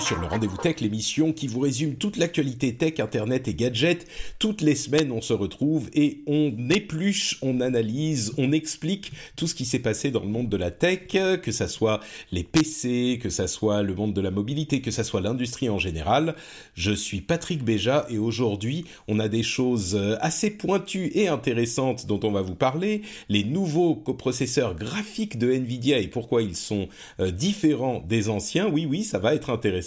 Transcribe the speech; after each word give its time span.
Sur 0.00 0.18
le 0.18 0.26
Rendez-vous 0.26 0.56
Tech, 0.56 0.80
l'émission 0.80 1.32
qui 1.32 1.46
vous 1.46 1.60
résume 1.60 1.96
toute 1.96 2.16
l'actualité 2.16 2.74
tech, 2.74 2.98
internet 2.98 3.46
et 3.48 3.54
gadgets. 3.54 4.06
Toutes 4.38 4.62
les 4.62 4.74
semaines, 4.74 5.12
on 5.12 5.20
se 5.20 5.32
retrouve 5.32 5.90
et 5.92 6.22
on 6.26 6.52
épluche, 6.70 7.38
on 7.42 7.60
analyse, 7.60 8.32
on 8.38 8.52
explique 8.52 9.12
tout 9.36 9.46
ce 9.46 9.54
qui 9.54 9.64
s'est 9.64 9.80
passé 9.80 10.10
dans 10.10 10.22
le 10.22 10.28
monde 10.28 10.48
de 10.48 10.56
la 10.56 10.70
tech, 10.70 11.08
que 11.42 11.52
ça 11.52 11.68
soit 11.68 12.00
les 12.30 12.42
PC, 12.42 13.18
que 13.22 13.28
ça 13.28 13.46
soit 13.46 13.82
le 13.82 13.94
monde 13.94 14.14
de 14.14 14.20
la 14.20 14.30
mobilité, 14.30 14.80
que 14.80 14.90
ça 14.90 15.04
soit 15.04 15.20
l'industrie 15.20 15.68
en 15.68 15.78
général. 15.78 16.36
Je 16.74 16.92
suis 16.92 17.20
Patrick 17.20 17.62
Béja 17.62 18.06
et 18.08 18.18
aujourd'hui, 18.18 18.84
on 19.08 19.18
a 19.18 19.28
des 19.28 19.42
choses 19.42 20.00
assez 20.20 20.50
pointues 20.50 21.12
et 21.14 21.28
intéressantes 21.28 22.06
dont 22.06 22.20
on 22.22 22.32
va 22.32 22.42
vous 22.42 22.54
parler. 22.54 23.02
Les 23.28 23.44
nouveaux 23.44 23.94
coprocesseurs 23.94 24.74
graphiques 24.74 25.38
de 25.38 25.52
Nvidia 25.52 25.98
et 25.98 26.08
pourquoi 26.08 26.42
ils 26.42 26.56
sont 26.56 26.88
euh, 27.20 27.30
différents 27.30 28.02
des 28.08 28.28
anciens. 28.28 28.68
Oui, 28.68 28.86
oui, 28.88 29.04
ça 29.04 29.18
va 29.18 29.34
être 29.34 29.50
intéressant. 29.50 29.81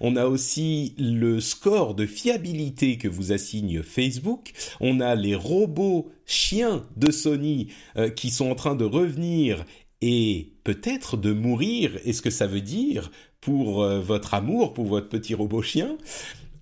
On 0.00 0.16
a 0.16 0.26
aussi 0.26 0.94
le 0.98 1.40
score 1.40 1.94
de 1.94 2.06
fiabilité 2.06 2.98
que 2.98 3.08
vous 3.08 3.32
assigne 3.32 3.82
Facebook. 3.82 4.52
On 4.80 5.00
a 5.00 5.14
les 5.14 5.34
robots 5.34 6.10
chiens 6.26 6.84
de 6.96 7.10
Sony 7.10 7.68
euh, 7.96 8.08
qui 8.08 8.30
sont 8.30 8.50
en 8.50 8.54
train 8.54 8.74
de 8.74 8.84
revenir 8.84 9.64
et 10.00 10.52
peut-être 10.64 11.16
de 11.16 11.32
mourir. 11.32 11.92
Et 12.04 12.12
ce 12.12 12.22
que 12.22 12.30
ça 12.30 12.46
veut 12.46 12.60
dire 12.60 13.10
pour 13.40 13.82
euh, 13.82 14.00
votre 14.00 14.34
amour, 14.34 14.72
pour 14.74 14.86
votre 14.86 15.08
petit 15.08 15.34
robot 15.34 15.62
chien? 15.62 15.96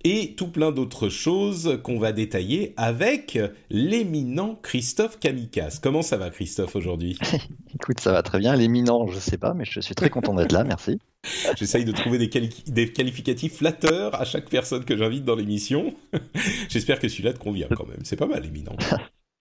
Et 0.03 0.33
tout 0.35 0.47
plein 0.47 0.71
d'autres 0.71 1.09
choses 1.09 1.79
qu'on 1.83 1.99
va 1.99 2.11
détailler 2.11 2.73
avec 2.77 3.39
l'éminent 3.69 4.59
Christophe 4.61 5.19
Kamikaze. 5.19 5.79
Comment 5.79 6.01
ça 6.01 6.17
va 6.17 6.29
Christophe 6.29 6.75
aujourd'hui? 6.75 7.17
Écoute, 7.75 7.99
ça 7.99 8.11
va 8.11 8.23
très 8.23 8.39
bien. 8.39 8.55
L'éminent, 8.55 9.07
je 9.07 9.19
sais 9.19 9.37
pas, 9.37 9.53
mais 9.53 9.65
je 9.65 9.79
suis 9.79 9.95
très 9.95 10.09
content 10.09 10.33
d'être 10.33 10.51
là, 10.51 10.63
merci. 10.63 10.99
J'essaye 11.57 11.85
de 11.85 11.91
trouver 11.91 12.17
des, 12.17 12.29
quali- 12.29 12.63
des, 12.67 12.91
qualificatifs 12.91 13.57
flatteurs 13.57 14.19
à 14.19 14.25
chaque 14.25 14.49
personne 14.49 14.85
que 14.85 14.97
j'invite 14.97 15.23
dans 15.23 15.35
l'émission. 15.35 15.93
J'espère 16.69 16.99
que 16.99 17.07
celui-là 17.07 17.33
te 17.33 17.39
convient 17.39 17.67
quand 17.75 17.87
même. 17.87 17.99
C'est 18.03 18.15
pas 18.15 18.27
mal, 18.27 18.45
éminent. 18.45 18.75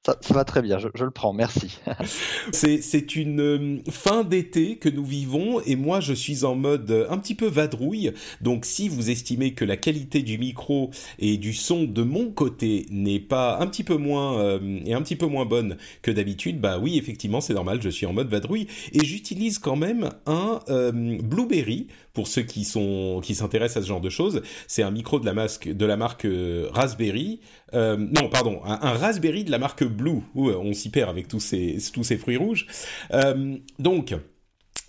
Ça, 0.07 0.17
ça, 0.23 0.33
va 0.33 0.47
très 0.47 0.63
bien, 0.63 0.79
je, 0.79 0.89
je 0.95 1.05
le 1.05 1.11
prends, 1.11 1.35
merci. 1.35 1.79
C'est 2.53 3.17
une 3.17 3.41
euh, 3.43 3.77
fin 3.91 4.25
d'été 4.25 4.77
que 4.77 4.89
nous 4.89 5.05
vivons 5.05 5.61
et 5.61 5.77
moi 5.77 6.01
je 6.01 6.15
suis 6.15 6.47
en 6.47 6.55
mode 6.55 7.07
un 7.11 7.19
petit 7.19 7.35
peu 7.35 7.47
vadrouille. 7.47 8.13
Donc 8.41 8.65
si 8.65 8.89
vous 8.89 9.11
estimez 9.11 9.53
que 9.53 9.63
la 9.67 9.77
qualité 9.77 10.23
du 10.23 10.39
micro 10.39 10.91
et 11.19 11.37
du 11.37 11.53
son 11.53 11.85
de 11.85 12.03
mon 12.03 12.31
côté 12.31 12.87
n'est 12.91 13.21
pas 13.21 13.59
un 13.61 13.67
petit 13.67 13.85
peu 13.85 13.99
moins 13.99 14.39
euh, 14.39 14.81
et 14.87 14.95
un 14.95 15.03
petit 15.03 15.17
peu 15.17 15.27
moins 15.27 15.45
bonne 15.45 15.77
que 16.01 16.11
d'habitude, 16.11 16.63
bah 16.63 16.79
oui 16.79 16.97
effectivement 16.97 17.43
c'est 17.43 17.53
normal, 17.53 17.83
je 17.83 17.91
suis 17.91 18.07
en 18.07 18.15
mode 18.15 18.29
vadrouille 18.29 18.69
et 18.95 19.05
j'utilise 19.05 19.59
quand 19.59 19.77
même 19.77 20.09
un 20.25 20.61
euh, 20.71 21.19
Blueberry 21.23 21.89
pour 22.13 22.29
ceux 22.29 22.43
qui 22.43 22.65
sont 22.65 23.21
qui 23.23 23.35
s'intéressent 23.35 23.79
à 23.79 23.83
ce 23.83 23.89
genre 23.89 24.01
de 24.01 24.11
choses. 24.11 24.43
C'est 24.67 24.83
un 24.83 24.91
micro 24.91 25.21
de 25.21 25.27
la, 25.27 25.33
marque 25.97 26.27
Raspberry. 26.73 27.41
non 27.73 28.29
pardon, 28.31 28.61
un, 28.65 28.93
Raspberry 28.93 29.45
de 29.45 29.51
la 29.51 29.59
marque 29.59 29.85
Blue. 29.85 30.23
On 30.35 30.73
s'y 30.73 30.91
perd 30.91 31.11
avec 31.11 31.29
tous 31.29 31.41
ces 31.41 32.19
fruits 32.19 32.37
rouges. 32.37 32.67
Euh, 33.13 33.57
donc, 33.79 34.15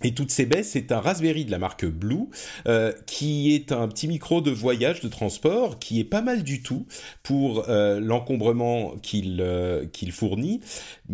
et 0.04 0.14
toutes 0.14 0.30
ces 0.30 0.46
baisses, 0.46 0.70
c'est 0.70 0.92
un 0.92 1.00
Raspberry 1.00 1.44
de 1.44 1.50
la 1.50 1.58
marque 1.58 1.86
Blue, 1.86 2.26
euh, 2.66 2.92
qui 3.06 3.54
est 3.54 3.72
un 3.72 3.88
petit 3.88 4.08
micro 4.08 4.40
de 4.40 4.50
voyage, 4.50 5.00
de 5.00 5.08
transport, 5.08 5.78
qui 5.78 6.00
est 6.00 6.04
pas 6.04 6.22
mal 6.22 6.42
du 6.42 6.62
tout 6.62 6.86
pour 7.22 7.68
euh, 7.68 8.00
l'encombrement 8.00 8.94
euh, 9.14 9.86
qu'il 9.86 10.12
fournit. 10.12 10.60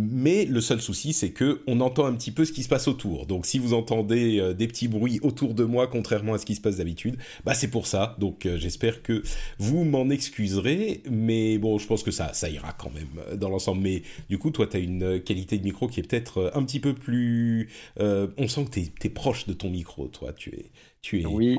Mais 0.01 0.45
le 0.45 0.61
seul 0.61 0.81
souci, 0.81 1.13
c'est 1.13 1.33
que 1.33 1.61
on 1.67 1.81
entend 1.81 2.07
un 2.07 2.15
petit 2.15 2.31
peu 2.31 2.45
ce 2.45 2.53
qui 2.53 2.63
se 2.63 2.69
passe 2.69 2.87
autour. 2.87 3.27
Donc, 3.27 3.47
si 3.47 3.59
vous 3.59 3.75
entendez 3.75 4.39
euh, 4.39 4.55
des 4.55 4.69
petits 4.69 4.87
bruits 4.87 5.19
autour 5.23 5.55
de 5.55 5.65
moi, 5.65 5.89
contrairement 5.89 6.35
à 6.35 6.39
ce 6.39 6.47
qui 6.47 6.55
se 6.55 6.61
passe 6.61 6.77
d'habitude, 6.77 7.17
bah 7.45 7.55
c'est 7.55 7.69
pour 7.69 7.89
ça. 7.89 8.15
Donc, 8.21 8.47
euh, 8.47 8.57
j'espère 8.59 9.03
que 9.03 9.25
vous 9.59 9.83
m'en 9.83 10.09
excuserez. 10.09 11.03
Mais 11.11 11.59
bon, 11.59 11.79
je 11.79 11.87
pense 11.89 12.05
que 12.05 12.13
ça, 12.13 12.33
ira 12.49 12.73
quand 12.75 12.91
même 12.95 13.39
dans 13.39 13.49
l'ensemble. 13.49 13.83
Mais 13.83 14.03
du 14.29 14.39
coup, 14.39 14.53
toi, 14.53 14.69
tu 14.69 14.79
une 14.79 15.21
qualité 15.21 15.59
de 15.59 15.65
micro 15.65 15.89
qui 15.89 15.99
est 15.99 16.05
peut-être 16.05 16.53
un 16.55 16.63
petit 16.63 16.79
peu 16.79 16.95
plus. 16.95 17.69
on 17.99 18.47
sent 18.47 18.67
que 18.67 18.71
t'es 18.71 18.93
es 19.05 19.11
proche 19.11 19.49
de 19.49 19.53
ton 19.53 19.69
micro, 19.69 20.07
toi. 20.07 20.33
Tu 20.33 20.51
es, 20.51 20.71
tu. 21.03 21.27
Oui. 21.27 21.59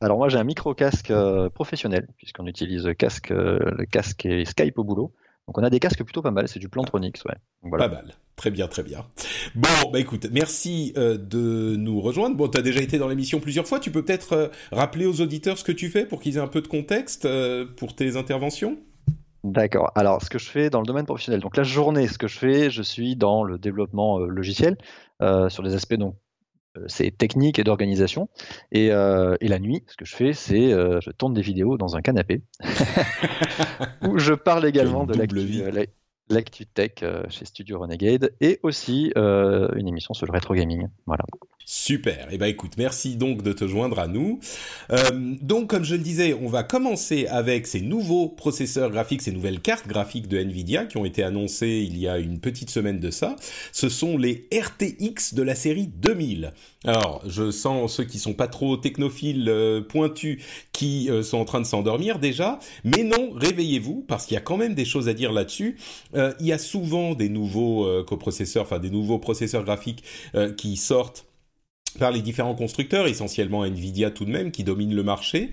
Alors 0.00 0.18
moi 0.18 0.28
j'ai 0.28 0.38
un 0.38 0.44
micro 0.44 0.74
casque 0.74 1.10
euh, 1.10 1.48
professionnel 1.48 2.08
puisqu'on 2.16 2.46
utilise 2.46 2.88
casque, 2.98 3.30
euh, 3.30 3.58
le 3.78 3.86
casque 3.86 4.26
et 4.26 4.44
Skype 4.44 4.78
au 4.78 4.84
boulot. 4.84 5.14
Donc 5.46 5.58
on 5.58 5.62
a 5.62 5.70
des 5.70 5.80
casques 5.80 6.02
plutôt 6.02 6.22
pas 6.22 6.30
mal. 6.30 6.48
C'est 6.48 6.58
du 6.58 6.68
Plantronics, 6.68 7.18
ouais. 7.26 7.34
Donc, 7.62 7.70
voilà. 7.70 7.88
Pas 7.88 7.94
mal. 7.96 8.14
Très 8.36 8.50
bien, 8.50 8.66
très 8.66 8.82
bien. 8.82 9.04
Bon, 9.54 9.90
bah 9.92 10.00
écoute, 10.00 10.26
merci 10.32 10.92
euh, 10.96 11.16
de 11.16 11.76
nous 11.76 12.00
rejoindre. 12.00 12.36
Bon, 12.36 12.48
tu 12.48 12.58
as 12.58 12.62
déjà 12.62 12.80
été 12.80 12.98
dans 12.98 13.08
l'émission 13.08 13.38
plusieurs 13.38 13.66
fois. 13.66 13.78
Tu 13.78 13.90
peux 13.90 14.02
peut-être 14.02 14.32
euh, 14.32 14.48
rappeler 14.72 15.06
aux 15.06 15.20
auditeurs 15.20 15.56
ce 15.56 15.64
que 15.64 15.72
tu 15.72 15.88
fais 15.88 16.04
pour 16.04 16.20
qu'ils 16.20 16.36
aient 16.36 16.40
un 16.40 16.48
peu 16.48 16.60
de 16.60 16.66
contexte 16.66 17.26
euh, 17.26 17.64
pour 17.76 17.94
tes 17.94 18.16
interventions? 18.16 18.78
D'accord. 19.44 19.92
Alors, 19.94 20.22
ce 20.22 20.30
que 20.30 20.38
je 20.38 20.48
fais 20.48 20.70
dans 20.70 20.80
le 20.80 20.86
domaine 20.86 21.04
professionnel, 21.04 21.40
donc 21.40 21.56
la 21.56 21.62
journée, 21.62 22.08
ce 22.08 22.18
que 22.18 22.26
je 22.26 22.38
fais, 22.38 22.70
je 22.70 22.82
suis 22.82 23.14
dans 23.14 23.44
le 23.44 23.58
développement 23.58 24.18
logiciel 24.18 24.78
sur 25.48 25.62
des 25.62 25.74
aspects 25.74 25.94
donc 25.94 26.16
c'est 26.86 27.16
technique 27.16 27.58
et 27.58 27.64
d'organisation. 27.64 28.28
Et, 28.72 28.90
euh, 28.90 29.36
et, 29.40 29.48
la 29.48 29.58
nuit, 29.58 29.84
ce 29.86 29.96
que 29.96 30.04
je 30.04 30.14
fais, 30.14 30.32
c'est 30.32 30.72
euh, 30.72 31.00
je 31.00 31.10
tourne 31.10 31.34
des 31.34 31.42
vidéos 31.42 31.76
dans 31.76 31.96
un 31.96 32.02
canapé 32.02 32.42
où 34.02 34.18
je 34.18 34.34
parle 34.34 34.66
également 34.66 35.04
de 35.04 35.14
l'actu, 35.14 35.62
l'actu 36.28 36.66
tech 36.66 36.92
euh, 37.02 37.22
chez 37.28 37.44
Studio 37.44 37.78
Renegade 37.78 38.32
et 38.40 38.60
aussi 38.62 39.12
euh, 39.16 39.68
une 39.76 39.88
émission 39.88 40.14
sur 40.14 40.26
le 40.26 40.32
rétro 40.32 40.54
gaming. 40.54 40.88
Voilà. 41.06 41.24
Super. 41.66 42.28
Eh 42.30 42.36
ben 42.36 42.46
écoute, 42.46 42.72
merci 42.76 43.16
donc 43.16 43.42
de 43.42 43.52
te 43.54 43.66
joindre 43.66 43.98
à 43.98 44.06
nous. 44.06 44.38
Euh, 44.90 44.98
donc 45.40 45.70
comme 45.70 45.82
je 45.82 45.94
le 45.94 46.02
disais, 46.02 46.34
on 46.34 46.48
va 46.48 46.62
commencer 46.62 47.26
avec 47.26 47.66
ces 47.66 47.80
nouveaux 47.80 48.28
processeurs 48.28 48.90
graphiques, 48.90 49.22
ces 49.22 49.32
nouvelles 49.32 49.60
cartes 49.60 49.86
graphiques 49.86 50.28
de 50.28 50.38
Nvidia 50.38 50.84
qui 50.84 50.98
ont 50.98 51.06
été 51.06 51.22
annoncées 51.22 51.86
il 51.88 51.96
y 51.98 52.06
a 52.06 52.18
une 52.18 52.38
petite 52.38 52.68
semaine 52.68 53.00
de 53.00 53.10
ça. 53.10 53.36
Ce 53.72 53.88
sont 53.88 54.18
les 54.18 54.46
RTX 54.52 55.34
de 55.34 55.42
la 55.42 55.54
série 55.54 55.86
2000. 55.86 56.52
Alors, 56.86 57.22
je 57.26 57.50
sens 57.50 57.94
ceux 57.94 58.04
qui 58.04 58.18
sont 58.18 58.34
pas 58.34 58.48
trop 58.48 58.76
technophiles 58.76 59.48
euh, 59.48 59.80
pointus 59.80 60.44
qui 60.72 61.08
sont 61.22 61.38
en 61.38 61.44
train 61.46 61.60
de 61.60 61.66
s'endormir 61.66 62.18
déjà, 62.18 62.58
mais 62.82 63.04
non, 63.04 63.30
réveillez-vous 63.34 64.04
parce 64.06 64.26
qu'il 64.26 64.34
y 64.34 64.38
a 64.38 64.42
quand 64.42 64.56
même 64.56 64.74
des 64.74 64.84
choses 64.84 65.08
à 65.08 65.14
dire 65.14 65.32
là-dessus. 65.32 65.78
Euh, 66.14 66.32
il 66.40 66.46
y 66.46 66.52
a 66.52 66.58
souvent 66.58 67.14
des 67.14 67.28
nouveaux 67.28 68.04
coprocesseurs, 68.04 68.62
enfin 68.62 68.78
des 68.78 68.90
nouveaux 68.90 69.18
processeurs 69.18 69.64
graphiques 69.64 70.04
qui 70.56 70.76
sortent 70.76 71.26
par 71.98 72.10
les 72.10 72.22
différents 72.22 72.54
constructeurs, 72.54 73.06
essentiellement 73.06 73.64
Nvidia 73.64 74.10
tout 74.10 74.24
de 74.24 74.30
même, 74.30 74.50
qui 74.50 74.64
domine 74.64 74.94
le 74.94 75.02
marché. 75.02 75.50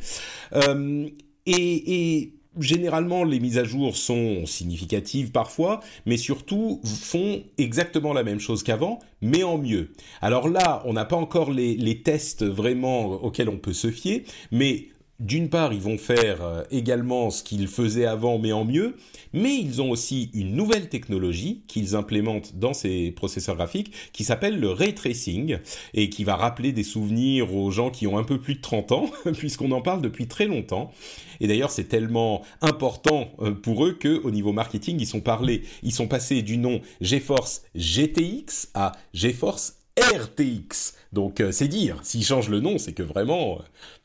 Euh, 0.53 1.07
et, 1.45 2.33
généralement, 2.59 3.23
les 3.23 3.39
mises 3.39 3.57
à 3.57 3.63
jour 3.63 3.95
sont 3.95 4.45
significatives 4.45 5.31
parfois, 5.31 5.79
mais 6.05 6.17
surtout 6.17 6.81
font 6.83 7.43
exactement 7.57 8.11
la 8.11 8.23
même 8.23 8.39
chose 8.39 8.61
qu'avant, 8.61 8.99
mais 9.21 9.43
en 9.43 9.57
mieux. 9.57 9.93
Alors 10.21 10.49
là, 10.49 10.83
on 10.85 10.93
n'a 10.93 11.05
pas 11.05 11.15
encore 11.15 11.51
les 11.51 12.01
tests 12.03 12.43
vraiment 12.43 13.05
auxquels 13.23 13.47
on 13.47 13.57
peut 13.57 13.73
se 13.73 13.89
fier, 13.89 14.23
mais 14.51 14.90
d'une 15.21 15.49
part, 15.49 15.71
ils 15.71 15.81
vont 15.81 15.99
faire 15.99 16.41
euh, 16.41 16.63
également 16.71 17.29
ce 17.29 17.43
qu'ils 17.43 17.67
faisaient 17.67 18.05
avant, 18.05 18.39
mais 18.39 18.51
en 18.51 18.65
mieux, 18.65 18.95
mais 19.33 19.55
ils 19.55 19.81
ont 19.81 19.91
aussi 19.91 20.31
une 20.33 20.55
nouvelle 20.55 20.89
technologie 20.89 21.63
qu'ils 21.67 21.95
implémentent 21.95 22.55
dans 22.55 22.73
ces 22.73 23.11
processeurs 23.11 23.55
graphiques 23.55 23.93
qui 24.13 24.23
s'appelle 24.23 24.59
le 24.59 24.69
ray 24.71 24.95
tracing 24.95 25.59
et 25.93 26.09
qui 26.09 26.23
va 26.23 26.35
rappeler 26.35 26.71
des 26.71 26.83
souvenirs 26.83 27.53
aux 27.55 27.69
gens 27.69 27.91
qui 27.91 28.07
ont 28.07 28.17
un 28.17 28.23
peu 28.23 28.39
plus 28.39 28.55
de 28.55 28.61
30 28.61 28.91
ans, 28.93 29.05
puisqu'on 29.37 29.71
en 29.71 29.81
parle 29.81 30.01
depuis 30.01 30.27
très 30.27 30.47
longtemps. 30.47 30.91
Et 31.39 31.47
d'ailleurs, 31.47 31.71
c'est 31.71 31.85
tellement 31.85 32.41
important 32.61 33.29
euh, 33.41 33.51
pour 33.51 33.85
eux 33.85 33.93
que, 33.93 34.21
au 34.23 34.31
niveau 34.31 34.53
marketing, 34.53 34.97
ils 34.99 35.07
sont 35.07 35.21
parlés, 35.21 35.61
ils 35.83 35.93
sont 35.93 36.07
passés 36.07 36.41
du 36.41 36.57
nom 36.57 36.81
GeForce 36.99 37.63
GTX 37.75 38.69
à 38.73 38.93
GeForce 39.13 39.77
RTX. 39.99 40.93
Donc 41.13 41.41
euh, 41.41 41.51
c'est 41.51 41.67
dire, 41.67 41.99
s'ils 42.03 42.23
changent 42.23 42.49
le 42.49 42.59
nom, 42.59 42.77
c'est 42.77 42.93
que 42.93 43.03
vraiment 43.03 43.59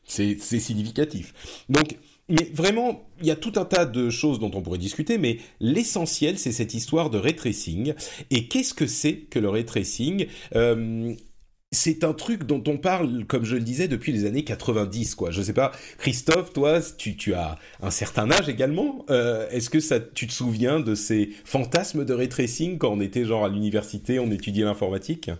c'est 0.07 0.39
significatif. 0.39 1.33
Donc 1.69 1.97
mais 2.29 2.49
vraiment, 2.53 3.07
il 3.21 3.27
y 3.27 3.31
a 3.31 3.37
tout 3.37 3.53
un 3.55 3.63
tas 3.63 3.85
de 3.85 4.09
choses 4.09 4.39
dont 4.39 4.51
on 4.53 4.61
pourrait 4.61 4.77
discuter, 4.77 5.17
mais 5.17 5.37
l'essentiel, 5.61 6.37
c'est 6.37 6.51
cette 6.51 6.73
histoire 6.73 7.09
de 7.09 7.17
ray 7.17 7.35
tracing. 7.35 7.93
Et 8.31 8.47
qu'est-ce 8.47 8.73
que 8.73 8.85
c'est 8.85 9.15
que 9.15 9.39
le 9.39 9.47
ray 9.47 9.65
tracing? 9.65 10.27
Euh, 10.55 11.13
c'est 11.71 12.03
un 12.03 12.13
truc 12.13 12.43
dont 12.43 12.63
on 12.67 12.77
parle, 12.77 13.25
comme 13.25 13.45
je 13.45 13.55
le 13.55 13.61
disais, 13.61 13.87
depuis 13.87 14.11
les 14.11 14.25
années 14.25 14.43
90, 14.43 15.15
quoi. 15.15 15.31
Je 15.31 15.41
sais 15.41 15.53
pas, 15.53 15.71
Christophe, 15.97 16.51
toi, 16.51 16.79
tu, 16.97 17.33
as 17.33 17.57
un 17.81 17.91
certain 17.91 18.29
âge 18.31 18.49
également. 18.49 19.05
Euh, 19.09 19.49
Est-ce 19.49 19.69
que 19.69 19.79
ça, 19.79 19.99
tu 19.99 20.27
te 20.27 20.33
souviens 20.33 20.81
de 20.81 20.95
ces 20.95 21.29
fantasmes 21.45 22.03
de 22.03 22.13
ray 22.13 22.29
tracing 22.29 22.77
quand 22.77 22.91
on 22.91 22.99
était 22.99 23.23
genre 23.23 23.45
à 23.45 23.49
l'université, 23.49 24.19
on 24.19 24.31
étudiait 24.31 24.65
l'informatique? 24.65 25.31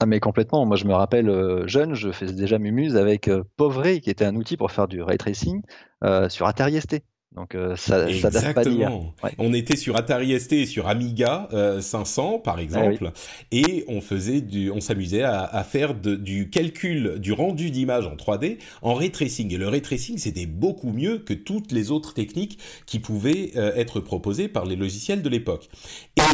Ah 0.00 0.06
mais 0.06 0.20
complètement, 0.20 0.64
moi 0.64 0.76
je 0.76 0.84
me 0.84 0.94
rappelle 0.94 1.28
euh, 1.28 1.66
jeune, 1.66 1.94
je 1.94 2.12
faisais 2.12 2.32
déjà 2.32 2.58
Mumuse 2.58 2.96
avec 2.96 3.26
euh, 3.26 3.42
Pauvray 3.56 4.00
qui 4.00 4.10
était 4.10 4.24
un 4.24 4.36
outil 4.36 4.56
pour 4.56 4.70
faire 4.70 4.86
du 4.86 5.02
ray 5.02 5.18
tracing 5.18 5.62
euh, 6.04 6.28
sur 6.28 6.46
Atari 6.46 6.80
ST. 6.80 7.02
Donc 7.32 7.54
euh, 7.56 7.74
ça, 7.74 8.10
ça 8.12 8.30
date 8.30 8.54
pas 8.54 8.64
d'hier. 8.64 8.92
Ouais. 9.22 9.32
On 9.38 9.52
était 9.52 9.76
sur 9.76 9.96
Atari 9.96 10.38
ST 10.38 10.52
et 10.52 10.66
sur 10.66 10.86
Amiga 10.86 11.48
500 11.80 12.38
par 12.38 12.60
exemple, 12.60 13.10
et 13.50 13.84
on 13.88 14.00
faisait 14.00 14.40
du, 14.40 14.70
on 14.70 14.80
s'amusait 14.80 15.24
à, 15.24 15.42
à, 15.42 15.64
faire 15.64 15.94
de, 15.94 16.14
du 16.14 16.48
calcul 16.48 17.18
du 17.18 17.32
rendu 17.32 17.70
d'image 17.70 18.06
en 18.06 18.14
3D 18.14 18.58
en 18.82 18.94
ray 18.94 19.10
tracing. 19.10 19.52
Et 19.52 19.58
le 19.58 19.66
ray 19.66 19.82
tracing 19.82 20.16
c'était 20.16 20.46
beaucoup 20.46 20.92
mieux 20.92 21.18
que 21.18 21.34
toutes 21.34 21.72
les 21.72 21.90
autres 21.90 22.14
techniques 22.14 22.60
qui 22.86 23.00
pouvaient 23.00 23.50
être 23.54 23.98
proposées 23.98 24.46
par 24.46 24.64
les 24.64 24.76
logiciels 24.76 25.22
de 25.22 25.28
l'époque. 25.28 25.68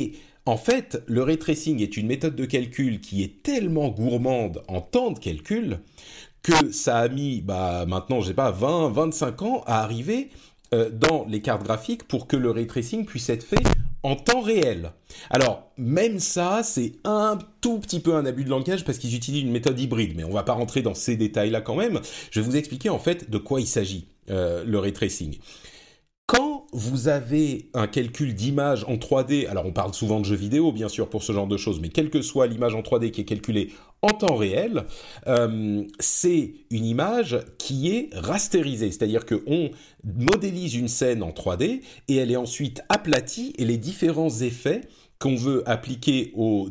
Et 0.01 0.13
en 0.47 0.57
fait, 0.57 1.03
le 1.07 1.23
ray 1.23 1.39
tracing 1.39 1.83
est 1.83 1.97
une 1.97 2.07
méthode 2.07 2.37
de 2.37 2.45
calcul 2.45 3.01
qui 3.01 3.23
est 3.23 3.43
tellement 3.43 3.89
gourmande 3.89 4.63
en 4.69 4.81
temps 4.81 5.11
de 5.11 5.19
calcul 5.19 5.81
que 6.43 6.71
ça 6.71 6.99
a 6.99 7.09
mis, 7.09 7.41
bah, 7.41 7.87
maintenant, 7.87 8.21
je 8.21 8.29
sais 8.29 8.35
pas, 8.35 8.51
20, 8.51 8.91
25 8.91 9.43
ans 9.43 9.63
à 9.67 9.83
arriver 9.83 10.29
euh, 10.75 10.91
dans 10.91 11.25
les 11.27 11.41
cartes 11.41 11.63
graphiques 11.63 12.05
pour 12.05 12.27
que 12.27 12.37
le 12.37 12.51
ray 12.51 12.67
tracing 12.67 13.07
puisse 13.07 13.31
être 13.31 13.43
fait 13.43 13.63
en 14.03 14.17
temps 14.17 14.43
réel. 14.43 14.93
Alors, 15.31 15.71
même 15.79 16.21
ça, 16.21 16.63
c'est 16.63 16.93
un 17.05 17.39
tout 17.63 17.79
petit 17.79 18.01
peu 18.01 18.15
un 18.15 18.27
abus 18.27 18.45
de 18.45 18.51
langage 18.51 18.85
parce 18.85 18.99
qu'ils 18.99 19.15
utilisent 19.15 19.45
une 19.45 19.51
méthode 19.51 19.81
hybride, 19.81 20.13
mais 20.15 20.25
on 20.25 20.33
va 20.33 20.43
pas 20.43 20.53
rentrer 20.53 20.83
dans 20.83 20.95
ces 20.95 21.17
détails-là 21.17 21.63
quand 21.63 21.75
même. 21.75 22.01
Je 22.31 22.41
vais 22.41 22.47
vous 22.47 22.57
expliquer 22.57 22.91
en 22.91 22.99
fait 22.99 23.31
de 23.31 23.39
quoi 23.39 23.63
il 23.63 23.67
s'agit, 23.67 24.09
euh, 24.29 24.63
le 24.67 24.79
ray 24.79 24.93
tracing. 24.93 25.39
Quand 26.27 26.67
vous 26.73 27.09
avez 27.09 27.69
un 27.75 27.87
calcul 27.87 28.35
d'image 28.35 28.85
en 28.85 28.97
3D, 28.97 29.47
alors 29.47 29.67
on 29.67 29.73
parle 29.73 29.93
souvent 29.93 30.21
de 30.21 30.25
jeux 30.25 30.37
vidéo 30.37 30.73
bien 30.73 30.89
sûr 30.89 31.11
pour 31.11 31.23
ce 31.23 31.33
genre 31.33 31.47
de 31.47 31.59
choses, 31.59 31.81
mais 31.81 31.91
quelle 31.91 32.09
que 32.09 32.23
soit 32.23 32.47
l'image 32.47 32.75
en 32.75 32.81
3D 32.81 33.11
qui 33.11 33.21
est 33.21 33.27
calculée 33.27 33.73
en 34.01 34.09
temps 34.09 34.35
réel, 34.35 34.85
euh, 35.27 35.85
c'est 36.01 36.55
une 36.71 36.87
image 36.87 37.39
qui 37.59 37.91
est 37.91 38.09
rasterisée, 38.15 38.91
c'est-à-dire 38.91 39.27
qu'on 39.27 39.71
modélise 40.03 40.75
une 40.75 40.89
scène 40.89 41.23
en 41.23 41.31
3D 41.31 41.83
et 42.09 42.17
elle 42.17 42.31
est 42.31 42.37
ensuite 42.37 42.83
aplatie 42.89 43.53
et 43.59 43.67
les 43.67 43.77
différents 43.77 44.41
effets 44.41 44.81
qu'on 45.19 45.37
veut 45.37 45.63
appliquer 45.69 46.33
aux, 46.35 46.69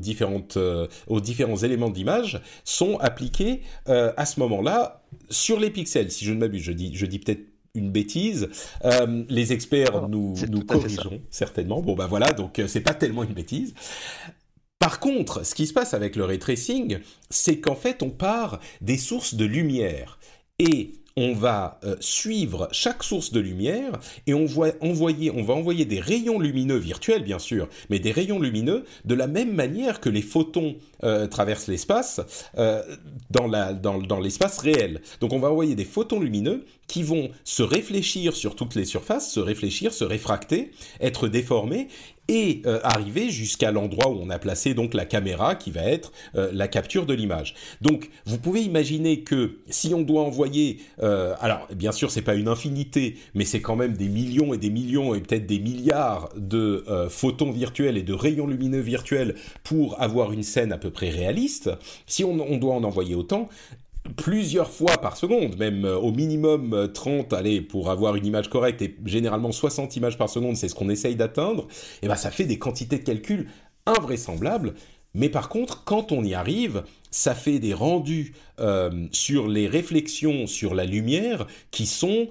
euh, 0.58 0.88
différents 1.22 1.58
éléments 1.58 1.90
d'image 1.92 2.42
sont 2.66 2.98
appliqués 2.98 3.62
euh, 3.88 4.14
à 4.18 4.26
ce 4.26 4.40
moment-là 4.40 5.04
sur 5.30 5.60
les 5.60 5.70
pixels, 5.70 6.12
si 6.12 6.26
je 6.26 6.34
ne 6.34 6.40
m'abuse. 6.40 6.64
Je 6.64 6.72
dis, 6.72 6.92
je 6.94 7.06
dis 7.06 7.20
peut-être 7.20 7.53
une 7.76 7.90
bêtise. 7.90 8.50
Euh, 8.86 9.24
les 9.30 9.52
experts 9.52 10.08
nous, 10.08 10.36
nous 10.50 10.64
corrigeront 10.64 11.22
certainement. 11.30 11.82
Bon 11.82 11.96
bah 11.96 12.08
voilà, 12.08 12.32
donc 12.32 12.60
euh, 12.60 12.68
c'est 12.68 12.82
pas 12.82 12.94
tellement 12.94 13.24
une 13.24 13.34
bêtise. 13.34 13.74
Par 14.80 15.00
contre, 15.00 15.46
ce 15.46 15.56
qui 15.56 15.66
se 15.66 15.74
passe 15.74 15.94
avec 15.94 16.16
le 16.16 16.26
ray 16.26 16.40
tracing, 16.40 17.00
c'est 17.30 17.60
qu'en 17.60 17.76
fait 17.76 18.04
on 18.04 18.10
part 18.10 18.60
des 18.82 18.98
sources 18.98 19.34
de 19.34 19.46
lumière 19.46 20.20
et 20.60 20.92
on 21.16 21.34
va 21.34 21.80
euh, 21.84 21.96
suivre 22.00 22.68
chaque 22.72 23.04
source 23.04 23.32
de 23.32 23.40
lumière 23.40 24.00
et 24.28 24.34
on, 24.34 24.46
voit, 24.46 24.72
envoyer, 24.82 25.32
on 25.32 25.44
va 25.44 25.54
envoyer 25.54 25.86
des 25.86 26.00
rayons 26.00 26.40
lumineux 26.40 26.78
virtuels 26.78 27.24
bien 27.24 27.40
sûr, 27.40 27.70
mais 27.90 28.00
des 28.00 28.12
rayons 28.12 28.40
lumineux 28.40 28.84
de 29.06 29.16
la 29.16 29.28
même 29.28 29.54
manière 29.54 30.00
que 30.00 30.10
les 30.10 30.22
photons 30.22 30.76
euh, 31.04 31.28
traversent 31.28 31.68
l'espace 31.68 32.22
euh, 32.58 32.82
dans, 33.30 33.48
la, 33.48 33.74
dans, 33.74 33.98
dans 33.98 34.22
l'espace 34.22 34.60
réel. 34.60 35.02
Donc 35.20 35.34
on 35.34 35.40
va 35.40 35.52
envoyer 35.52 35.76
des 35.76 35.84
photons 35.84 36.22
lumineux 36.22 36.66
qui 36.88 37.04
vont 37.04 37.30
se 37.44 37.64
réfléchir 37.64 38.36
sur 38.36 38.56
toutes 38.56 38.76
les 38.76 38.86
surfaces, 38.86 39.32
se 39.32 39.40
réfléchir, 39.40 39.94
se 39.94 40.06
réfracter, 40.06 40.72
être 41.02 41.28
déformés 41.28 41.88
et 42.30 42.62
euh, 42.66 42.80
arriver 42.84 43.30
jusqu'à 43.30 43.72
l'endroit 43.72 44.10
où 44.10 44.18
on 44.22 44.30
a 44.30 44.40
placé 44.40 44.74
donc 44.74 44.94
la 44.94 45.06
caméra 45.06 45.56
qui 45.56 45.72
va 45.72 45.82
être 45.82 46.14
la 46.34 46.70
capture 46.70 47.06
de 47.06 47.14
l'image. 47.14 47.54
Donc 47.82 48.10
vous 48.26 48.38
pouvez 48.38 48.62
imaginer 48.62 49.22
que 49.22 49.58
si 49.70 49.94
on 49.94 50.02
doit 50.02 50.22
envoyer, 50.22 50.80
alors 51.02 51.68
bien 51.76 51.92
sûr 51.92 52.12
c'est 52.12 52.22
pas 52.22 52.36
une 52.36 52.48
infinité, 52.48 53.18
mais 53.34 53.44
c'est 53.44 53.62
quand 53.62 53.76
même 53.76 53.98
des 53.98 54.08
millions 54.08 54.54
et 54.54 54.58
des 54.58 54.70
millions 54.70 55.16
et 55.16 55.20
peut-être 55.20 55.46
des 55.46 55.60
milliards 55.60 56.30
de 56.38 56.86
photons 57.10 57.52
virtuels 57.52 57.98
et 57.98 58.04
de 58.04 58.14
rayons 58.14 58.48
lumineux 58.48 58.80
virtuels 58.80 59.36
pour 59.64 60.02
avoir 60.02 60.32
une 60.32 60.44
scène 60.44 60.72
à 60.72 60.78
peu 60.78 60.92
près 60.94 61.10
réaliste. 61.10 61.72
Si 62.08 62.24
on, 62.24 62.58
doit 62.58 62.76
en 62.76 62.84
envoyer 62.84 63.16
autant, 63.16 63.50
plusieurs 64.18 64.70
fois 64.70 64.98
par 64.98 65.18
seconde, 65.18 65.58
même 65.58 65.86
euh, 65.86 65.98
au 65.98 66.12
minimum 66.12 66.90
30, 66.94 67.34
euh, 67.34 67.36
allez, 67.36 67.62
pour 67.62 67.90
avoir 67.90 68.16
une 68.16 68.26
image 68.26 68.50
correcte, 68.50 68.82
et 68.82 68.96
généralement 69.06 69.52
60 69.52 69.96
images 69.96 70.18
par 70.18 70.30
seconde, 70.30 70.58
c'est 70.58 70.70
ce 70.70 70.76
qu'on 70.76 70.90
essaye 70.90 71.16
d'atteindre, 71.16 71.68
et 72.02 72.08
ben 72.08 72.16
ça 72.16 72.32
fait 72.32 72.46
des 72.46 72.60
quantités 72.60 72.98
de 72.98 73.04
calcul 73.04 73.50
invraisemblables. 73.86 74.74
Mais 75.16 75.30
par 75.30 75.48
contre, 75.48 75.84
quand 75.84 76.12
on 76.12 76.24
y 76.24 76.34
arrive, 76.34 76.84
ça 77.12 77.36
fait 77.36 77.60
des 77.60 77.74
rendus 77.74 78.34
euh, 78.60 79.08
sur 79.12 79.48
les 79.48 79.68
réflexions 79.68 80.48
sur 80.48 80.74
la 80.74 80.86
lumière 80.86 81.46
qui 81.70 81.86
sont 81.86 82.28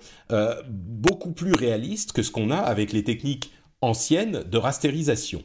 beaucoup 0.69 1.31
plus 1.33 1.53
réalistes 1.53 2.13
que 2.13 2.23
ce 2.23 2.31
qu'on 2.31 2.51
a 2.51 2.57
avec 2.57 2.93
les 2.93 3.05
techniques 3.05 3.53
anciennes 3.83 4.45
de 4.45 4.59
rasterisation. 4.59 5.43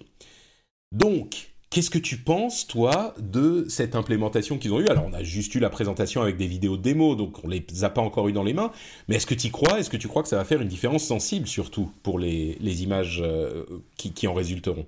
Donc, 0.92 1.52
Qu'est-ce 1.70 1.90
que 1.90 2.00
tu 2.00 2.18
penses, 2.18 2.66
toi, 2.66 3.14
de 3.20 3.66
cette 3.68 3.96
implémentation 3.96 4.58
qu'ils 4.58 4.72
ont 4.72 4.80
eue? 4.80 4.88
Alors, 4.88 5.06
on 5.06 5.14
a 5.14 5.22
juste 5.22 5.54
eu 5.54 5.60
la 5.60 5.70
présentation 5.70 6.22
avec 6.22 6.38
des 6.38 6.48
vidéos 6.48 6.78
démo, 6.78 7.16
donc 7.16 7.44
on 7.44 7.50
les 7.50 7.66
a 7.84 7.90
pas 7.90 8.02
encore 8.02 8.30
eu 8.30 8.32
dans 8.32 8.44
les 8.44 8.54
mains. 8.54 8.72
Mais 9.08 9.18
est-ce 9.18 9.28
que 9.28 9.36
tu 9.36 9.52
crois? 9.52 9.78
Est-ce 9.78 9.90
que 9.90 9.98
tu 9.98 10.08
crois 10.08 10.24
que 10.24 10.30
ça 10.30 10.38
va 10.38 10.46
faire 10.46 10.62
une 10.62 10.70
différence 10.70 11.04
sensible, 11.04 11.46
surtout 11.46 11.92
pour 12.04 12.20
les, 12.20 12.58
les 12.62 12.84
images 12.84 13.22
euh, 13.22 13.66
qui, 13.98 14.14
qui 14.14 14.28
en 14.28 14.34
résulteront? 14.34 14.86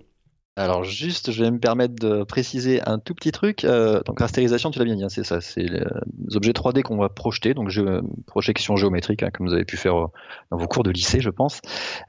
Alors 0.60 0.84
juste, 0.84 1.32
je 1.32 1.44
vais 1.44 1.52
me 1.52 1.60
permettre 1.60 1.96
de 1.96 2.24
préciser 2.24 2.82
un 2.86 3.00
tout 3.00 3.16
petit 3.16 3.32
truc. 3.32 3.64
Euh, 3.64 4.02
donc 4.06 4.20
rasterisation, 4.20 4.72
tu 4.72 4.80
l'as 4.80 4.86
bien 4.86 4.96
dit, 4.96 5.04
hein, 5.04 5.10
c'est 5.10 5.24
ça, 5.24 5.42
c'est 5.42 5.62
les 5.64 5.84
objets 6.36 6.52
3D 6.52 6.82
qu'on 6.82 6.98
va 6.98 7.10
projeter, 7.10 7.54
donc 7.54 7.70
je, 7.70 8.02
projection 8.28 8.76
géométrique, 8.76 9.24
hein, 9.24 9.30
comme 9.34 9.48
vous 9.48 9.54
avez 9.54 9.66
pu 9.66 9.78
faire 9.78 9.98
euh, 9.98 10.08
dans 10.52 10.58
vos 10.58 10.68
cours 10.68 10.84
de 10.84 10.92
lycée, 10.92 11.22
je 11.22 11.30
pense. 11.30 11.62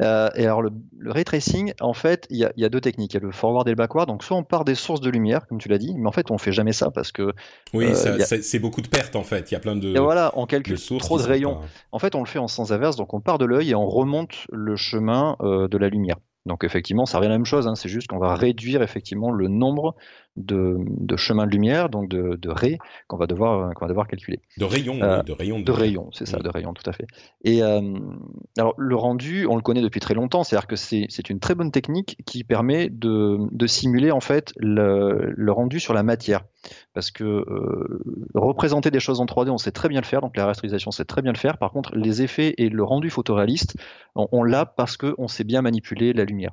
Euh, 0.03 0.29
et 0.35 0.45
alors 0.45 0.63
le, 0.63 0.71
le, 0.99 1.13
ray 1.13 1.25
tracing, 1.25 1.73
en 1.81 1.95
fait, 1.95 2.27
il 2.31 2.39
y 2.39 2.45
a, 2.45 2.53
y 2.57 2.65
a, 2.65 2.69
deux 2.69 2.81
techniques, 2.81 3.15
il 3.15 3.19
y 3.19 3.21
a 3.23 3.25
le 3.25 3.33
forward 3.33 3.67
et 3.69 3.71
le 3.71 3.77
backward. 3.77 4.09
Donc 4.09 4.25
soit 4.25 4.37
on 4.37 4.45
part 4.45 4.65
des 4.65 4.75
sources 4.75 5.01
de 5.01 5.11
lumière, 5.11 5.47
comme 5.47 5.59
tu 5.59 5.69
l'as 5.69 5.79
dit, 5.79 5.95
mais 5.97 6.09
en 6.09 6.13
fait 6.13 6.31
on 6.31 6.39
fait 6.39 6.53
jamais 6.53 6.73
ça 6.73 6.91
parce 6.91 7.13
que 7.13 7.33
oui, 7.73 7.87
euh, 7.87 8.19
a... 8.19 8.25
c'est 8.25 8.59
beaucoup 8.59 8.83
de 8.83 8.89
pertes 8.89 9.17
en 9.17 9.23
fait. 9.23 9.51
Il 9.51 9.55
y 9.55 9.57
a 9.57 9.61
plein 9.61 9.77
de 9.77 9.95
et 9.95 10.01
voilà, 10.01 10.33
on 10.35 10.47
calcule 10.47 10.77
de 10.77 10.99
trop 10.99 11.19
de 11.19 11.23
rayons. 11.23 11.57
Pas... 11.57 11.67
En 11.93 11.99
fait, 11.99 12.15
on 12.15 12.21
le 12.21 12.27
fait 12.27 12.39
en 12.39 12.49
sens 12.49 12.71
inverse, 12.71 12.97
donc 12.97 13.15
on 13.15 13.21
part 13.21 13.39
de 13.39 13.45
l'œil 13.45 13.71
et 13.71 13.75
on 13.75 13.87
remonte 13.87 14.47
le 14.53 14.77
chemin 14.77 15.37
euh, 15.41 15.69
de 15.69 15.79
la 15.79 15.89
lumière. 15.89 16.17
Donc 16.47 16.65
effectivement, 16.65 17.07
ça 17.07 17.19
revient 17.19 17.27
à 17.27 17.31
la 17.31 17.39
même 17.39 17.45
chose, 17.45 17.67
hein, 17.69 17.75
c'est 17.75 17.89
juste 17.89 18.09
qu'on 18.09 18.19
va 18.19 18.35
réduire 18.35 18.83
effectivement 18.83 19.31
le 19.31 19.49
nombre 19.49 19.95
de, 20.45 20.77
de 20.79 21.17
chemins 21.17 21.47
de 21.47 21.53
lumière, 21.53 21.89
donc 21.89 22.09
de, 22.09 22.37
de 22.37 22.49
raies 22.51 22.79
qu'on 23.07 23.17
va 23.17 23.27
devoir 23.27 23.75
qu'on 23.75 23.85
va 23.85 23.89
devoir 23.89 24.07
calculer. 24.09 24.41
De 24.59 24.65
rayons, 24.65 25.01
euh, 25.03 25.19
oui, 25.19 25.25
de 25.25 25.33
rayons. 25.33 25.59
De, 25.59 25.65
de 25.65 25.73
rayons, 25.73 26.11
c'est 26.13 26.27
ça, 26.27 26.39
de 26.39 26.49
rayons, 26.49 26.73
tout 26.73 26.89
à 26.89 26.93
fait. 26.93 27.07
Et 27.45 27.63
euh, 27.63 27.81
alors 28.59 28.75
le 28.77 28.97
rendu, 28.97 29.47
on 29.47 29.57
le 29.57 29.63
connaît 29.63 29.83
depuis 29.83 30.01
très 30.01 30.15
longtemps, 30.15 30.45
c'est-à-dire 30.45 30.67
que 30.67 30.77
c'est 30.77 31.31
une 31.31 31.41
très 31.41 31.55
bonne 31.55 31.71
technique 31.71 32.17
qui 32.27 32.45
permet 32.45 32.89
de, 32.89 33.39
de 33.51 33.67
simuler 33.67 34.11
en 34.11 34.21
fait 34.21 34.53
le, 34.57 35.33
le 35.37 35.53
rendu 35.53 35.81
sur 35.81 35.95
la 35.95 36.03
matière, 36.03 36.43
parce 36.95 37.11
que 37.11 37.25
euh, 37.25 38.03
représenter 38.35 38.91
des 38.91 39.01
choses 39.01 39.21
en 39.21 39.27
3D, 39.27 39.51
on 39.51 39.59
sait 39.59 39.73
très 39.73 39.89
bien 39.89 40.01
le 40.01 40.07
faire, 40.07 40.21
donc 40.21 40.37
la 40.37 40.47
rasterisation, 40.47 40.91
c'est 40.91 41.05
très 41.05 41.23
bien 41.23 41.33
le 41.33 41.39
faire. 41.39 41.59
Par 41.59 41.71
contre, 41.73 41.95
les 41.95 42.23
effets 42.23 42.55
et 42.59 42.69
le 42.69 42.83
rendu 42.85 43.11
photoréaliste, 43.11 43.77
on, 44.15 44.29
on 44.33 44.43
l'a 44.43 44.67
parce 44.67 44.97
qu'on 44.97 45.29
sait 45.29 45.45
bien 45.45 45.63
manipuler 45.63 46.13
la 46.13 46.25
lumière. 46.25 46.53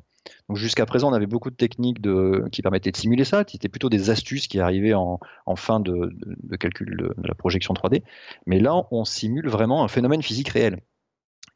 Donc 0.50 0.58
jusqu'à 0.58 0.86
présent, 0.86 1.10
on 1.10 1.14
avait 1.14 1.28
beaucoup 1.28 1.50
de 1.50 1.56
techniques 1.56 2.02
de, 2.02 2.46
qui 2.52 2.62
permettaient 2.62 2.92
de 2.92 2.98
simuler 2.98 3.26
ça, 3.26 3.44
qui 3.44 3.58
étaient 3.58 3.70
plutôt 3.70 3.90
des 3.90 4.10
astuces 4.10 4.48
qui 4.48 4.60
arrivaient 4.60 4.94
en, 4.94 5.20
en 5.46 5.56
fin 5.56 5.80
de, 5.80 5.92
de, 5.92 6.36
de 6.42 6.56
calcul 6.56 6.96
de, 6.98 7.14
de, 7.18 7.28
la 7.28 7.36
projection 7.36 7.74
3D. 7.74 8.04
Mais 8.46 8.60
là, 8.60 8.84
on 8.92 9.04
simule 9.04 9.50
vraiment 9.50 9.84
un 9.84 9.88
phénomène 9.88 10.22
physique 10.22 10.50
réel. 10.50 10.80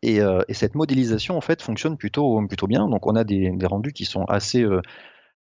Et, 0.03 0.19
cette 0.50 0.74
modélisation 0.74 1.38
en 1.38 1.41
fait 1.41 1.62
fonctionne 1.62 1.95
plutôt 1.95 2.41
plutôt 2.48 2.67
bien. 2.67 2.88
Donc 2.89 3.05
on 3.05 3.15
a 3.15 3.24
des, 3.24 3.55
rendus 3.63 3.93
qui 3.93 4.05
sont 4.05 4.25
assez 4.25 4.65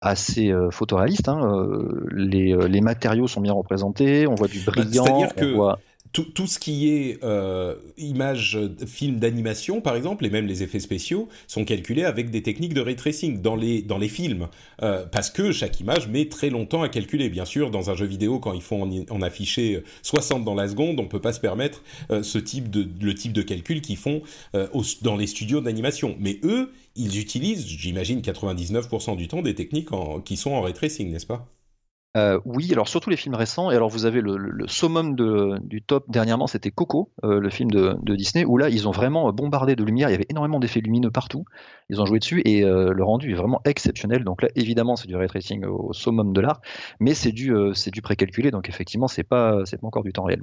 assez 0.01 0.53
photoréalistes. 0.73 1.29
Hein. 1.29 1.63
Les, 2.11 2.57
les, 2.69 2.81
matériaux 2.81 3.29
sont 3.29 3.41
bien 3.41 3.53
représentés, 3.53 4.27
on 4.27 4.35
voit 4.35 4.49
du 4.49 4.59
bah, 4.61 4.73
brillant, 4.73 5.29
voit 5.55 5.79
tout, 6.13 6.47
ce 6.47 6.59
qui 6.59 6.91
est 6.91 7.23
euh, 7.23 7.77
images, 7.97 8.59
films 8.87 9.19
d'animation, 9.19 9.81
par 9.81 9.97
exemple, 9.97 10.27
et 10.27 10.31
même 10.31 10.47
les 10.47 10.63
effets 10.63 10.81
spéciaux, 10.81 11.29
sont 11.47 11.65
calculés 11.65 12.05
avec 12.05 12.31
des 12.31 12.43
techniques 12.43 12.75
de 12.75 12.81
ray 12.81 12.97
tracing 12.97 13.41
dans 13.41 13.57
les, 13.57 13.83
dans 13.83 13.99
les 13.99 14.09
films. 14.09 14.49
Euh, 14.83 15.05
parce 15.07 15.31
que 15.31 15.53
chaque 15.53 15.79
image 15.81 16.09
met 16.09 16.27
très 16.27 16.51
longtemps 16.51 16.83
à 16.83 16.89
calculer. 16.89 17.29
Bien 17.29 17.45
sûr, 17.45 17.71
dans 17.71 17.91
un 17.91 17.95
jeu 17.95 18.07
vidéo, 18.07 18.39
quand 18.39 18.53
il 18.53 18.63
faut 18.63 18.77
en, 18.77 19.23
afficher 19.23 19.83
60 20.03 20.45
dans 20.45 20.55
la 20.55 20.69
seconde, 20.69 20.99
on 20.99 21.05
ne 21.05 21.09
peut 21.09 21.21
pas 21.21 21.33
se 21.33 21.41
permettre 21.41 21.83
euh, 22.11 22.23
ce 22.23 22.39
type 22.39 22.71
de, 22.71 22.89
le 23.05 23.15
type 23.15 23.33
de 23.33 23.43
calcul 23.43 23.81
qu'ils 23.81 23.97
font 23.97 24.23
euh, 24.55 24.67
dans 25.03 25.17
les 25.17 25.27
studios 25.27 25.61
d'animation. 25.61 26.17
Mais 26.19 26.41
eux, 26.45 26.73
ils 26.97 27.19
utilisent, 27.19 27.67
j'imagine, 27.67 28.21
99% 28.21 29.17
du 29.17 29.29
temps 29.29 29.43
des 29.43 29.55
techniques 29.55 29.93
en, 29.93 30.21
qui 30.21 30.37
sont 30.37 30.53
en 30.53 30.63
ray 30.63 30.75
tracing, 30.75 31.11
n'est-ce 31.11 31.27
pas? 31.27 31.47
Euh, 32.17 32.41
oui, 32.45 32.69
alors 32.73 32.89
surtout 32.89 33.09
les 33.09 33.17
films 33.17 33.35
récents. 33.35 33.71
Et 33.71 33.77
alors 33.77 33.89
vous 33.89 34.05
avez 34.05 34.21
le, 34.21 34.67
summum 34.67 35.15
du 35.63 35.83
top 35.83 36.05
dernièrement, 36.09 36.47
c'était 36.47 36.71
Coco, 36.71 37.13
euh, 37.25 37.39
le 37.39 37.51
film 37.51 37.71
de, 37.71 37.97
Disney, 38.15 38.45
où 38.45 38.57
là 38.57 38.69
ils 38.69 38.89
ont 38.89 38.91
vraiment 38.91 39.33
bombardé 39.33 39.77
de 39.77 39.85
lumière. 39.85 40.09
Il 40.09 40.13
y 40.13 40.15
avait 40.15 40.27
énormément 40.29 40.59
d'effets 40.59 40.81
lumineux 40.81 41.11
partout. 41.11 41.45
Ils 41.89 42.01
ont 42.01 42.07
joué 42.07 42.19
dessus 42.19 42.43
et 42.45 42.65
euh, 42.65 42.93
le 42.93 43.05
rendu 43.05 43.31
est 43.33 43.37
vraiment 43.37 43.61
exceptionnel. 43.65 44.25
Donc 44.25 44.43
là, 44.43 44.49
évidemment, 44.57 44.97
c'est 44.97 45.09
du 45.09 45.17
ray 45.17 45.29
tracing 45.29 45.65
au 45.65 45.93
summum 45.93 46.33
de 46.33 46.41
l'art, 46.41 46.61
mais 46.99 47.15
c'est 47.15 47.33
du 47.33 47.55
c'est 47.75 47.93
du 47.93 48.03
précalculé. 48.03 48.51
Donc 48.51 48.69
effectivement, 48.69 49.09
c'est 49.09 49.25
pas 49.25 49.61
c'est 49.65 49.81
pas 49.81 49.87
encore 49.87 50.05
du 50.05 50.13
temps 50.13 50.25
réel. 50.25 50.43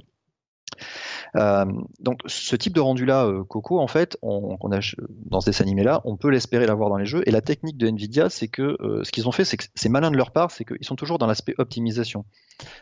Euh, 1.36 1.66
donc 2.00 2.20
ce 2.26 2.56
type 2.56 2.74
de 2.74 2.80
rendu-là, 2.80 3.26
euh, 3.26 3.44
Coco, 3.44 3.80
en 3.80 3.88
fait, 3.88 4.18
on, 4.22 4.56
a, 4.72 4.80
dans 5.26 5.42
ces 5.42 5.62
animés-là, 5.62 6.02
on 6.06 6.18
peut 6.18 6.30
l'espérer 6.30 6.66
l'avoir 6.66 6.90
dans 6.90 6.98
les 6.98 7.06
jeux. 7.06 7.24
Et 7.26 7.32
la 7.32 7.42
technique 7.42 7.78
de 7.78 7.88
Nvidia, 7.88 8.30
c'est 8.30 8.48
que 8.48 8.78
euh, 8.82 9.04
ce 9.04 9.12
qu'ils 9.12 9.28
ont 9.28 9.32
fait, 9.32 9.46
c'est 9.46 9.58
que 9.58 9.66
c'est 9.76 9.90
malin 9.90 10.12
de 10.12 10.18
leur 10.18 10.32
part, 10.32 10.52
c'est 10.52 10.66
qu'ils 10.66 10.86
sont 10.86 10.96
toujours 10.96 11.18
dans 11.18 11.28
l'aspect 11.28 11.56
optimisation. 11.58 12.26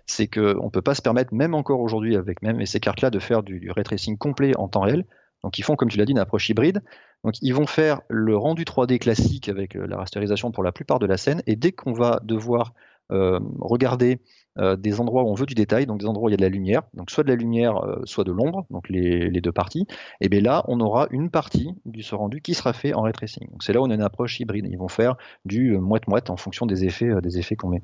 C'est 0.05 0.27
qu'on 0.27 0.65
ne 0.65 0.69
peut 0.69 0.81
pas 0.81 0.95
se 0.95 1.01
permettre, 1.01 1.33
même 1.33 1.55
encore 1.55 1.81
aujourd'hui, 1.81 2.15
avec 2.15 2.41
même 2.41 2.63
ces 2.65 2.79
cartes-là, 2.79 3.09
de 3.09 3.19
faire 3.19 3.43
du, 3.43 3.59
du 3.59 3.71
ray 3.71 3.83
tracing 3.83 4.17
complet 4.17 4.55
en 4.57 4.67
temps 4.67 4.81
réel. 4.81 5.05
Donc 5.43 5.57
ils 5.59 5.63
font, 5.63 5.75
comme 5.75 5.89
tu 5.89 5.97
l'as 5.97 6.05
dit, 6.05 6.11
une 6.11 6.19
approche 6.19 6.49
hybride. 6.49 6.81
Donc 7.23 7.35
ils 7.41 7.53
vont 7.53 7.67
faire 7.67 8.01
le 8.09 8.35
rendu 8.37 8.63
3D 8.63 8.99
classique 8.99 9.49
avec 9.49 9.75
la 9.75 9.97
rasterisation 9.97 10.51
pour 10.51 10.63
la 10.63 10.71
plupart 10.71 10.99
de 10.99 11.05
la 11.05 11.17
scène. 11.17 11.41
Et 11.45 11.55
dès 11.55 11.71
qu'on 11.71 11.93
va 11.93 12.19
devoir 12.23 12.73
regarder 13.09 14.19
euh, 14.57 14.75
des 14.75 14.99
endroits 14.99 15.23
où 15.23 15.27
on 15.27 15.33
veut 15.33 15.45
du 15.45 15.53
détail, 15.53 15.85
donc 15.85 15.99
des 15.99 16.05
endroits 16.05 16.27
où 16.27 16.29
il 16.29 16.33
y 16.33 16.35
a 16.35 16.37
de 16.37 16.41
la 16.41 16.49
lumière, 16.49 16.83
donc 16.93 17.11
soit 17.11 17.23
de 17.23 17.29
la 17.29 17.35
lumière, 17.35 17.77
euh, 17.83 18.01
soit 18.05 18.23
de 18.23 18.31
l'ombre, 18.31 18.65
donc 18.69 18.89
les, 18.89 19.29
deux 19.41 19.51
parties, 19.51 19.85
et 20.21 20.29
bien 20.29 20.41
là, 20.41 20.63
on 20.67 20.79
aura 20.79 21.07
une 21.11 21.29
partie 21.29 21.75
du 21.85 22.03
ce 22.03 22.15
rendu 22.15 22.41
qui 22.41 22.53
sera 22.53 22.73
fait 22.73 22.93
en 22.93 23.01
ray 23.01 23.13
c'est 23.59 23.73
là 23.73 23.81
où 23.81 23.85
on 23.85 23.89
a 23.89 23.95
une 23.95 24.01
approche 24.01 24.39
hybride. 24.39 24.67
Ils 24.69 24.77
vont 24.77 24.87
faire 24.87 25.15
du 25.45 25.75
euh, 25.75 25.79
moite-moite 25.79 26.29
en 26.29 26.37
fonction 26.37 26.65
des 26.65 26.85
effets, 26.85 27.09
des 27.21 27.37
effets 27.37 27.55
qu'on 27.55 27.69
met. 27.69 27.81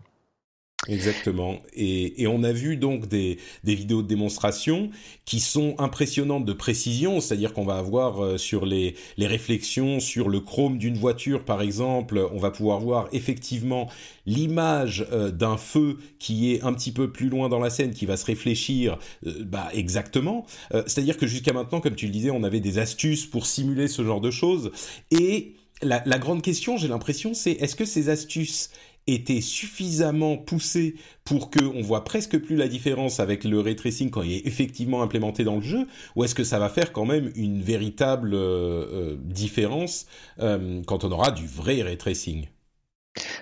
Exactement. 0.87 1.61
Et, 1.75 2.25
on 2.25 2.43
a 2.43 2.51
vu 2.51 2.75
donc 2.75 3.07
des, 3.07 3.37
vidéos 3.63 4.01
de 4.01 4.07
démonstration 4.07 4.89
qui 5.25 5.39
sont 5.39 5.75
impressionnantes 5.77 6.43
de 6.43 6.53
précision, 6.53 7.19
c'est-à-dire 7.19 7.53
qu'on 7.53 7.65
va 7.65 7.77
avoir 7.77 8.23
euh, 8.23 8.37
sur 8.37 8.65
les, 8.65 8.95
réflexions, 9.19 9.99
sur 9.99 10.27
le 10.27 10.39
chrome 10.39 10.79
d'une 10.79 10.97
voiture 10.97 11.45
par 11.45 11.61
exemple, 11.61 12.27
on 12.33 12.39
va 12.39 12.49
pouvoir 12.49 12.79
voir 12.79 13.07
effectivement 13.11 13.89
l'image 14.25 15.05
euh, 15.11 15.29
d'un 15.29 15.57
feu 15.57 15.97
qui 16.17 16.51
est 16.53 16.63
un 16.63 16.73
petit 16.73 16.91
peu 16.91 17.11
plus 17.11 17.29
loin 17.29 17.47
dans 17.47 17.59
la 17.59 17.69
scène, 17.69 17.93
qui 17.93 18.07
va 18.07 18.17
se 18.17 18.25
réfléchir 18.25 18.97
euh, 19.27 19.43
bah, 19.45 19.69
exactement. 19.73 20.45
c'est-à-dire 20.71 21.17
que 21.17 21.27
jusqu'à 21.27 21.53
maintenant, 21.53 21.79
comme 21.79 21.95
tu 21.95 22.07
le 22.07 22.11
disais, 22.11 22.31
on 22.31 22.43
avait 22.43 22.59
des 22.59 22.79
astuces 22.79 23.27
pour 23.27 23.45
simuler 23.45 23.87
ce 23.87 24.03
genre 24.03 24.21
de 24.21 24.31
choses. 24.31 24.71
Et 25.11 25.53
la, 25.83 26.01
la 26.05 26.17
grande 26.17 26.41
question, 26.41 26.77
j'ai 26.77 26.87
l'impression, 26.87 27.33
c'est 27.33 27.51
est-ce 27.51 27.75
que 27.75 27.85
ces 27.85 28.09
astuces 28.09 28.69
était 29.07 29.41
suffisamment 29.41 30.37
poussé 30.37 30.95
pour 31.23 31.49
qu'on 31.49 31.81
voit 31.81 32.03
presque 32.03 32.39
plus 32.39 32.55
la 32.55 32.67
différence 32.67 33.19
avec 33.19 33.43
le 33.43 33.59
ray 33.59 33.75
tracing 33.75 34.09
quand 34.09 34.21
il 34.21 34.33
est 34.33 34.47
effectivement 34.47 35.01
implémenté 35.01 35.43
dans 35.43 35.55
le 35.55 35.61
jeu 35.61 35.87
ou 36.15 36.23
est-ce 36.23 36.35
que 36.35 36.43
ça 36.43 36.59
va 36.59 36.69
faire 36.69 36.91
quand 36.91 37.05
même 37.05 37.31
une 37.35 37.61
véritable 37.61 38.33
euh, 38.33 38.85
euh, 38.91 39.17
différence 39.23 40.05
euh, 40.39 40.81
quand 40.85 41.03
on 41.03 41.11
aura 41.11 41.31
du 41.31 41.47
vrai 41.47 41.81
ray 41.81 41.97
tracing? 41.97 42.47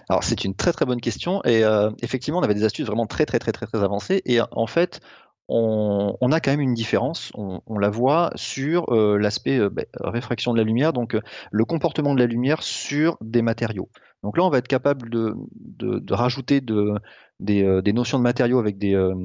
Alors 0.10 0.24
c'est 0.24 0.46
une 0.46 0.56
très 0.56 0.72
très 0.72 0.86
bonne 0.86 1.02
question 1.02 1.42
et 1.46 1.64
effectivement 2.02 2.40
on 2.40 2.44
avait 2.44 2.56
des 2.56 2.64
astuces 2.64 2.88
vraiment 2.88 3.06
très 3.06 3.28
très 3.28 3.38
très 3.38 3.52
très 3.52 3.68
très 3.68 3.84
avancées 3.84 4.24
et 4.26 4.40
en 4.52 4.66
fait 4.66 5.00
on, 5.48 6.32
a 6.32 6.40
quand 6.40 6.52
même 6.52 6.60
une 6.60 6.76
différence, 6.76 7.32
on, 7.36 7.80
la 7.80 7.90
voit 7.90 8.32
sur 8.36 8.92
l'aspect 8.92 9.60
bah, 9.70 9.84
réfraction 10.00 10.54
de 10.54 10.58
la 10.58 10.64
lumière, 10.64 10.94
donc 10.94 11.18
le 11.52 11.66
comportement 11.66 12.16
de 12.16 12.20
la 12.20 12.28
lumière 12.28 12.64
sur 12.64 13.18
des 13.22 13.42
matériaux. 13.42 13.90
Donc 14.24 14.38
là, 14.38 14.44
on 14.44 14.50
va 14.50 14.58
être 14.58 14.68
capable 14.68 15.10
de, 15.10 16.14
rajouter 16.14 16.62
euh, 16.70 17.00
des, 17.82 17.94
notions 17.94 18.18
de 18.18 18.24
matériaux 18.24 18.60
avec 18.60 18.78
des. 18.78 18.94
Euh, 18.94 19.16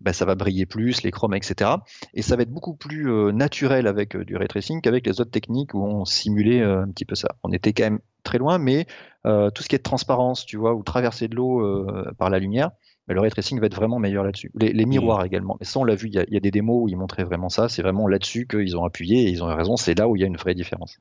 bah, 0.00 0.12
ça 0.12 0.24
va 0.24 0.34
briller 0.34 0.64
plus, 0.64 1.02
les 1.02 1.10
chromes, 1.10 1.34
etc. 1.34 1.70
Et 2.14 2.22
ça 2.22 2.36
va 2.36 2.42
être 2.42 2.52
beaucoup 2.52 2.74
plus 2.74 3.10
euh, 3.10 3.32
naturel 3.32 3.86
avec 3.86 4.16
du 4.16 4.36
ray 4.36 4.46
tracing 4.46 4.80
qu'avec 4.80 5.06
les 5.06 5.20
autres 5.20 5.32
techniques 5.32 5.74
où 5.74 5.84
on 5.84 6.04
simulait 6.04 6.62
un 6.62 6.88
petit 6.88 7.04
peu 7.04 7.16
ça. 7.16 7.34
On 7.42 7.50
était 7.50 7.72
quand 7.72 7.84
même 7.84 8.00
très 8.22 8.38
loin, 8.38 8.58
mais 8.58 8.86
tout 9.24 9.62
ce 9.62 9.68
qui 9.68 9.74
est 9.74 9.78
de 9.78 9.82
transparence, 9.82 10.46
tu 10.46 10.56
vois, 10.56 10.74
ou 10.74 10.82
traverser 10.82 11.26
de 11.26 11.34
l'eau 11.34 11.84
par 12.16 12.30
la 12.30 12.38
lumière, 12.38 12.70
bah, 13.08 13.14
le 13.14 13.20
ray 13.20 13.30
tracing 13.30 13.58
va 13.58 13.66
être 13.66 13.74
vraiment 13.74 13.98
meilleur 13.98 14.22
là-dessus. 14.22 14.52
Les, 14.54 14.86
miroirs 14.86 15.22
mmh. 15.22 15.26
également. 15.26 15.56
Et 15.60 15.64
ça, 15.64 15.80
on 15.80 15.84
l'a 15.84 15.96
vu, 15.96 16.08
il 16.08 16.14
y, 16.14 16.36
a, 16.36 16.40
des 16.40 16.50
démos 16.52 16.84
où 16.84 16.88
ils 16.88 16.96
montraient 16.96 17.24
vraiment 17.24 17.48
ça. 17.48 17.68
C'est 17.68 17.82
vraiment 17.82 18.06
là-dessus 18.06 18.46
qu'ils 18.46 18.76
ont 18.76 18.84
appuyé 18.84 19.22
et 19.22 19.30
ils 19.30 19.42
ont 19.42 19.46
raison. 19.46 19.76
C'est 19.76 19.98
là 19.98 20.08
où 20.08 20.14
il 20.14 20.20
y 20.20 20.24
a 20.24 20.28
une 20.28 20.36
vraie 20.36 20.54
différence. 20.54 20.98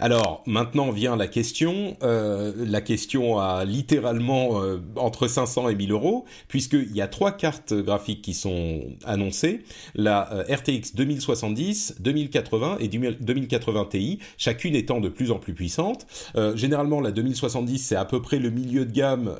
Alors 0.00 0.42
maintenant 0.46 0.90
vient 0.92 1.14
la 1.14 1.28
question. 1.28 1.98
Euh, 2.02 2.54
la 2.56 2.80
question 2.80 3.38
a 3.38 3.66
littéralement 3.66 4.62
euh, 4.62 4.78
entre 4.96 5.28
500 5.28 5.68
et 5.68 5.74
1000 5.74 5.92
euros, 5.92 6.24
puisqu'il 6.48 6.96
y 6.96 7.02
a 7.02 7.06
trois 7.06 7.32
cartes 7.32 7.74
graphiques 7.74 8.22
qui 8.22 8.32
sont 8.32 8.80
annoncées 9.04 9.62
la 9.94 10.32
euh, 10.32 10.54
RTX 10.56 10.94
2070, 10.94 11.96
2080 12.00 12.78
et 12.80 12.88
2080 12.88 13.84
Ti, 13.90 14.18
chacune 14.38 14.74
étant 14.74 15.00
de 15.00 15.10
plus 15.10 15.30
en 15.30 15.38
plus 15.38 15.52
puissante. 15.52 16.06
généralement, 16.54 17.02
la 17.02 17.10
2070 17.10 17.78
c'est 17.78 17.96
à 17.96 18.06
peu 18.06 18.22
près 18.22 18.38
le 18.38 18.48
milieu 18.48 18.86
de 18.86 18.92
gamme 18.92 19.30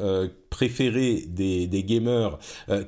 préféré 0.50 1.24
des, 1.28 1.66
des 1.66 1.84
gamers 1.84 2.38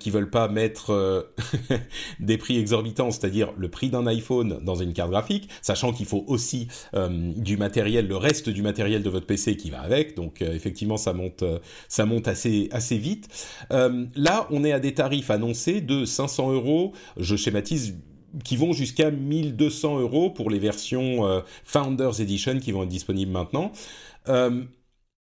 qui 0.00 0.10
veulent 0.10 0.30
pas 0.30 0.48
mettre 0.48 1.32
des 2.20 2.36
prix 2.36 2.58
exorbitants, 2.58 3.10
c'est-à-dire 3.10 3.52
le 3.56 3.68
prix 3.68 3.88
d'un 3.88 4.06
iPhone 4.06 4.58
dans 4.62 4.74
une 4.74 4.92
carte 4.92 5.10
graphique, 5.10 5.48
sachant 5.62 5.92
qu'il 5.92 6.06
faut 6.06 6.24
aussi 6.26 6.68
du 6.92 7.56
matériel, 7.56 8.08
le 8.08 8.16
reste 8.16 8.48
du 8.50 8.62
matériel 8.62 9.02
de 9.02 9.10
votre 9.10 9.26
PC 9.26 9.56
qui 9.56 9.70
va 9.70 9.80
avec. 9.80 10.16
Donc 10.16 10.42
euh, 10.42 10.54
effectivement, 10.54 10.96
ça 10.96 11.12
monte, 11.12 11.42
euh, 11.42 11.58
ça 11.88 12.06
monte 12.06 12.28
assez 12.28 12.68
assez 12.72 12.98
vite. 12.98 13.28
Euh, 13.72 14.06
là, 14.14 14.46
on 14.50 14.64
est 14.64 14.72
à 14.72 14.80
des 14.80 14.94
tarifs 14.94 15.30
annoncés 15.30 15.80
de 15.80 16.04
500 16.04 16.52
euros. 16.52 16.92
Je 17.16 17.36
schématise 17.36 17.96
qui 18.44 18.56
vont 18.56 18.72
jusqu'à 18.72 19.10
1200 19.10 20.00
euros 20.00 20.30
pour 20.30 20.48
les 20.48 20.58
versions 20.58 21.42
Founders 21.64 22.18
Edition 22.18 22.58
qui 22.60 22.72
vont 22.72 22.84
être 22.84 22.88
disponibles 22.88 23.30
maintenant 23.30 23.72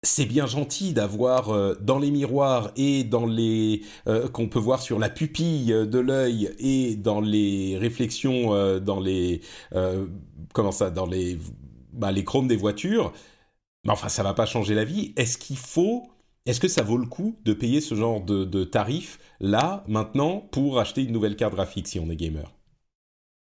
c'est 0.01 0.25
bien 0.25 0.45
gentil 0.45 0.93
d'avoir 0.93 1.77
dans 1.81 1.99
les 1.99 2.11
miroirs 2.11 2.71
et 2.77 3.03
dans 3.03 3.25
les 3.25 3.81
qu'on 4.33 4.47
peut 4.47 4.59
voir 4.59 4.81
sur 4.81 4.97
la 4.97 5.09
pupille 5.09 5.67
de 5.67 5.99
l'œil 5.99 6.55
et 6.59 6.95
dans 6.95 7.19
les 7.21 7.77
réflexions 7.77 8.79
dans 8.79 8.99
les 8.99 9.41
comment 10.53 10.71
ça 10.71 10.89
dans 10.89 11.05
les 11.05 11.37
bah, 11.93 12.11
les 12.11 12.23
chromes 12.23 12.47
des 12.47 12.55
voitures. 12.55 13.13
Mais 13.85 13.91
enfin, 13.91 14.09
ça 14.09 14.23
va 14.23 14.33
pas 14.33 14.45
changer 14.45 14.75
la 14.75 14.85
vie. 14.85 15.13
Est-ce 15.15 15.37
qu'il 15.37 15.57
faut, 15.57 16.09
est-ce 16.45 16.59
que 16.59 16.67
ça 16.67 16.83
vaut 16.83 16.97
le 16.97 17.05
coup 17.07 17.37
de 17.45 17.53
payer 17.53 17.81
ce 17.81 17.95
genre 17.95 18.21
de, 18.21 18.43
de 18.45 18.63
tarif 18.63 19.19
là, 19.39 19.83
maintenant, 19.87 20.39
pour 20.51 20.79
acheter 20.79 21.03
une 21.03 21.11
nouvelle 21.11 21.35
carte 21.35 21.55
graphique 21.55 21.87
si 21.87 21.99
on 21.99 22.09
est 22.09 22.15
gamer? 22.15 22.51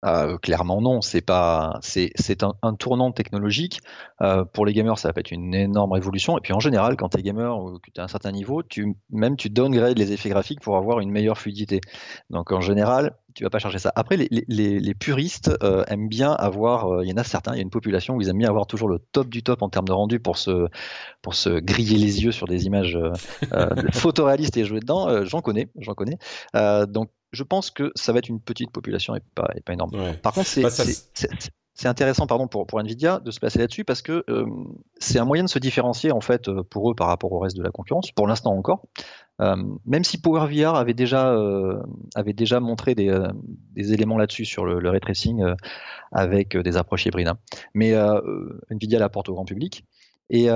Euh, 0.03 0.37
clairement 0.37 0.81
non, 0.81 1.01
c'est 1.01 1.21
pas, 1.21 1.79
c'est, 1.81 2.11
un, 2.43 2.73
tournant 2.75 3.11
technologique. 3.11 3.81
Euh, 4.21 4.45
pour 4.45 4.65
les 4.65 4.73
gamers, 4.73 4.97
ça 4.97 5.11
va 5.11 5.19
être 5.19 5.31
une 5.31 5.53
énorme 5.53 5.91
révolution. 5.91 6.37
Et 6.37 6.41
puis 6.41 6.53
en 6.53 6.59
général, 6.59 6.95
quand 6.97 7.09
tu 7.09 7.19
es 7.19 7.21
gamer 7.21 7.57
ou 7.57 7.77
que 7.77 7.91
tu 7.91 8.01
as 8.01 8.03
un 8.03 8.07
certain 8.07 8.31
niveau, 8.31 8.63
tu 8.63 8.95
même 9.11 9.35
tu 9.35 9.49
downgrades 9.49 9.97
les 9.97 10.11
effets 10.11 10.29
graphiques 10.29 10.59
pour 10.59 10.77
avoir 10.77 10.99
une 11.01 11.11
meilleure 11.11 11.37
fluidité. 11.37 11.81
Donc 12.31 12.51
en 12.51 12.61
général, 12.61 13.15
tu 13.35 13.43
vas 13.43 13.49
pas 13.49 13.59
charger 13.59 13.77
ça. 13.77 13.93
Après, 13.95 14.17
les, 14.17 14.93
puristes 14.95 15.51
euh, 15.63 15.83
aiment 15.87 16.09
bien 16.09 16.31
avoir, 16.31 17.03
il 17.03 17.09
y 17.09 17.13
en 17.13 17.17
a 17.17 17.23
certains, 17.23 17.53
il 17.53 17.57
y 17.57 17.59
a 17.59 17.63
une 17.63 17.69
population 17.69 18.15
où 18.15 18.21
ils 18.21 18.29
aiment 18.29 18.39
bien 18.39 18.49
avoir 18.49 18.67
toujours 18.67 18.89
le 18.89 18.99
top 18.99 19.29
du 19.29 19.43
top 19.43 19.61
en 19.61 19.69
termes 19.69 19.87
de 19.87 19.93
rendu 19.93 20.19
pour 20.19 20.37
se, 20.37 20.67
pour 21.21 21.35
se 21.35 21.59
griller 21.59 21.97
les 21.97 22.23
yeux 22.23 22.31
sur 22.31 22.47
des 22.47 22.65
images 22.65 22.97
photoréalistes 23.93 24.57
et 24.57 24.65
jouer 24.65 24.79
dedans. 24.79 25.23
j'en 25.25 25.41
connais, 25.41 25.69
j'en 25.77 25.93
connais. 25.93 26.17
donc 26.87 27.09
je 27.31 27.43
pense 27.43 27.71
que 27.71 27.91
ça 27.95 28.13
va 28.13 28.19
être 28.19 28.29
une 28.29 28.41
petite 28.41 28.71
population 28.71 29.15
et 29.15 29.21
pas, 29.35 29.47
pas 29.65 29.73
énorme. 29.73 29.91
Par 30.21 30.33
contre, 30.33 30.47
c'est 30.47 30.63
bah, 30.63 30.69
c'est 31.73 31.87
intéressant 31.87 32.27
pardon, 32.27 32.47
pour, 32.47 32.67
pour 32.67 32.79
Nvidia 32.79 33.19
de 33.19 33.31
se 33.31 33.39
placer 33.39 33.57
là-dessus 33.57 33.85
parce 33.85 34.01
que 34.01 34.23
euh, 34.29 34.45
c'est 34.99 35.19
un 35.19 35.25
moyen 35.25 35.43
de 35.43 35.49
se 35.49 35.57
différencier 35.57 36.11
en 36.11 36.21
fait 36.21 36.47
euh, 36.47 36.63
pour 36.63 36.91
eux 36.91 36.95
par 36.95 37.07
rapport 37.07 37.31
au 37.31 37.39
reste 37.39 37.57
de 37.57 37.63
la 37.63 37.71
concurrence, 37.71 38.11
pour 38.11 38.27
l'instant 38.27 38.53
encore. 38.55 38.85
Euh, 39.39 39.55
même 39.85 40.03
si 40.03 40.21
PowerVR 40.21 40.75
avait 40.75 40.93
déjà, 40.93 41.35
avait 42.13 42.33
déjà 42.33 42.59
montré 42.59 42.93
des, 42.93 43.11
des 43.73 43.93
éléments 43.93 44.19
là-dessus 44.19 44.45
sur 44.45 44.65
le, 44.65 44.79
le 44.79 44.89
ray 44.91 44.99
tracing 44.99 45.43
avec 46.11 46.55
des 46.55 46.77
approches 46.77 47.07
hybrides. 47.07 47.29
Hein. 47.29 47.39
Mais 47.73 47.95
Nvidia 48.69 48.99
l'apporte 48.99 49.29
au 49.29 49.33
grand 49.33 49.45
public. 49.45 49.83
Et, 50.29 50.47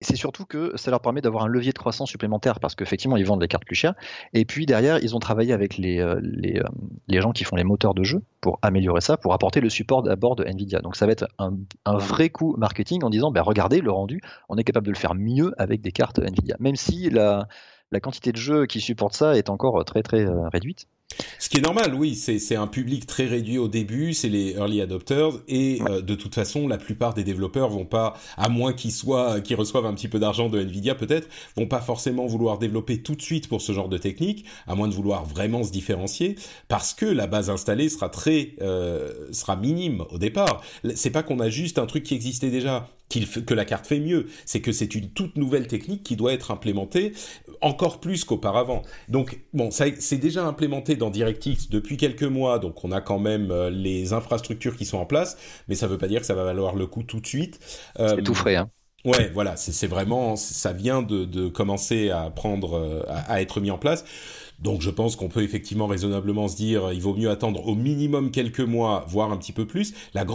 c'est 0.00 0.16
surtout 0.16 0.44
que 0.44 0.72
ça 0.76 0.90
leur 0.90 1.00
permet 1.00 1.20
d'avoir 1.20 1.44
un 1.44 1.48
levier 1.48 1.72
de 1.72 1.78
croissance 1.78 2.10
supplémentaire 2.10 2.60
parce 2.60 2.74
qu'effectivement, 2.74 3.16
ils 3.16 3.24
vendent 3.24 3.40
les 3.40 3.48
cartes 3.48 3.64
plus 3.64 3.74
chères. 3.74 3.94
Et 4.32 4.44
puis 4.44 4.66
derrière, 4.66 4.98
ils 5.02 5.16
ont 5.16 5.18
travaillé 5.18 5.52
avec 5.52 5.78
les, 5.78 6.00
euh, 6.00 6.20
les, 6.22 6.58
euh, 6.58 6.64
les, 7.08 7.20
gens 7.20 7.32
qui 7.32 7.44
font 7.44 7.56
les 7.56 7.64
moteurs 7.64 7.94
de 7.94 8.02
jeu 8.02 8.22
pour 8.40 8.58
améliorer 8.62 9.00
ça, 9.00 9.16
pour 9.16 9.32
apporter 9.32 9.60
le 9.60 9.70
support 9.70 10.02
d'abord 10.02 10.36
de 10.36 10.44
Nvidia. 10.44 10.80
Donc 10.80 10.96
ça 10.96 11.06
va 11.06 11.12
être 11.12 11.26
un, 11.38 11.54
un 11.84 11.96
vrai 11.96 12.28
coup 12.28 12.54
marketing 12.58 13.02
en 13.04 13.10
disant, 13.10 13.30
ben, 13.30 13.42
regardez, 13.42 13.80
le 13.80 13.90
rendu, 13.90 14.20
on 14.48 14.56
est 14.56 14.64
capable 14.64 14.86
de 14.86 14.92
le 14.92 14.98
faire 14.98 15.14
mieux 15.14 15.52
avec 15.58 15.80
des 15.80 15.92
cartes 15.92 16.18
Nvidia. 16.18 16.56
Même 16.60 16.76
si 16.76 17.08
la, 17.10 17.48
la 17.94 18.00
quantité 18.00 18.32
de 18.32 18.36
jeux 18.36 18.66
qui 18.66 18.80
supportent 18.80 19.14
ça 19.14 19.38
est 19.38 19.48
encore 19.48 19.82
très 19.84 20.02
très 20.02 20.26
euh, 20.26 20.48
réduite. 20.48 20.88
Ce 21.38 21.48
qui 21.48 21.58
est 21.58 21.60
normal, 21.60 21.94
oui, 21.94 22.16
c'est 22.16 22.56
un 22.56 22.66
public 22.66 23.06
très 23.06 23.26
réduit 23.26 23.58
au 23.58 23.68
début, 23.68 24.14
c'est 24.14 24.28
les 24.28 24.52
early 24.52 24.80
adopters, 24.80 25.30
et 25.46 25.80
euh, 25.88 26.00
de 26.00 26.14
toute 26.14 26.34
façon, 26.34 26.66
la 26.66 26.78
plupart 26.78 27.14
des 27.14 27.22
développeurs 27.22 27.68
vont 27.68 27.84
pas, 27.84 28.14
à 28.36 28.48
moins 28.48 28.72
qu'ils 28.72 28.90
soient, 28.90 29.40
qu'ils 29.40 29.56
reçoivent 29.56 29.86
un 29.86 29.94
petit 29.94 30.08
peu 30.08 30.18
d'argent 30.18 30.48
de 30.48 30.60
Nvidia 30.60 30.94
peut-être, 30.94 31.28
vont 31.56 31.66
pas 31.66 31.80
forcément 31.80 32.26
vouloir 32.26 32.58
développer 32.58 33.02
tout 33.02 33.14
de 33.14 33.22
suite 33.22 33.48
pour 33.48 33.60
ce 33.60 33.72
genre 33.72 33.88
de 33.88 33.98
technique, 33.98 34.44
à 34.66 34.74
moins 34.74 34.88
de 34.88 34.94
vouloir 34.94 35.24
vraiment 35.24 35.62
se 35.62 35.70
différencier, 35.70 36.36
parce 36.66 36.94
que 36.94 37.06
la 37.06 37.26
base 37.28 37.48
installée 37.48 37.88
sera 37.88 38.08
très, 38.08 38.56
euh, 38.60 39.12
sera 39.30 39.54
minime 39.54 40.04
au 40.10 40.18
départ. 40.18 40.62
C'est 40.96 41.10
pas 41.10 41.22
qu'on 41.22 41.38
a 41.38 41.48
juste 41.48 41.78
un 41.78 41.86
truc 41.86 42.02
qui 42.02 42.14
existait 42.14 42.50
déjà 42.50 42.88
que 43.08 43.54
la 43.54 43.64
carte 43.64 43.86
fait 43.86 44.00
mieux, 44.00 44.26
c'est 44.44 44.60
que 44.60 44.72
c'est 44.72 44.94
une 44.94 45.10
toute 45.10 45.36
nouvelle 45.36 45.66
technique 45.66 46.02
qui 46.02 46.16
doit 46.16 46.32
être 46.32 46.50
implémentée 46.50 47.12
encore 47.60 48.00
plus 48.00 48.24
qu'auparavant. 48.24 48.82
Donc 49.08 49.40
bon, 49.52 49.70
ça 49.70 49.86
c'est 49.98 50.18
déjà 50.18 50.44
implémenté 50.44 50.96
dans 50.96 51.10
DirectX 51.10 51.68
depuis 51.70 51.96
quelques 51.96 52.22
mois, 52.24 52.58
donc 52.58 52.84
on 52.84 52.92
a 52.92 53.00
quand 53.00 53.18
même 53.18 53.50
euh, 53.50 53.70
les 53.70 54.12
infrastructures 54.12 54.76
qui 54.76 54.84
sont 54.84 54.98
en 54.98 55.06
place, 55.06 55.36
mais 55.68 55.74
ça 55.74 55.86
ne 55.86 55.92
veut 55.92 55.98
pas 55.98 56.08
dire 56.08 56.20
que 56.20 56.26
ça 56.26 56.34
va 56.34 56.44
valoir 56.44 56.74
le 56.74 56.86
coup 56.86 57.02
tout 57.02 57.20
de 57.20 57.26
suite. 57.26 57.60
c'est 57.96 58.22
tout 58.22 58.34
frais, 58.34 58.56
hein. 58.56 58.70
Ouais, 59.04 59.30
voilà, 59.34 59.54
c'est 59.56 59.86
vraiment, 59.86 60.34
ça 60.34 60.72
vient 60.72 61.02
de, 61.02 61.26
de 61.26 61.48
commencer 61.48 62.08
à 62.08 62.30
prendre, 62.30 62.74
euh, 62.78 63.02
à, 63.06 63.42
être 63.42 63.60
mis 63.60 63.70
en 63.70 63.76
place. 63.76 64.02
Donc 64.64 64.80
je 64.80 64.90
pense 64.90 65.14
qu'on 65.14 65.28
peut 65.28 65.42
effectivement 65.42 65.86
raisonnablement 65.86 66.48
se 66.48 66.56
dire 66.56 66.90
il 66.92 67.00
vaut 67.00 67.14
mieux 67.14 67.30
attendre 67.30 67.68
au 67.68 67.74
minimum 67.74 68.30
quelques 68.30 68.60
mois, 68.60 69.04
voire 69.08 69.30
un 69.30 69.36
petit 69.36 69.52
peu 69.52 69.66
plus. 69.66 69.92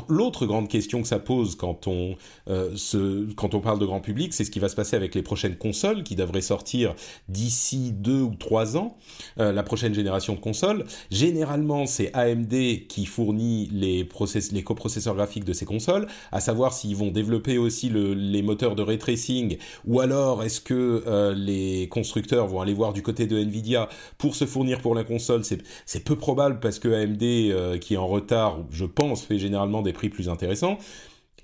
L'autre 0.08 0.46
grande 0.46 0.70
question 0.70 1.02
que 1.02 1.08
ça 1.08 1.18
pose 1.18 1.56
quand 1.56 1.88
on, 1.88 2.16
euh, 2.48 2.70
se, 2.76 3.34
quand 3.34 3.56
on 3.56 3.60
parle 3.60 3.80
de 3.80 3.86
grand 3.88 4.02
public, 4.02 4.34
c'est 4.34 4.46
ce 4.46 4.52
qui 4.52 4.60
va 4.60 4.70
se 4.70 4.76
passer 4.76 4.96
avec 4.96 5.16
les 5.16 5.24
prochaines 5.24 5.58
consoles 5.58 6.04
qui 6.04 6.16
devraient 6.16 6.42
sortir 6.42 6.94
d'ici 7.28 7.92
deux 7.92 8.22
ou 8.22 8.36
trois 8.36 8.78
ans, 8.78 8.98
euh, 9.40 9.52
la 9.52 9.64
prochaine 9.64 9.96
génération 9.96 10.36
de 10.36 10.40
consoles. 10.40 10.86
Généralement, 11.10 11.88
c'est 11.88 12.14
AMD 12.14 12.54
qui 12.88 13.08
fournit 13.08 13.68
les, 13.72 14.08
les 14.52 14.64
coprocesseurs 14.64 15.16
graphiques 15.16 15.46
de 15.46 15.54
ces 15.54 15.66
consoles, 15.66 16.06
à 16.32 16.40
savoir 16.40 16.74
s'ils 16.74 16.96
vont 16.96 17.10
développer 17.10 17.58
aussi 17.58 17.90
le, 17.90 18.14
les 18.14 18.44
moteurs 18.44 18.76
de 18.76 18.84
ray 18.84 19.00
tracing 19.00 19.58
ou 19.88 20.02
alors 20.02 20.44
est-ce 20.44 20.62
que 20.62 21.04
euh, 21.08 21.34
les 21.34 21.88
constructeurs 21.90 22.46
vont 22.46 22.62
aller 22.62 22.76
voir 22.76 22.94
du 22.94 23.02
côté 23.02 23.26
de 23.26 23.40
Nvidia 23.40 23.90
pour 24.20 24.36
se 24.36 24.46
fournir 24.46 24.82
pour 24.82 24.94
la 24.94 25.04
console, 25.04 25.44
c'est 25.44 26.04
peu 26.04 26.18
probable 26.18 26.60
parce 26.60 26.78
que 26.78 26.90
AMD, 26.90 27.24
euh, 27.24 27.78
qui 27.80 27.96
est 27.96 27.98
en 27.98 28.08
retard, 28.08 28.60
je 28.70 28.86
pense, 28.86 29.24
fait 29.24 29.40
généralement 29.40 29.82
des 29.82 29.94
prix 29.94 30.10
plus 30.10 30.30
intéressants. 30.30 30.78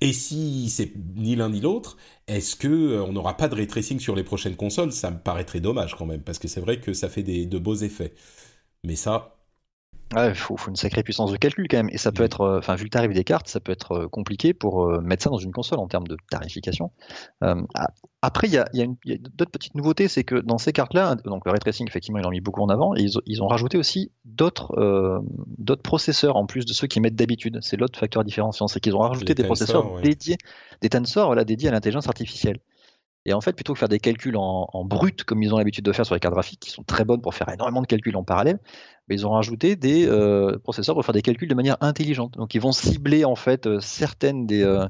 Et 0.01 0.11
si 0.11 0.69
c'est 0.69 0.91
ni 1.15 1.37
l'un 1.37 1.49
ni 1.49 1.61
l'autre, 1.61 1.97
est-ce 2.27 2.57
que 2.57 2.67
euh, 2.67 3.03
on 3.05 3.13
n'aura 3.13 3.37
pas 3.37 3.47
de 3.47 3.55
ray 3.55 3.65
tracing 3.65 3.99
sur 3.99 4.13
les 4.13 4.23
prochaines 4.23 4.57
consoles? 4.57 4.91
Ça 4.91 5.09
me 5.09 5.17
paraîtrait 5.17 5.61
dommage 5.61 5.95
quand 5.95 6.05
même, 6.05 6.21
parce 6.21 6.37
que 6.37 6.49
c'est 6.49 6.59
vrai 6.59 6.81
que 6.81 6.93
ça 6.93 7.07
fait 7.07 7.23
de 7.23 7.57
beaux 7.57 7.75
effets. 7.75 8.13
Mais 8.83 8.95
ça, 8.97 9.34
il 10.13 10.35
faut, 10.35 10.57
une 10.67 10.75
sacrée 10.75 11.03
puissance 11.03 11.31
de 11.31 11.37
calcul 11.37 11.67
quand 11.67 11.77
même. 11.77 11.89
Et 11.91 11.97
ça 11.97 12.11
peut 12.11 12.23
mm. 12.23 12.27
être, 12.27 12.41
euh, 12.41 12.59
enfin, 12.59 12.75
vu 12.75 12.83
le 12.83 12.89
tarif 12.89 13.11
des 13.11 13.23
cartes, 13.23 13.47
ça 13.47 13.59
peut 13.59 13.71
être 13.71 13.91
euh, 13.93 14.07
compliqué 14.07 14.53
pour 14.53 14.83
euh, 14.83 15.01
mettre 15.01 15.23
ça 15.23 15.29
dans 15.29 15.37
une 15.37 15.51
console 15.51 15.79
en 15.79 15.87
termes 15.87 16.07
de 16.07 16.17
tarification. 16.29 16.91
après, 18.21 18.47
il 18.47 18.53
y 18.53 18.57
a, 18.57 18.65
d'autres 19.37 19.51
petites 19.51 19.75
nouveautés, 19.75 20.07
c'est 20.07 20.23
que 20.23 20.35
dans 20.35 20.57
ces 20.57 20.73
cartes-là, 20.73 21.15
donc 21.25 21.45
le 21.45 21.51
ray 21.51 21.59
tracing, 21.59 21.87
effectivement, 21.87 22.19
ils 22.19 22.23
l'ont 22.23 22.31
mis 22.31 22.41
beaucoup 22.41 22.61
en 22.61 22.69
avant, 22.69 22.95
et 22.95 23.05
ils, 23.25 23.43
ont 23.43 23.47
rajouté 23.47 23.77
aussi 23.77 24.11
d'autres 24.25 25.23
processeurs 25.83 26.35
en 26.35 26.45
plus 26.45 26.65
de 26.65 26.73
ceux 26.73 26.87
qu'ils 26.87 27.01
mettent 27.01 27.15
d'habitude. 27.15 27.59
C'est 27.61 27.77
l'autre 27.77 27.99
facteur 27.99 28.23
différenciant, 28.23 28.67
c'est 28.67 28.79
qu'ils 28.79 28.95
ont 28.95 28.99
rajouté 28.99 29.35
des 29.35 29.43
processeurs 29.43 30.01
dédiés, 30.01 30.37
des 30.81 30.89
tensors, 30.89 31.27
voilà, 31.27 31.43
dédiés 31.43 31.69
à 31.69 31.71
l'intelligence 31.71 32.07
artificielle. 32.07 32.59
Et 33.25 33.33
en 33.33 33.41
fait, 33.41 33.53
plutôt 33.53 33.73
que 33.73 33.79
faire 33.79 33.89
des 33.89 33.99
calculs 33.99 34.37
en, 34.37 34.85
brut, 34.85 35.23
comme 35.23 35.41
ils 35.41 35.53
ont 35.53 35.57
l'habitude 35.57 35.83
de 35.83 35.91
faire 35.91 36.05
sur 36.05 36.13
les 36.13 36.19
cartes 36.19 36.35
graphiques, 36.35 36.59
qui 36.59 36.69
sont 36.69 36.83
très 36.83 37.05
bonnes 37.05 37.21
pour 37.21 37.33
faire 37.33 37.49
énormément 37.49 37.81
de 37.81 37.87
calculs 37.87 38.15
en 38.15 38.23
parallèle, 38.23 38.59
ils 39.09 39.25
ont 39.25 39.31
rajouté 39.31 39.75
des 39.75 40.07
euh, 40.07 40.59
processeurs 40.59 40.93
pour 40.93 41.03
faire 41.03 41.13
des 41.13 41.23
calculs 41.23 41.49
de 41.49 41.55
manière 41.55 41.77
intelligente. 41.81 42.35
Donc, 42.37 42.53
ils 42.53 42.61
vont 42.61 42.71
cibler 42.71 43.25
en 43.25 43.35
fait 43.35 43.65
euh, 43.65 43.79
euh, 43.79 44.87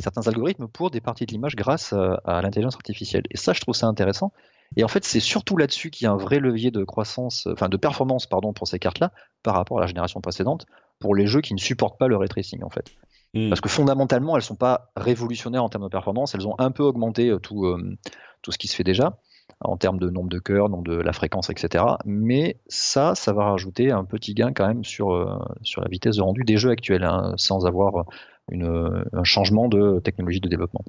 certains 0.00 0.26
algorithmes 0.26 0.66
pour 0.66 0.90
des 0.90 1.00
parties 1.00 1.24
de 1.26 1.32
l'image 1.32 1.54
grâce 1.54 1.92
à, 1.92 2.42
l'intelligence 2.42 2.74
artificielle. 2.74 3.24
Et 3.30 3.36
ça, 3.36 3.52
je 3.52 3.60
trouve 3.60 3.76
ça 3.76 3.86
intéressant. 3.86 4.32
Et 4.76 4.82
en 4.82 4.88
fait, 4.88 5.04
c'est 5.04 5.20
surtout 5.20 5.56
là-dessus 5.56 5.90
qu'il 5.90 6.06
y 6.06 6.08
a 6.08 6.12
un 6.12 6.16
vrai 6.16 6.40
levier 6.40 6.70
de 6.70 6.82
croissance, 6.82 7.46
enfin 7.46 7.68
de 7.68 7.76
performance, 7.76 8.26
pour 8.26 8.66
ces 8.66 8.78
cartes-là, 8.78 9.12
par 9.42 9.54
rapport 9.54 9.78
à 9.78 9.82
la 9.82 9.86
génération 9.86 10.20
précédente, 10.20 10.66
pour 10.98 11.14
les 11.14 11.26
jeux 11.26 11.42
qui 11.42 11.54
ne 11.54 11.60
supportent 11.60 11.98
pas 11.98 12.08
le 12.08 12.16
ray 12.16 12.28
tracing, 12.28 12.64
en 12.64 12.70
fait. 12.70 12.90
Hmm. 13.34 13.48
Parce 13.48 13.60
que 13.60 13.68
fondamentalement, 13.68 14.36
elles 14.36 14.42
sont 14.42 14.56
pas 14.56 14.92
révolutionnaires 14.96 15.64
en 15.64 15.68
termes 15.68 15.84
de 15.84 15.88
performance, 15.88 16.34
elles 16.34 16.46
ont 16.46 16.54
un 16.58 16.70
peu 16.70 16.82
augmenté 16.82 17.30
euh, 17.30 17.38
tout, 17.38 17.64
euh, 17.64 17.96
tout 18.42 18.52
ce 18.52 18.58
qui 18.58 18.68
se 18.68 18.76
fait 18.76 18.84
déjà 18.84 19.18
en 19.60 19.76
termes 19.76 19.98
de 19.98 20.10
nombre 20.10 20.28
de 20.28 20.38
cœurs, 20.38 20.68
nombre 20.68 20.84
de 20.84 20.96
la 20.96 21.12
fréquence, 21.12 21.48
etc. 21.48 21.84
Mais 22.04 22.60
ça, 22.66 23.14
ça 23.14 23.32
va 23.32 23.44
rajouter 23.44 23.90
un 23.90 24.04
petit 24.04 24.34
gain 24.34 24.52
quand 24.52 24.66
même 24.66 24.84
sur, 24.84 25.12
euh, 25.12 25.38
sur 25.62 25.82
la 25.82 25.88
vitesse 25.88 26.16
de 26.16 26.22
rendu 26.22 26.42
des 26.44 26.56
jeux 26.56 26.70
actuels, 26.70 27.04
hein, 27.04 27.34
sans 27.36 27.64
avoir 27.64 28.04
une, 28.50 29.04
un 29.12 29.24
changement 29.24 29.68
de 29.68 30.00
technologie 30.00 30.40
de 30.40 30.48
développement. 30.48 30.84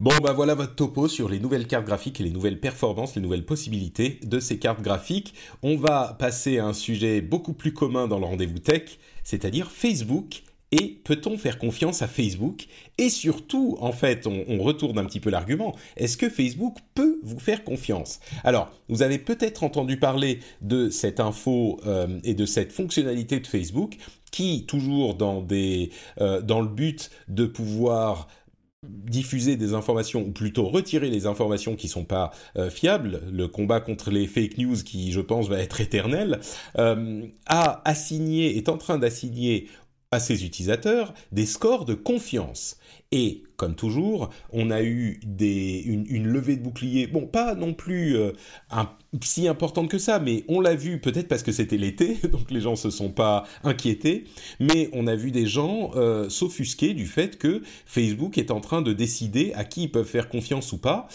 Bon, 0.00 0.12
bah 0.22 0.32
voilà 0.32 0.54
votre 0.54 0.74
topo 0.74 1.08
sur 1.08 1.28
les 1.28 1.38
nouvelles 1.38 1.66
cartes 1.66 1.86
graphiques 1.86 2.20
et 2.20 2.24
les 2.24 2.30
nouvelles 2.30 2.60
performances, 2.60 3.14
les 3.16 3.22
nouvelles 3.22 3.46
possibilités 3.46 4.20
de 4.24 4.40
ces 4.40 4.58
cartes 4.58 4.82
graphiques. 4.82 5.34
On 5.62 5.76
va 5.76 6.16
passer 6.18 6.58
à 6.58 6.66
un 6.66 6.72
sujet 6.72 7.20
beaucoup 7.20 7.54
plus 7.54 7.72
commun 7.72 8.08
dans 8.08 8.18
le 8.18 8.26
rendez-vous 8.26 8.58
tech, 8.58 8.98
c'est-à-dire 9.22 9.70
Facebook 9.70 10.42
et 10.74 11.00
peut-on 11.04 11.38
faire 11.38 11.58
confiance 11.58 12.02
à 12.02 12.08
Facebook? 12.08 12.66
Et 12.98 13.08
surtout, 13.08 13.76
en 13.80 13.92
fait, 13.92 14.26
on, 14.26 14.60
retourne 14.64 14.98
un 14.98 15.04
petit 15.04 15.20
peu 15.20 15.30
l'argument. 15.30 15.76
Est-ce 15.96 16.16
que 16.16 16.28
Facebook 16.28 16.78
peut 16.94 17.20
vous 17.22 17.38
faire 17.38 17.62
confiance? 17.62 18.18
Alors, 18.42 18.72
vous 18.88 19.02
avez 19.02 19.18
peut-être 19.18 19.62
entendu 19.62 19.98
parler 19.98 20.40
de 20.62 20.88
cette 20.88 21.20
info 21.20 21.78
euh, 21.86 22.18
et 22.24 22.34
de 22.34 22.44
cette 22.44 22.72
fonctionnalité 22.72 23.38
de 23.38 23.46
Facebook 23.46 23.98
qui, 24.32 24.66
toujours 24.66 25.16
euh, 25.20 26.40
dans 26.40 26.60
le 26.60 26.68
but 26.68 27.10
de 27.28 27.46
pouvoir 27.46 28.26
diffuser 28.82 29.56
des 29.56 29.72
informations 29.72 30.22
ou 30.22 30.30
plutôt 30.30 30.66
retirer 30.68 31.08
les 31.08 31.26
informations 31.26 31.74
qui 31.74 31.88
sont 31.88 32.04
pas 32.04 32.32
euh, 32.56 32.68
fiables, 32.68 33.22
le 33.30 33.48
combat 33.48 33.80
contre 33.80 34.10
les 34.10 34.26
fake 34.26 34.58
news 34.58 34.76
qui 34.84 35.12
je 35.12 35.20
pense 35.20 35.48
va 35.48 35.58
être 35.60 35.80
éternel, 35.80 36.40
a 36.74 37.82
assigné 37.84 38.56
est 38.56 38.68
en 38.68 38.76
train 38.76 38.98
d'assigner 38.98 39.68
à 40.14 40.20
ses 40.20 40.44
utilisateurs 40.44 41.12
des 41.32 41.46
scores 41.46 41.84
de 41.84 41.94
confiance. 41.94 42.78
Et 43.12 43.44
comme 43.56 43.76
toujours, 43.76 44.30
on 44.52 44.70
a 44.70 44.82
eu 44.82 45.20
des, 45.24 45.82
une, 45.86 46.26
levée 46.26 46.56
de 46.56 46.62
bouclier, 46.62 47.06
bon, 47.06 47.26
pas 47.26 47.54
non 47.54 47.72
plus 47.72 48.16
euh, 48.16 48.32
si 49.22 49.46
importante 49.46 49.88
que 49.88 49.98
ça, 49.98 50.18
mais 50.18 50.44
on 50.48 50.60
l'a 50.60 50.74
vu 50.74 51.00
peut-être 51.00 51.28
parce 51.28 51.42
que 51.42 51.52
c'était 51.52 51.76
l'été, 51.76 52.16
donc 52.32 52.50
les 52.50 52.60
gens 52.60 52.74
se 52.74 52.90
sont 52.90 53.10
pas 53.10 53.44
inquiétés, 53.62 54.24
mais 54.58 54.90
on 54.92 55.06
a 55.06 55.14
vu 55.14 55.30
des 55.30 55.46
gens 55.46 55.92
euh, 55.94 56.28
s'offusquer 56.28 56.94
du 56.94 57.06
fait 57.06 57.38
que 57.38 57.62
Facebook 57.86 58.38
est 58.38 58.50
en 58.50 58.60
train 58.60 58.82
de 58.82 58.92
décider 58.92 59.52
à 59.54 59.64
qui 59.64 59.84
ils 59.84 59.92
peuvent 59.92 60.06
faire 60.06 60.28
confiance 60.28 60.72
ou 60.72 60.78
pas. 60.78 61.08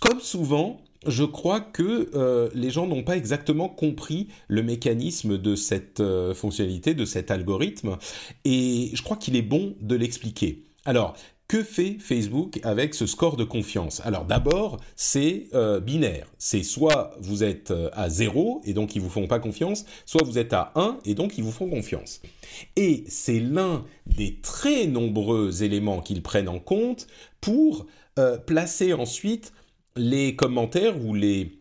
Comme 0.00 0.20
souvent, 0.20 0.80
je 1.06 1.24
crois 1.24 1.60
que 1.60 2.10
euh, 2.14 2.50
les 2.54 2.70
gens 2.70 2.86
n'ont 2.86 3.02
pas 3.02 3.16
exactement 3.16 3.68
compris 3.68 4.28
le 4.48 4.62
mécanisme 4.62 5.38
de 5.38 5.54
cette 5.54 6.00
euh, 6.00 6.34
fonctionnalité, 6.34 6.94
de 6.94 7.04
cet 7.04 7.30
algorithme, 7.30 7.96
et 8.44 8.90
je 8.92 9.02
crois 9.02 9.16
qu'il 9.16 9.36
est 9.36 9.42
bon 9.42 9.74
de 9.80 9.96
l'expliquer. 9.96 10.64
Alors, 10.84 11.14
que 11.48 11.64
fait 11.64 11.96
Facebook 11.98 12.60
avec 12.62 12.94
ce 12.94 13.06
score 13.06 13.36
de 13.36 13.42
confiance? 13.42 14.00
Alors 14.04 14.24
d'abord, 14.24 14.76
c'est 14.94 15.48
euh, 15.52 15.80
binaire. 15.80 16.28
C'est 16.38 16.62
soit 16.62 17.12
vous 17.18 17.42
êtes 17.42 17.72
à 17.92 18.08
0 18.08 18.60
et 18.64 18.72
donc 18.72 18.94
ils 18.94 19.02
vous 19.02 19.10
font 19.10 19.26
pas 19.26 19.40
confiance, 19.40 19.84
soit 20.06 20.22
vous 20.24 20.38
êtes 20.38 20.52
à 20.52 20.70
1 20.76 20.98
et 21.06 21.14
donc 21.14 21.38
ils 21.38 21.42
vous 21.42 21.50
font 21.50 21.68
confiance. 21.68 22.22
Et 22.76 23.02
c'est 23.08 23.40
l'un 23.40 23.84
des 24.06 24.36
très 24.42 24.86
nombreux 24.86 25.64
éléments 25.64 26.02
qu'ils 26.02 26.22
prennent 26.22 26.48
en 26.48 26.60
compte 26.60 27.08
pour 27.40 27.86
placer 28.46 28.92
ensuite 28.92 29.52
les 29.96 30.36
commentaires 30.36 31.02
ou 31.04 31.14
les 31.14 31.58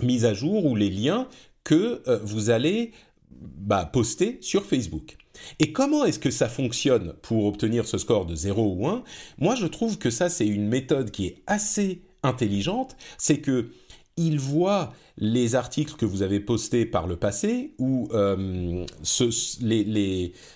mises 0.00 0.24
à 0.24 0.34
jour 0.34 0.66
ou 0.66 0.76
les 0.76 0.90
liens 0.90 1.28
que 1.64 2.02
euh, 2.06 2.18
vous 2.22 2.50
allez 2.50 2.92
bah, 3.30 3.88
poster 3.92 4.38
sur 4.40 4.64
Facebook. 4.64 5.16
Et 5.58 5.72
comment 5.72 6.04
est-ce 6.04 6.18
que 6.18 6.30
ça 6.30 6.48
fonctionne 6.48 7.14
pour 7.22 7.44
obtenir 7.46 7.86
ce 7.86 7.98
score 7.98 8.26
de 8.26 8.34
0 8.34 8.76
ou 8.78 8.86
1 8.86 9.04
Moi, 9.38 9.54
je 9.54 9.66
trouve 9.66 9.98
que 9.98 10.10
ça, 10.10 10.28
c'est 10.28 10.46
une 10.46 10.68
méthode 10.68 11.10
qui 11.10 11.26
est 11.26 11.42
assez 11.46 12.02
intelligente. 12.22 12.96
C'est 13.18 13.38
que 13.38 13.70
il 14.16 14.38
voit 14.38 14.94
les 15.18 15.54
articles 15.54 15.94
que 15.94 16.06
vous 16.06 16.22
avez 16.22 16.40
postés 16.40 16.86
par 16.86 17.06
le 17.06 17.16
passé 17.16 17.74
ou 17.78 18.08
euh, 18.12 18.86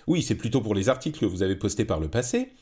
oui 0.07 0.23
c'est 0.23 0.35
plutôt 0.35 0.61
pour 0.61 0.75
les 0.75 0.89
articles 0.89 1.19
que 1.19 1.27
vous 1.27 1.43
avez 1.43 1.57
postés 1.57 1.85
par 1.85 2.01
le 2.01 2.09
passé 2.09 2.53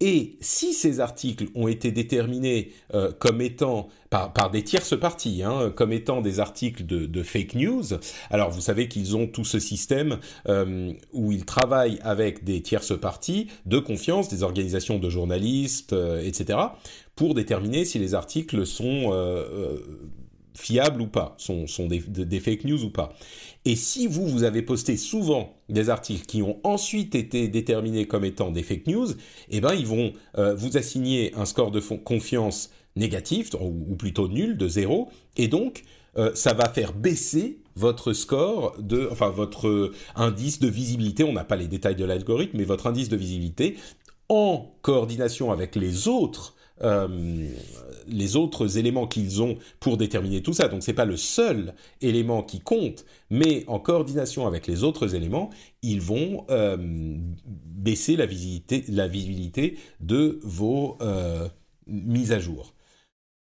et 0.00 0.36
si 0.40 0.74
ces 0.74 1.00
articles 1.00 1.46
ont 1.54 1.68
été 1.68 1.90
déterminés 1.90 2.72
euh, 2.94 3.12
comme 3.18 3.40
étant 3.40 3.88
par, 4.10 4.32
par 4.32 4.50
des 4.50 4.62
tierces 4.62 4.98
parties, 4.98 5.42
hein, 5.42 5.72
comme 5.74 5.92
étant 5.92 6.20
des 6.20 6.38
articles 6.38 6.84
de, 6.84 7.06
de, 7.06 7.22
fake 7.22 7.54
news, 7.54 7.82
alors 8.30 8.50
vous 8.50 8.60
savez 8.60 8.88
qu'ils 8.88 9.16
ont 9.16 9.26
tout 9.26 9.44
ce 9.44 9.58
système 9.58 10.18
euh, 10.48 10.92
où 11.12 11.32
ils 11.32 11.46
travaillent 11.46 11.98
avec 12.02 12.44
des 12.44 12.60
tierces 12.60 12.98
parties 12.98 13.48
de 13.64 13.78
confiance, 13.78 14.28
des 14.28 14.42
organisations 14.42 14.98
de 14.98 15.08
journalistes, 15.08 15.94
euh, 15.94 16.22
etc., 16.22 16.58
pour 17.14 17.34
déterminer 17.34 17.86
si 17.86 17.98
les 17.98 18.14
articles 18.14 18.66
sont 18.66 19.10
euh, 19.12 19.78
fiables 20.56 21.00
ou 21.00 21.06
pas, 21.06 21.36
sont, 21.38 21.66
des, 21.86 22.40
fake 22.40 22.64
news 22.64 22.82
ou 22.84 22.90
pas. 22.90 23.12
Et 23.64 23.76
si 23.76 24.06
vous, 24.06 24.26
vous 24.26 24.42
avez 24.42 24.62
posté 24.62 24.96
souvent 24.96 25.54
des 25.68 25.90
articles 25.90 26.26
qui 26.26 26.42
ont 26.42 26.58
ensuite 26.64 27.14
été 27.14 27.48
déterminés 27.48 28.06
comme 28.06 28.24
étant 28.24 28.50
des 28.50 28.62
fake 28.62 28.86
news, 28.86 29.08
eh 29.50 29.60
ben, 29.60 29.74
ils 29.74 29.86
vont 29.86 30.12
euh, 30.38 30.54
vous 30.54 30.76
assigner 30.76 31.34
un 31.34 31.44
score 31.44 31.70
de 31.70 31.80
confiance 31.80 32.70
négatif, 32.96 33.50
ou, 33.54 33.86
ou, 33.90 33.96
plutôt 33.96 34.28
nul, 34.28 34.56
de 34.56 34.68
zéro, 34.68 35.10
et 35.36 35.48
donc, 35.48 35.84
euh, 36.16 36.30
ça 36.34 36.54
va 36.54 36.68
faire 36.70 36.94
baisser 36.94 37.58
votre 37.74 38.14
score 38.14 38.74
de, 38.80 39.06
enfin, 39.12 39.28
votre 39.28 39.92
indice 40.14 40.60
de 40.60 40.68
visibilité, 40.68 41.24
on 41.24 41.34
n'a 41.34 41.44
pas 41.44 41.56
les 41.56 41.68
détails 41.68 41.96
de 41.96 42.06
l'algorithme, 42.06 42.56
mais 42.56 42.64
votre 42.64 42.86
indice 42.86 43.10
de 43.10 43.16
visibilité, 43.16 43.76
en 44.28 44.74
coordination 44.82 45.52
avec 45.52 45.76
les 45.76 46.08
autres 46.08 46.56
euh, 46.82 47.48
les 48.08 48.36
autres 48.36 48.78
éléments 48.78 49.06
qu'ils 49.06 49.42
ont 49.42 49.58
pour 49.80 49.96
déterminer 49.96 50.42
tout 50.42 50.52
ça. 50.52 50.68
Donc 50.68 50.82
c'est 50.82 50.94
pas 50.94 51.04
le 51.04 51.16
seul 51.16 51.74
élément 52.00 52.42
qui 52.42 52.60
compte, 52.60 53.04
mais 53.30 53.64
en 53.66 53.78
coordination 53.78 54.46
avec 54.46 54.66
les 54.66 54.84
autres 54.84 55.14
éléments, 55.14 55.50
ils 55.82 56.00
vont 56.00 56.46
euh, 56.50 56.76
baisser 57.46 58.16
la 58.16 58.26
visibilité, 58.26 59.78
de 60.00 60.38
vos 60.42 60.96
euh, 61.00 61.48
mises 61.86 62.32
à 62.32 62.38
jour. 62.38 62.74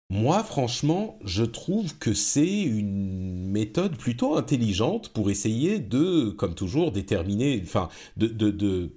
Moi, 0.10 0.44
franchement, 0.44 1.18
je 1.24 1.46
trouve 1.46 1.98
que 1.98 2.14
c'est 2.14 2.62
une 2.64 3.48
méthode 3.48 3.96
plutôt 3.96 4.36
intelligente 4.36 5.08
pour 5.10 5.30
essayer 5.30 5.80
de, 5.80 6.32
comme 6.32 6.54
toujours, 6.54 6.92
déterminer, 6.92 7.62
enfin, 7.64 7.88
de, 8.18 8.28
de 8.28 8.92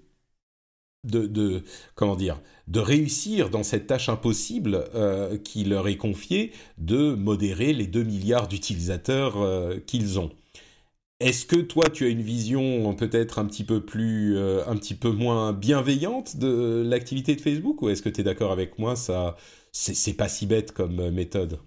de, 1.04 1.62
comment 1.94 2.16
dire 2.16 2.40
de 2.68 2.80
réussir 2.80 3.50
dans 3.50 3.62
cette 3.62 3.86
tâche 3.86 4.08
impossible 4.08 4.84
euh, 4.94 5.36
qui 5.36 5.64
leur 5.64 5.86
est 5.88 5.96
confiée 5.96 6.52
de 6.78 7.14
modérer 7.14 7.72
les 7.72 7.86
2 7.86 8.02
milliards 8.02 8.48
d'utilisateurs 8.48 9.36
euh, 9.36 9.78
qu'ils 9.86 10.18
ont. 10.18 10.30
Est-ce 11.20 11.46
que 11.46 11.56
toi 11.56 11.90
tu 11.90 12.06
as 12.06 12.08
une 12.08 12.22
vision 12.22 12.94
peut-être 12.94 13.38
un 13.38 13.44
petit 13.46 13.64
peu 13.64 13.84
plus 13.84 14.36
euh, 14.36 14.66
un 14.66 14.76
petit 14.76 14.94
peu 14.94 15.10
moins 15.10 15.52
bienveillante 15.52 16.36
de 16.38 16.82
l'activité 16.86 17.36
de 17.36 17.40
Facebook 17.40 17.82
ou 17.82 17.88
est-ce 17.88 18.02
que 18.02 18.08
tu 18.08 18.20
es 18.22 18.24
d'accord 18.24 18.52
avec 18.52 18.78
moi 18.78 18.96
ça 18.96 19.36
c'est 19.72 20.14
pas 20.14 20.28
si 20.28 20.46
bête 20.46 20.72
comme 20.72 21.10
méthode? 21.10 21.58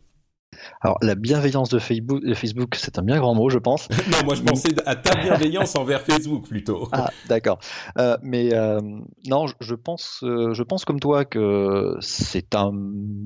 Alors, 0.82 0.98
la 1.02 1.16
bienveillance 1.16 1.70
de 1.70 1.80
Facebook, 1.80 2.22
Facebook 2.34 2.76
c'est 2.76 3.00
un 3.00 3.02
bien 3.02 3.20
grand 3.20 3.36
mot, 3.36 3.50
je 3.50 3.58
pense. 3.58 3.90
non, 4.12 4.18
moi, 4.26 4.36
je 4.36 4.44
pensais 4.44 4.70
à 4.86 4.96
ta 4.96 5.16
bienveillance 5.22 5.76
envers 5.76 6.02
Facebook 6.02 6.48
plutôt. 6.48 6.88
Ah, 6.92 7.10
d'accord. 7.28 7.60
Euh, 7.98 8.18
mais 8.22 8.54
euh, 8.54 8.80
non, 9.28 9.46
je 9.60 9.76
pense, 9.76 10.22
euh, 10.24 10.54
je 10.54 10.64
pense 10.64 10.86
comme 10.86 11.00
toi 11.00 11.26
que 11.26 11.96
c'est 12.00 12.56
un, 12.56 12.72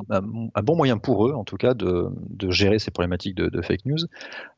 un, 0.10 0.62
bon 0.64 0.76
moyen 0.76 0.98
pour 0.98 1.28
eux, 1.28 1.34
en 1.34 1.44
tout 1.44 1.58
cas, 1.58 1.74
de, 1.74 2.08
de 2.30 2.52
gérer 2.52 2.80
ces 2.80 2.92
problématiques 2.92 3.36
de, 3.36 3.50
de 3.50 3.62
fake 3.62 3.86
news 3.86 4.00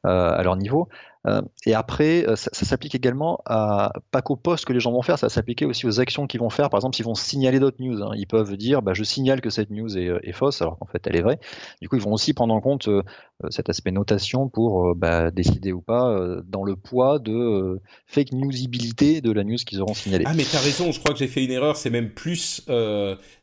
à 0.04 0.42
leur 0.44 0.58
niveau. 0.58 0.88
Euh, 1.26 1.42
et 1.66 1.74
après, 1.74 2.28
euh, 2.28 2.36
ça, 2.36 2.50
s'applique 2.52 2.96
également 2.96 3.42
à 3.46 3.94
pas 4.12 4.22
qu'aux 4.22 4.36
posts 4.36 4.66
que 4.66 4.74
les 4.74 4.80
gens 4.80 4.92
vont 4.92 5.02
faire, 5.02 5.18
ça 5.18 5.28
va 5.28 5.68
aussi 5.68 5.86
aux 5.86 6.00
actions 6.00 6.28
qu'ils 6.28 6.40
vont 6.40 6.50
faire. 6.50 6.70
Par 6.70 6.80
exemple, 6.80 6.96
s'ils 6.96 7.06
vont 7.06 7.16
signaler 7.16 7.60
d'autres 7.60 7.82
news, 7.82 8.02
hein. 8.02 8.12
ils 8.16 8.28
peuvent 8.28 8.58
dire 8.58 8.82
bah, 8.82 8.94
je 8.94 9.04
signale 9.04 9.40
que 9.40 9.50
cette 9.50 9.70
news 9.70 9.98
est, 9.98 10.12
est 10.24 10.32
fausse, 10.34 10.62
alors 10.62 10.78
qu'en 10.78 10.86
fait 10.86 11.06
elle 11.08 11.16
est 11.16 11.22
vraie. 11.22 11.40
Du 11.82 11.88
coup, 11.88 11.96
ils 11.96 12.02
vont 12.02 12.14
aussi 12.14 12.34
prendre 12.34 12.54
en 12.54 12.60
compte 12.60 12.88
euh, 12.88 13.04
cet 13.50 13.70
aspect 13.70 13.92
notation 13.92 14.50
pour 14.50 14.96
bah, 14.96 15.32
décider 15.32 15.72
ou 15.72 15.82
pas 15.82 16.18
dans 16.46 16.64
le 16.64 16.76
poids 16.76 17.20
de 17.20 17.82
fake 18.08 18.34
newsibilité 18.34 19.22
de 19.22 19.32
la 19.32 19.44
news 19.44 19.58
qu'ils 19.58 19.82
auront 19.82 19.94
signalée. 19.94 20.26
Ah, 20.28 20.34
mais 20.36 20.44
tu 20.44 20.56
as 20.56 20.60
raison, 20.60 20.92
je 20.92 21.00
crois 21.00 21.14
que 21.14 21.20
j'ai 21.20 21.28
fait 21.28 21.44
une 21.44 21.52
erreur, 21.52 21.76
c'est 21.76 21.90
même 21.90 22.10
plus 22.12 22.66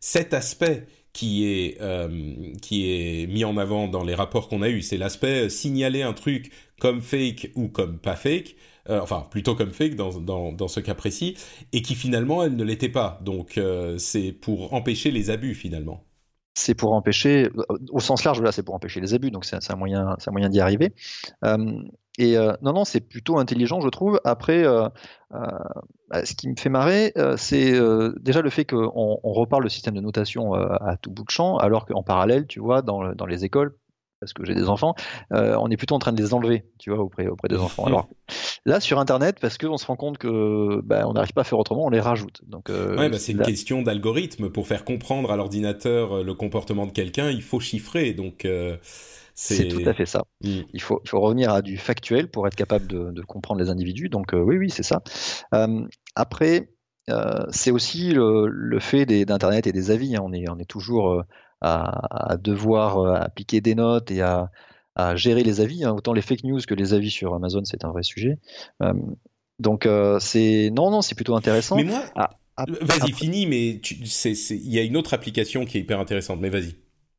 cet 0.00 0.34
aspect 0.34 0.86
qui 1.12 1.46
est 1.46 1.80
euh, 1.80 2.52
qui 2.62 2.90
est 2.90 3.26
mis 3.26 3.44
en 3.44 3.56
avant 3.56 3.88
dans 3.88 4.04
les 4.04 4.14
rapports 4.14 4.48
qu'on 4.48 4.62
a 4.62 4.68
eus, 4.68 4.82
c'est 4.82 4.96
l'aspect 4.96 5.48
signaler 5.48 6.02
un 6.02 6.12
truc 6.12 6.52
comme 6.80 7.00
fake 7.02 7.50
ou 7.56 7.68
comme 7.68 7.98
pas 7.98 8.16
fake, 8.16 8.56
euh, 8.88 9.00
enfin 9.00 9.26
plutôt 9.30 9.54
comme 9.54 9.70
fake 9.70 9.96
dans, 9.96 10.18
dans, 10.20 10.52
dans, 10.52 10.68
ce 10.68 10.80
cas 10.80 10.94
précis, 10.94 11.36
et 11.72 11.82
qui 11.82 11.94
finalement 11.94 12.42
elle 12.44 12.56
ne 12.56 12.64
l'était 12.64 12.88
pas. 12.88 13.20
Donc 13.24 13.58
euh, 13.58 13.98
c'est 13.98 14.32
pour 14.32 14.72
empêcher 14.74 15.10
les 15.10 15.30
abus 15.30 15.54
finalement. 15.54 16.04
C'est 16.54 16.74
pour 16.74 16.92
empêcher, 16.92 17.48
au 17.90 18.00
sens 18.00 18.24
large, 18.24 18.42
là, 18.42 18.50
c'est 18.52 18.64
pour 18.64 18.74
empêcher 18.74 19.00
les 19.00 19.14
abus, 19.14 19.30
donc 19.30 19.44
c'est 19.44 19.70
un 19.70 19.76
moyen, 19.76 20.16
un 20.26 20.30
moyen 20.32 20.48
d'y 20.48 20.60
arriver. 20.60 20.92
Et 22.20 22.36
euh, 22.36 22.52
non, 22.60 22.74
non, 22.74 22.84
c'est 22.84 23.00
plutôt 23.00 23.38
intelligent, 23.38 23.80
je 23.80 23.88
trouve. 23.88 24.20
Après, 24.24 24.62
euh, 24.62 24.88
euh, 25.32 25.38
bah, 26.10 26.26
ce 26.26 26.34
qui 26.34 26.50
me 26.50 26.54
fait 26.54 26.68
marrer, 26.68 27.14
c'est 27.38 27.72
déjà 28.20 28.42
le 28.42 28.50
fait 28.50 28.66
qu'on 28.66 29.18
on 29.22 29.32
reparle 29.32 29.62
le 29.62 29.70
système 29.70 29.94
de 29.94 30.02
notation 30.02 30.52
à 30.52 30.98
tout 31.00 31.10
bout 31.10 31.24
de 31.24 31.30
champ, 31.30 31.56
alors 31.56 31.86
qu'en 31.86 32.02
parallèle, 32.02 32.46
tu 32.46 32.60
vois, 32.60 32.82
dans, 32.82 33.14
dans 33.14 33.24
les 33.24 33.46
écoles, 33.46 33.74
parce 34.20 34.34
que 34.34 34.44
j'ai 34.44 34.54
des 34.54 34.68
enfants, 34.68 34.94
on 35.30 35.70
est 35.70 35.78
plutôt 35.78 35.94
en 35.94 35.98
train 35.98 36.12
de 36.12 36.20
les 36.20 36.34
enlever, 36.34 36.66
tu 36.78 36.90
vois, 36.90 37.02
auprès, 37.02 37.26
auprès 37.26 37.48
des 37.48 37.56
enfants. 37.56 37.84
Alors 37.86 38.10
là, 38.66 38.80
sur 38.80 38.98
Internet, 38.98 39.38
parce 39.40 39.56
qu'on 39.56 39.78
se 39.78 39.86
rend 39.86 39.96
compte 39.96 40.18
que 40.18 40.82
bah, 40.82 41.08
on 41.08 41.14
n'arrive 41.14 41.32
pas 41.32 41.40
à 41.40 41.44
faire 41.44 41.58
autrement, 41.58 41.86
on 41.86 41.90
les 41.90 42.00
rajoute. 42.00 42.42
Donc, 42.46 42.68
ouais, 42.68 43.08
bah, 43.08 43.18
c'est 43.18 43.32
une 43.32 43.40
question 43.40 43.80
d'algorithme. 43.80 44.50
Pour 44.50 44.66
faire 44.66 44.84
comprendre 44.84 45.30
à 45.30 45.36
l'ordinateur 45.36 46.22
le 46.22 46.34
comportement 46.34 46.84
de 46.84 46.92
quelqu'un, 46.92 47.30
il 47.30 47.42
faut 47.42 47.60
chiffrer. 47.60 48.12
Donc 48.12 48.46
c'est 49.40 49.68
tout 49.68 49.82
à 49.86 49.94
fait 49.94 50.04
ça. 50.04 50.24
Mm. 50.42 50.60
Il, 50.74 50.82
faut, 50.82 51.00
il 51.02 51.08
faut 51.08 51.20
revenir 51.20 51.50
à 51.50 51.62
du 51.62 51.78
factuel 51.78 52.28
pour 52.28 52.46
être 52.46 52.54
capable 52.54 52.86
de, 52.86 53.10
de 53.10 53.22
comprendre 53.22 53.60
les 53.60 53.70
individus. 53.70 54.10
Donc 54.10 54.34
euh, 54.34 54.40
oui, 54.40 54.58
oui, 54.58 54.70
c'est 54.70 54.82
ça. 54.82 55.02
Euh, 55.54 55.86
après, 56.14 56.68
euh, 57.08 57.46
c'est 57.48 57.70
aussi 57.70 58.12
le, 58.12 58.46
le 58.48 58.80
fait 58.80 59.06
d'Internet 59.06 59.66
et 59.66 59.72
des 59.72 59.90
avis. 59.90 60.14
Hein. 60.14 60.20
On, 60.22 60.32
est, 60.34 60.48
on 60.50 60.58
est 60.58 60.68
toujours 60.68 61.24
à, 61.62 62.32
à, 62.32 62.36
devoir 62.36 63.22
appliquer 63.22 63.62
des 63.62 63.74
notes 63.74 64.10
et 64.10 64.20
à, 64.20 64.50
à 64.94 65.16
gérer 65.16 65.42
les 65.42 65.62
avis. 65.62 65.84
Hein. 65.84 65.92
Autant 65.92 66.12
les 66.12 66.22
fake 66.22 66.44
news 66.44 66.60
que 66.66 66.74
les 66.74 66.92
avis 66.92 67.10
sur 67.10 67.34
Amazon, 67.34 67.64
c'est 67.64 67.84
un 67.84 67.90
vrai 67.90 68.02
sujet. 68.02 68.36
donc 69.58 69.88
c'est 70.20 70.70
non, 70.70 70.90
non, 70.90 71.00
c'est 71.00 71.14
plutôt 71.14 71.34
intéressant. 71.34 71.76
Mais 71.76 71.84
moi, 71.84 72.04
ah, 72.14 72.66
vas-y, 72.82 73.12
fini. 73.12 73.46
Mais 73.46 73.70
il 73.70 74.70
y 74.70 74.78
a 74.78 74.82
une 74.82 74.98
autre 74.98 75.14
application 75.14 75.64
qui 75.64 75.78
est 75.78 75.80
hyper 75.80 75.98
intéressante. 75.98 76.40
Mais 76.40 76.50
vas-y. 76.50 76.74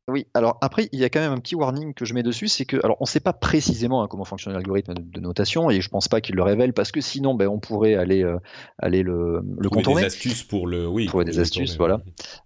Oui, 0.08 0.26
alors 0.34 0.58
après, 0.62 0.88
il 0.90 0.98
y 0.98 1.04
a 1.04 1.08
quand 1.10 1.20
même 1.20 1.30
un 1.30 1.38
petit 1.38 1.54
warning 1.54 1.94
que 1.94 2.04
je 2.04 2.12
mets 2.12 2.24
dessus, 2.24 2.48
c'est 2.48 2.64
que, 2.64 2.76
alors 2.82 2.96
on 2.98 3.04
ne 3.04 3.08
sait 3.08 3.20
pas 3.20 3.32
précisément 3.32 4.02
hein, 4.02 4.08
comment 4.10 4.24
fonctionne 4.24 4.52
l'algorithme 4.52 4.94
de, 4.94 5.20
notation, 5.20 5.70
et 5.70 5.80
je 5.80 5.88
pense 5.88 6.08
pas 6.08 6.20
qu'il 6.20 6.34
le 6.34 6.42
révèle, 6.42 6.72
parce 6.72 6.90
que 6.90 7.00
sinon, 7.00 7.34
ben, 7.36 7.46
on 7.46 7.60
pourrait 7.60 7.94
aller, 7.94 8.24
euh, 8.24 8.38
aller 8.80 9.04
le, 9.04 9.44
le 9.56 9.70
contourner. 9.70 10.00
des 10.00 10.06
astuces 10.08 10.42
pour 10.42 10.66
le, 10.66 10.88
oui. 10.88 11.06
Trouver 11.06 11.24
des 11.24 11.38
astuces, 11.38 11.76
voilà, 11.76 12.00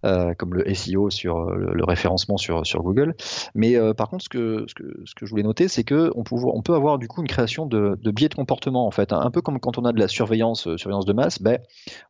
euh, 0.05 0.35
comme 0.35 0.53
le 0.53 0.75
SEO 0.75 1.09
sur 1.09 1.39
euh, 1.39 1.55
le, 1.57 1.73
le, 1.73 1.85
référencement 1.85 2.37
sur, 2.37 2.67
sur 2.67 2.83
Google. 2.83 3.15
Mais 3.55 3.77
euh, 3.77 3.95
par 3.95 4.11
contre, 4.11 4.25
ce 4.25 4.29
que, 4.29 4.67
ce 4.69 4.75
que, 4.75 4.85
ce 5.07 5.15
que 5.15 5.25
je 5.25 5.31
voulais 5.31 5.43
noter, 5.43 5.69
c'est 5.69 5.85
que 5.85 6.13
on 6.15 6.25
peut, 6.25 6.37
on 6.37 6.61
peut 6.61 6.75
avoir 6.75 6.99
du 6.99 7.09
coup 7.09 7.23
une 7.23 7.29
création 7.29 7.65
de, 7.65 7.99
de 7.99 8.11
biais 8.11 8.29
de 8.29 8.35
comportement, 8.35 8.87
en 8.87 8.91
fait, 8.91 9.15
hein. 9.15 9.21
un 9.23 9.31
peu 9.31 9.41
comme 9.41 9.61
quand 9.61 9.79
on 9.79 9.87
a 9.87 9.93
de 9.93 9.99
la 9.99 10.09
surveillance, 10.09 10.77
surveillance 10.77 11.07
de 11.07 11.15
masse, 11.15 11.41
ben, 11.41 11.59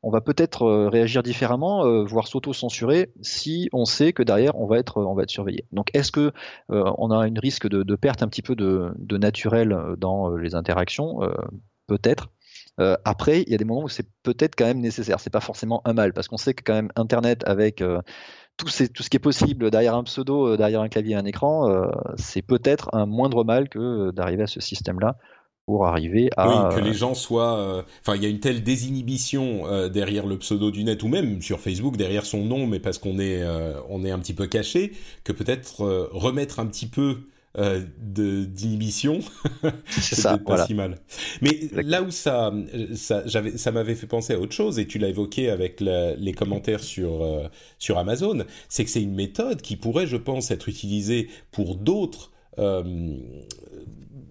on 0.03 0.11
va 0.11 0.21
peut-être 0.21 0.89
réagir 0.89 1.23
différemment, 1.23 2.05
voire 2.05 2.27
s'auto-censurer 2.27 3.13
si 3.23 3.69
on 3.73 3.85
sait 3.85 4.13
que 4.13 4.25
derrière 4.25 4.59
on 4.59 4.67
va 4.67 4.79
être, 4.79 5.01
on 5.05 5.15
va 5.15 5.23
être 5.23 5.36
Donc 5.73 5.91
est-ce 5.95 6.13
que 6.13 6.33
euh, 6.71 6.93
on 6.99 7.11
a 7.11 7.27
une 7.27 7.39
risque 7.39 7.69
de, 7.69 7.97
perte 7.97 8.23
un 8.23 8.29
petit 8.29 8.43
peu 8.43 8.55
de, 8.55 9.17
naturel 9.17 9.73
euh, 9.73 9.97
dans 9.97 10.33
euh, 10.33 10.39
les 10.39 10.55
interactions? 10.55 11.21
Peut-être. 11.87 12.31
Après, 13.05 13.43
il 13.43 13.51
y 13.51 13.55
a 13.55 13.59
des 13.59 13.65
moments 13.65 13.85
où 13.85 13.89
c'est 13.89 14.09
peut-être 14.23 14.55
quand 14.55 14.67
même 14.67 14.81
nécessaire. 14.81 15.21
C'est 15.21 15.31
pas 15.31 15.41
forcément 15.41 15.81
un 15.85 15.95
mal, 15.95 16.13
parce 16.13 16.29
qu'on 16.29 16.37
sait 16.37 16.53
que 16.53 16.63
quand 16.63 16.75
même 16.75 16.91
Internet 16.97 17.43
avec 17.47 17.83
tout, 18.57 18.69
ce 18.69 18.85
qui 18.85 19.17
est 19.17 19.21
possible 19.21 19.71
derrière 19.71 19.95
un 19.95 20.05
pseudo, 20.05 20.57
derrière 20.57 20.83
un 20.83 20.89
clavier 20.89 21.13
et 21.13 21.17
un 21.17 21.25
écran, 21.25 21.89
c'est 22.17 22.43
peut-être 22.43 22.91
un 22.93 23.07
moindre 23.07 23.45
mal 23.45 23.69
que 23.69 24.11
d'arriver 24.11 24.43
à 24.43 24.47
ce 24.47 24.61
système-là 24.61 25.17
pour 25.67 25.87
arriver 25.87 26.31
à 26.37 26.49
oui, 26.49 26.75
que 26.77 26.81
les 26.81 26.95
gens 26.95 27.15
soient 27.15 27.59
euh, 27.59 27.83
enfin 28.01 28.17
il 28.17 28.23
y 28.23 28.27
a 28.27 28.29
une 28.29 28.41
telle 28.41 28.63
désinhibition 28.63 29.67
euh, 29.67 29.89
derrière 29.89 30.27
le 30.27 30.39
pseudo 30.39 30.71
du 30.71 30.85
net 30.85 31.03
ou 31.03 31.09
même 31.09 31.43
sur 31.43 31.61
Facebook 31.61 31.97
derrière 31.97 32.25
son 32.25 32.45
nom 32.45 32.67
mais 32.67 32.79
parce 32.79 32.99
qu'on 32.99 33.19
est 33.19 33.43
euh, 33.43 33.75
on 33.89 34.05
est 34.05 34.13
un 34.13 34.19
petit 34.21 34.35
peu 34.35 34.47
caché 34.47 34.93
que 35.25 35.33
peut-être 35.33 36.09
remettre 36.13 36.61
un 36.61 36.67
petit 36.67 36.87
peu 36.87 37.19
euh, 37.59 37.83
d'inhibition, 37.99 39.21
c'est 39.89 40.45
pas 40.45 40.67
si 40.67 40.75
mal. 40.75 40.99
Mais 41.41 41.59
là 41.73 42.03
où 42.03 42.11
ça, 42.11 42.53
ça, 42.95 43.25
ça 43.27 43.73
m'avait 43.73 43.95
fait 43.95 44.07
penser 44.07 44.35
à 44.35 44.39
autre 44.39 44.53
chose, 44.53 44.79
et 44.79 44.87
tu 44.87 44.99
l'as 44.99 45.09
évoqué 45.09 45.49
avec 45.49 45.81
les 45.81 46.33
commentaires 46.37 46.85
sur, 46.85 47.25
euh, 47.25 47.49
sur 47.79 47.97
Amazon, 47.97 48.45
c'est 48.69 48.85
que 48.85 48.91
c'est 48.91 49.03
une 49.03 49.15
méthode 49.15 49.63
qui 49.63 49.77
pourrait, 49.77 50.07
je 50.07 50.19
pense, 50.19 50.51
être 50.51 50.69
utilisée 50.69 51.31
pour 51.51 51.77
d'autres 51.77 52.31
euh, 52.59 53.17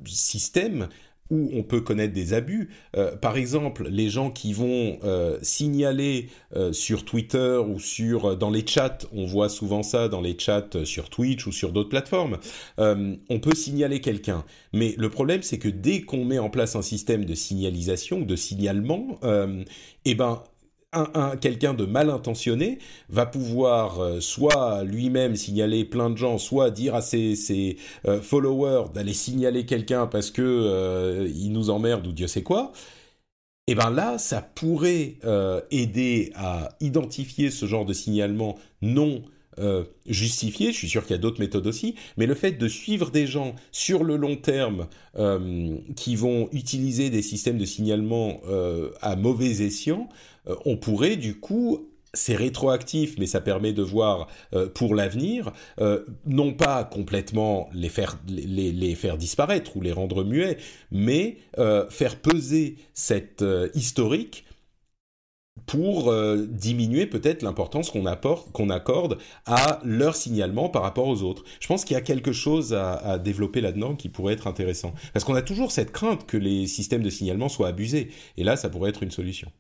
systèmes 0.06 0.88
où 1.32 1.50
on 1.54 1.64
peut 1.64 1.82
connaître 1.82 2.14
des 2.14 2.34
abus. 2.34 2.70
Euh, 2.96 3.16
par 3.16 3.36
exemple, 3.38 3.88
les 3.90 4.10
gens 4.10 4.30
qui 4.30 4.54
vont 4.54 5.00
euh, 5.04 5.40
signaler 5.42 6.30
euh, 6.56 6.72
sur 6.72 7.04
Twitter 7.04 7.60
ou 7.68 7.80
sur 7.80 8.38
dans 8.38 8.52
les 8.52 8.66
chats, 8.66 9.00
on 9.12 9.26
voit 9.26 9.50
souvent 9.50 9.82
ça 9.82 10.08
dans 10.08 10.22
les 10.22 10.38
chats 10.38 10.84
sur 10.84 11.10
Twitch 11.10 11.48
ou 11.48 11.52
sur 11.52 11.72
d'autres 11.72 11.90
plateformes. 11.90 12.38
on 12.78 13.40
peut 13.40 13.56
signaler 13.56 14.02
quelqu'un, 14.02 14.44
mais 14.74 14.94
le 14.98 15.10
problème 15.10 15.42
c'est 15.42 15.58
que 15.58 15.70
dès 15.70 16.02
qu'on 16.02 16.26
met 16.26 16.40
en 16.40 16.50
place 16.50 16.76
un 16.76 16.82
système 16.82 17.26
de 17.26 17.34
signalisation 17.34 18.22
de 18.22 18.36
signalement, 18.36 19.20
eh 20.06 20.16
ben 20.16 20.44
un, 20.96 21.38
quelqu'un 21.38 21.74
de 21.74 21.86
mal 21.86 22.10
intentionné 22.10 22.80
va 23.10 23.26
pouvoir 23.26 24.00
euh, 24.00 24.20
soit 24.20 24.84
lui-même 24.84 25.36
signaler 25.36 25.86
plein 25.86 26.10
de 26.10 26.18
gens, 26.18 26.38
soit 26.38 26.72
dire 26.72 26.96
à 26.96 27.02
ses, 27.02 27.78
euh, 28.08 28.22
followers 28.22 28.86
d'aller 28.94 29.14
signaler 29.14 29.66
quelqu'un 29.66 30.08
parce 30.08 30.32
que 30.32 30.42
euh, 30.42 31.30
il 31.34 31.52
nous 31.52 31.70
emmerde 31.70 32.08
ou 32.08 32.12
Dieu 32.12 32.28
sait 32.28 32.44
quoi. 32.44 32.72
Et 33.68 33.74
ben 33.74 33.90
là, 33.90 34.20
ça 34.20 34.44
pourrait 34.44 35.16
aider 35.72 36.32
à 36.36 36.70
identifier 36.82 37.50
ce 37.50 37.66
genre 37.66 37.84
de 37.84 37.94
signalement 37.94 38.60
non 38.84 39.24
justifié. 40.06 40.72
Je 40.72 40.78
suis 40.78 40.90
sûr 40.90 41.04
qu'il 41.04 41.12
y 41.12 41.20
a 41.20 41.22
d'autres 41.22 41.40
méthodes 41.40 41.68
aussi, 41.68 41.96
mais 42.18 42.26
le 42.26 42.36
fait 42.36 42.54
de 42.54 42.68
suivre 42.68 43.12
des 43.12 43.28
gens 43.28 43.56
sur 43.72 44.04
le 44.04 44.16
long 44.16 44.36
terme 44.36 44.88
qui 45.96 46.16
vont 46.16 46.50
utiliser 46.52 47.10
des 47.10 47.22
systèmes 47.22 47.58
de 47.58 47.66
signalement 47.66 48.42
à 49.02 49.16
mauvais 49.16 49.62
escient 49.62 50.10
euh, 50.48 50.56
on 50.66 50.78
pourrait 50.78 51.16
du 51.16 51.36
coup 51.36 51.90
c'est 52.18 52.36
rétroactif, 52.36 53.16
mais 53.20 53.26
ça 53.26 53.42
permet 53.42 53.74
de 53.74 53.82
voir 53.82 54.30
euh, 54.54 54.70
pour 54.70 54.96
l'avenir, 54.96 55.52
euh, 55.82 56.06
non 56.26 56.54
pas 56.54 56.86
complètement 56.86 57.70
les 57.74 57.90
faire, 57.90 58.18
les, 58.30 58.96
faire 58.96 59.18
disparaître 59.18 59.76
ou 59.76 59.82
les 59.82 59.92
rendre 59.92 60.24
muets, 60.24 60.56
mais 60.92 61.38
faire 61.90 62.16
peser 62.22 62.78
cette 62.94 63.44
historique 63.74 64.46
pour 65.66 66.14
diminuer 66.48 67.06
peut-être 67.06 67.42
l'importance 67.42 67.90
qu'on 67.92 68.70
accorde 68.70 69.18
à 69.46 69.80
leur 69.84 70.16
signalement 70.16 70.70
par 70.70 70.84
rapport 70.84 71.08
aux 71.08 71.24
autres. 71.24 71.44
Je 71.60 71.68
pense 71.68 71.86
qu'il 71.86 71.96
y 71.96 71.98
a 71.98 72.02
quelque 72.02 72.34
chose 72.34 72.74
à, 72.74 72.94
à 72.94 73.18
développer 73.18 73.62
là-dedans 73.62 73.96
qui 73.96 74.10
pourrait 74.10 74.34
être 74.34 74.48
intéressant. 74.48 74.94
Parce 75.14 75.26
qu'on 75.26 75.36
a 75.36 75.42
toujours 75.42 75.72
cette 75.72 75.92
crainte 75.92 76.26
que 76.26 76.38
les 76.38 76.68
systèmes 76.68 77.04
de 77.04 77.10
signalement 77.10 77.50
soient 77.50 77.70
abusés. 77.70 78.12
Et 78.38 78.44
là, 78.44 78.58
ça 78.58 78.70
pourrait 78.70 78.90
être 78.90 79.02
une 79.04 79.12
solution. 79.12 79.52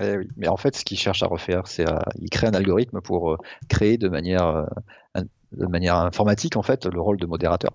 Eh 0.00 0.16
oui, 0.16 0.28
mais 0.36 0.48
en 0.48 0.56
fait, 0.56 0.74
ce 0.74 0.84
qu'il 0.84 0.98
cherche 0.98 1.22
à 1.22 1.26
refaire, 1.26 1.66
c'est 1.66 1.84
il 2.16 2.30
crée 2.30 2.46
un 2.46 2.54
algorithme 2.54 3.00
pour 3.02 3.32
euh, 3.32 3.36
créer 3.68 3.98
de 3.98 4.08
manière 4.08 4.46
euh, 4.46 4.64
de 5.56 5.66
manière 5.66 5.96
informatique 5.96 6.56
en 6.56 6.62
fait 6.62 6.86
le 6.86 7.00
rôle 7.00 7.18
de 7.18 7.26
modérateur. 7.26 7.72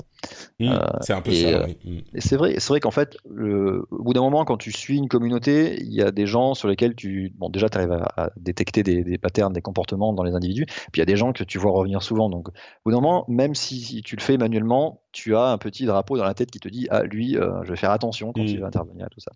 Mmh, 0.59 0.69
euh, 0.69 0.79
c'est 1.01 1.13
un 1.13 1.21
peu 1.21 1.31
ça. 1.31 1.47
Euh, 1.47 1.67
mmh. 1.85 1.97
Et 2.15 2.21
c'est 2.21 2.35
vrai, 2.35 2.55
c'est 2.57 2.69
vrai 2.69 2.79
qu'en 2.79 2.91
fait, 2.91 3.17
le, 3.29 3.85
au 3.91 4.03
bout 4.03 4.13
d'un 4.13 4.21
moment, 4.21 4.45
quand 4.45 4.57
tu 4.57 4.71
suis 4.71 4.97
une 4.97 5.07
communauté, 5.07 5.79
il 5.81 5.93
y 5.93 6.01
a 6.01 6.11
des 6.11 6.25
gens 6.25 6.53
sur 6.53 6.67
lesquels 6.67 6.95
tu, 6.95 7.31
bon, 7.37 7.49
déjà, 7.49 7.69
tu 7.69 7.77
arrives 7.77 7.91
à, 7.91 8.31
détecter 8.37 8.83
des, 8.83 9.03
des, 9.03 9.17
patterns, 9.17 9.53
des 9.53 9.61
comportements 9.61 10.13
dans 10.13 10.23
les 10.23 10.33
individus. 10.33 10.65
Puis 10.65 10.91
il 10.95 10.99
y 10.99 11.01
a 11.01 11.05
des 11.05 11.15
gens 11.15 11.33
que 11.33 11.43
tu 11.43 11.59
vois 11.59 11.71
revenir 11.71 12.01
souvent. 12.01 12.29
Donc, 12.29 12.49
au 12.49 12.51
bout 12.85 12.91
d'un 12.91 13.01
moment, 13.01 13.25
même 13.27 13.55
si, 13.55 14.01
tu 14.03 14.15
le 14.15 14.21
fais 14.21 14.37
manuellement, 14.37 15.01
tu 15.11 15.35
as 15.35 15.49
un 15.49 15.57
petit 15.57 15.85
drapeau 15.85 16.17
dans 16.17 16.25
la 16.25 16.33
tête 16.33 16.51
qui 16.51 16.59
te 16.59 16.69
dit, 16.69 16.87
ah, 16.89 17.03
lui, 17.03 17.37
euh, 17.37 17.63
je 17.63 17.69
vais 17.69 17.77
faire 17.77 17.91
attention 17.91 18.33
quand 18.33 18.41
mmh. 18.41 18.47
il 18.47 18.59
va 18.59 18.67
intervenir 18.67 19.05
et 19.05 19.13
tout 19.13 19.19
ça. 19.19 19.31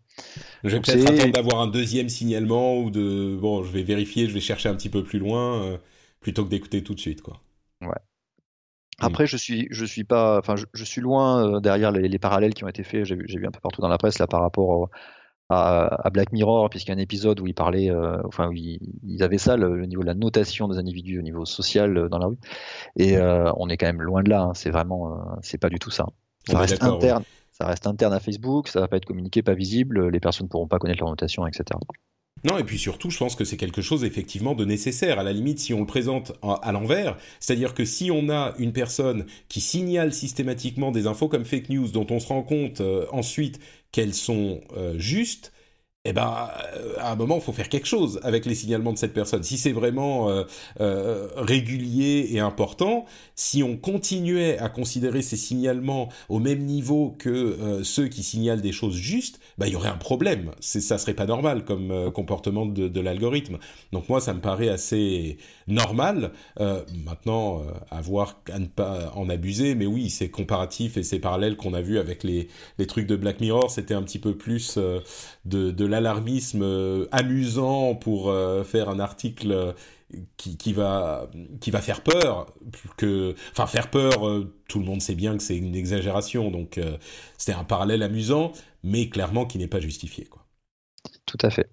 Je 0.63 0.75
vais 0.75 0.81
peut-être 0.81 1.07
attendre 1.07 1.33
d'avoir 1.33 1.61
un 1.61 1.67
deuxième 1.67 2.09
signalement 2.09 2.77
ou 2.77 2.89
de, 2.89 3.37
bon, 3.39 3.63
je 3.63 3.71
vais 3.71 3.83
vérifier, 3.83 4.27
je 4.27 4.33
vais 4.33 4.39
chercher 4.39 4.69
un 4.69 4.75
petit 4.75 4.89
peu 4.89 5.03
plus 5.03 5.19
loin 5.19 5.77
plutôt 6.19 6.45
que 6.45 6.49
d'écouter 6.49 6.83
tout 6.83 6.93
de 6.93 6.99
suite, 6.99 7.21
quoi. 7.21 7.41
Ouais. 7.81 7.89
Mmh. 9.01 9.05
Après, 9.05 9.25
je 9.25 9.37
suis, 9.37 9.67
je 9.71 9.85
suis 9.85 10.03
pas, 10.03 10.37
enfin, 10.37 10.55
je, 10.55 10.83
suis 10.83 11.01
loin 11.01 11.55
euh, 11.55 11.59
derrière 11.59 11.91
les, 11.91 12.19
parallèles 12.19 12.53
qui 12.53 12.63
ont 12.63 12.67
été 12.67 12.83
faits. 12.83 13.05
J'ai 13.05 13.15
vu 13.15 13.47
un 13.47 13.51
peu 13.51 13.59
partout 13.59 13.81
dans 13.81 13.87
la 13.87 13.97
presse 13.97 14.19
là 14.19 14.27
par 14.27 14.41
rapport 14.41 14.89
à, 15.49 16.09
Black 16.13 16.31
Mirror, 16.31 16.69
puisqu'il 16.69 16.91
y 16.91 16.93
a 16.93 16.95
un 16.95 17.01
épisode 17.01 17.39
où 17.41 17.47
ils 17.47 17.53
parlaient, 17.53 17.89
euh, 17.89 18.21
enfin, 18.25 18.47
où 18.47 18.53
ils, 18.53 19.23
avaient 19.23 19.37
ça, 19.37 19.57
le, 19.57 19.85
niveau 19.85 20.01
de 20.01 20.07
la 20.07 20.13
notation 20.13 20.67
des 20.67 20.77
individus 20.77 21.19
au 21.19 21.23
niveau 21.23 21.45
social 21.45 21.97
euh, 21.97 22.09
dans 22.09 22.19
la 22.19 22.27
rue. 22.27 22.37
Et 22.95 23.17
on 23.19 23.67
est 23.69 23.77
quand 23.77 23.87
même 23.87 24.01
loin 24.01 24.23
de 24.23 24.29
là. 24.29 24.41
Hein. 24.43 24.53
C'est 24.53 24.69
vraiment, 24.69 25.19
c'est 25.41 25.57
pas 25.57 25.69
du 25.69 25.79
tout 25.79 25.91
ça. 25.91 26.05
Ça 26.47 26.59
reste 26.59 26.83
interne. 26.83 27.23
Ça 27.51 27.65
reste 27.65 27.85
interne 27.85 28.13
à 28.13 28.19
Facebook. 28.19 28.67
Ça 28.67 28.79
va 28.79 28.87
pas 28.87 28.97
être 28.97 29.05
communiqué, 29.05 29.41
pas 29.41 29.53
visible. 29.53 30.09
Les 30.09 30.19
personnes 30.19 30.45
ne 30.45 30.49
pourront 30.49 30.67
pas 30.67 30.79
connaître 30.79 31.01
leur 31.01 31.09
notation, 31.09 31.45
etc. 31.45 31.77
Non, 32.43 32.57
et 32.57 32.63
puis 32.63 32.79
surtout, 32.79 33.09
je 33.11 33.17
pense 33.17 33.35
que 33.35 33.43
c'est 33.43 33.57
quelque 33.57 33.81
chose 33.81 34.03
effectivement 34.03 34.55
de 34.55 34.65
nécessaire. 34.65 35.19
À 35.19 35.23
la 35.23 35.33
limite, 35.33 35.59
si 35.59 35.73
on 35.73 35.81
le 35.81 35.85
présente 35.85 36.33
à 36.41 36.71
l'envers, 36.71 37.17
c'est-à-dire 37.39 37.73
que 37.73 37.85
si 37.85 38.09
on 38.09 38.29
a 38.29 38.55
une 38.57 38.73
personne 38.73 39.25
qui 39.47 39.61
signale 39.61 40.13
systématiquement 40.13 40.91
des 40.91 41.05
infos 41.05 41.27
comme 41.27 41.45
fake 41.45 41.69
news 41.69 41.87
dont 41.89 42.07
on 42.09 42.19
se 42.19 42.27
rend 42.27 42.41
compte 42.41 42.81
euh, 42.81 43.05
ensuite 43.11 43.59
qu'elles 43.91 44.13
sont 44.13 44.61
euh, 44.75 44.97
justes, 44.97 45.51
eh 46.03 46.13
ben, 46.13 46.49
euh, 46.75 46.95
à 46.97 47.11
un 47.11 47.15
moment, 47.15 47.35
il 47.35 47.41
faut 47.41 47.51
faire 47.51 47.69
quelque 47.69 47.85
chose 47.85 48.19
avec 48.23 48.47
les 48.47 48.55
signalements 48.55 48.91
de 48.91 48.97
cette 48.97 49.13
personne. 49.13 49.43
Si 49.43 49.59
c'est 49.59 49.71
vraiment 49.71 50.29
euh, 50.29 50.45
euh, 50.79 51.27
régulier 51.35 52.27
et 52.31 52.39
important, 52.39 53.05
si 53.35 53.61
on 53.61 53.77
continuait 53.77 54.57
à 54.57 54.67
considérer 54.69 55.21
ces 55.21 55.37
signalements 55.37 56.09
au 56.27 56.39
même 56.39 56.65
niveau 56.65 57.15
que 57.19 57.81
ceux 57.83 58.07
qui 58.07 58.23
signalent 58.23 58.61
des 58.61 58.71
choses 58.71 58.95
justes, 58.95 59.39
bah, 59.59 59.67
il 59.67 59.73
y 59.73 59.75
aurait 59.75 59.89
un 59.89 59.97
problème. 59.97 60.51
Ça 60.59 60.97
serait 60.97 61.13
pas 61.13 61.27
normal 61.27 61.65
comme 61.65 62.11
comportement 62.11 62.65
de, 62.65 62.99
l'algorithme. 62.99 63.57
Donc 63.91 64.09
moi, 64.09 64.21
ça 64.21 64.33
me 64.33 64.41
paraît 64.41 64.69
assez 64.69 65.37
normal. 65.67 66.31
maintenant, 66.59 67.61
à 67.89 68.01
voir 68.01 68.41
à 68.51 68.59
ne 68.59 68.65
pas 68.65 69.11
en 69.15 69.29
abuser, 69.29 69.75
mais 69.75 69.85
oui, 69.85 70.09
c'est 70.09 70.29
comparatif 70.29 70.97
et 70.97 71.03
c'est 71.03 71.19
parallèle 71.19 71.57
qu'on 71.57 71.73
a 71.73 71.81
vu 71.81 71.97
avec 71.97 72.23
les, 72.23 72.47
les 72.77 72.87
trucs 72.87 73.07
de 73.07 73.15
Black 73.15 73.39
Mirror. 73.39 73.69
C'était 73.71 73.93
un 73.93 74.03
petit 74.03 74.19
peu 74.19 74.35
plus 74.35 74.77
de, 74.77 75.71
de 75.71 75.85
l'alarmisme 75.91 76.63
euh, 76.63 77.05
amusant 77.11 77.95
pour 77.95 78.29
euh, 78.29 78.63
faire 78.63 78.89
un 78.89 78.99
article 78.99 79.51
euh, 79.51 79.73
qui, 80.37 80.57
qui, 80.57 80.73
va 80.73 81.29
qui 81.61 81.71
va 81.71 81.79
faire 81.79 82.01
peur 82.01 82.47
que 82.97 83.33
enfin 83.51 83.65
faire 83.65 83.89
peur 83.89 84.43
tout 84.67 84.79
le 84.79 84.85
monde 84.85 85.01
sait 85.01 85.15
bien 85.15 85.37
que 85.37 85.43
c'est 85.43 85.55
une 85.55 85.73
exagération 85.73 86.51
donc 86.51 86.77
c'était 87.37 87.53
un 87.53 87.63
parallèle 87.63 88.03
amusant 88.03 88.51
mais 88.83 89.07
clairement 89.07 89.45
qui 89.45 89.57
n'est 89.57 89.69
pas 89.69 89.79
justifié 89.79 90.25
quoi. 90.25 90.45
Tout 91.25 91.37
à 91.41 91.49
fait. 91.49 91.69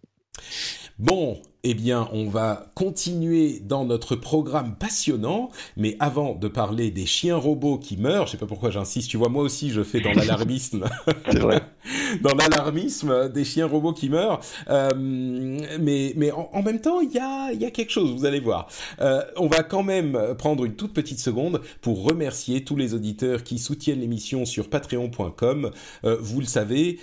Bon 1.00 1.42
eh 1.64 1.74
bien, 1.74 2.08
on 2.12 2.28
va 2.28 2.70
continuer 2.74 3.60
dans 3.64 3.84
notre 3.84 4.14
programme 4.14 4.76
passionnant, 4.76 5.50
mais 5.76 5.96
avant 5.98 6.36
de 6.36 6.46
parler 6.46 6.92
des 6.92 7.04
chiens 7.04 7.36
robots 7.36 7.78
qui 7.78 7.96
meurent, 7.96 8.26
je 8.26 8.32
sais 8.32 8.36
pas 8.36 8.46
pourquoi 8.46 8.70
j'insiste, 8.70 9.10
tu 9.10 9.16
vois, 9.16 9.28
moi 9.28 9.42
aussi 9.42 9.70
je 9.70 9.82
fais 9.82 10.00
dans 10.00 10.12
l'alarmisme, 10.12 10.84
dans 12.22 12.34
l'alarmisme 12.34 13.28
des 13.30 13.44
chiens 13.44 13.66
robots 13.66 13.92
qui 13.92 14.08
meurent, 14.08 14.40
euh, 14.70 14.90
mais 14.96 16.12
mais 16.16 16.30
en, 16.30 16.62
même 16.62 16.80
temps 16.80 17.00
il 17.00 17.10
y 17.12 17.18
a 17.18 17.52
y 17.52 17.64
a 17.64 17.70
quelque 17.70 17.90
chose, 17.90 18.12
vous 18.12 18.24
allez 18.24 18.40
voir. 18.40 18.68
Euh, 19.00 19.22
on 19.36 19.48
va 19.48 19.62
quand 19.62 19.82
même 19.82 20.16
prendre 20.38 20.64
une 20.64 20.74
toute 20.74 20.92
petite 20.92 21.18
seconde 21.18 21.60
pour 21.80 22.04
remercier 22.04 22.62
tous 22.62 22.76
les 22.76 22.94
auditeurs 22.94 23.42
qui 23.42 23.58
soutiennent 23.58 24.00
l'émission 24.00 24.44
sur 24.44 24.70
Patreon.com. 24.70 25.70
Euh, 26.04 26.16
vous 26.20 26.40
le 26.40 26.46
savez, 26.46 27.00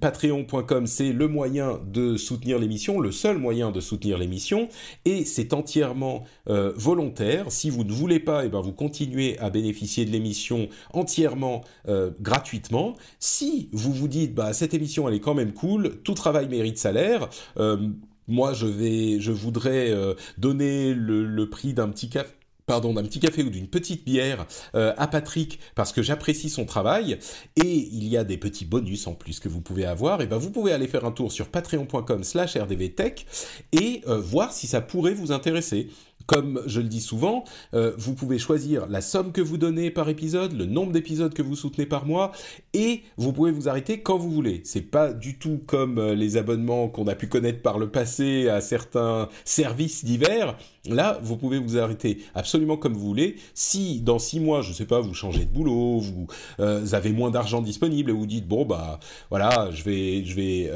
Patreon.com 0.00 0.86
c'est 0.86 1.12
le 1.12 1.28
moyen 1.28 1.80
de 1.86 2.16
soutenir 2.16 2.58
l'émission, 2.58 3.00
le 3.00 3.12
seul 3.12 3.38
moyen 3.38 3.69
de 3.72 3.80
soutenir 3.80 4.18
l'émission 4.18 4.68
et 5.04 5.24
c'est 5.24 5.52
entièrement 5.52 6.24
euh, 6.48 6.72
volontaire. 6.76 7.50
Si 7.50 7.70
vous 7.70 7.84
ne 7.84 7.92
voulez 7.92 8.20
pas, 8.20 8.44
et 8.44 8.46
eh 8.46 8.48
ben 8.50 8.60
vous 8.60 8.72
continuez 8.72 9.38
à 9.38 9.50
bénéficier 9.50 10.04
de 10.04 10.10
l'émission 10.10 10.68
entièrement 10.92 11.62
euh, 11.88 12.10
gratuitement. 12.20 12.94
Si 13.18 13.68
vous 13.72 13.92
vous 13.92 14.08
dites 14.08 14.34
bah 14.34 14.52
cette 14.52 14.74
émission 14.74 15.08
elle 15.08 15.14
est 15.14 15.20
quand 15.20 15.34
même 15.34 15.52
cool, 15.52 16.00
tout 16.02 16.14
travail 16.14 16.48
mérite 16.48 16.78
salaire. 16.78 17.28
Euh, 17.58 17.88
moi, 18.28 18.52
je 18.52 18.66
vais, 18.66 19.18
je 19.18 19.32
voudrais 19.32 19.92
donner 20.38 20.94
le, 20.94 21.24
le 21.24 21.50
prix 21.50 21.74
d'un 21.74 21.88
petit 21.88 22.08
café 22.08 22.30
d'un 22.78 23.02
petit 23.02 23.18
café 23.18 23.42
ou 23.42 23.50
d'une 23.50 23.66
petite 23.66 24.04
bière 24.04 24.46
euh, 24.76 24.94
à 24.96 25.08
Patrick 25.08 25.58
parce 25.74 25.92
que 25.92 26.02
j'apprécie 26.02 26.48
son 26.48 26.64
travail 26.64 27.18
et 27.56 27.88
il 27.92 28.06
y 28.06 28.16
a 28.16 28.22
des 28.22 28.36
petits 28.36 28.64
bonus 28.64 29.08
en 29.08 29.14
plus 29.14 29.40
que 29.40 29.48
vous 29.48 29.60
pouvez 29.60 29.84
avoir, 29.84 30.22
et 30.22 30.26
ben 30.26 30.36
vous 30.36 30.50
pouvez 30.50 30.72
aller 30.72 30.86
faire 30.86 31.04
un 31.04 31.10
tour 31.10 31.32
sur 31.32 31.48
patreon.com 31.48 32.22
slash 32.22 32.56
rdvtech 32.56 33.26
et 33.72 34.02
euh, 34.06 34.20
voir 34.20 34.52
si 34.52 34.68
ça 34.68 34.80
pourrait 34.80 35.14
vous 35.14 35.32
intéresser. 35.32 35.88
Comme 36.26 36.62
je 36.66 36.80
le 36.80 36.88
dis 36.88 37.00
souvent, 37.00 37.44
euh, 37.74 37.92
vous 37.98 38.14
pouvez 38.14 38.38
choisir 38.38 38.86
la 38.88 39.00
somme 39.00 39.32
que 39.32 39.40
vous 39.40 39.58
donnez 39.58 39.90
par 39.90 40.08
épisode, 40.08 40.52
le 40.52 40.64
nombre 40.64 40.92
d'épisodes 40.92 41.34
que 41.34 41.42
vous 41.42 41.56
soutenez 41.56 41.86
par 41.86 42.06
mois, 42.06 42.32
et 42.72 43.02
vous 43.16 43.32
pouvez 43.32 43.50
vous 43.50 43.68
arrêter 43.68 44.00
quand 44.00 44.18
vous 44.18 44.30
voulez. 44.30 44.62
C'est 44.64 44.82
pas 44.82 45.12
du 45.12 45.38
tout 45.38 45.60
comme 45.66 45.98
euh, 45.98 46.14
les 46.14 46.36
abonnements 46.36 46.88
qu'on 46.88 47.06
a 47.08 47.14
pu 47.14 47.26
connaître 47.26 47.62
par 47.62 47.78
le 47.78 47.90
passé 47.90 48.48
à 48.48 48.60
certains 48.60 49.28
services 49.44 50.04
divers. 50.04 50.56
Là, 50.86 51.18
vous 51.22 51.36
pouvez 51.36 51.58
vous 51.58 51.78
arrêter 51.78 52.18
absolument 52.34 52.76
comme 52.76 52.94
vous 52.94 53.06
voulez. 53.06 53.36
Si 53.54 54.00
dans 54.00 54.18
six 54.18 54.40
mois, 54.40 54.62
je 54.62 54.72
sais 54.72 54.86
pas, 54.86 55.00
vous 55.00 55.14
changez 55.14 55.44
de 55.44 55.50
boulot, 55.50 55.98
vous, 55.98 56.26
euh, 56.60 56.86
avez 56.92 57.12
moins 57.12 57.30
d'argent 57.30 57.60
disponible 57.60 58.10
et 58.10 58.14
vous 58.14 58.26
dites 58.26 58.46
bon 58.46 58.64
bah 58.64 59.00
voilà, 59.30 59.70
je 59.72 59.82
vais 59.82 60.24
je 60.24 60.34
vais 60.34 60.70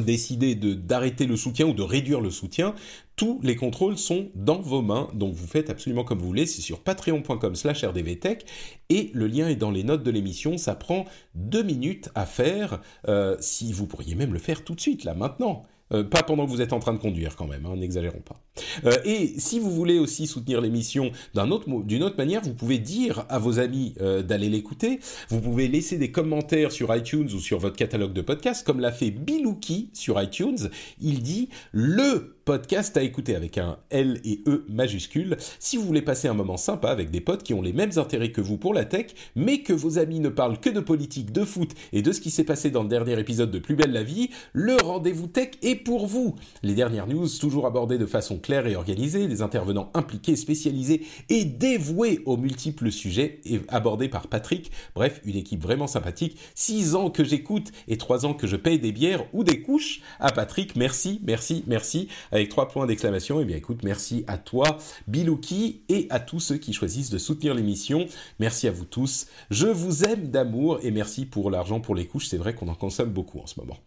décider 0.00 0.54
de 0.54 0.74
d'arrêter 0.74 1.26
le 1.26 1.36
soutien 1.36 1.66
ou 1.66 1.72
de 1.72 1.82
réduire 1.82 2.20
le 2.20 2.30
soutien, 2.30 2.74
tous 3.16 3.40
les 3.42 3.56
contrôles 3.56 3.98
sont 3.98 4.28
dans 4.34 4.60
vos 4.60 4.82
mains, 4.82 5.08
donc 5.14 5.34
vous 5.34 5.46
faites 5.46 5.70
absolument 5.70 6.04
comme 6.04 6.18
vous 6.18 6.26
voulez, 6.26 6.46
c'est 6.46 6.62
sur 6.62 6.80
patreon.com 6.80 7.54
slash 7.56 7.84
rdvtech, 7.84 8.44
et 8.90 9.10
le 9.14 9.26
lien 9.26 9.48
est 9.48 9.56
dans 9.56 9.70
les 9.70 9.82
notes 9.82 10.02
de 10.02 10.10
l'émission, 10.10 10.58
ça 10.58 10.74
prend 10.74 11.06
deux 11.34 11.62
minutes 11.62 12.10
à 12.14 12.26
faire, 12.26 12.82
euh, 13.08 13.36
si 13.40 13.72
vous 13.72 13.86
pourriez 13.86 14.14
même 14.14 14.32
le 14.32 14.38
faire 14.38 14.64
tout 14.64 14.74
de 14.74 14.80
suite, 14.80 15.04
là, 15.04 15.14
maintenant. 15.14 15.64
Euh, 15.92 16.02
pas 16.02 16.24
pendant 16.24 16.46
que 16.46 16.50
vous 16.50 16.60
êtes 16.60 16.72
en 16.72 16.80
train 16.80 16.92
de 16.92 16.98
conduire 16.98 17.36
quand 17.36 17.46
même, 17.46 17.64
hein, 17.64 17.76
n'exagérons 17.76 18.20
pas. 18.20 18.40
Euh, 18.84 18.96
et 19.04 19.38
si 19.38 19.60
vous 19.60 19.70
voulez 19.70 20.00
aussi 20.00 20.26
soutenir 20.26 20.60
l'émission 20.60 21.12
d'une 21.34 21.52
autre, 21.52 21.70
autre 21.70 22.16
manière, 22.16 22.42
vous 22.42 22.54
pouvez 22.54 22.78
dire 22.78 23.24
à 23.28 23.38
vos 23.38 23.60
amis 23.60 23.94
euh, 24.00 24.22
d'aller 24.22 24.48
l'écouter. 24.48 24.98
Vous 25.28 25.40
pouvez 25.40 25.68
laisser 25.68 25.96
des 25.96 26.10
commentaires 26.10 26.72
sur 26.72 26.94
iTunes 26.94 27.28
ou 27.32 27.38
sur 27.38 27.60
votre 27.60 27.76
catalogue 27.76 28.12
de 28.12 28.22
podcasts, 28.22 28.66
comme 28.66 28.80
l'a 28.80 28.90
fait 28.90 29.12
Bilouki 29.12 29.90
sur 29.92 30.20
iTunes. 30.20 30.70
Il 31.00 31.22
dit 31.22 31.50
le 31.70 32.35
podcast 32.46 32.96
à 32.96 33.02
écouter 33.02 33.34
avec 33.34 33.58
un 33.58 33.76
L 33.90 34.20
et 34.24 34.40
E 34.46 34.64
majuscule 34.68 35.36
si 35.58 35.76
vous 35.76 35.82
voulez 35.82 36.00
passer 36.00 36.28
un 36.28 36.32
moment 36.32 36.56
sympa 36.56 36.90
avec 36.90 37.10
des 37.10 37.20
potes 37.20 37.42
qui 37.42 37.54
ont 37.54 37.60
les 37.60 37.72
mêmes 37.72 37.90
intérêts 37.96 38.30
que 38.30 38.40
vous 38.40 38.56
pour 38.56 38.72
la 38.72 38.84
tech, 38.84 39.06
mais 39.34 39.62
que 39.62 39.72
vos 39.72 39.98
amis 39.98 40.20
ne 40.20 40.28
parlent 40.28 40.60
que 40.60 40.70
de 40.70 40.78
politique, 40.78 41.32
de 41.32 41.44
foot 41.44 41.72
et 41.92 42.02
de 42.02 42.12
ce 42.12 42.20
qui 42.20 42.30
s'est 42.30 42.44
passé 42.44 42.70
dans 42.70 42.84
le 42.84 42.88
dernier 42.88 43.18
épisode 43.18 43.50
de 43.50 43.58
Plus 43.58 43.74
belle 43.74 43.90
la 43.90 44.04
vie, 44.04 44.30
le 44.52 44.76
rendez-vous 44.76 45.26
tech 45.26 45.50
est 45.62 45.74
pour 45.74 46.06
vous. 46.06 46.36
Les 46.62 46.74
dernières 46.74 47.08
news 47.08 47.26
toujours 47.40 47.66
abordées 47.66 47.98
de 47.98 48.06
façon 48.06 48.38
claire 48.38 48.68
et 48.68 48.76
organisée, 48.76 49.26
des 49.26 49.42
intervenants 49.42 49.90
impliqués, 49.92 50.36
spécialisés 50.36 51.02
et 51.28 51.44
dévoués 51.44 52.20
aux 52.26 52.36
multiples 52.36 52.92
sujets 52.92 53.40
abordés 53.66 54.08
par 54.08 54.28
Patrick. 54.28 54.70
Bref, 54.94 55.20
une 55.24 55.34
équipe 55.34 55.64
vraiment 55.64 55.88
sympathique. 55.88 56.38
Six 56.54 56.94
ans 56.94 57.10
que 57.10 57.24
j'écoute 57.24 57.72
et 57.88 57.98
trois 57.98 58.24
ans 58.24 58.34
que 58.34 58.46
je 58.46 58.54
paye 58.54 58.78
des 58.78 58.92
bières 58.92 59.24
ou 59.32 59.42
des 59.42 59.62
couches 59.62 60.00
à 60.20 60.30
Patrick. 60.30 60.76
Merci, 60.76 61.20
merci, 61.24 61.64
merci 61.66 62.06
avec 62.36 62.50
trois 62.50 62.68
points 62.68 62.86
d'exclamation. 62.86 63.40
Eh 63.40 63.44
bien, 63.44 63.56
écoute, 63.56 63.80
merci 63.82 64.24
à 64.26 64.38
toi, 64.38 64.78
Bilouki, 65.06 65.82
et 65.88 66.06
à 66.10 66.20
tous 66.20 66.40
ceux 66.40 66.58
qui 66.58 66.72
choisissent 66.72 67.10
de 67.10 67.18
soutenir 67.18 67.54
l'émission. 67.54 68.06
Merci 68.38 68.68
à 68.68 68.70
vous 68.70 68.84
tous. 68.84 69.26
Je 69.50 69.66
vous 69.66 70.04
aime 70.04 70.30
d'amour 70.30 70.78
et 70.82 70.90
merci 70.90 71.26
pour 71.26 71.50
l'argent 71.50 71.80
pour 71.80 71.94
les 71.94 72.06
couches. 72.06 72.26
C'est 72.26 72.36
vrai 72.36 72.54
qu'on 72.54 72.68
en 72.68 72.74
consomme 72.74 73.10
beaucoup 73.10 73.40
en 73.40 73.46
ce 73.46 73.58
moment. 73.58 73.78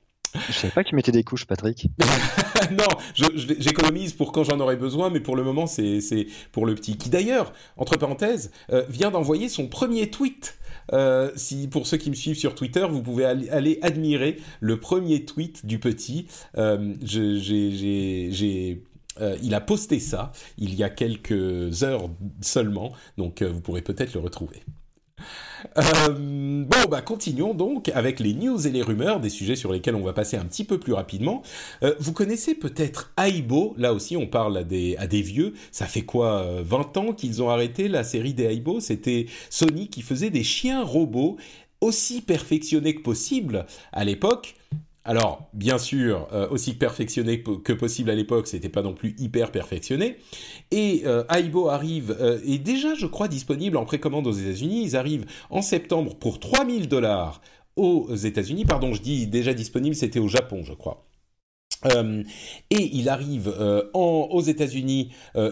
Je 0.48 0.54
savais 0.54 0.74
pas 0.74 0.84
que 0.84 0.90
tu 0.90 0.96
mettais 0.96 1.12
des 1.12 1.24
couches, 1.24 1.46
Patrick. 1.46 1.88
non, 2.72 2.86
j'économise 3.36 4.14
pour 4.14 4.32
quand 4.32 4.44
j'en 4.44 4.60
aurai 4.60 4.76
besoin, 4.76 5.10
mais 5.10 5.20
pour 5.20 5.36
le 5.36 5.44
moment, 5.44 5.66
c'est 5.66 6.28
pour 6.52 6.66
le 6.66 6.76
petit. 6.76 6.98
Qui 6.98 7.10
d'ailleurs, 7.10 7.54
entre 7.78 7.98
parenthèses, 7.98 8.52
euh, 8.72 8.84
vient 8.90 9.12
d'envoyer 9.12 9.50
son 9.50 9.68
premier 9.68 10.10
tweet. 10.10 10.58
Euh, 10.94 11.32
si 11.36 11.68
pour 11.68 11.88
ceux 11.88 11.98
qui 11.98 12.10
me 12.10 12.16
suivent 12.16 12.38
sur 12.38 12.56
Twitter, 12.56 12.86
vous 12.90 13.02
pouvez 13.02 13.26
aller, 13.26 13.80
admirer 13.82 14.38
le 14.60 14.80
premier 14.80 15.26
tweet 15.26 15.66
du 15.66 15.80
petit. 15.80 16.28
Euh, 16.58 16.96
j'ai 17.02 18.84
il 19.42 19.54
a 19.54 19.60
posté 19.60 20.00
ça 20.00 20.32
il 20.58 20.76
y 20.76 20.84
a 20.84 20.90
quelques 20.90 21.84
heures 21.84 22.10
seulement, 22.40 22.94
donc 23.18 23.44
vous 23.44 23.60
pourrez 23.60 23.82
peut-être 23.82 24.14
le 24.14 24.22
retrouver. 24.22 24.64
Euh, 25.78 26.10
bon, 26.10 26.90
bah 26.90 27.02
continuons 27.02 27.54
donc 27.54 27.90
avec 27.90 28.20
les 28.20 28.34
news 28.34 28.66
et 28.66 28.72
les 28.72 28.82
rumeurs, 28.82 29.20
des 29.20 29.30
sujets 29.30 29.56
sur 29.56 29.72
lesquels 29.72 29.96
on 29.96 30.04
va 30.04 30.14
passer 30.14 30.38
un 30.38 30.46
petit 30.46 30.64
peu 30.64 30.80
plus 30.80 30.94
rapidement. 30.94 31.42
Euh, 31.84 31.96
vous 32.00 32.14
connaissez 32.14 32.56
peut-être 32.56 33.12
Aibo, 33.18 33.76
là 33.78 33.94
aussi 33.94 34.16
on 34.18 34.28
parle 34.28 34.58
à 34.58 34.64
des, 34.64 34.96
à 34.98 35.08
des 35.08 35.22
vieux, 35.22 35.54
ça 35.72 35.86
fait 35.86 36.04
quoi 36.04 36.62
20 36.62 36.98
euh, 36.98 37.00
ans 37.00 37.14
qu'ils 37.14 37.42
ont 37.44 37.50
arrêté 37.50 37.88
la 37.88 38.04
série 38.04 38.34
des 38.34 38.46
Aibo? 38.46 38.80
C'était 38.80 39.28
Sony 39.50 39.90
qui 39.90 40.02
faisait 40.02 40.30
des 40.30 40.44
chiens 40.44 40.84
robots 40.84 41.38
aussi 41.82 42.22
perfectionnés 42.22 42.96
que 42.96 43.02
possible 43.02 43.66
à 43.92 44.04
l'époque, 44.04 44.56
alors, 45.10 45.50
bien 45.54 45.80
sûr, 45.80 46.28
euh, 46.34 46.48
aussi 46.52 46.76
perfectionné 46.76 47.42
que 47.42 47.74
possible 47.74 48.12
à 48.12 48.16
l'époque, 48.16 48.46
c'était 48.46 48.70
pas 48.70 48.84
non 48.84 48.94
plus 48.94 49.16
hyper 49.18 49.52
perfectionné. 49.52 50.18
Et 50.70 51.02
euh, 51.08 51.24
Aibo 51.36 51.68
arrive, 51.68 52.16
euh, 52.22 52.40
est 52.46 52.60
déjà, 52.60 52.94
je 52.94 53.08
crois, 53.08 53.28
disponible 53.28 53.78
en 53.78 53.86
précommande 53.86 54.28
aux 54.28 54.32
États-Unis. 54.32 54.84
Ils 54.84 54.96
arrivent 54.96 55.26
en 55.50 55.64
septembre 55.64 56.14
pour 56.14 56.40
3000 56.40 56.88
dollars 56.88 57.42
aux 57.76 58.14
États-Unis. 58.14 58.66
Pardon, 58.66 58.94
je 58.94 59.02
dis 59.02 59.26
déjà 59.26 59.56
disponible, 59.56 59.96
c'était 59.96 60.20
au 60.20 60.28
Japon, 60.28 60.62
je 60.64 60.74
crois. 60.74 61.08
et 62.70 62.96
il 62.96 63.10
arrive 63.10 63.52
aux 63.96 64.42
États-Unis 64.42 65.12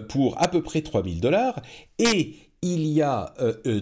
pour 0.09 0.39
à 0.39 0.49
peu 0.49 0.61
près 0.61 0.81
3000 0.81 1.19
dollars. 1.19 1.59
Et 1.97 2.35
il 2.61 2.85
y 2.85 3.01
a 3.01 3.33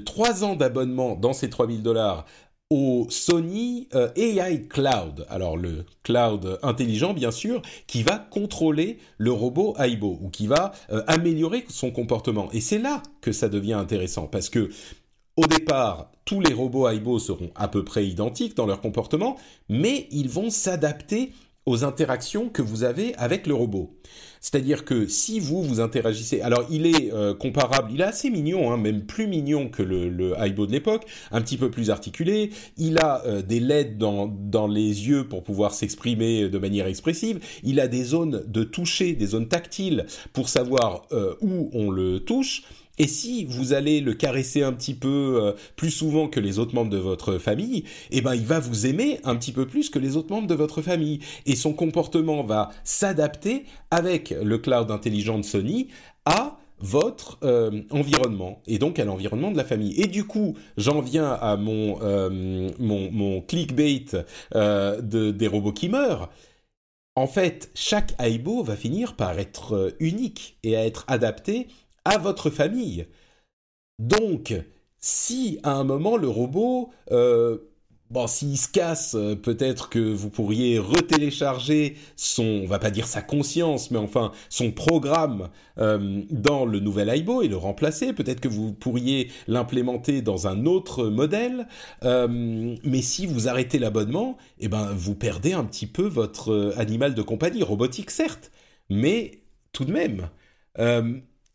trois 0.05 0.45
ans 0.45 0.55
d'abonnement 0.55 1.15
dans 1.15 1.33
ces 1.33 1.49
3000 1.49 1.83
dollars 1.83 2.25
au 2.69 3.07
Sony 3.09 3.87
euh, 3.93 4.09
AI 4.15 4.67
Cloud. 4.67 5.25
Alors 5.29 5.55
le 5.55 5.85
cloud 6.03 6.59
intelligent 6.63 7.13
bien 7.13 7.31
sûr 7.31 7.61
qui 7.87 8.01
va 8.01 8.17
contrôler 8.17 8.97
le 9.17 9.31
robot 9.31 9.75
Aibo 9.77 10.17
ou 10.21 10.29
qui 10.29 10.47
va 10.47 10.71
euh, 10.91 11.03
améliorer 11.07 11.65
son 11.69 11.91
comportement. 11.91 12.49
Et 12.53 12.61
c'est 12.61 12.79
là 12.79 13.03
que 13.21 13.31
ça 13.31 13.49
devient 13.49 13.73
intéressant 13.73 14.27
parce 14.27 14.49
que 14.49 14.69
au 15.37 15.47
départ, 15.47 16.11
tous 16.23 16.39
les 16.39 16.53
robots 16.53 16.87
Aibo 16.87 17.19
seront 17.19 17.51
à 17.55 17.67
peu 17.67 17.83
près 17.83 18.07
identiques 18.07 18.55
dans 18.55 18.65
leur 18.65 18.79
comportement, 18.79 19.35
mais 19.67 20.07
ils 20.11 20.29
vont 20.29 20.49
s'adapter 20.49 21.33
aux 21.65 21.83
interactions 21.83 22.49
que 22.49 22.61
vous 22.61 22.83
avez 22.83 23.15
avec 23.15 23.47
le 23.47 23.53
robot. 23.53 23.95
C'est-à-dire 24.39 24.85
que 24.85 25.07
si 25.07 25.39
vous 25.39 25.63
vous 25.63 25.79
interagissez, 25.79 26.41
alors 26.41 26.67
il 26.69 26.85
est 26.85 27.11
euh, 27.11 27.33
comparable, 27.33 27.91
il 27.91 28.01
est 28.01 28.05
assez 28.05 28.29
mignon, 28.29 28.71
hein, 28.71 28.77
même 28.77 29.01
plus 29.01 29.25
mignon 29.25 29.69
que 29.69 29.81
le, 29.81 30.09
le 30.09 30.35
de 30.35 30.71
l'époque, 30.71 31.05
un 31.31 31.41
petit 31.41 31.57
peu 31.57 31.71
plus 31.71 31.89
articulé. 31.89 32.51
Il 32.77 32.99
a 32.99 33.23
euh, 33.25 33.41
des 33.41 33.59
LED 33.59 33.97
dans 33.97 34.27
dans 34.27 34.67
les 34.67 35.07
yeux 35.07 35.27
pour 35.27 35.43
pouvoir 35.43 35.73
s'exprimer 35.73 36.47
de 36.47 36.57
manière 36.59 36.85
expressive. 36.85 37.39
Il 37.63 37.79
a 37.79 37.87
des 37.87 38.03
zones 38.03 38.43
de 38.45 38.63
toucher, 38.63 39.13
des 39.13 39.25
zones 39.27 39.47
tactiles 39.47 40.05
pour 40.33 40.49
savoir 40.49 41.07
euh, 41.11 41.33
où 41.41 41.71
on 41.73 41.89
le 41.89 42.19
touche. 42.19 42.63
Et 42.97 43.07
si 43.07 43.45
vous 43.45 43.73
allez 43.73 43.99
le 43.99 44.13
caresser 44.13 44.63
un 44.63 44.73
petit 44.73 44.93
peu 44.93 45.39
euh, 45.41 45.51
plus 45.75 45.91
souvent 45.91 46.27
que 46.27 46.39
les 46.39 46.59
autres 46.59 46.75
membres 46.75 46.91
de 46.91 46.97
votre 46.97 47.37
famille, 47.37 47.83
eh 48.11 48.21
ben 48.21 48.35
il 48.35 48.45
va 48.45 48.59
vous 48.59 48.85
aimer 48.85 49.19
un 49.23 49.35
petit 49.35 49.51
peu 49.51 49.67
plus 49.67 49.89
que 49.89 49.99
les 49.99 50.15
autres 50.15 50.31
membres 50.31 50.47
de 50.47 50.55
votre 50.55 50.81
famille. 50.81 51.19
Et 51.45 51.55
son 51.55 51.73
comportement 51.73 52.43
va 52.43 52.69
s'adapter 52.83 53.65
avec 53.91 54.33
le 54.41 54.57
cloud 54.57 54.91
intelligent 54.91 55.37
de 55.37 55.43
Sony 55.43 55.89
à 56.25 56.57
votre 56.79 57.37
euh, 57.43 57.83
environnement 57.89 58.61
et 58.67 58.79
donc 58.79 58.99
à 58.99 59.05
l'environnement 59.05 59.51
de 59.51 59.57
la 59.57 59.63
famille. 59.63 59.99
Et 60.01 60.07
du 60.07 60.25
coup, 60.25 60.55
j'en 60.77 61.01
viens 61.01 61.31
à 61.31 61.57
mon 61.57 61.99
euh, 62.01 62.69
mon, 62.79 63.11
mon, 63.11 63.41
clickbait 63.41 64.05
de, 64.53 65.31
des 65.31 65.47
robots 65.47 65.71
qui 65.71 65.89
meurent. 65.89 66.29
En 67.17 67.27
fait, 67.27 67.71
chaque 67.75 68.13
Aibo 68.19 68.61
va 68.61 68.75
finir 68.75 69.15
par 69.15 69.39
être 69.39 69.95
unique 70.01 70.57
et 70.63 70.75
à 70.75 70.85
être 70.85 71.05
adapté 71.07 71.67
à 72.05 72.17
votre 72.17 72.49
famille. 72.49 73.07
Donc, 73.99 74.53
si 74.99 75.59
à 75.63 75.73
un 75.73 75.83
moment 75.83 76.17
le 76.17 76.27
robot, 76.27 76.89
euh, 77.11 77.57
bon, 78.09 78.27
s'il 78.27 78.57
se 78.57 78.67
casse, 78.67 79.15
euh, 79.15 79.35
peut-être 79.35 79.89
que 79.89 79.99
vous 79.99 80.29
pourriez 80.29 80.79
retélécharger 80.79 81.95
son, 82.15 82.43
on 82.63 82.65
va 82.65 82.79
pas 82.79 82.91
dire 82.91 83.07
sa 83.07 83.21
conscience, 83.21 83.91
mais 83.91 83.97
enfin 83.97 84.31
son 84.49 84.71
programme 84.71 85.49
euh, 85.77 86.23
dans 86.31 86.65
le 86.65 86.79
nouvel 86.79 87.09
Aibo 87.09 87.41
et 87.41 87.47
le 87.47 87.55
remplacer. 87.55 88.13
Peut-être 88.13 88.41
que 88.41 88.47
vous 88.47 88.73
pourriez 88.73 89.31
l'implémenter 89.47 90.21
dans 90.21 90.47
un 90.47 90.65
autre 90.65 91.05
modèle. 91.05 91.67
mais 92.03 93.01
si 93.01 93.25
vous 93.25 93.47
arrêtez 93.47 93.79
l'abonnement, 93.79 94.37
eh 94.59 94.67
ben 94.67 94.91
vous 94.93 95.15
perdez 95.15 95.53
un 95.53 95.65
petit 95.65 95.87
peu 95.87 96.07
votre 96.07 96.73
animal 96.77 97.13
de 97.13 97.21
compagnie, 97.21 97.63
robotique 97.63 98.11
certes, 98.11 98.51
mais 98.89 99.43
tout 99.71 99.85
de 99.85 99.91
même 99.91 100.29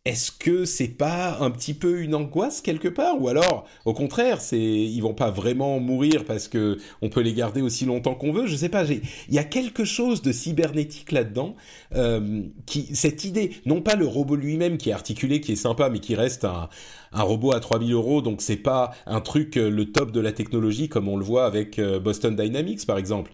est-ce 0.06 0.32
que 0.32 0.64
c'est 0.64 0.88
pas 0.88 1.38
un 1.40 1.50
petit 1.50 1.74
peu 1.74 2.00
une 2.00 2.14
angoisse 2.14 2.62
quelque 2.62 2.88
part? 2.88 3.20
Ou 3.20 3.28
alors 3.28 3.66
au 3.84 3.92
contraire 3.92 4.40
c'est 4.40 4.58
ils 4.58 5.00
vont 5.00 5.12
pas 5.12 5.30
vraiment 5.30 5.78
mourir 5.78 6.24
parce 6.24 6.48
que 6.48 6.78
on 7.02 7.10
peut 7.10 7.20
les 7.20 7.34
garder 7.34 7.60
aussi 7.60 7.84
longtemps 7.84 8.14
qu'on 8.14 8.32
veut? 8.32 8.46
Je 8.46 8.56
sais 8.56 8.70
pas 8.70 8.84
il 8.84 9.02
y 9.28 9.38
a 9.38 9.44
quelque 9.44 9.84
chose 9.84 10.22
de 10.22 10.32
cybernétique 10.32 11.12
là-dedans 11.12 11.54
euh, 11.94 12.42
qui 12.64 12.94
cette 12.94 13.24
idée 13.24 13.52
non 13.66 13.82
pas 13.82 13.94
le 13.94 14.06
robot 14.06 14.36
lui-même 14.36 14.78
qui 14.78 14.88
est 14.88 14.94
articulé 14.94 15.42
qui 15.42 15.52
est 15.52 15.56
sympa 15.56 15.90
mais 15.90 16.00
qui 16.00 16.14
reste 16.14 16.46
un, 16.46 16.70
un 17.12 17.22
robot 17.22 17.52
à 17.52 17.60
3000 17.60 17.92
euros 17.92 18.22
donc 18.22 18.40
c'est 18.40 18.56
pas 18.56 18.92
un 19.06 19.20
truc 19.20 19.58
euh, 19.58 19.68
le 19.70 19.92
top 19.92 20.12
de 20.12 20.20
la 20.20 20.32
technologie 20.32 20.88
comme 20.88 21.08
on 21.08 21.18
le 21.18 21.24
voit 21.24 21.44
avec 21.44 21.78
euh, 21.78 22.00
Boston 22.00 22.34
Dynamics 22.36 22.86
par 22.86 22.96
exemple. 22.96 23.32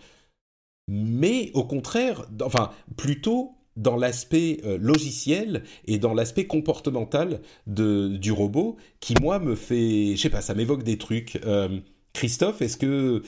Mais 0.89 1.51
au 1.55 1.65
contraire 1.65 2.25
enfin 2.43 2.71
plutôt 2.97 3.56
dans 3.77 3.97
l'aspect 3.97 4.61
euh, 4.65 4.79
logiciel 4.79 5.63
et 5.87 5.99
dans 5.99 6.15
l'aspect 6.15 6.47
comportemental 6.47 7.41
du 7.67 8.33
robot 8.33 8.77
qui, 9.01 9.15
moi, 9.21 9.39
me 9.39 9.55
fait... 9.55 10.17
Je 10.17 10.21
sais 10.21 10.31
pas, 10.31 10.41
ça 10.41 10.55
m'évoque 10.55 10.83
des 10.83 10.99
trucs. 10.99 11.37
Euh, 11.45 11.81
Christophe, 12.13 12.63
est-ce 12.63 12.77
que 12.77 13.23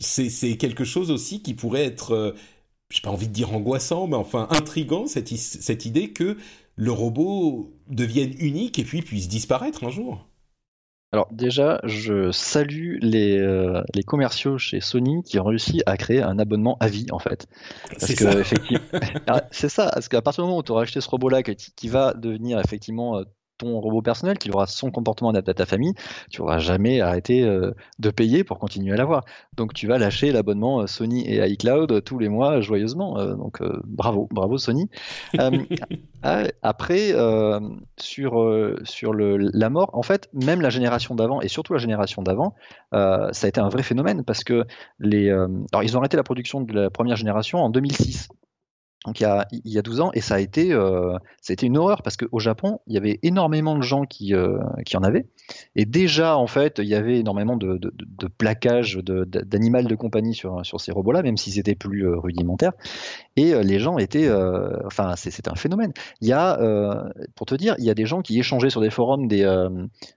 c'est 0.00 0.56
quelque 0.56 0.84
chose 0.84 1.10
aussi 1.10 1.42
qui 1.42 1.54
pourrait 1.54 1.84
être, 1.84 2.34
j'ai 2.90 3.00
pas 3.00 3.10
envie 3.10 3.28
de 3.28 3.32
dire 3.32 3.54
angoissant, 3.54 4.08
mais 4.08 4.16
enfin 4.16 4.48
intrigant, 4.50 5.06
cette 5.06 5.86
idée 5.86 6.10
que 6.10 6.36
le 6.74 6.90
robot 6.90 7.72
devienne 7.88 8.34
unique 8.40 8.80
et 8.80 8.84
puis 8.84 9.02
puisse 9.02 9.28
disparaître 9.28 9.84
un 9.84 9.90
jour? 9.90 10.26
Alors 11.12 11.28
déjà, 11.30 11.80
je 11.84 12.32
salue 12.32 12.98
les, 13.00 13.38
euh, 13.38 13.82
les, 13.94 14.02
commerciaux 14.02 14.58
chez 14.58 14.80
Sony 14.80 15.22
qui 15.22 15.38
ont 15.38 15.44
réussi 15.44 15.82
à 15.86 15.96
créer 15.96 16.20
un 16.20 16.38
abonnement 16.38 16.76
à 16.80 16.88
vie 16.88 17.06
en 17.12 17.18
fait. 17.18 17.46
C'est 17.96 18.16
ça. 18.16 18.30
Ah, 19.28 19.44
c'est 19.50 19.68
ça, 19.68 19.90
parce 19.92 20.08
qu'à 20.08 20.20
partir 20.20 20.42
du 20.44 20.48
moment 20.48 20.58
où 20.58 20.62
tu 20.62 20.72
auras 20.72 20.82
acheté 20.82 21.00
ce 21.00 21.08
robot-là 21.08 21.42
qui, 21.42 21.88
va 21.88 22.12
devenir 22.14 22.58
effectivement 22.60 23.18
euh, 23.18 23.24
ton 23.58 23.80
robot 23.80 24.02
personnel, 24.02 24.38
qu'il 24.38 24.52
aura 24.52 24.66
son 24.66 24.90
comportement 24.90 25.30
adapté 25.30 25.50
à 25.50 25.54
ta 25.54 25.66
famille, 25.66 25.94
tu 26.30 26.40
n'auras 26.40 26.58
jamais 26.58 27.00
arrêté 27.00 27.42
euh, 27.42 27.72
de 27.98 28.10
payer 28.10 28.44
pour 28.44 28.58
continuer 28.58 28.92
à 28.92 28.96
l'avoir. 28.96 29.24
Donc 29.56 29.74
tu 29.74 29.86
vas 29.86 29.98
lâcher 29.98 30.32
l'abonnement 30.32 30.80
euh, 30.80 30.86
Sony 30.86 31.26
et 31.26 31.44
iCloud 31.46 31.92
euh, 31.92 32.00
tous 32.00 32.18
les 32.18 32.28
mois 32.28 32.60
joyeusement. 32.60 33.14
donc 33.36 33.60
bravo, 33.84 34.28
bravo 34.30 34.58
Sony. 34.58 34.88
Ah, 36.22 36.42
après, 36.62 37.14
sur, 37.98 38.74
sur 38.82 39.12
le, 39.12 39.36
la 39.36 39.70
mort, 39.70 39.90
en 39.92 40.02
fait, 40.02 40.28
même 40.32 40.60
la 40.60 40.70
génération 40.70 41.14
d'avant, 41.14 41.40
et 41.40 41.46
surtout 41.46 41.72
la 41.72 41.78
génération 41.78 42.22
d'avant, 42.22 42.54
ça 42.90 43.30
a 43.30 43.46
été 43.46 43.60
un 43.60 43.68
vrai 43.68 43.84
phénomène 43.84 44.24
parce 44.24 44.42
que 44.42 44.64
les... 44.98 45.30
alors 45.30 45.84
ils 45.84 45.96
ont 45.96 46.00
arrêté 46.00 46.16
la 46.16 46.24
production 46.24 46.62
de 46.62 46.72
la 46.72 46.90
première 46.90 47.16
génération 47.16 47.58
en 47.58 47.70
2006 47.70 48.28
donc 49.06 49.20
il 49.20 49.22
y, 49.22 49.26
a, 49.26 49.46
il 49.52 49.72
y 49.72 49.78
a 49.78 49.82
12 49.82 50.00
ans, 50.00 50.10
et 50.14 50.20
ça 50.20 50.34
a 50.34 50.40
été, 50.40 50.72
euh, 50.72 51.16
ça 51.40 51.52
a 51.52 51.54
été 51.54 51.66
une 51.66 51.78
horreur 51.78 52.02
parce 52.02 52.16
qu'au 52.16 52.40
Japon, 52.40 52.80
il 52.88 52.94
y 52.94 52.96
avait 52.96 53.20
énormément 53.22 53.76
de 53.76 53.82
gens 53.82 54.04
qui, 54.04 54.34
euh, 54.34 54.58
qui 54.84 54.96
en 54.96 55.02
avaient. 55.04 55.26
Et 55.76 55.84
déjà, 55.84 56.36
en 56.36 56.48
fait, 56.48 56.78
il 56.78 56.88
y 56.88 56.94
avait 56.96 57.20
énormément 57.20 57.56
de, 57.56 57.78
de, 57.78 57.94
de 57.96 58.26
plaquage 58.26 58.98
d'animal 58.98 59.86
de, 59.86 59.94
compagnie 59.94 60.34
sur, 60.34 60.66
sur 60.66 60.80
ces 60.80 60.90
robots-là, 60.90 61.22
même 61.22 61.36
s'ils 61.36 61.60
étaient 61.60 61.76
plus 61.76 62.04
euh, 62.04 62.18
rudimentaires. 62.18 62.72
Et 63.36 63.54
euh, 63.54 63.62
les 63.62 63.78
gens 63.78 63.98
étaient, 63.98 64.28
enfin, 64.84 65.14
c'est 65.16 65.46
un 65.46 65.54
phénomène. 65.54 65.92
Il 66.20 66.26
y 66.26 66.32
a, 66.32 66.58
pour 67.36 67.46
te 67.46 67.54
dire, 67.54 67.76
il 67.78 67.84
y 67.84 67.90
a 67.90 67.94
des 67.94 68.06
gens 68.06 68.22
qui 68.22 68.38
échangeaient 68.38 68.70
sur 68.70 68.80
des 68.80 68.90
forums 68.90 69.28
des, 69.28 69.44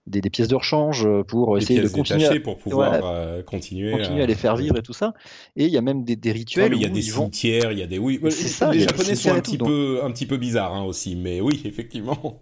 des, 0.08 0.22
des, 0.22 0.30
pièces 0.30 0.48
de 0.48 0.56
rechange 0.56 1.08
pour 1.28 1.58
essayer 1.58 1.82
de 1.82 1.90
continuer, 1.90 2.26
à, 2.26 2.40
pour 2.40 2.58
pouvoir 2.58 3.44
continuer, 3.46 3.92
continuer 3.92 4.24
à... 4.24 4.26
les 4.26 4.36
faire 4.36 4.56
vivre 4.56 4.78
et 4.78 4.82
tout 4.82 4.94
ça. 4.94 5.14
Et 5.56 5.66
il 5.66 5.72
y 5.72 5.78
a 5.78 5.82
même 5.82 6.04
des, 6.04 6.16
des 6.16 6.32
rituels. 6.32 6.74
il 6.74 6.82
y 6.82 6.86
a 6.86 6.90
des 6.90 7.02
cimetières, 7.02 7.72
il 7.72 7.80
y 7.80 7.84
a 7.84 7.88
des 7.88 8.00
oui. 8.00 8.20
Ça, 8.32 8.74
les 8.80 8.88
Japonais 8.88 9.16
sont 9.16 9.32
un 9.32 9.42
petit 9.42 9.58
peu, 9.58 10.00
un 10.04 10.12
petit 10.12 10.26
peu 10.26 10.38
bizarres 10.38 10.74
hein, 10.74 10.84
aussi, 10.84 11.16
mais 11.16 11.42
oui, 11.42 11.62
effectivement. 11.66 12.42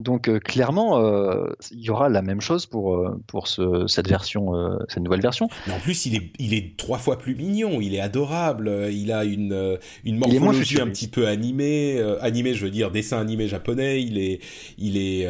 Donc 0.00 0.28
euh, 0.28 0.40
clairement, 0.40 0.98
euh, 0.98 1.52
il 1.70 1.80
y 1.80 1.90
aura 1.90 2.08
la 2.08 2.20
même 2.20 2.40
chose 2.40 2.66
pour, 2.66 2.96
euh, 2.96 3.22
pour 3.28 3.46
ce, 3.46 3.86
cette 3.86 4.08
version, 4.08 4.52
cette 4.88 5.02
nouvelle 5.02 5.20
version. 5.20 5.48
Mais 5.66 5.72
en 5.72 5.78
plus, 5.78 6.06
il 6.06 6.16
est, 6.16 6.32
il 6.38 6.52
est 6.52 6.76
trois 6.76 6.98
fois 6.98 7.16
plus 7.16 7.36
mignon, 7.36 7.80
il 7.80 7.94
est 7.94 8.00
adorable, 8.00 8.88
il 8.90 9.12
a 9.12 9.24
une, 9.24 9.78
une 10.04 10.18
morphologie 10.18 10.80
un 10.80 10.88
petit 10.88 11.08
peu 11.08 11.28
animée, 11.28 12.00
animée, 12.20 12.54
je 12.54 12.64
veux 12.64 12.70
dire 12.70 12.90
dessin 12.90 13.20
animé 13.20 13.46
japonais. 13.46 14.02
Il 14.02 14.18
est, 14.18 14.40
il 14.78 14.96
est, 14.96 15.28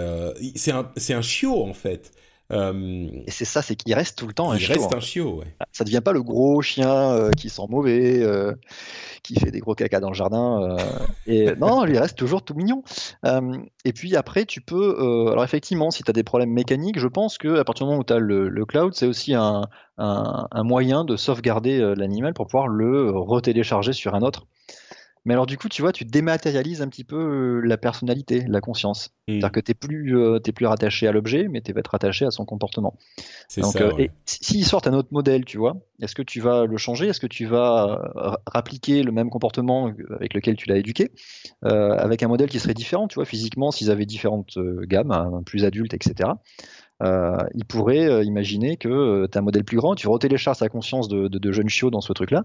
c'est 0.57 0.73
un, 0.73 0.91
c'est 0.97 1.15
un 1.15 1.23
chiot 1.23 1.63
en 1.63 1.75
fait. 1.75 2.13
Et 2.51 3.31
c'est 3.31 3.45
ça, 3.45 3.63
c'est 3.63 3.75
qu'il 3.75 3.95
reste 3.95 4.19
tout 4.19 4.27
le 4.27 4.35
temps 4.35 4.53
un 4.53 4.59
chiot. 4.59 4.75
Il 4.75 4.79
reste 4.79 4.95
un 4.95 5.01
chiot, 5.01 5.39
ouais. 5.41 5.57
Ça 5.73 5.85
devient 5.85 6.03
pas 6.05 6.13
le 6.13 6.23
gros 6.23 6.63
chien 6.63 7.31
qui 7.37 7.49
sent 7.49 7.67
mauvais 7.69 8.23
qui 9.25 9.35
fait 9.41 9.51
des 9.51 9.59
gros 9.59 9.75
caca 9.75 9.99
dans 9.99 10.11
le 10.11 10.15
jardin. 10.15 10.63
Euh, 10.63 10.77
et 11.27 11.55
non, 11.59 11.85
il 11.87 11.99
reste 11.99 12.17
toujours 12.17 12.45
tout 12.45 12.55
mignon. 12.55 12.85
Euh, 13.25 13.57
et 13.85 13.93
puis 13.93 14.15
après, 14.15 14.45
tu 14.45 14.61
peux. 14.61 14.97
Euh, 15.01 15.33
alors 15.33 15.43
effectivement, 15.43 15.91
si 15.91 16.05
tu 16.05 16.11
as 16.11 16.13
des 16.13 16.23
problèmes 16.23 16.53
mécaniques, 16.53 17.01
je 17.01 17.09
pense 17.09 17.39
que 17.39 17.59
à 17.59 17.65
partir 17.65 17.87
du 17.87 17.91
moment 17.91 18.01
où 18.01 18.05
tu 18.05 18.13
as 18.13 18.19
le, 18.19 18.65
cloud, 18.67 18.95
c'est 18.95 19.07
aussi 19.07 19.35
un, 19.35 19.63
un, 19.99 20.63
moyen 20.63 21.05
de 21.05 21.17
sauvegarder 21.17 21.95
l'animal 21.97 22.35
pour 22.35 22.47
pouvoir 22.47 22.69
le 22.69 23.11
retélécharger 23.11 23.93
sur 23.93 24.15
un 24.15 24.23
autre. 24.23 24.47
Mais 25.25 25.33
alors 25.33 25.47
du 25.47 25.57
coup, 25.57 25.69
tu 25.69 25.81
vois, 25.81 25.93
tu 25.93 26.05
dématérialises 26.05 26.83
un 26.83 26.89
petit 26.89 27.05
peu 27.05 27.17
euh, 27.17 27.61
la 27.67 27.79
personnalité, 27.79 28.45
la 28.47 28.61
conscience. 28.61 29.11
Hmm. 29.27 29.33
C'est-à-dire 29.33 29.53
que 29.53 29.61
tu 29.61 29.71
n'es 29.71 29.75
plus, 29.75 30.19
euh, 30.19 30.39
plus 30.39 30.67
rattaché 30.67 31.07
à 31.07 31.13
l'objet, 31.13 31.49
mais 31.49 31.63
tu 31.63 31.73
vas 31.73 31.81
être 31.81 31.93
rattaché 31.93 32.27
à 32.27 32.31
son 32.31 32.45
comportement. 32.45 32.95
C'est 33.49 33.63
ça. 33.63 33.81
Euh, 33.81 34.07
s'ils 34.27 34.67
sortent 34.67 34.87
un 34.87 34.93
autre 34.93 35.09
modèle, 35.13 35.47
tu 35.47 35.57
vois, 35.57 35.77
est-ce 36.03 36.15
que 36.15 36.23
tu 36.23 36.41
vas 36.41 36.67
le 36.67 36.77
changer? 36.77 37.09
Est-ce 37.09 37.21
que 37.21 37.27
tu 37.27 37.47
vas 37.47 38.13
rappliquer 38.47 39.03
le 39.03 39.13
même 39.13 39.31
comportement 39.31 39.91
avec 40.11 40.35
lequel 40.35 40.57
tu 40.57 40.69
l'as 40.69 40.77
éduqué, 40.77 41.11
avec 41.63 42.23
un 42.23 42.29
modèle 42.29 42.49
qui 42.49 42.59
serait 42.59 42.75
différent, 42.75 43.09
tu 43.09 43.15
vois, 43.15 43.25
physiquement, 43.25 43.71
s'ils 43.71 43.91
avaient 43.91 44.07
différentes 44.07 44.59
gammes, 44.83 45.11
hein, 45.11 45.43
plus 45.47 45.65
adultes, 45.65 45.95
etc. 45.95 46.31
ils 47.03 47.65
pourraient 47.67 48.25
imaginer 48.25 48.77
que 48.77 49.27
tu 49.27 49.39
as 49.39 49.41
un 49.41 49.45
modèle 49.45 49.65
plus 49.65 49.77
grand, 49.77 49.95
tu 49.95 50.09
retélécharges 50.09 50.59
sa 50.59 50.69
conscience 50.69 51.09
de, 51.09 51.29
de, 51.29 51.39
de 51.39 51.53
jeune 51.53 51.69
chiot 51.69 51.91
dans 51.91 52.01
ce 52.01 52.13
truc-là, 52.13 52.45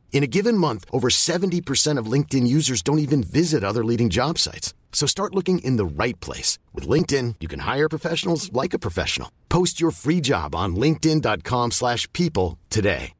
In 0.13 0.23
a 0.23 0.27
given 0.27 0.55
month, 0.55 0.85
over 0.91 1.09
70% 1.09 1.97
of 1.97 2.05
LinkedIn 2.05 2.45
users 2.45 2.83
don't 2.83 2.99
even 2.99 3.23
visit 3.23 3.63
other 3.63 3.83
leading 3.83 4.09
job 4.09 4.37
sites. 4.37 4.75
So 4.93 5.07
start 5.07 5.33
looking 5.33 5.59
in 5.63 5.77
the 5.77 6.03
right 6.03 6.19
place. 6.19 6.59
With 6.75 6.87
LinkedIn, 6.87 7.35
you 7.39 7.47
can 7.47 7.61
hire 7.61 7.89
professionals 7.89 8.53
like 8.53 8.75
a 8.75 8.79
professional. 8.79 9.29
Post 9.49 9.81
your 9.81 9.91
free 9.91 10.21
job 10.21 10.53
on 10.53 10.75
linkedin.com 10.75 11.71
slash 11.71 12.07
people 12.13 12.59
today. 12.69 13.13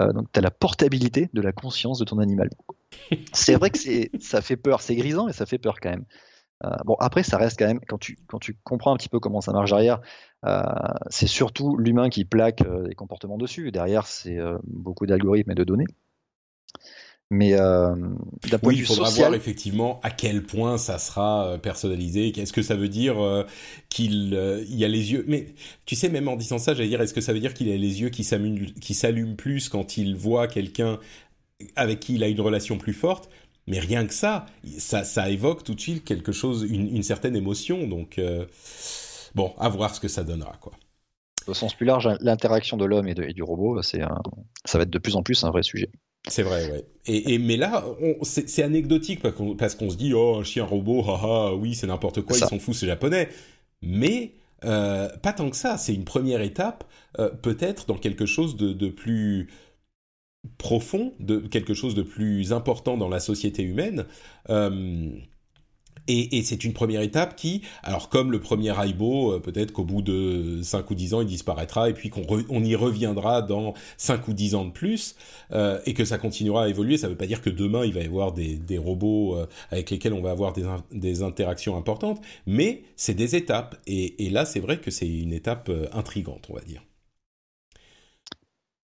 Euh, 0.00 0.12
donc, 0.12 0.32
tu 0.32 0.38
as 0.38 0.42
la 0.42 0.50
portabilité 0.50 1.28
de 1.34 1.42
la 1.42 1.52
conscience 1.52 1.98
de 1.98 2.04
ton 2.04 2.18
animal. 2.18 2.48
c'est 3.34 3.56
vrai 3.56 3.70
que 3.70 3.78
ça 4.20 4.40
fait 4.40 4.56
peur, 4.56 4.80
c'est 4.80 4.96
grisant 4.96 5.28
et 5.28 5.34
ça 5.34 5.44
fait 5.44 5.58
peur 5.58 5.80
quand 5.80 5.90
même. 5.90 6.06
Euh, 6.64 6.70
bon, 6.84 6.96
après, 7.00 7.22
ça 7.22 7.38
reste 7.38 7.58
quand 7.58 7.66
même, 7.66 7.80
quand 7.86 7.98
tu, 7.98 8.18
quand 8.26 8.38
tu 8.38 8.56
comprends 8.64 8.92
un 8.92 8.96
petit 8.96 9.08
peu 9.08 9.20
comment 9.20 9.40
ça 9.40 9.52
marche 9.52 9.70
derrière, 9.70 10.00
euh, 10.44 10.62
c'est 11.10 11.26
surtout 11.26 11.76
l'humain 11.76 12.08
qui 12.08 12.24
plaque 12.24 12.62
euh, 12.62 12.86
les 12.88 12.94
comportements 12.94 13.38
dessus. 13.38 13.70
Derrière, 13.72 14.06
c'est 14.06 14.38
beaucoup 14.64 15.06
d'algorithmes 15.06 15.52
et 15.52 15.54
de 15.56 15.64
données. 15.64 15.86
Mais 17.30 17.52
d'un 17.52 17.94
point 18.58 18.68
oui, 18.68 18.74
de 18.74 18.80
vue 18.80 18.82
il 18.82 18.86
faudra 18.86 19.08
voir 19.08 19.32
effectivement 19.32 20.00
à 20.02 20.10
quel 20.10 20.42
point 20.42 20.76
ça 20.76 20.98
sera 20.98 21.56
personnalisé. 21.62 22.30
Qu'est-ce 22.30 22.52
que 22.52 22.60
ça 22.60 22.76
veut 22.76 22.90
dire 22.90 23.46
qu'il 23.88 24.34
il 24.68 24.76
y 24.76 24.84
a 24.84 24.88
les 24.88 25.12
yeux? 25.12 25.24
Mais 25.26 25.46
tu 25.86 25.96
sais, 25.96 26.10
même 26.10 26.28
en 26.28 26.36
disant 26.36 26.58
ça, 26.58 26.74
j'allais 26.74 26.90
dire, 26.90 27.00
est-ce 27.00 27.14
que 27.14 27.22
ça 27.22 27.32
veut 27.32 27.40
dire 27.40 27.54
qu'il 27.54 27.70
a 27.70 27.76
les 27.76 28.02
yeux 28.02 28.10
qui 28.10 28.22
s'allument 28.22 29.34
plus 29.34 29.70
quand 29.70 29.96
il 29.96 30.14
voit 30.14 30.46
quelqu'un 30.46 30.98
avec 31.74 32.00
qui 32.00 32.16
il 32.16 32.22
a 32.22 32.28
une 32.28 32.40
relation 32.40 32.76
plus 32.76 32.92
forte 32.92 33.30
mais 33.66 33.78
rien 33.78 34.06
que 34.06 34.14
ça, 34.14 34.46
ça, 34.78 35.04
ça 35.04 35.30
évoque 35.30 35.64
tout 35.64 35.74
de 35.74 35.80
suite 35.80 36.04
quelque 36.04 36.32
chose, 36.32 36.66
une, 36.68 37.02
certaine 37.02 37.36
émotion. 37.36 37.86
Donc, 37.86 38.18
euh, 38.18 38.46
bon, 39.34 39.54
à 39.58 39.68
voir 39.68 39.94
ce 39.94 40.00
que 40.00 40.08
ça 40.08 40.24
donnera, 40.24 40.56
quoi. 40.60 40.72
Au 41.46 41.54
sens 41.54 41.74
plus 41.74 41.86
large, 41.86 42.08
l'interaction 42.20 42.76
de 42.76 42.84
l'homme 42.84 43.08
et, 43.08 43.14
du 43.14 43.42
robot, 43.42 43.82
c'est 43.82 44.00
ça 44.64 44.78
va 44.78 44.84
être 44.84 44.90
de 44.90 44.98
plus 44.98 45.16
en 45.16 45.24
plus 45.24 45.42
un 45.42 45.50
vrai 45.50 45.64
sujet. 45.64 45.90
C'est 46.28 46.44
vrai, 46.44 46.70
ouais. 46.70 46.84
Et, 47.06 47.38
mais 47.38 47.56
là, 47.56 47.84
c'est 48.22 48.62
anecdotique 48.62 49.20
parce 49.58 49.74
qu'on 49.74 49.90
se 49.90 49.96
dit, 49.96 50.14
oh, 50.14 50.36
un 50.40 50.44
chien 50.44 50.64
robot, 50.64 51.02
haha, 51.02 51.54
oui, 51.54 51.74
c'est 51.74 51.88
n'importe 51.88 52.22
quoi, 52.22 52.36
ils 52.36 52.46
sont 52.46 52.60
fous, 52.60 52.72
c'est 52.72 52.86
japonais. 52.86 53.28
Mais 53.80 54.34
euh, 54.64 55.08
pas 55.22 55.32
tant 55.32 55.50
que 55.50 55.56
ça. 55.56 55.76
C'est 55.76 55.94
une 55.94 56.04
première 56.04 56.40
étape, 56.40 56.84
euh, 57.18 57.30
peut-être 57.30 57.86
dans 57.86 57.98
quelque 57.98 58.26
chose 58.26 58.56
de, 58.56 58.72
de 58.72 58.88
plus 58.88 59.48
profond, 60.58 61.12
de 61.20 61.38
quelque 61.38 61.74
chose 61.74 61.94
de 61.94 62.02
plus 62.02 62.52
important 62.52 62.96
dans 62.96 63.08
la 63.08 63.20
société 63.20 63.62
humaine. 63.62 64.06
Euh, 64.50 65.10
Et, 66.08 66.42
c'est 66.42 66.64
une 66.64 66.72
première 66.72 67.00
étape 67.02 67.36
qui, 67.36 67.62
alors 67.84 68.08
comme 68.08 68.32
le 68.32 68.40
premier 68.40 68.72
Aibo, 68.84 69.34
euh, 69.34 69.40
peut-être 69.40 69.72
qu'au 69.72 69.84
bout 69.84 70.02
de 70.02 70.60
5 70.62 70.90
ou 70.90 70.94
10 70.96 71.14
ans, 71.14 71.20
il 71.20 71.28
disparaîtra 71.28 71.88
et 71.88 71.94
puis 71.94 72.10
qu'on 72.10 72.26
on 72.48 72.64
y 72.64 72.74
reviendra 72.74 73.40
dans 73.40 73.74
5 73.98 74.26
ou 74.28 74.32
10 74.32 74.54
ans 74.56 74.64
de 74.64 74.72
plus 74.72 75.14
euh, 75.52 75.80
et 75.86 75.94
que 75.94 76.04
ça 76.04 76.18
continuera 76.18 76.64
à 76.64 76.68
évoluer. 76.68 76.96
Ça 76.96 77.06
ne 77.06 77.12
veut 77.12 77.18
pas 77.18 77.26
dire 77.28 77.40
que 77.40 77.50
demain, 77.50 77.84
il 77.84 77.92
va 77.94 78.00
y 78.00 78.06
avoir 78.06 78.32
des, 78.32 78.56
des 78.56 78.78
robots 78.78 79.36
avec 79.70 79.90
lesquels 79.90 80.12
on 80.12 80.22
va 80.22 80.32
avoir 80.32 80.52
des, 80.52 80.64
des 80.90 81.22
interactions 81.22 81.76
importantes, 81.76 82.20
mais 82.46 82.82
c'est 82.96 83.14
des 83.14 83.36
étapes. 83.36 83.80
Et, 83.86 84.26
et 84.26 84.30
là, 84.30 84.44
c'est 84.44 84.60
vrai 84.60 84.80
que 84.80 84.90
c'est 84.90 85.08
une 85.08 85.32
étape 85.32 85.70
intrigante, 85.92 86.46
on 86.50 86.54
va 86.54 86.62
dire. 86.62 86.82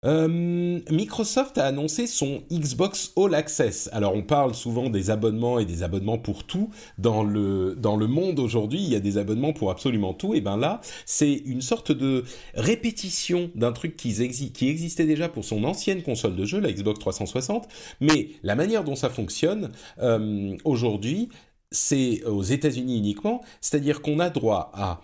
Euh, 0.05 0.79
Microsoft 0.91 1.57
a 1.57 1.65
annoncé 1.65 2.05
son 2.07 2.43
Xbox 2.51 3.11
All 3.17 3.33
Access. 3.33 3.89
Alors 3.91 4.13
on 4.13 4.21
parle 4.21 4.53
souvent 4.53 4.89
des 4.89 5.09
abonnements 5.09 5.59
et 5.59 5.65
des 5.65 5.83
abonnements 5.83 6.17
pour 6.17 6.43
tout. 6.43 6.69
Dans 6.97 7.23
le, 7.23 7.75
monde 8.07 8.39
aujourd'hui, 8.39 8.79
il 8.79 8.89
y 8.89 8.95
a 8.95 8.99
des 8.99 9.17
abonnements 9.17 9.53
pour 9.53 9.71
absolument 9.71 10.13
tout. 10.13 10.35
Et 10.35 10.41
ben 10.41 10.57
là, 10.57 10.81
c'est 11.05 11.33
une 11.33 11.61
sorte 11.61 11.91
de 11.91 12.23
répétition 12.53 13.49
d'un 13.55 13.71
truc 13.71 13.97
qui, 13.97 14.13
qui 14.51 14.69
existait 14.69 15.05
déjà 15.05 15.27
pour 15.27 15.43
son 15.43 15.63
ancienne 15.63 16.03
console 16.03 16.35
de 16.35 16.45
jeu, 16.45 16.59
la 16.59 16.71
Xbox 16.71 16.99
360. 16.99 17.67
Mais 17.99 18.29
la 18.43 18.55
manière 18.55 18.83
dont 18.83 18.95
ça 18.95 19.09
fonctionne 19.09 19.71
euh, 20.01 20.55
aujourd'hui, 20.65 21.29
c'est 21.71 22.23
aux 22.25 22.43
États-Unis 22.43 22.97
uniquement. 22.97 23.41
C'est-à-dire 23.59 24.01
qu'on 24.01 24.19
a 24.19 24.29
droit 24.29 24.71
à 24.75 25.01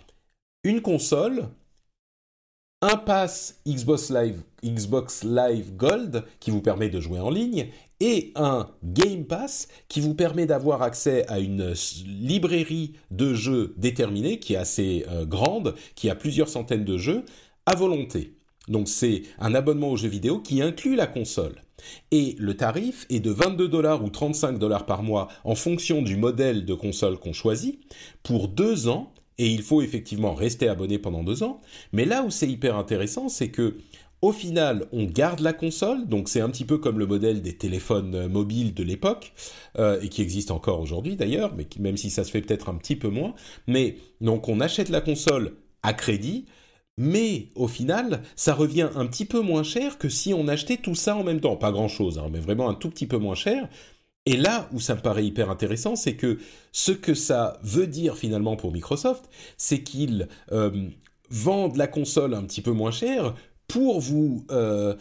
une 0.64 0.80
console 0.80 1.48
un 2.82 2.96
pass 2.96 3.60
Xbox 3.66 4.10
Live, 4.10 4.42
Gold 5.76 6.24
qui 6.40 6.50
vous 6.50 6.60
permet 6.60 6.88
de 6.88 7.00
jouer 7.00 7.20
en 7.20 7.30
ligne 7.30 7.68
et 8.00 8.32
un 8.34 8.68
Game 8.82 9.24
Pass 9.24 9.68
qui 9.86 10.00
vous 10.00 10.14
permet 10.14 10.46
d'avoir 10.46 10.82
accès 10.82 11.24
à 11.28 11.38
une 11.38 11.72
librairie 12.04 12.94
de 13.12 13.32
jeux 13.34 13.74
déterminée 13.76 14.40
qui 14.40 14.54
est 14.54 14.56
assez 14.58 15.06
euh, 15.08 15.24
grande, 15.24 15.76
qui 15.94 16.10
a 16.10 16.16
plusieurs 16.16 16.48
centaines 16.48 16.84
de 16.84 16.98
jeux 16.98 17.24
à 17.66 17.76
volonté. 17.76 18.34
Donc 18.66 18.88
c'est 18.88 19.22
un 19.38 19.54
abonnement 19.54 19.90
aux 19.90 19.96
jeux 19.96 20.08
vidéo 20.08 20.40
qui 20.40 20.60
inclut 20.60 20.96
la 20.96 21.06
console. 21.06 21.62
Et 22.10 22.34
le 22.38 22.56
tarif 22.56 23.06
est 23.10 23.20
de 23.20 23.30
22 23.30 23.68
dollars 23.68 24.04
ou 24.04 24.10
35 24.10 24.58
dollars 24.58 24.86
par 24.86 25.04
mois 25.04 25.28
en 25.44 25.54
fonction 25.54 26.02
du 26.02 26.16
modèle 26.16 26.64
de 26.64 26.74
console 26.74 27.18
qu'on 27.18 27.32
choisit 27.32 27.80
pour 28.24 28.48
deux 28.48 28.88
ans 28.88 29.12
et 29.38 29.48
il 29.48 29.62
faut 29.62 29.82
effectivement 29.82 30.34
rester 30.34 30.68
abonné 30.68 30.98
pendant 30.98 31.22
deux 31.22 31.42
ans. 31.42 31.60
Mais 31.92 32.04
là 32.04 32.22
où 32.22 32.30
c'est 32.30 32.48
hyper 32.48 32.76
intéressant, 32.76 33.28
c'est 33.28 33.50
que 33.50 33.76
au 34.22 34.30
final, 34.30 34.86
on 34.92 35.04
garde 35.04 35.40
la 35.40 35.52
console, 35.52 36.06
donc 36.06 36.28
c'est 36.28 36.40
un 36.40 36.48
petit 36.48 36.64
peu 36.64 36.78
comme 36.78 37.00
le 37.00 37.06
modèle 37.06 37.42
des 37.42 37.56
téléphones 37.56 38.14
euh, 38.14 38.28
mobiles 38.28 38.72
de 38.72 38.84
l'époque, 38.84 39.32
euh, 39.78 40.00
et 40.00 40.08
qui 40.08 40.22
existe 40.22 40.52
encore 40.52 40.80
aujourd'hui 40.80 41.16
d'ailleurs, 41.16 41.52
mais 41.56 41.66
même 41.80 41.96
si 41.96 42.08
ça 42.08 42.22
se 42.22 42.30
fait 42.30 42.40
peut-être 42.40 42.68
un 42.68 42.76
petit 42.76 42.94
peu 42.94 43.08
moins. 43.08 43.34
Mais 43.66 43.96
donc 44.20 44.48
on 44.48 44.60
achète 44.60 44.90
la 44.90 45.00
console 45.00 45.56
à 45.82 45.92
crédit, 45.92 46.46
mais 46.96 47.48
au 47.56 47.66
final, 47.66 48.22
ça 48.36 48.54
revient 48.54 48.90
un 48.94 49.06
petit 49.06 49.24
peu 49.24 49.40
moins 49.40 49.64
cher 49.64 49.98
que 49.98 50.08
si 50.08 50.32
on 50.34 50.46
achetait 50.46 50.76
tout 50.76 50.94
ça 50.94 51.16
en 51.16 51.24
même 51.24 51.40
temps. 51.40 51.56
Pas 51.56 51.72
grand-chose, 51.72 52.18
hein, 52.18 52.28
mais 52.30 52.38
vraiment 52.38 52.68
un 52.68 52.74
tout 52.74 52.90
petit 52.90 53.06
peu 53.06 53.18
moins 53.18 53.34
cher. 53.34 53.68
Et 54.24 54.36
là 54.36 54.68
où 54.72 54.78
ça 54.78 54.94
me 54.94 55.00
paraît 55.00 55.24
hyper 55.24 55.50
intéressant, 55.50 55.96
c'est 55.96 56.14
que 56.14 56.38
ce 56.70 56.92
que 56.92 57.14
ça 57.14 57.58
veut 57.62 57.88
dire 57.88 58.16
finalement 58.16 58.56
pour 58.56 58.72
Microsoft, 58.72 59.28
c'est 59.56 59.82
qu'ils 59.82 60.28
euh, 60.52 60.88
vendent 61.28 61.76
la 61.76 61.88
console 61.88 62.34
un 62.34 62.44
petit 62.44 62.62
peu 62.62 62.72
moins 62.72 62.92
cher 62.92 63.34
pour 63.66 64.00
vous... 64.00 64.44
Euh, 64.50 64.94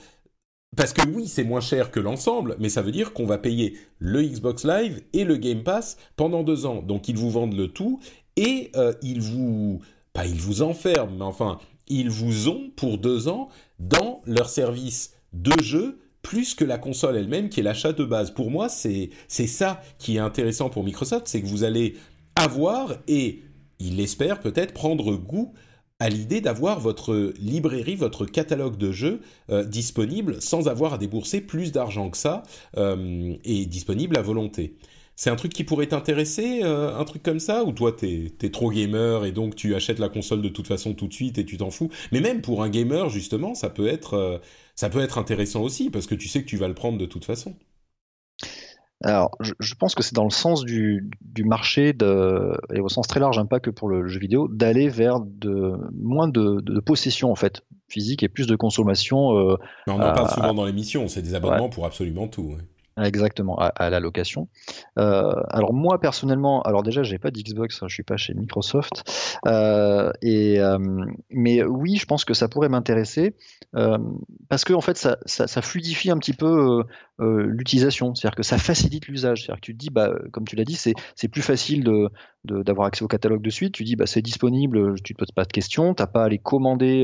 parce 0.76 0.94
que 0.94 1.06
oui, 1.10 1.28
c'est 1.28 1.44
moins 1.44 1.60
cher 1.60 1.92
que 1.92 2.00
l'ensemble, 2.00 2.56
mais 2.58 2.70
ça 2.70 2.82
veut 2.82 2.94
dire 2.94 3.12
qu'on 3.12 3.26
va 3.26 3.38
payer 3.38 3.78
le 4.00 4.24
Xbox 4.24 4.64
Live 4.64 5.04
et 5.12 5.26
le 5.26 5.36
Game 5.36 5.64
Pass 5.64 5.98
pendant 6.16 6.44
deux 6.44 6.66
ans. 6.66 6.82
Donc 6.82 7.10
ils 7.10 7.18
vous 7.18 7.30
vendent 7.30 7.58
le 7.58 7.68
tout 7.68 8.00
et 8.38 8.72
euh, 8.76 8.94
ils 9.02 9.22
vous... 9.22 9.82
Pas 10.14 10.26
ils 10.26 10.40
vous 10.40 10.62
enferment, 10.62 11.16
mais 11.18 11.24
enfin, 11.24 11.60
ils 11.88 12.10
vous 12.10 12.50
ont 12.50 12.72
pour 12.76 12.98
deux 12.98 13.28
ans 13.28 13.50
dans 13.80 14.22
leur 14.26 14.50
service 14.50 15.14
de 15.34 15.54
jeu 15.62 16.01
plus 16.22 16.56
que 16.56 16.64
la 16.64 16.78
console 16.78 17.18
elle-même 17.18 17.50
qui 17.50 17.60
est 17.60 17.64
l'achat 17.64 17.94
de 17.94 18.04
base. 18.04 18.32
Pour 18.32 18.52
moi, 18.52 18.70
c'est 18.70 19.10
ça 19.28 19.82
qui 19.98 20.18
est 20.18 20.20
intéressant 20.20 20.70
pour 20.70 20.84
Microsoft, 20.84 21.28
c'est 21.28 21.42
que 21.42 21.48
vous 21.48 21.64
allez 21.64 21.96
avoir 22.36 22.96
et 23.08 23.42
il 23.80 24.00
espère 24.00 24.40
peut-être 24.40 24.74
prendre 24.74 25.16
goût 25.16 25.54
à 26.00 26.10
l'idée 26.10 26.42
d'avoir 26.42 26.80
votre 26.80 27.34
librairie, 27.40 27.96
votre 27.96 28.26
catalogue 28.26 28.76
de 28.76 28.92
jeux 28.92 29.22
euh, 29.52 29.64
disponible 29.64 30.42
sans 30.42 30.68
avoir 30.68 30.94
à 30.94 30.98
débourser 30.98 31.42
plus 31.42 31.72
d'argent 31.72 32.10
que 32.10 32.18
ça 32.18 32.42
euh, 32.78 33.36
et 33.44 33.68
disponible 33.68 34.18
à 34.18 34.24
volonté. 34.24 34.78
C'est 35.16 35.30
un 35.30 35.36
truc 35.36 35.54
qui 35.54 35.64
pourrait 35.64 35.86
t'intéresser, 35.86 36.62
euh, 36.64 36.98
un 36.98 37.04
truc 37.04 37.22
comme 37.22 37.40
ça? 37.40 37.64
Ou 37.64 37.72
toi, 37.72 37.92
t'es 37.92 38.32
es 38.42 38.50
trop 38.50 38.72
gamer 38.72 39.26
et 39.26 39.32
donc 39.32 39.56
tu 39.56 39.76
achètes 39.76 40.00
la 40.00 40.10
console 40.10 40.42
de 40.42 40.50
toute 40.50 40.66
façon 40.68 40.96
tout 40.96 41.08
de 41.08 41.14
suite 41.14 41.38
et 41.38 41.46
tu 41.46 41.58
t'en 41.58 41.70
fous? 41.70 41.92
Mais 42.12 42.22
même 42.22 42.42
pour 42.42 42.64
un 42.64 42.70
gamer, 42.70 43.10
justement, 43.10 43.54
ça 43.54 43.70
peut 43.70 43.86
être, 43.86 44.42
ça 44.76 44.90
peut 44.90 45.02
être 45.02 45.18
intéressant 45.18 45.62
aussi 45.62 45.90
parce 45.90 46.08
que 46.08 46.16
tu 46.16 46.28
sais 46.28 46.42
que 46.42 46.48
tu 46.48 46.58
vas 46.58 46.68
le 46.68 46.74
prendre 46.74 46.98
de 46.98 47.06
toute 47.06 47.26
façon. 47.26 47.56
Alors, 49.04 49.32
je, 49.40 49.74
pense 49.74 49.96
que 49.96 50.04
c'est 50.04 50.14
dans 50.14 50.26
le 50.26 50.30
sens 50.30 50.64
du, 50.64 51.10
marché, 51.44 51.92
de, 51.92 52.56
et 52.72 52.80
au 52.80 52.88
sens 52.88 53.08
très 53.08 53.20
large, 53.20 53.40
hein, 53.40 53.48
pas 53.48 53.60
que 53.60 53.72
pour 53.72 53.90
le 53.90 54.08
jeu 54.08 54.20
vidéo, 54.20 54.48
d'aller 54.48 54.90
vers 54.90 55.20
de, 55.22 55.74
moins 56.00 56.28
de, 56.28 56.80
possession 56.82 57.32
en 57.32 57.36
fait 57.36 57.64
physique 57.90 58.22
et 58.22 58.30
plus 58.30 58.46
de 58.46 58.56
consommation. 58.56 59.38
Euh, 59.38 59.58
on 59.88 59.94
en 59.94 60.14
parle 60.14 60.30
souvent 60.30 60.54
dans 60.54 60.66
l'émission, 60.66 61.08
c'est 61.08 61.24
des 61.24 61.34
abonnements 61.34 61.70
pour 61.70 61.86
absolument 61.86 62.28
tout. 62.28 62.58
Exactement, 63.04 63.58
à, 63.58 63.90
la 63.90 64.00
location. 64.00 64.48
Euh, 64.98 65.34
alors 65.50 65.74
moi 65.74 66.00
personnellement, 66.00 66.62
alors 66.62 66.84
déjà 66.84 67.04
j'ai 67.04 67.18
pas 67.18 67.32
d'Xbox, 67.32 67.82
hein, 67.82 67.88
je 67.88 67.94
suis 67.94 68.04
pas 68.04 68.18
chez 68.18 68.34
Microsoft, 68.34 69.04
euh, 69.46 70.12
et 70.22 70.60
euh, 70.60 70.78
mais 71.30 71.64
oui, 71.64 71.98
je 71.98 72.06
pense 72.06 72.26
que 72.26 72.34
ça 72.34 72.48
pourrait 72.48 72.70
m'intéresser 72.70 73.36
parce 74.50 74.66
que 74.66 74.74
en 74.74 74.82
fait 74.82 74.98
ça, 74.98 75.18
ça, 75.26 75.62
fluidifie 75.62 76.12
un 76.12 76.18
petit 76.18 76.34
peu 76.34 76.84
l'utilisation, 77.22 78.16
c'est-à-dire 78.16 78.36
que 78.36 78.44
ça 78.44 78.58
facilite 78.58 79.08
l'usage, 79.08 79.44
c'est-à-dire 79.44 79.62
que 79.62 79.66
tu 79.66 79.74
te 79.74 79.78
dis, 79.78 79.90
bah 79.90 80.12
comme 80.32 80.46
tu 80.46 80.56
l'as 80.56 80.66
dit, 80.66 80.76
c'est 80.76 81.28
plus 81.28 81.42
facile 81.42 81.84
de 81.84 82.10
d'avoir 82.44 82.88
accès 82.88 83.04
au 83.04 83.08
catalogue 83.08 83.44
de 83.44 83.50
suite. 83.52 83.74
Tu 83.74 83.84
dis, 83.84 83.96
bah 83.96 84.08
c'est 84.08 84.24
disponible, 84.24 84.96
tu 85.04 85.14
te 85.14 85.20
poses 85.20 85.32
pas 85.32 85.46
de 85.46 85.52
questions, 85.52 85.94
t'as 85.94 86.08
pas 86.08 86.24
à 86.24 86.26
aller 86.26 86.40
commander 86.40 87.04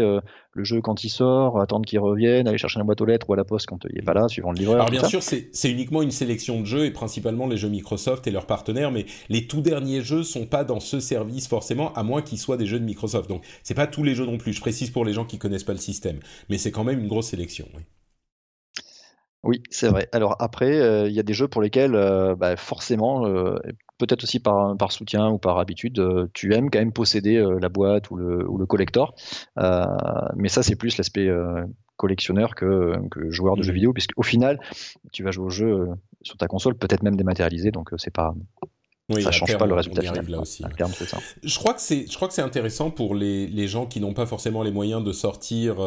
le 0.51 0.63
jeu 0.63 0.82
quand 0.82 1.03
il 1.03 1.09
sort, 1.09 1.61
attendre 1.61 1.86
qu'il 1.86 1.99
revienne, 1.99 2.47
aller 2.47 2.57
chercher 2.57 2.80
la 2.80 2.86
boîte 2.86 3.01
aux 3.01 3.05
lettres 3.05 3.30
ou 3.30 3.34
à 3.34 3.38
la 3.38 3.43
poste 3.43 3.68
quand 3.68 3.86
il 3.89 3.99
est 3.99 4.01
pas 4.01 4.15
là, 4.15 4.28
suivant 4.28 4.51
le 4.51 4.57
livreur. 4.57 4.78
Alors 4.78 4.89
bien 4.89 5.03
sûr, 5.03 5.22
c'est 5.22 5.70
uniquement 5.70 6.01
une 6.01 6.11
sélection 6.11 6.61
de 6.61 6.65
jeux 6.65 6.86
et 6.86 6.91
principalement 6.91 7.47
les 7.47 7.57
jeux 7.57 7.70
Microsoft 7.70 8.26
et 8.26 8.32
leurs 8.32 8.47
partenaires, 8.47 8.91
mais 8.91 9.05
les 9.30 9.45
tout 9.45 9.61
derniers 9.61 10.01
jeux 10.01 10.24
sont 10.24 10.47
pas 10.47 10.63
dans 10.63 10.80
ce 10.80 10.99
service 10.99 11.47
forcément, 11.47 11.93
à 11.93 12.01
moins 12.03 12.24
qu'ils 12.24 12.39
soient 12.39 12.57
des 12.57 12.65
jeux 12.65 12.80
de 12.80 12.86
Microsoft. 12.86 13.30
Donc 13.30 13.43
c'est 13.61 13.76
pas 13.76 13.88
tous 13.88 14.03
les 14.03 14.15
jeux 14.15 14.26
non 14.26 14.39
plus. 14.39 14.53
Je 14.53 14.61
précise 14.61 14.89
pour 14.89 15.05
les 15.05 15.13
gens 15.13 15.26
qui 15.26 15.38
connaissent 15.38 15.63
pas 15.63 15.74
le 15.74 15.80
système, 15.80 16.20
mais 16.49 16.57
c'est 16.57 16.72
quand 16.72 16.84
même 16.84 16.99
une 16.99 17.07
grosse 17.07 17.28
sélection. 17.28 17.68
Oui. 17.76 17.84
Oui, 19.43 19.61
c'est 19.69 19.88
vrai. 19.88 20.09
Alors 20.11 20.35
après, 20.39 20.79
euh, 20.79 21.07
il 21.07 21.13
y 21.13 21.19
a 21.19 21.23
des 21.23 21.33
jeux 21.33 21.47
pour 21.47 21.61
lesquels, 21.61 21.95
euh, 21.95 22.35
bah, 22.35 22.55
forcément, 22.57 23.25
euh, 23.27 23.57
peut-être 23.97 24.23
aussi 24.23 24.39
par, 24.39 24.75
par 24.77 24.91
soutien 24.91 25.29
ou 25.29 25.38
par 25.38 25.59
habitude, 25.59 26.01
tu 26.33 26.53
aimes 26.53 26.69
quand 26.69 26.79
même 26.79 26.91
posséder 26.91 27.43
la 27.59 27.69
boîte 27.69 28.11
ou 28.11 28.15
le, 28.15 28.49
ou 28.49 28.57
le 28.57 28.65
collector. 28.65 29.15
mais 29.55 30.49
ça, 30.49 30.63
c'est 30.63 30.75
plus 30.75 30.97
l'aspect 30.97 31.29
collectionneur 31.95 32.53
que, 32.53 32.93
que, 33.09 33.31
joueur 33.31 33.55
de 33.55 33.63
jeux 33.63 33.71
mmh. 33.71 33.75
vidéo, 33.75 33.93
puisqu'au 33.93 34.23
final, 34.23 34.59
tu 35.11 35.23
vas 35.23 35.31
jouer 35.31 35.45
au 35.45 35.49
jeu 35.49 35.88
sur 36.21 36.38
ta 36.38 36.47
console, 36.47 36.75
peut-être 36.75 37.01
même 37.01 37.15
dématérialisé, 37.15 37.71
donc 37.71 37.89
c'est 37.97 38.13
pas. 38.13 38.35
Oui, 39.09 39.23
ça 39.23 39.31
change 39.31 39.57
pas 39.57 39.65
le 39.65 39.73
résultat 39.73 40.01
final. 40.01 40.29
Là 40.29 40.41
aussi. 40.41 40.63
Je 41.41 41.57
crois 41.57 41.73
que 41.73 41.81
c'est, 41.81 42.05
je 42.11 42.15
crois 42.15 42.27
que 42.27 42.33
c'est 42.33 42.41
intéressant 42.41 42.91
pour 42.91 43.15
les, 43.15 43.47
les 43.47 43.67
gens 43.67 43.85
qui 43.85 44.01
n'ont 44.01 44.13
pas 44.13 44.25
forcément 44.25 44.61
les 44.61 44.71
moyens 44.71 45.03
de 45.03 45.11
sortir 45.13 45.77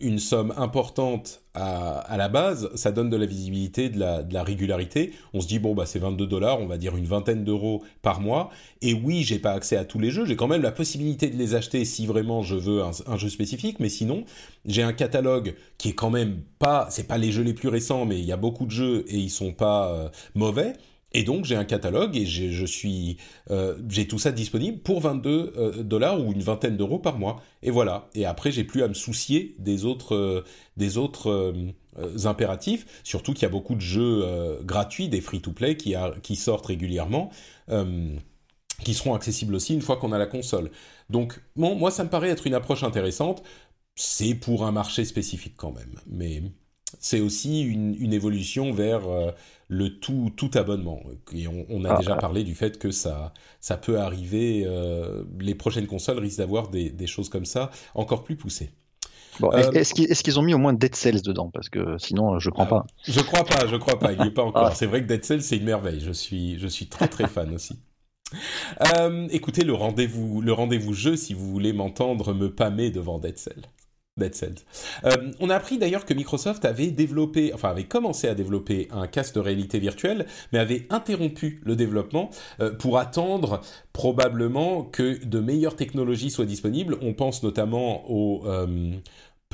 une 0.00 0.18
somme 0.18 0.52
importante 0.56 1.42
à, 1.52 1.98
à, 1.98 2.16
la 2.16 2.28
base, 2.28 2.70
ça 2.74 2.92
donne 2.92 3.10
de 3.10 3.16
la 3.16 3.26
visibilité, 3.26 3.88
de 3.88 3.98
la, 3.98 4.22
de 4.22 4.34
la 4.34 4.42
régularité. 4.42 5.12
On 5.32 5.40
se 5.40 5.46
dit 5.46 5.58
bon 5.58 5.74
bah 5.74 5.86
c'est 5.86 5.98
22 5.98 6.26
dollars, 6.26 6.60
on 6.60 6.66
va 6.66 6.78
dire 6.78 6.96
une 6.96 7.04
vingtaine 7.04 7.44
d'euros 7.44 7.82
par 8.02 8.20
mois. 8.20 8.50
Et 8.82 8.94
oui, 8.94 9.22
j'ai 9.22 9.38
pas 9.38 9.52
accès 9.52 9.76
à 9.76 9.84
tous 9.84 9.98
les 9.98 10.10
jeux, 10.10 10.24
j'ai 10.24 10.36
quand 10.36 10.48
même 10.48 10.62
la 10.62 10.72
possibilité 10.72 11.28
de 11.28 11.36
les 11.36 11.54
acheter 11.54 11.84
si 11.84 12.06
vraiment 12.06 12.42
je 12.42 12.56
veux 12.56 12.82
un, 12.82 13.16
jeu 13.16 13.28
spécifique. 13.28 13.80
Mais 13.80 13.88
sinon, 13.88 14.24
j'ai 14.64 14.82
un 14.82 14.92
catalogue 14.92 15.54
qui 15.78 15.90
est 15.90 15.94
quand 15.94 16.10
même 16.10 16.40
pas, 16.58 16.88
c'est 16.90 17.06
pas 17.06 17.18
les 17.18 17.30
jeux 17.30 17.44
les 17.44 17.54
plus 17.54 17.68
récents, 17.68 18.06
mais 18.06 18.18
il 18.18 18.24
y 18.24 18.32
a 18.32 18.36
beaucoup 18.36 18.66
de 18.66 18.72
jeux 18.72 19.04
et 19.08 19.18
ils 19.18 19.30
sont 19.30 19.52
pas 19.52 19.88
euh, 19.92 20.08
mauvais. 20.34 20.72
Et 21.14 21.22
donc 21.22 21.44
j'ai 21.44 21.54
un 21.54 21.64
catalogue 21.64 22.16
et 22.16 22.26
je 22.26 22.66
suis 22.66 23.18
euh, 23.50 23.76
j'ai 23.88 24.06
tout 24.08 24.18
ça 24.18 24.32
disponible 24.32 24.78
pour 24.78 25.00
22 25.00 25.52
euh, 25.56 25.82
dollars 25.84 26.20
ou 26.20 26.32
une 26.32 26.42
vingtaine 26.42 26.76
d'euros 26.76 26.98
par 26.98 27.18
mois. 27.18 27.40
Et 27.62 27.70
voilà. 27.70 28.08
Et 28.14 28.26
après 28.26 28.50
j'ai 28.50 28.64
plus 28.64 28.82
à 28.82 28.88
me 28.88 28.94
soucier 28.94 29.54
des 29.60 29.84
autres 29.84 30.16
euh, 30.16 30.44
des 30.76 30.98
autres 30.98 31.54
impératifs. 32.24 32.84
Surtout 33.04 33.32
qu'il 33.32 33.44
y 33.44 33.46
a 33.46 33.50
beaucoup 33.50 33.76
de 33.76 33.80
jeux 33.80 34.24
gratuits, 34.64 35.08
des 35.08 35.20
free-to-play 35.20 35.76
qui, 35.76 36.36
sortent 36.36 36.66
régulièrement. 36.66 37.30
qui 38.82 38.94
seront 38.94 39.14
accessibles 39.14 39.54
aussi 39.54 39.74
une 39.74 39.80
fois 39.80 39.96
qu'on 39.96 40.10
a 40.10 40.18
la 40.18 40.26
console. 40.26 40.72
Donc, 41.08 41.40
moi, 41.54 41.92
ça 41.92 42.02
me 42.02 42.08
paraît 42.08 42.30
être 42.30 42.48
une 42.48 42.54
approche 42.54 42.82
intéressante. 42.82 43.44
C'est 43.94 44.34
pour 44.34 44.66
un 44.66 44.72
marché 44.72 45.04
spécifique 45.04 45.54
quand 45.56 45.70
même. 45.70 46.00
Mais 46.08 46.42
c'est 46.98 47.20
aussi 47.20 47.62
une, 47.62 48.12
évolution 48.12 48.72
vers 48.72 49.02
le 49.74 49.98
tout, 49.98 50.32
tout 50.36 50.50
abonnement. 50.54 51.02
Et 51.32 51.46
on, 51.48 51.84
a 51.84 51.94
ah, 51.94 51.98
déjà 51.98 52.16
parlé 52.16 52.44
du 52.44 52.54
fait 52.54 52.78
que 52.78 52.90
ça, 52.90 53.32
ça 53.60 53.76
peut 53.76 53.98
arriver. 53.98 54.66
les 55.40 55.54
prochaines 55.54 55.86
consoles 55.86 56.18
risquent 56.18 56.38
d'avoir 56.38 56.68
des, 56.68 56.90
des, 56.90 57.06
choses 57.06 57.28
comme 57.28 57.44
ça 57.44 57.70
encore 57.94 58.24
plus 58.24 58.36
poussées. 58.36 58.70
est-ce 59.52 60.22
qu'ils 60.22 60.38
ont 60.38 60.42
mis 60.42 60.54
au 60.54 60.58
moins 60.58 60.72
Dead 60.72 60.94
Cells 60.94 61.22
dedans? 61.22 61.50
Parce 61.52 61.68
que 61.68 61.96
sinon, 61.98 62.38
je 62.38 62.50
crois 62.50 62.66
pas. 62.66 62.86
Je 63.06 63.20
crois 63.20 63.44
pas, 63.44 63.66
je 63.66 63.76
crois 63.76 63.98
pas. 63.98 64.12
Il 64.12 64.20
n'y 64.20 64.28
est 64.28 64.30
pas 64.32 64.42
encore. 64.44 64.66
Ah. 64.66 64.74
C'est 64.74 64.86
vrai 64.86 65.02
que 65.02 65.08
Dead 65.08 65.24
Cells, 65.24 65.42
c'est 65.42 65.56
une 65.56 65.64
merveille. 65.64 66.00
Je 66.00 66.12
suis, 66.12 66.58
je 66.58 66.68
suis 66.68 66.86
très 66.86 67.08
très 67.08 67.26
fan 67.26 67.52
aussi. 67.52 67.78
Euh, 68.98 69.28
écoutez 69.30 69.64
le 69.64 69.74
rendez-vous, 69.74 70.40
le 70.40 70.52
rendez-vous 70.52 70.92
jeu 70.92 71.16
si 71.16 71.34
vous 71.34 71.50
voulez 71.50 71.72
m'entendre 71.72 72.34
me 72.34 72.52
pâmer 72.52 72.90
devant 72.90 73.18
Dead 73.18 73.38
Cells. 73.38 73.64
Dead 74.16 74.34
Cells. 74.34 74.58
Euh, 75.04 75.32
on 75.40 75.50
a 75.50 75.56
appris 75.56 75.76
d'ailleurs 75.76 76.04
que 76.04 76.14
Microsoft 76.14 76.64
avait 76.64 76.92
développé, 76.92 77.52
enfin 77.52 77.70
avait 77.70 77.84
commencé 77.84 78.28
à 78.28 78.34
développer 78.34 78.86
un 78.92 79.08
casque 79.08 79.34
de 79.34 79.40
réalité 79.40 79.80
virtuelle, 79.80 80.26
mais 80.52 80.60
avait 80.60 80.86
interrompu 80.90 81.60
le 81.64 81.74
développement 81.74 82.30
euh, 82.60 82.72
pour 82.72 82.98
attendre 82.98 83.60
probablement 83.92 84.84
que 84.84 85.24
de 85.24 85.40
meilleures 85.40 85.74
technologies 85.74 86.30
soient 86.30 86.44
disponibles. 86.44 86.96
On 87.02 87.12
pense 87.12 87.42
notamment 87.42 88.08
au 88.08 88.44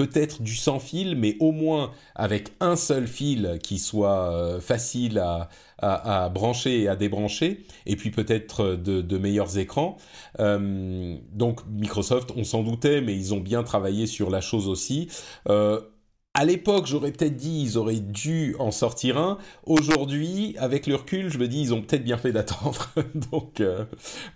peut-être 0.01 0.40
du 0.40 0.57
sans 0.57 0.78
fil, 0.78 1.14
mais 1.14 1.36
au 1.40 1.53
moins 1.53 1.90
avec 2.14 2.53
un 2.61 2.74
seul 2.74 3.07
fil 3.07 3.59
qui 3.62 3.78
soit 3.78 4.32
euh, 4.32 4.59
facile 4.59 5.18
à, 5.18 6.28
brancher 6.30 6.80
et 6.80 6.88
à 6.88 6.96
débrancher, 6.96 7.66
et 7.84 7.96
puis 7.96 8.11
peut-être 8.11 8.76
de, 8.76 9.18
meilleurs 9.18 9.59
écrans. 9.59 9.98
Euh, 10.38 11.16
donc 11.34 11.61
Microsoft, 11.70 12.30
on 12.34 12.44
s'en 12.44 12.62
doutait, 12.62 13.03
mais 13.03 13.14
ils 13.14 13.34
ont 13.34 13.40
bien 13.40 13.62
travaillé 13.62 14.07
sur 14.07 14.30
la 14.30 14.40
chose 14.40 14.68
aussi. 14.68 15.09
Euh, 15.51 15.80
à 16.34 16.44
l'époque, 16.44 16.86
j'aurais 16.86 17.10
peut-être 17.10 17.36
dit 17.36 17.60
ils 17.60 17.76
auraient 17.76 17.98
dû 17.98 18.54
en 18.60 18.70
sortir 18.70 19.18
un. 19.18 19.38
Aujourd'hui, 19.64 20.54
avec 20.58 20.86
le 20.86 20.94
recul, 20.94 21.28
je 21.28 21.38
me 21.38 21.48
dis 21.48 21.60
ils 21.60 21.74
ont 21.74 21.82
peut-être 21.82 22.04
bien 22.04 22.18
fait 22.18 22.32
d'attendre. 22.32 22.88
Donc 23.32 23.60
euh, 23.60 23.84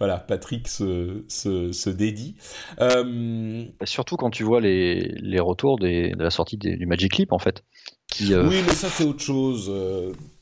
voilà, 0.00 0.18
Patrick 0.18 0.66
se, 0.66 1.24
se, 1.28 1.90
dédie. 1.90 2.34
Euh, 2.80 3.64
surtout 3.84 4.16
quand 4.16 4.30
tu 4.30 4.42
vois 4.42 4.60
les, 4.60 5.14
les 5.20 5.38
retours 5.38 5.78
des, 5.78 6.10
de 6.10 6.22
la 6.22 6.30
sortie 6.30 6.56
du 6.58 6.84
Magic 6.84 7.16
Leap 7.16 7.32
en 7.32 7.38
fait. 7.38 7.62
Euh, 8.22 8.48
oui, 8.48 8.56
mais 8.66 8.74
ça 8.74 8.88
c'est 8.88 9.04
autre 9.04 9.22
chose. 9.22 9.72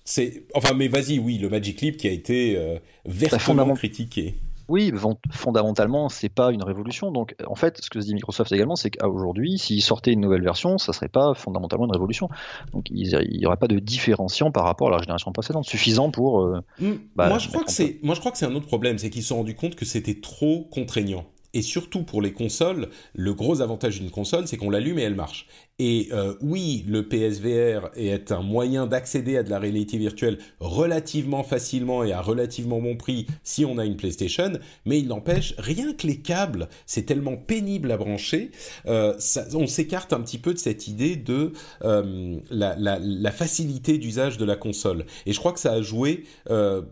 c'est 0.04 0.46
enfin, 0.54 0.72
mais 0.74 0.88
vas-y, 0.88 1.18
oui, 1.18 1.36
le 1.36 1.50
Magic 1.50 1.82
Leap 1.82 1.98
qui 1.98 2.08
a 2.08 2.12
été 2.12 2.58
vertement 3.04 3.74
critiqué. 3.74 4.36
Oui, 4.68 4.92
fondamentalement, 5.30 6.08
c'est 6.08 6.28
pas 6.28 6.52
une 6.52 6.62
révolution. 6.62 7.10
Donc, 7.10 7.34
en 7.46 7.54
fait, 7.54 7.78
ce 7.82 7.90
que 7.90 8.00
se 8.00 8.06
dit 8.06 8.14
Microsoft 8.14 8.52
également, 8.52 8.76
c'est 8.76 8.90
qu'aujourd'hui, 8.90 9.58
s'ils 9.58 9.82
sortaient 9.82 10.12
une 10.12 10.20
nouvelle 10.20 10.42
version, 10.42 10.78
ça 10.78 10.92
serait 10.92 11.08
pas 11.08 11.34
fondamentalement 11.34 11.86
une 11.86 11.92
révolution. 11.92 12.28
Donc, 12.72 12.86
il 12.90 13.38
n'y 13.38 13.46
aurait 13.46 13.56
pas 13.56 13.68
de 13.68 13.78
différenciant 13.78 14.50
par 14.50 14.64
rapport 14.64 14.88
à 14.88 14.92
la 14.92 14.98
génération 14.98 15.32
précédente, 15.32 15.64
suffisant 15.64 16.10
pour. 16.10 16.42
Euh, 16.42 16.60
mmh. 16.80 16.92
bah, 17.16 17.28
moi, 17.28 17.38
je 17.38 17.48
crois 17.48 17.64
que 17.64 17.72
c'est, 17.72 17.98
moi, 18.02 18.14
je 18.14 18.20
crois 18.20 18.32
que 18.32 18.38
c'est 18.38 18.46
un 18.46 18.54
autre 18.54 18.66
problème, 18.66 18.98
c'est 18.98 19.10
qu'ils 19.10 19.22
se 19.22 19.28
sont 19.28 19.36
rendus 19.36 19.54
compte 19.54 19.74
que 19.74 19.84
c'était 19.84 20.20
trop 20.20 20.68
contraignant. 20.70 21.24
Et 21.54 21.62
surtout 21.62 22.02
pour 22.02 22.22
les 22.22 22.32
consoles, 22.32 22.88
le 23.14 23.34
gros 23.34 23.60
avantage 23.60 24.00
d'une 24.00 24.10
console, 24.10 24.46
c'est 24.46 24.56
qu'on 24.56 24.70
l'allume 24.70 24.98
et 24.98 25.02
elle 25.02 25.14
marche. 25.14 25.46
Et 25.78 26.08
euh, 26.12 26.34
oui, 26.40 26.84
le 26.86 27.08
PSVR 27.08 27.90
est 27.96 28.30
un 28.30 28.42
moyen 28.42 28.86
d'accéder 28.86 29.36
à 29.36 29.42
de 29.42 29.50
la 29.50 29.58
réalité 29.58 29.98
virtuelle 29.98 30.38
relativement 30.60 31.42
facilement 31.42 32.04
et 32.04 32.12
à 32.12 32.20
relativement 32.20 32.80
bon 32.80 32.96
prix 32.96 33.26
si 33.42 33.64
on 33.64 33.78
a 33.78 33.84
une 33.84 33.96
PlayStation, 33.96 34.52
mais 34.84 34.98
il 34.98 35.08
n'empêche, 35.08 35.54
rien 35.58 35.92
que 35.92 36.06
les 36.06 36.20
câbles, 36.20 36.68
c'est 36.86 37.02
tellement 37.02 37.36
pénible 37.36 37.90
à 37.90 37.96
brancher, 37.96 38.50
euh, 38.86 39.14
ça, 39.18 39.44
on 39.54 39.66
s'écarte 39.66 40.12
un 40.12 40.20
petit 40.20 40.38
peu 40.38 40.54
de 40.54 40.58
cette 40.58 40.88
idée 40.88 41.16
de 41.16 41.52
euh, 41.84 42.38
la, 42.50 42.76
la, 42.76 42.98
la, 43.00 43.32
facilité 43.32 43.98
d'usage 43.98 44.38
de 44.38 44.44
la 44.44 44.56
console. 44.56 45.06
Et 45.26 45.32
je 45.32 45.38
crois 45.38 45.52
que 45.52 45.60
ça 45.60 45.72
a 45.72 45.82
joué 45.82 46.24
euh, 46.50 46.82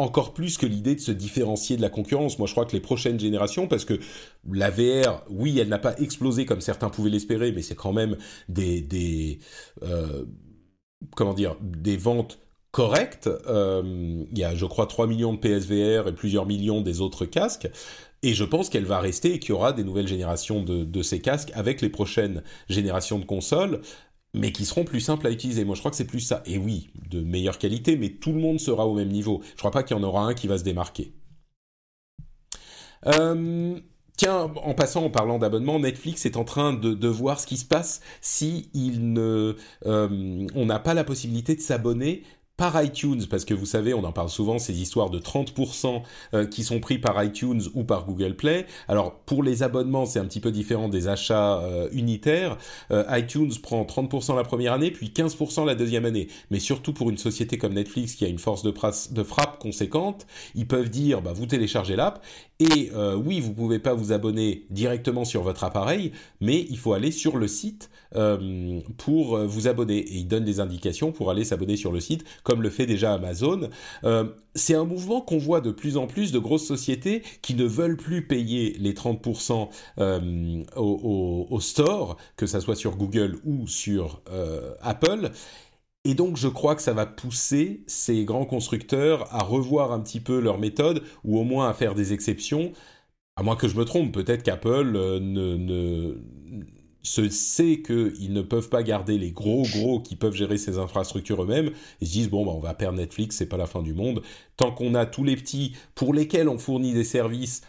encore 0.00 0.34
plus 0.34 0.56
que 0.58 0.66
l'idée 0.66 0.94
de 0.94 1.00
se 1.00 1.12
différencier 1.12 1.76
de 1.76 1.82
la 1.82 1.90
concurrence. 1.90 2.38
Moi, 2.38 2.46
je 2.46 2.52
crois 2.52 2.64
que 2.64 2.72
les 2.72 2.80
prochaines 2.80 3.18
générations, 3.18 3.66
parce 3.66 3.84
que 3.84 3.98
la 4.50 4.70
VR, 4.70 5.22
oui, 5.28 5.58
elle 5.58 5.68
n'a 5.68 5.78
pas 5.78 5.96
explosé 5.98 6.46
comme 6.46 6.60
certains 6.60 6.90
pouvaient 6.90 7.10
l'espérer, 7.10 7.52
mais 7.52 7.62
c'est 7.62 7.74
quand 7.74 7.92
même 7.92 8.16
des, 8.48 8.80
des 8.80 9.38
euh, 9.82 10.24
comment 11.16 11.34
ventes 11.98 12.38
correctes. 12.70 13.28
Euh, 13.48 14.24
il 14.30 14.38
y 14.38 14.44
a, 14.44 14.54
je 14.54 14.66
crois, 14.66 14.86
3 14.86 15.06
millions 15.06 15.32
de 15.32 15.38
PSVR 15.38 16.08
et 16.08 16.12
plusieurs 16.12 16.46
millions 16.46 16.80
des 16.80 17.00
autres 17.00 17.24
casques. 17.24 17.68
Et 18.22 18.34
je 18.34 18.44
pense 18.44 18.68
qu'elle 18.68 18.84
va 18.84 18.98
rester 18.98 19.34
et 19.34 19.38
qu'il 19.38 19.50
y 19.50 19.52
aura 19.52 19.72
des 19.72 19.84
nouvelles 19.84 20.08
générations 20.08 20.62
de, 20.62 21.02
ces 21.02 21.20
casques 21.20 21.52
avec 21.54 21.80
les 21.80 21.88
prochaines 21.88 22.42
générations 22.68 23.18
de 23.18 23.24
consoles 23.24 23.80
mais 24.38 24.52
qui 24.52 24.64
seront 24.64 24.84
plus 24.84 25.00
simples 25.00 25.26
à 25.26 25.30
utiliser. 25.30 25.64
Moi, 25.64 25.74
je 25.74 25.80
crois 25.80 25.90
que 25.90 25.96
c'est 25.96 26.06
plus 26.06 26.20
ça. 26.20 26.42
Et 26.46 26.56
oui, 26.56 26.90
de 27.10 27.20
meilleure 27.20 27.58
qualité, 27.58 27.96
mais 27.96 28.10
tout 28.10 28.32
le 28.32 28.40
monde 28.40 28.60
sera 28.60 28.86
au 28.86 28.94
même 28.94 29.08
niveau. 29.08 29.42
Je 29.52 29.58
crois 29.58 29.72
pas 29.72 29.82
qu'il 29.82 29.96
y 29.96 30.00
en 30.00 30.02
aura 30.02 30.24
un 30.24 30.34
qui 30.34 30.46
va 30.46 30.56
se 30.56 30.64
démarquer. 30.64 31.12
Euh, 33.06 33.78
tiens, 34.16 34.52
en 34.62 34.74
passant, 34.74 35.04
en 35.04 35.10
parlant 35.10 35.38
d'abonnement, 35.38 35.80
Netflix 35.80 36.24
est 36.24 36.36
en 36.36 36.44
train 36.44 36.72
de, 36.72 37.08
voir 37.08 37.40
ce 37.40 37.46
qui 37.46 37.56
se 37.56 37.64
passe 37.64 38.00
si 38.20 38.70
ne, 38.74 39.56
euh, 39.86 40.46
on 40.54 40.66
n'a 40.66 40.78
pas 40.78 40.94
la 40.94 41.04
possibilité 41.04 41.54
de 41.56 41.60
s'abonner 41.60 42.22
par 42.58 42.82
iTunes, 42.82 43.22
parce 43.30 43.44
que 43.44 43.54
vous 43.54 43.66
savez, 43.66 43.94
on 43.94 44.02
en 44.02 44.10
parle 44.10 44.28
souvent, 44.28 44.58
ces 44.58 44.82
histoires 44.82 45.10
de 45.10 45.20
30% 45.20 46.02
euh, 46.34 46.44
qui 46.44 46.64
sont 46.64 46.80
pris 46.80 46.98
par 46.98 47.22
iTunes 47.22 47.62
ou 47.74 47.84
par 47.84 48.04
Google 48.04 48.34
Play. 48.34 48.66
Alors 48.88 49.14
pour 49.14 49.44
les 49.44 49.62
abonnements, 49.62 50.06
c'est 50.06 50.18
un 50.18 50.24
petit 50.24 50.40
peu 50.40 50.50
différent 50.50 50.88
des 50.88 51.06
achats 51.06 51.60
euh, 51.60 51.88
unitaires. 51.92 52.58
Euh, 52.90 53.04
iTunes 53.10 53.52
prend 53.62 53.84
30% 53.84 54.34
la 54.34 54.42
première 54.42 54.72
année, 54.72 54.90
puis 54.90 55.12
15% 55.14 55.66
la 55.66 55.76
deuxième 55.76 56.04
année. 56.04 56.26
Mais 56.50 56.58
surtout 56.58 56.92
pour 56.92 57.10
une 57.10 57.16
société 57.16 57.58
comme 57.58 57.74
Netflix 57.74 58.16
qui 58.16 58.24
a 58.24 58.28
une 58.28 58.40
force 58.40 58.64
de, 58.64 59.22
frappe 59.22 59.60
conséquente, 59.60 60.26
ils 60.56 60.66
peuvent 60.66 60.90
dire, 60.90 61.22
bah, 61.22 61.32
vous 61.32 61.46
téléchargez 61.46 61.94
l'app, 61.94 62.24
et 62.58 62.90
oui, 63.24 63.38
vous 63.38 63.52
pouvez 63.52 63.78
pas 63.78 63.94
vous 63.94 64.10
abonner 64.10 64.66
directement 64.70 65.24
sur 65.24 65.42
votre 65.42 65.62
appareil, 65.62 66.10
mais 66.40 66.66
il 66.68 66.76
faut 66.76 66.92
aller 66.92 67.12
sur 67.12 67.36
le 67.36 67.46
site 67.46 67.88
pour 68.96 69.38
vous 69.38 69.68
abonner. 69.68 69.98
Et 69.98 70.16
il 70.16 70.26
donne 70.26 70.44
des 70.44 70.58
indications 70.58 71.12
pour 71.12 71.30
aller 71.30 71.44
s'abonner 71.44 71.76
sur 71.76 71.92
le 71.92 72.00
site, 72.00 72.24
comme 72.48 72.62
le 72.62 72.70
fait 72.70 72.86
déjà 72.86 73.12
Amazon. 73.12 73.68
Euh, 74.04 74.24
c'est 74.54 74.74
un 74.74 74.84
mouvement 74.84 75.20
qu'on 75.20 75.36
voit 75.38 75.60
de 75.60 75.70
plus 75.70 75.98
en 75.98 76.06
plus 76.06 76.32
de 76.32 76.38
grosses 76.38 76.66
sociétés 76.66 77.22
qui 77.42 77.54
ne 77.54 77.64
veulent 77.64 77.98
plus 77.98 78.26
payer 78.26 78.74
les 78.78 78.94
30% 78.94 79.68
au, 80.76 81.46
au, 81.50 81.60
store, 81.60 82.16
que 82.36 82.46
ça 82.46 82.60
soit 82.60 82.74
sur 82.74 82.96
Google 82.96 83.38
ou 83.44 83.68
sur 83.68 84.22
Apple. 84.80 85.30
Et 86.04 86.14
donc 86.14 86.38
je 86.38 86.48
crois 86.48 86.74
que 86.74 86.80
ça 86.80 86.94
va 86.94 87.04
pousser 87.04 87.82
ces 87.86 88.24
grands 88.24 88.46
constructeurs 88.46 89.32
à 89.34 89.42
revoir 89.42 89.92
un 89.92 90.00
petit 90.00 90.20
peu 90.20 90.40
leur 90.40 90.56
méthode, 90.56 91.02
ou 91.22 91.38
au 91.38 91.44
moins 91.44 91.68
à 91.68 91.74
faire 91.74 91.94
des 91.94 92.14
exceptions. 92.14 92.72
À 93.36 93.42
moins 93.42 93.56
que 93.56 93.68
je 93.68 93.76
me 93.76 93.84
trompe, 93.84 94.12
peut-être 94.12 94.42
qu'Apple 94.42 94.90
ne, 95.20 96.16
se 97.08 97.28
sait 97.28 97.82
qu'ils 97.82 98.32
ne 98.32 98.42
peuvent 98.42 98.68
pas 98.68 98.82
garder 98.82 99.18
les 99.18 99.32
gros 99.32 99.62
gros 99.62 100.00
qui 100.00 100.16
peuvent 100.16 100.34
gérer 100.34 100.58
ces 100.58 100.78
infrastructures 100.78 101.42
eux-mêmes 101.42 101.70
ils 102.00 102.06
se 102.06 102.12
disent 102.12 102.30
bon 102.30 102.44
bah 102.44 102.52
on 102.54 102.60
va 102.60 102.74
perdre 102.74 102.98
Netflix 102.98 103.36
c'est 103.36 103.46
pas 103.46 103.56
la 103.56 103.66
fin 103.66 103.82
du 103.82 103.94
monde 103.94 104.22
tant 104.56 104.72
qu'on 104.72 104.94
a 104.94 105.06
tous 105.06 105.24
les 105.24 105.36
petits 105.36 105.74
pour 105.94 106.14
lesquels 106.14 106.48
on 106.48 106.58
fournit 106.58 106.92
des 106.92 107.04
services 107.04 107.62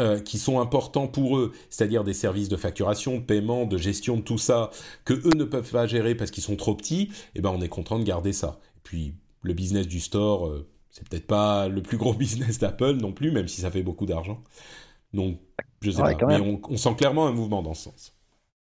euh, 0.00 0.20
qui 0.20 0.38
sont 0.38 0.58
importants 0.58 1.06
pour 1.06 1.36
eux, 1.36 1.52
c'est-à-dire 1.68 2.02
des 2.02 2.14
services 2.14 2.48
de 2.48 2.56
facturation, 2.56 3.18
de 3.18 3.20
paiement, 3.20 3.66
de 3.66 3.76
gestion 3.76 4.16
de 4.16 4.22
tout 4.22 4.38
ça, 4.38 4.70
que 5.04 5.12
eux 5.12 5.36
ne 5.36 5.44
peuvent 5.44 5.70
pas 5.70 5.86
gérer 5.86 6.14
parce 6.14 6.30
qu'ils 6.30 6.42
sont 6.42 6.56
trop 6.56 6.74
petits, 6.74 7.10
eh 7.34 7.42
ben 7.42 7.50
on 7.54 7.60
est 7.60 7.68
content 7.68 7.98
de 7.98 8.04
garder 8.04 8.32
ça. 8.32 8.58
Et 8.78 8.80
puis 8.84 9.14
le 9.42 9.52
business 9.52 9.86
du 9.86 10.00
store, 10.00 10.46
euh, 10.46 10.66
c'est 10.88 11.06
peut-être 11.06 11.26
pas 11.26 11.68
le 11.68 11.82
plus 11.82 11.98
gros 11.98 12.14
business 12.18 12.58
d'Apple 12.58 12.94
non 12.94 13.12
plus, 13.12 13.32
même 13.32 13.48
si 13.48 13.60
ça 13.60 13.70
fait 13.70 13.82
beaucoup 13.82 14.06
d'argent. 14.06 14.42
Donc 15.12 15.38
je 15.82 15.90
sais 15.90 16.00
pas, 16.00 16.16
mais 16.26 16.40
on, 16.40 16.58
on, 16.70 16.76
sent 16.78 16.94
clairement 16.96 17.26
un 17.26 17.32
mouvement 17.32 17.62
dans 17.62 17.74
ce 17.74 17.82
sens. 17.84 18.14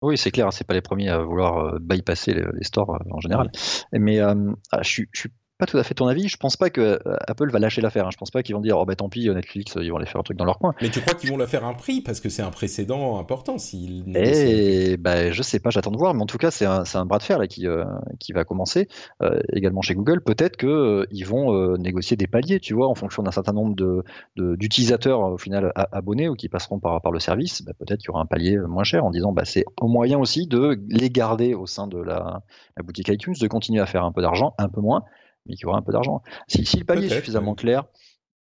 Oui, 0.02 0.18
c'est 0.18 0.32
clair, 0.32 0.52
c'est 0.54 0.66
pas 0.66 0.74
les 0.74 0.82
premiers 0.82 1.10
à 1.10 1.20
vouloir 1.20 1.58
euh, 1.58 1.80
bypasser 1.80 2.34
les, 2.34 2.64
stores 2.64 2.96
euh, 2.96 3.12
en 3.12 3.20
général. 3.20 3.52
Mais 3.92 4.20
euh, 4.20 4.54
ah, 4.72 4.82
je, 4.82 5.04
je, 5.12 5.20
suis 5.20 5.30
pas 5.60 5.66
tout 5.66 5.78
à 5.78 5.84
fait 5.84 5.94
ton 5.94 6.08
avis. 6.08 6.30
Je 6.30 6.38
pense 6.38 6.56
pas 6.56 6.70
que 6.70 6.82
euh, 6.82 7.18
Apple 7.28 7.52
va 7.52 7.60
lâcher 7.60 7.82
l'affaire. 7.82 8.08
Hein. 8.08 8.12
Je 8.12 8.18
pense 8.18 8.32
pas 8.32 8.42
qu'ils 8.42 8.56
vont 8.56 8.62
dire 8.62 8.78
oh 8.80 8.86
bah 8.86 8.96
tant 8.96 9.10
pis 9.10 9.30
Netflix 9.30 9.76
ils 9.80 9.92
vont 9.92 9.98
aller 9.98 10.06
faire 10.06 10.22
un 10.22 10.24
truc 10.24 10.38
dans 10.38 10.46
leur 10.46 10.58
coin. 10.58 10.74
Mais 10.82 10.90
tu 10.90 11.02
crois 11.02 11.14
qu'ils 11.14 11.30
vont 11.30 11.38
la 11.38 11.48
faire 11.48 11.66
un 11.66 11.74
prix 11.74 12.00
parce 12.00 12.22
que 12.22 12.30
c'est 12.30 12.42
un 12.42 12.50
précédent 12.50 13.20
important 13.20 13.58
s'ils. 13.58 14.06
Eh 14.16 14.96
bah 14.96 15.32
je 15.32 15.42
sais 15.44 15.60
pas, 15.60 15.70
j'attends 15.70 15.92
de 15.92 15.98
voir. 15.98 16.14
Mais 16.14 16.22
en 16.22 16.28
tout 16.28 16.38
cas 16.38 16.50
c'est 16.50 16.66
un, 16.66 16.84
un, 16.94 17.06
bras 17.06 17.18
de 17.18 17.24
fer 17.24 17.38
là 17.38 17.48
qui 17.48 17.68
euh, 17.68 17.84
qui 18.20 18.32
va 18.32 18.46
commencer 18.46 18.88
euh, 19.22 19.42
également 19.52 19.82
chez 19.82 19.96
Google. 19.96 20.22
Peut-être 20.22 20.56
que 20.56 21.06
ils 21.12 21.26
vont 21.26 21.76
négocier 21.78 22.16
des 22.16 22.28
paliers, 22.28 22.62
tu 22.62 22.74
vois, 22.74 22.88
en 22.88 22.96
fonction 22.96 23.22
d'un 23.22 23.32
certain 23.32 23.54
nombre 23.54 23.76
de 23.76 24.04
d'utilisateurs 24.38 25.20
au 25.20 25.38
final 25.38 25.74
abonnés 25.76 26.30
ou 26.30 26.36
qui 26.36 26.48
passeront 26.48 26.80
par 26.80 27.02
par 27.02 27.12
le 27.12 27.20
service. 27.20 27.64
Bah, 27.64 27.74
peut-être 27.78 28.00
qu'il 28.00 28.08
y 28.08 28.12
aura 28.12 28.22
un 28.22 28.26
palier 28.26 28.58
moins 28.58 28.86
cher 28.86 29.04
en 29.04 29.12
disant 29.12 29.34
bah 29.34 29.44
c'est 29.44 29.66
au 29.82 29.90
moyen 29.90 30.20
aussi 30.20 30.48
de 30.48 30.80
les 30.88 31.10
garder 31.10 31.54
au 31.54 31.66
sein 31.66 31.88
de 31.88 32.00
la, 32.00 32.44
la 32.78 32.84
boutique 32.84 33.10
iTunes, 33.10 33.36
de 33.40 33.48
continuer 33.48 33.82
à 33.82 33.86
faire 33.86 34.06
un 34.06 34.14
peu 34.14 34.22
d'argent, 34.22 34.54
un 34.58 34.70
peu 34.70 34.80
moins 34.80 35.04
mais 35.46 35.56
qui 35.56 35.66
aura 35.66 35.78
un 35.78 35.82
peu 35.82 35.92
d'argent. 35.92 36.22
Si, 36.48 36.78
le 36.78 36.86
palier 36.86 37.08
est 37.08 37.16
suffisamment 37.16 37.56
clair, 37.56 37.86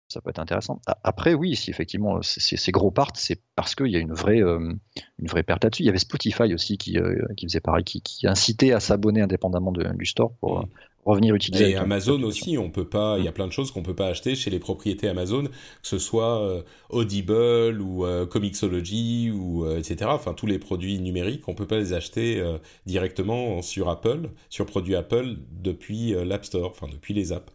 ça 0.08 0.22
peut 0.22 0.32
être 0.32 0.40
intéressant. 0.40 0.82
Après, 1.04 1.36
oui, 1.36 1.56
si 1.56 1.70
effectivement 1.70 2.20
ces 2.22 2.72
gros 2.72 2.90
partent, 2.90 3.18
c'est 3.18 3.42
parce 3.56 3.76
qu'il 3.76 3.88
y 3.88 3.96
a 3.96 4.00
une 4.00 4.14
vraie, 4.14 4.42
euh, 4.42 4.74
une 5.20 5.28
vraie 5.28 5.44
perte 5.44 5.64
là-dessus. 5.64 5.84
Il 5.84 5.86
y 5.86 5.90
avait 5.90 6.00
Spotify 6.00 6.54
aussi 6.54 6.78
qui, 6.78 6.98
euh, 6.98 7.26
qui 7.38 7.46
faisait 7.46 7.60
pareil, 7.60 7.84
qui, 7.84 8.26
incitait 8.26 8.74
à 8.74 8.80
s'abonner 8.80 9.22
indépendamment 9.22 9.72
du 9.72 10.06
store 10.06 10.34
pour, 10.40 10.66
revenir 11.10 11.36
utiliser. 11.36 11.72
Et 11.72 11.76
Amazon 11.76 12.22
aussi, 12.24 12.58
on 12.58 12.70
peut 12.70 12.88
pas. 12.88 13.18
Il 13.18 13.26
y 13.26 13.28
a 13.28 13.32
plein 13.32 13.48
de 13.48 13.52
choses 13.52 13.72
qu'on 13.72 13.84
peut 13.84 13.96
pas 13.96 14.08
acheter 14.08 14.36
chez 14.36 14.50
les 14.50 14.60
propriétés 14.60 15.08
Amazon, 15.08 15.44
que 15.44 15.50
ce 15.88 15.98
soit 15.98 16.42
euh, 16.42 16.62
Audible 16.90 17.82
ou 17.82 18.06
euh, 18.06 18.26
Comixology 18.26 19.32
ou 19.32 19.66
euh, 19.66 19.78
etc. 19.78 20.10
Enfin, 20.14 20.34
tous 20.34 20.46
les 20.46 20.60
produits 20.60 21.00
numériques, 21.00 21.48
on 21.48 21.56
peut 21.56 21.68
pas 21.68 21.78
les 21.78 21.94
acheter 21.94 22.44
directement 22.86 23.62
sur 23.62 23.90
Apple, 23.90 24.30
sur 24.50 24.66
produits 24.66 24.96
Apple 24.96 25.38
depuis 25.52 26.14
l'App 26.26 26.46
Store, 26.46 26.72
enfin 26.72 26.88
depuis 26.92 27.14
les 27.14 27.34
apps. 27.34 27.52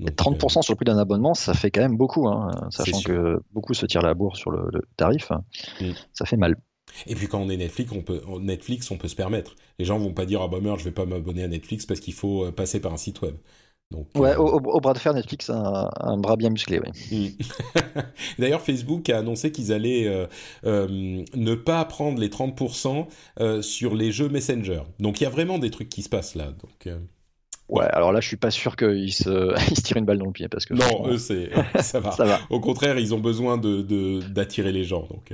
30% 0.00 0.62
sur 0.62 0.72
le 0.72 0.76
prix 0.76 0.84
d'un 0.84 0.98
abonnement, 0.98 1.34
ça 1.34 1.52
fait 1.52 1.70
quand 1.70 1.82
même 1.82 1.96
beaucoup, 1.96 2.26
hein, 2.26 2.50
sachant 2.70 3.00
que 3.02 3.38
beaucoup 3.52 3.74
se 3.74 3.84
tirent 3.84 4.02
la 4.02 4.14
bourre 4.14 4.36
sur 4.36 4.50
le, 4.50 4.70
tarif. 4.96 5.30
Mm. 5.80 5.90
Ça 6.14 6.24
fait 6.24 6.36
mal. 6.36 6.56
Et 7.06 7.14
puis 7.14 7.26
quand 7.26 7.40
on 7.40 7.48
est 7.48 7.56
Netflix, 7.56 7.92
on 7.92 8.02
peut, 8.02 8.20
Netflix, 8.40 8.90
on 8.90 8.98
peut 8.98 9.08
se 9.08 9.16
permettre. 9.16 9.56
Les 9.78 9.84
gens 9.84 9.98
vont 9.98 10.12
pas 10.12 10.26
dire 10.26 10.42
ah 10.42 10.48
bah 10.48 10.58
merde, 10.60 10.78
je 10.78 10.84
vais 10.84 10.90
pas 10.90 11.06
m'abonner 11.06 11.42
à 11.42 11.48
Netflix 11.48 11.86
parce 11.86 12.00
qu'il 12.00 12.14
faut 12.14 12.44
euh, 12.44 12.52
passer 12.52 12.80
par 12.80 12.92
un 12.92 12.96
site 12.96 13.22
web. 13.22 13.34
Donc, 13.90 14.06
ouais, 14.14 14.30
euh, 14.30 14.38
au, 14.38 14.80
bras 14.80 14.92
de 14.92 14.98
fer, 14.98 15.12
Netflix 15.12 15.50
a 15.50 15.90
un, 15.98 16.16
bras 16.16 16.36
bien 16.36 16.50
musclé, 16.50 16.80
oui. 16.80 17.36
Hmm. 17.40 18.00
D'ailleurs, 18.38 18.60
Facebook 18.60 19.10
a 19.10 19.18
annoncé 19.18 19.50
qu'ils 19.50 19.72
allaient 19.72 20.28
euh, 20.64 20.88
ne 21.34 21.54
pas 21.56 21.84
prendre 21.86 22.20
les 22.20 22.28
30% 22.28 23.62
sur 23.62 23.96
les 23.96 24.12
jeux 24.12 24.28
Messenger. 24.28 24.82
Donc 25.00 25.20
il 25.20 25.24
y 25.24 25.26
a 25.26 25.30
vraiment 25.30 25.58
des 25.58 25.70
trucs 25.70 25.88
qui 25.88 26.02
se 26.02 26.08
passent 26.08 26.36
là. 26.36 26.52
Donc, 26.52 26.88
Ouais, 27.70 27.86
alors 27.92 28.12
là, 28.12 28.20
je 28.20 28.26
suis 28.26 28.36
pas 28.36 28.50
sûr 28.50 28.74
qu'ils 28.74 29.12
se, 29.12 29.54
se 29.74 29.80
tirent 29.80 29.96
une 29.96 30.04
balle 30.04 30.18
dans 30.18 30.26
le 30.26 30.32
pied 30.32 30.48
parce 30.48 30.66
que. 30.66 30.74
Non, 30.74 31.08
eux, 31.08 31.18
c'est 31.18 31.50
ça 31.80 32.00
va. 32.00 32.10
ça 32.16 32.24
va. 32.24 32.40
Au 32.50 32.60
contraire, 32.60 32.98
ils 32.98 33.14
ont 33.14 33.20
besoin 33.20 33.58
de 33.58 34.20
d'attirer 34.28 34.72
les 34.72 34.84
gens. 34.84 35.06
Donc. 35.08 35.32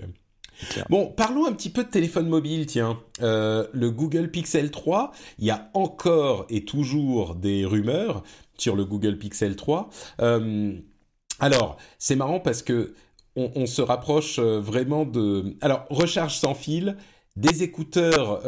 Bon, 0.89 1.13
parlons 1.17 1.47
un 1.47 1.53
petit 1.53 1.71
peu 1.71 1.85
de 1.85 1.89
téléphone 1.89 2.29
mobile, 2.29 2.67
tiens. 2.67 2.99
Euh, 3.23 3.67
le 3.73 3.91
Google 3.91 4.31
Pixel 4.31 4.71
3, 4.71 5.13
il 5.39 5.47
y 5.47 5.51
a 5.51 5.71
encore 5.75 6.47
et 6.49 6.65
toujours 6.65 7.35
des 7.35 7.65
rumeurs 7.65 8.23
sur 8.59 8.77
le 8.77 8.85
Google 8.85 9.19
Pixel 9.19 9.57
3. 9.57 9.91
Euh, 10.21 10.75
alors, 11.41 11.77
c'est 11.99 12.17
marrant 12.17 12.41
parce 12.41 12.63
que 12.63 12.95
on, 13.39 13.67
se 13.67 13.83
rapproche 13.83 14.39
euh, 14.39 14.61
vraiment 14.61 15.05
de... 15.05 15.57
Alors, 15.61 15.85
recharge 15.91 16.39
sans 16.39 16.55
fil, 16.55 16.97
des 17.37 17.63
écouteurs 17.63 18.41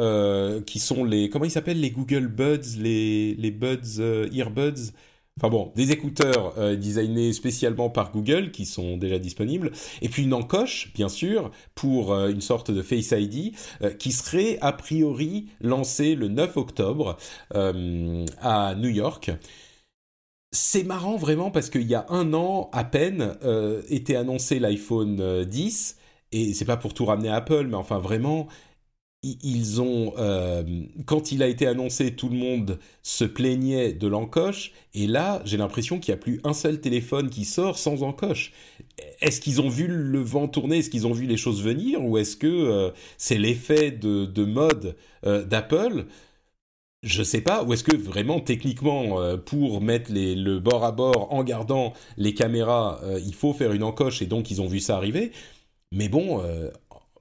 qui 0.64 0.78
sont 0.78 1.04
les... 1.04 1.28
Comment 1.28 1.44
ils 1.44 1.50
s'appellent 1.50 1.80
Les 1.80 1.90
Google 1.90 2.28
Buds, 2.28 2.78
les, 2.78 3.34
les 3.34 3.50
Buds, 3.50 4.00
Earbuds? 4.32 4.92
Enfin 5.38 5.50
bon, 5.50 5.70
des 5.76 5.92
écouteurs 5.92 6.54
euh, 6.58 6.74
designés 6.74 7.32
spécialement 7.32 7.90
par 7.90 8.10
Google 8.10 8.50
qui 8.50 8.66
sont 8.66 8.96
déjà 8.96 9.20
disponibles, 9.20 9.70
et 10.02 10.08
puis 10.08 10.24
une 10.24 10.34
encoche, 10.34 10.92
bien 10.94 11.08
sûr, 11.08 11.52
pour 11.76 12.12
euh, 12.12 12.28
une 12.28 12.40
sorte 12.40 12.72
de 12.72 12.82
Face 12.82 13.12
ID 13.12 13.54
euh, 13.82 13.90
qui 13.90 14.10
serait 14.10 14.58
a 14.62 14.72
priori 14.72 15.46
lancée 15.60 16.16
le 16.16 16.26
9 16.26 16.56
octobre 16.56 17.16
à 17.54 18.74
New 18.74 18.88
York. 18.88 19.30
C'est 20.50 20.82
marrant 20.82 21.16
vraiment 21.16 21.52
parce 21.52 21.70
qu'il 21.70 21.86
y 21.86 21.94
a 21.94 22.06
un 22.08 22.34
an 22.34 22.68
à 22.72 22.82
peine 22.84 23.36
était 23.88 24.16
annoncé 24.16 24.58
l'iPhone 24.58 25.44
10 25.44 25.96
et 26.32 26.54
c'est 26.54 26.64
pas 26.64 26.76
pour 26.76 26.94
tout 26.94 27.04
ramener 27.04 27.28
à 27.28 27.36
Apple, 27.36 27.66
mais 27.68 27.76
enfin 27.76 27.98
vraiment 27.98 28.48
ils 29.22 29.80
ont, 29.80 30.14
euh, 30.18 30.62
quand 31.06 31.32
il 31.32 31.42
a 31.42 31.48
été 31.48 31.66
annoncé, 31.66 32.14
tout 32.14 32.28
le 32.28 32.36
monde 32.36 32.78
se 33.02 33.24
plaignait 33.24 33.92
de 33.92 34.06
l'encoche, 34.06 34.72
et 34.94 35.06
là, 35.06 35.42
j'ai 35.44 35.56
l'impression 35.56 35.98
qu'il 35.98 36.14
n'y 36.14 36.20
a 36.20 36.22
plus 36.22 36.40
un 36.44 36.52
seul 36.52 36.80
téléphone 36.80 37.28
qui 37.28 37.44
sort 37.44 37.78
sans 37.78 38.02
encoche. 38.04 38.52
Est-ce 39.20 39.40
qu'ils 39.40 39.60
ont 39.60 39.68
vu 39.68 39.88
le 39.88 40.20
vent 40.20 40.46
tourner? 40.46 40.78
Est-ce 40.78 40.90
qu'ils 40.90 41.06
ont 41.06 41.12
vu 41.12 41.26
les 41.26 41.36
choses 41.36 41.62
venir? 41.62 42.04
Ou 42.04 42.18
est-ce 42.18 42.36
que 42.36 42.46
euh, 42.46 42.90
c'est 43.16 43.38
l'effet 43.38 43.90
de, 43.90 44.44
mode 44.44 44.96
euh, 45.26 45.44
d'Apple? 45.44 46.06
Je 47.02 47.22
sais 47.22 47.40
pas, 47.40 47.64
ou 47.64 47.72
est-ce 47.72 47.84
que 47.84 47.96
vraiment 47.96 48.40
techniquement 48.40 49.36
pour 49.46 49.80
mettre 49.80 50.10
le 50.12 50.58
bord 50.58 50.84
à 50.84 50.90
bord 50.90 51.32
en 51.32 51.44
gardant 51.44 51.92
les 52.16 52.34
caméras, 52.34 53.00
il 53.24 53.34
faut 53.34 53.52
faire 53.52 53.72
une 53.72 53.84
encoche 53.84 54.20
et 54.20 54.26
donc 54.26 54.50
ils 54.50 54.60
ont 54.60 54.66
vu 54.66 54.80
ça 54.80 54.96
arriver? 54.96 55.30
Mais 55.92 56.08
bon, 56.08 56.42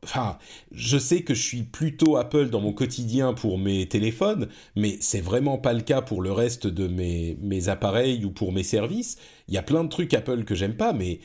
Enfin, 0.03 0.37
je 0.71 0.97
sais 0.97 1.23
que 1.23 1.33
je 1.33 1.41
suis 1.41 1.63
plutôt 1.63 2.17
Apple 2.17 2.49
dans 2.49 2.61
mon 2.61 2.73
quotidien 2.73 3.33
pour 3.33 3.57
mes 3.57 3.87
téléphones, 3.87 4.47
mais 4.75 4.97
c'est 5.01 5.21
vraiment 5.21 5.57
pas 5.57 5.73
le 5.73 5.81
cas 5.81 6.01
pour 6.01 6.21
le 6.21 6.31
reste 6.31 6.67
de 6.67 6.87
mes, 6.87 7.37
mes 7.41 7.69
appareils 7.69 8.23
ou 8.25 8.31
pour 8.31 8.51
mes 8.51 8.63
services. 8.63 9.17
Il 9.47 9.53
y 9.55 9.57
a 9.57 9.63
plein 9.63 9.83
de 9.83 9.89
trucs 9.89 10.13
Apple 10.13 10.43
que 10.43 10.55
j'aime 10.55 10.77
pas, 10.77 10.93
mais 10.93 11.19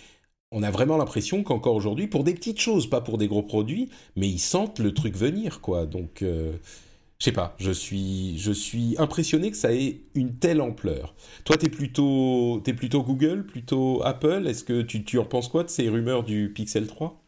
on 0.52 0.62
a 0.62 0.70
vraiment 0.70 0.96
l'impression 0.98 1.42
qu'encore 1.42 1.74
aujourd'hui, 1.74 2.06
pour 2.08 2.24
des 2.24 2.34
petites 2.34 2.60
choses, 2.60 2.88
pas 2.88 3.00
pour 3.00 3.18
des 3.18 3.28
gros 3.28 3.42
produits, 3.42 3.90
mais 4.16 4.28
ils 4.28 4.38
sentent 4.38 4.78
le 4.78 4.92
truc 4.94 5.16
venir, 5.16 5.60
quoi. 5.60 5.86
Donc, 5.86 6.22
euh, 6.22 6.52
je 7.18 7.24
sais 7.26 7.32
pas, 7.32 7.54
je 7.58 7.70
suis, 7.70 8.38
je 8.38 8.52
suis 8.52 8.96
impressionné 8.98 9.50
que 9.50 9.56
ça 9.56 9.72
ait 9.74 10.00
une 10.14 10.36
telle 10.38 10.60
ampleur. 10.60 11.14
Toi, 11.44 11.56
t'es 11.56 11.70
plutôt, 11.70 12.62
es 12.66 12.74
plutôt 12.74 13.02
Google, 13.02 13.46
plutôt 13.46 14.02
Apple. 14.04 14.46
Est-ce 14.48 14.64
que 14.64 14.82
tu, 14.82 15.04
tu 15.04 15.18
en 15.18 15.24
penses 15.24 15.48
quoi 15.48 15.64
de 15.64 15.70
ces 15.70 15.88
rumeurs 15.88 16.24
du 16.24 16.52
Pixel 16.52 16.86
3 16.86 17.21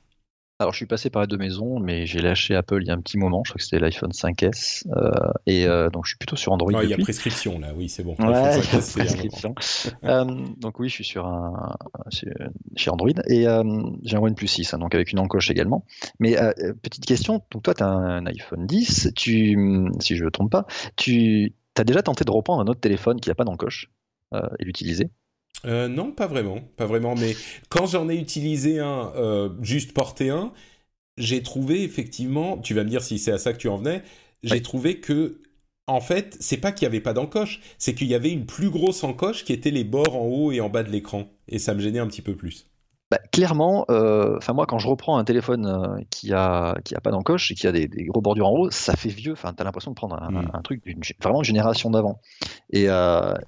alors, 0.60 0.72
je 0.72 0.76
suis 0.76 0.86
passé 0.86 1.10
par 1.10 1.22
les 1.22 1.26
deux 1.26 1.36
maisons, 1.36 1.80
mais 1.80 2.06
j'ai 2.06 2.20
lâché 2.20 2.54
Apple 2.54 2.78
il 2.80 2.86
y 2.86 2.90
a 2.90 2.94
un 2.94 3.00
petit 3.00 3.18
moment. 3.18 3.42
Je 3.44 3.50
crois 3.50 3.58
que 3.58 3.64
c'était 3.64 3.80
l'iPhone 3.80 4.12
5S. 4.12 4.84
Euh, 4.86 5.10
et 5.46 5.66
euh, 5.66 5.90
donc, 5.90 6.04
je 6.04 6.10
suis 6.10 6.16
plutôt 6.16 6.36
sur 6.36 6.52
Android. 6.52 6.70
il 6.80 6.88
y 6.88 6.94
a 6.94 6.96
prescription 6.96 7.58
là, 7.58 7.72
oui, 7.74 7.88
c'est 7.88 8.04
bon. 8.04 8.14
Ouais, 8.20 8.60
prescription. 8.60 9.56
euh, 10.04 10.24
donc, 10.58 10.78
oui, 10.78 10.88
je 10.88 10.94
suis 10.94 11.04
sur 11.04 11.26
un, 11.26 11.76
chez 12.76 12.90
Android. 12.90 13.10
Et 13.28 13.46
j'ai 14.04 14.16
un 14.16 14.20
OnePlus 14.20 14.46
6, 14.46 14.74
hein, 14.74 14.78
donc 14.78 14.94
avec 14.94 15.10
une 15.10 15.18
encoche 15.18 15.50
également. 15.50 15.84
Mais 16.20 16.36
petite 16.82 17.04
question, 17.04 17.42
donc 17.50 17.64
toi, 17.64 17.74
tu 17.74 17.82
as 17.82 17.88
un 17.88 18.24
iPhone 18.26 18.64
10. 18.66 19.10
Tu, 19.16 19.58
si 19.98 20.14
je 20.14 20.20
ne 20.20 20.26
me 20.26 20.30
trompe 20.30 20.52
pas, 20.52 20.66
tu 20.94 21.52
as 21.76 21.84
déjà 21.84 22.02
tenté 22.02 22.24
de 22.24 22.30
reprendre 22.30 22.62
un 22.62 22.66
autre 22.66 22.80
téléphone 22.80 23.20
qui 23.20 23.28
n'a 23.28 23.34
pas 23.34 23.44
d'encoche 23.44 23.90
et 24.32 24.64
l'utiliser? 24.64 25.10
Euh, 25.64 25.88
non, 25.88 26.12
pas 26.12 26.26
vraiment, 26.26 26.60
pas 26.76 26.86
vraiment. 26.86 27.14
Mais 27.14 27.34
quand 27.68 27.86
j'en 27.86 28.08
ai 28.08 28.16
utilisé 28.16 28.80
un, 28.80 29.12
euh, 29.16 29.50
juste 29.62 29.92
porté 29.92 30.30
un, 30.30 30.52
j'ai 31.16 31.42
trouvé 31.42 31.82
effectivement. 31.82 32.58
Tu 32.58 32.74
vas 32.74 32.84
me 32.84 32.90
dire 32.90 33.02
si 33.02 33.18
c'est 33.18 33.32
à 33.32 33.38
ça 33.38 33.52
que 33.52 33.58
tu 33.58 33.68
en 33.68 33.76
venais. 33.76 34.02
J'ai 34.42 34.60
trouvé 34.62 35.00
que, 35.00 35.40
en 35.86 36.00
fait, 36.00 36.36
c'est 36.40 36.58
pas 36.58 36.72
qu'il 36.72 36.84
y 36.84 36.86
avait 36.86 37.00
pas 37.00 37.14
d'encoche, 37.14 37.60
c'est 37.78 37.94
qu'il 37.94 38.08
y 38.08 38.14
avait 38.14 38.30
une 38.30 38.46
plus 38.46 38.70
grosse 38.70 39.04
encoche 39.04 39.44
qui 39.44 39.52
était 39.52 39.70
les 39.70 39.84
bords 39.84 40.16
en 40.16 40.26
haut 40.26 40.52
et 40.52 40.60
en 40.60 40.68
bas 40.68 40.82
de 40.82 40.90
l'écran, 40.90 41.32
et 41.48 41.58
ça 41.58 41.74
me 41.74 41.80
gênait 41.80 41.98
un 41.98 42.06
petit 42.08 42.22
peu 42.22 42.36
plus. 42.36 42.66
Bah, 43.14 43.20
clairement, 43.30 43.84
euh, 43.90 44.38
enfin 44.38 44.54
moi 44.54 44.66
quand 44.66 44.80
je 44.80 44.88
reprends 44.88 45.18
un 45.18 45.24
téléphone 45.24 46.04
qui 46.10 46.32
a 46.32 46.74
qui 46.84 46.96
a 46.96 47.00
pas 47.00 47.12
d'encoche 47.12 47.52
et 47.52 47.54
qui 47.54 47.68
a 47.68 47.70
des, 47.70 47.86
gros 47.86 48.20
bordures 48.20 48.48
en 48.48 48.50
haut, 48.50 48.70
ça 48.72 48.96
fait 48.96 49.08
vieux. 49.08 49.34
Enfin, 49.34 49.52
t'as 49.52 49.62
l'impression 49.62 49.92
de 49.92 49.94
prendre 49.94 50.20
un, 50.20 50.30
hmm. 50.32 50.62
truc 50.64 50.82
vraiment 51.22 51.38
une 51.38 51.44
génération 51.44 51.90
d'avant. 51.90 52.20
Et, 52.70 52.88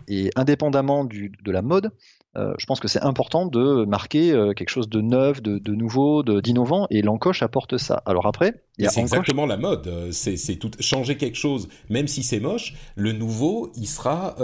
et 0.07 0.31
indépendamment 0.37 1.05
du, 1.05 1.33
de 1.43 1.51
la 1.51 1.63
mode, 1.63 1.91
euh, 2.37 2.55
je 2.59 2.67
pense 2.67 2.81
que 2.81 2.89
c'est 2.89 3.03
important 3.03 3.47
de 3.47 3.85
marquer 3.87 4.33
euh, 4.33 4.53
quelque 4.53 4.69
chose 4.69 4.89
de 4.89 5.01
neuf, 5.01 5.43
de, 5.43 5.75
nouveau, 5.75 6.23
d'innovant, 6.23 6.87
et 6.91 7.03
l'encoche 7.03 7.43
apporte 7.43 7.79
ça. 7.79 8.03
Alors 8.05 8.27
après, 8.27 8.63
c'est 8.79 9.01
exactement 9.01 9.47
la 9.47 9.57
mode. 9.57 9.87
Euh, 9.87 10.13
c'est 10.13 10.57
tout 10.57 10.71
changer 10.81 11.17
quelque 11.17 11.37
chose, 11.37 11.69
même 11.89 12.09
si 12.09 12.23
c'est 12.23 12.41
moche. 12.41 12.75
Le 12.95 13.13
nouveau, 13.13 13.73
il 13.77 13.87
sera 13.87 14.37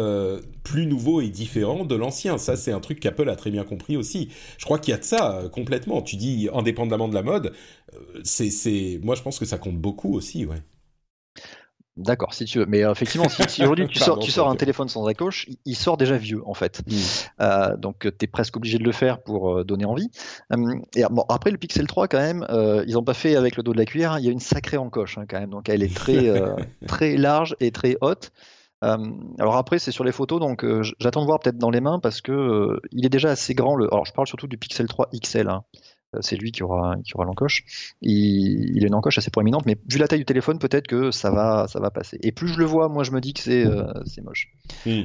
plus 0.63 0.87
nouveau 0.87 1.21
et 1.21 1.29
différent 1.29 1.85
de 1.85 1.95
l'ancien. 1.95 2.39
Ça, 2.39 2.57
c'est 2.57 2.73
un 2.73 2.81
truc 2.81 3.01
qu'Apple 3.01 3.29
a 3.29 3.37
très 3.37 3.51
bien 3.51 3.65
compris 3.65 3.97
aussi. 3.97 4.29
Je 4.59 4.65
crois 4.65 4.79
qu'il 4.79 4.93
y 4.93 4.95
a 4.95 4.99
de 4.99 5.05
ça 5.05 5.43
complètement. 5.53 6.03
Tu 6.03 6.17
dis 6.17 6.49
indépendamment 6.55 7.09
de 7.09 7.15
la 7.15 7.23
mode, 7.23 7.53
c'est 8.23 9.01
moi 9.03 9.15
je 9.15 9.23
pense 9.23 9.39
que 9.39 9.45
ça 9.45 9.59
compte 9.59 9.77
beaucoup 9.77 10.15
aussi, 10.15 10.47
ouais. 10.47 10.63
D'accord, 11.99 12.33
si 12.33 12.47
tu 12.47 12.59
veux. 12.59 12.67
Mais 12.67 12.85
euh, 12.85 12.93
effectivement, 12.93 13.29
si, 13.29 13.63
aujourd'hui 13.63 13.87
tu 13.87 13.99
sors, 13.99 14.19
tu 14.19 14.31
sors 14.31 14.49
un 14.49 14.57
téléphone 14.57 14.89
sans 14.89 15.07
encoche, 15.07 15.47
il, 15.67 15.77
sort 15.77 15.99
déjà 15.99 16.17
vieux 16.17 16.41
en 16.47 16.55
fait. 16.55 16.83
Hmm. 16.87 16.95
Euh, 17.43 17.77
donc 17.77 18.07
euh, 18.07 18.11
tu 18.11 18.25
es 18.25 18.27
presque 18.27 18.57
obligé 18.57 18.79
de 18.79 18.85
le 18.85 18.93
faire 18.93 19.23
pour 19.23 19.65
donner 19.65 19.85
envie. 19.85 20.11
et 20.97 21.05
bon, 21.11 21.25
après 21.29 21.51
le 21.51 21.59
Pixel 21.59 21.87
3 21.87 22.09
quand 22.09 22.19
même, 22.19 22.47
ils 22.87 22.95
n'ont 22.95 23.05
pas 23.05 23.15
fait 23.15 23.37
avec 23.37 23.57
le 23.57 23.63
dos 23.63 23.73
de 23.73 23.79
la 23.79 23.85
cuillère. 23.85 24.19
Il 24.19 24.25
y 24.25 24.29
a 24.29 24.33
une 24.33 24.41
sacrée 24.41 24.79
encoche 24.79 25.19
hein, 25.19 25.25
quand 25.29 25.39
même. 25.39 25.51
Donc 25.51 25.69
elle 25.69 25.83
est 25.83 25.95
très 25.95 26.31
très 26.87 27.17
large 27.17 27.57
et 27.61 27.71
très 27.73 27.99
haute. 28.01 28.33
alors 28.81 29.57
après 29.57 29.79
c'est 29.79 29.93
sur 29.93 30.05
les 30.05 30.13
photos, 30.13 30.41
donc 30.41 30.65
j'attends 30.99 31.21
de 31.21 31.27
voir 31.27 31.41
peut-être 31.41 31.59
dans 31.59 31.71
les 31.71 31.83
mains 31.83 31.99
parce 31.99 32.23
que 32.23 32.81
il 32.91 33.05
est 33.05 33.11
déjà 33.11 33.31
assez 33.31 33.55
grand. 33.55 33.77
Le... 33.77 33.93
Alors 33.93 34.07
je 34.07 34.15
parle 34.15 34.27
surtout 34.27 34.47
du 34.47 34.57
Pixel 34.57 34.87
3 34.87 35.11
XL. 35.23 35.49
Hein. 35.49 35.65
Euh, 36.15 36.19
c'est 36.21 36.37
lui 36.37 36.53
qui 36.53 36.63
aura, 36.63 36.97
qui 37.05 37.15
aura 37.15 37.25
l'encoche. 37.25 37.65
Il, 38.01 38.77
il, 38.77 38.85
a 38.85 38.87
une 38.87 38.95
encoche 38.95 39.19
assez 39.19 39.31
proéminente, 39.31 39.67
mais 39.67 39.77
vu 39.89 39.99
la 39.99 40.09
taille 40.09 40.19
du 40.19 40.25
téléphone, 40.25 40.59
peut-être 40.59 40.87
que 40.87 41.11
ça 41.11 41.31
va, 41.31 41.67
ça 41.69 41.81
va 41.81 41.91
passer. 41.91 42.19
Et 42.23 42.33
plus 42.33 42.49
je 42.49 42.59
le 42.59 42.65
vois, 42.65 42.89
moi 42.89 43.05
je 43.05 43.13
me 43.13 43.21
dis 43.21 43.33
que 43.33 43.41
c'est 43.41 43.67
euh, 43.67 43.85
moche. 44.23 44.49
Hmm. 44.87 45.03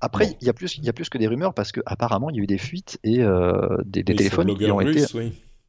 Après, 0.00 0.36
il 0.40 0.46
y, 0.46 0.50
a 0.50 0.52
plus, 0.52 0.78
y 0.78 0.88
a 0.88 0.92
plus 0.92 1.08
que 1.08 1.16
des 1.16 1.26
rumeurs 1.26 1.54
parce 1.54 1.72
qu'apparemment 1.72 2.28
il 2.28 2.36
y 2.36 2.40
a 2.40 2.42
eu 2.42 2.46
des 2.46 2.58
fuites 2.58 2.98
et 3.02 3.22
euh, 3.22 3.78
des, 3.86 4.04
téléphones 4.04 4.56
qui 4.56 4.70
ont 4.70 4.80
été. 4.80 5.04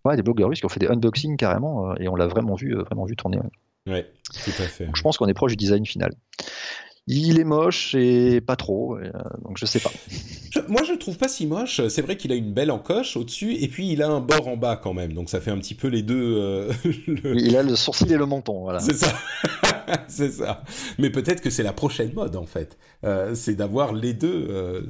Ouais, 0.05 0.15
des 0.15 0.21
blogueurs 0.21 0.49
russes 0.49 0.59
qui 0.59 0.65
ont 0.65 0.69
fait 0.69 0.79
des 0.79 0.87
unboxings 0.87 1.37
carrément 1.37 1.95
et 1.97 2.07
on 2.07 2.15
l'a 2.15 2.27
vraiment 2.27 2.55
vu, 2.55 2.75
vraiment 2.75 3.05
vu 3.05 3.15
tourner. 3.15 3.39
Ouais, 3.87 4.05
tout 4.33 4.51
à 4.59 4.65
fait. 4.65 4.89
je 4.93 5.01
pense 5.01 5.17
qu'on 5.17 5.27
est 5.27 5.33
proche 5.33 5.51
du 5.51 5.57
design 5.57 5.85
final. 5.85 6.11
Il 7.07 7.39
est 7.39 7.45
moche 7.45 7.95
et 7.95 8.41
pas 8.41 8.57
trop, 8.57 8.97
donc 9.43 9.57
je 9.57 9.65
sais 9.65 9.79
pas. 9.79 9.91
moi, 10.67 10.83
je 10.83 10.91
le 10.91 10.99
trouve 10.99 11.17
pas 11.17 11.29
si 11.29 11.47
moche. 11.47 11.81
C'est 11.87 12.01
vrai 12.01 12.17
qu'il 12.17 12.33
a 12.33 12.35
une 12.35 12.51
belle 12.51 12.69
encoche 12.69 13.15
au-dessus, 13.15 13.53
et 13.53 13.69
puis 13.69 13.89
il 13.91 14.03
a 14.03 14.09
un 14.09 14.19
bord 14.19 14.47
en 14.47 14.57
bas 14.57 14.75
quand 14.75 14.93
même, 14.93 15.13
donc 15.13 15.29
ça 15.29 15.39
fait 15.39 15.51
un 15.51 15.57
petit 15.57 15.75
peu 15.75 15.87
les 15.87 16.01
deux. 16.01 16.67
Il 17.23 17.55
a 17.55 17.63
le 17.63 17.75
sourcil 17.75 18.11
et 18.11 18.17
le 18.17 18.25
menton, 18.25 18.61
voilà. 18.61 18.79
C'est 18.79 18.95
ça. 18.95 19.13
c'est 20.07 20.31
ça. 20.31 20.63
Mais 20.99 21.09
peut-être 21.09 21.41
que 21.41 21.49
c'est 21.49 21.63
la 21.63 21.73
prochaine 21.73 22.11
mode 22.13 22.35
en 22.35 22.45
fait. 22.45 22.77
c'est 23.33 23.55
d'avoir 23.55 23.93
les 23.93 24.13
deux 24.13 24.83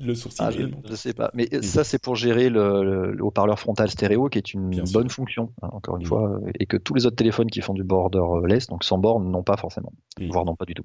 le 0.00 0.14
sourcil. 0.14 0.44
Ah, 0.44 0.50
je 0.50 0.62
ne 0.62 0.96
sais 0.96 1.12
pas. 1.12 1.30
Mais 1.34 1.48
ça, 1.62 1.84
c'est 1.84 2.00
pour 2.00 2.16
gérer 2.16 2.48
le, 2.50 3.16
haut-parleur 3.20 3.58
frontal 3.58 3.90
stéréo, 3.90 4.28
qui 4.28 4.38
est 4.38 4.54
une 4.54 4.82
bonne 4.92 5.08
fonction, 5.08 5.52
hein, 5.62 5.68
encore 5.72 5.96
une 5.96 6.04
mm. 6.04 6.08
fois, 6.08 6.40
et 6.58 6.66
que 6.66 6.76
tous 6.76 6.94
les 6.94 7.06
autres 7.06 7.16
téléphones 7.16 7.50
qui 7.50 7.60
font 7.60 7.74
du 7.74 7.84
borderless, 7.84 8.66
donc 8.68 8.84
sans 8.84 8.98
borne, 8.98 9.30
n'ont 9.30 9.42
pas 9.42 9.56
forcément, 9.56 9.92
mm. 10.20 10.30
voire 10.30 10.44
non 10.44 10.56
pas 10.56 10.64
du 10.64 10.74
tout. 10.74 10.84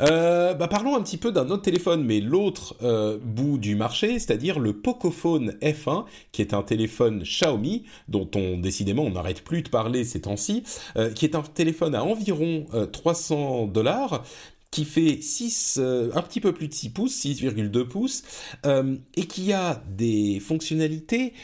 Euh, 0.00 0.54
bah 0.54 0.68
parlons 0.68 0.96
un 0.96 1.02
petit 1.02 1.18
peu 1.18 1.30
d'un 1.32 1.50
autre 1.50 1.62
téléphone, 1.62 2.04
mais 2.04 2.20
l'autre 2.20 2.76
euh, 2.82 3.18
bout 3.22 3.58
du 3.58 3.74
marché, 3.74 4.18
c'est-à-dire 4.18 4.58
le 4.58 4.72
Pocophone 4.72 5.56
F1, 5.60 6.04
qui 6.32 6.42
est 6.42 6.54
un 6.54 6.62
téléphone 6.62 7.22
Xiaomi, 7.22 7.84
dont 8.08 8.28
on 8.34 8.58
décidément 8.58 9.02
on 9.04 9.10
n'arrête 9.10 9.42
plus 9.42 9.62
de 9.62 9.68
parler 9.68 10.04
ces 10.04 10.22
temps-ci, 10.22 10.62
euh, 10.96 11.12
qui 11.12 11.24
est 11.26 11.34
un 11.34 11.42
téléphone 11.42 11.94
à 11.94 12.02
environ 12.02 12.66
300 12.92 13.66
dollars, 13.66 14.24
qui 14.70 14.84
fait 14.84 15.20
6, 15.20 15.78
euh, 15.80 16.10
un 16.14 16.22
petit 16.22 16.40
peu 16.40 16.52
plus 16.52 16.68
de 16.68 16.74
6 16.74 16.90
pouces, 16.90 17.14
6,2 17.14 17.84
pouces, 17.84 18.22
et 18.64 19.26
qui 19.26 19.52
a 19.52 19.82
des 19.88 20.40
fonctionnalités 20.40 21.34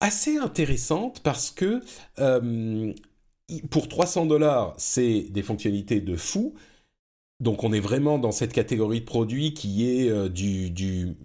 assez 0.00 0.36
intéressantes 0.36 1.20
parce 1.22 1.50
que 1.50 1.80
pour 3.70 3.88
300 3.88 4.26
dollars, 4.26 4.74
c'est 4.76 5.26
des 5.30 5.42
fonctionnalités 5.42 6.00
de 6.00 6.16
fou. 6.16 6.54
Donc 7.42 7.64
on 7.64 7.72
est 7.72 7.80
vraiment 7.80 8.18
dans 8.18 8.32
cette 8.32 8.52
catégorie 8.52 9.00
de 9.00 9.04
produits 9.04 9.52
qui 9.52 9.86
est 9.86 10.28
du, 10.30 10.70
du 10.70 11.16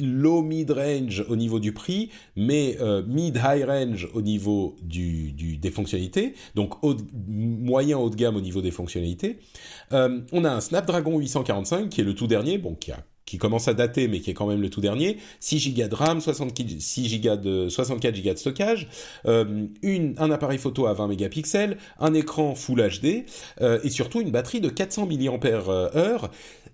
low 0.00 0.42
mid 0.42 0.70
range 0.70 1.24
au 1.28 1.36
niveau 1.36 1.60
du 1.60 1.72
prix, 1.72 2.10
mais 2.36 2.76
euh, 2.80 3.02
mid 3.06 3.36
high 3.36 3.64
range 3.64 4.08
au 4.14 4.22
niveau 4.22 4.76
des 4.82 5.70
fonctionnalités, 5.70 6.34
donc 6.54 6.74
moyen 7.26 7.98
haut 7.98 8.10
de 8.10 8.16
gamme 8.16 8.36
au 8.36 8.40
niveau 8.40 8.60
des 8.60 8.70
fonctionnalités. 8.70 9.38
Euh, 9.92 10.20
on 10.32 10.44
a 10.44 10.50
un 10.50 10.60
Snapdragon 10.60 11.18
845 11.18 11.88
qui 11.88 12.00
est 12.00 12.04
le 12.04 12.14
tout 12.14 12.26
dernier, 12.26 12.58
bon 12.58 12.74
qui 12.74 12.92
a 12.92 12.98
qui 13.26 13.38
commence 13.38 13.68
à 13.68 13.74
dater, 13.74 14.08
mais 14.08 14.20
qui 14.20 14.30
est 14.30 14.34
quand 14.34 14.46
même 14.46 14.60
le 14.60 14.70
tout 14.70 14.80
dernier, 14.80 15.18
6 15.40 15.74
Go 15.74 15.88
de 15.88 15.94
RAM, 15.94 16.20
6 16.20 17.20
Go 17.20 17.36
de, 17.36 17.68
64 17.68 18.22
Go 18.22 18.32
de 18.32 18.38
stockage, 18.38 18.88
euh, 19.26 19.66
une, 19.82 20.14
un 20.18 20.30
appareil 20.30 20.58
photo 20.58 20.86
à 20.86 20.94
20 20.94 21.08
mégapixels, 21.08 21.78
un 21.98 22.14
écran 22.14 22.54
Full 22.54 22.80
HD, 22.80 23.24
et 23.60 23.90
surtout 23.90 24.20
une 24.20 24.30
batterie 24.30 24.60
de 24.60 24.68
400 24.68 25.06
mAh, 25.06 26.30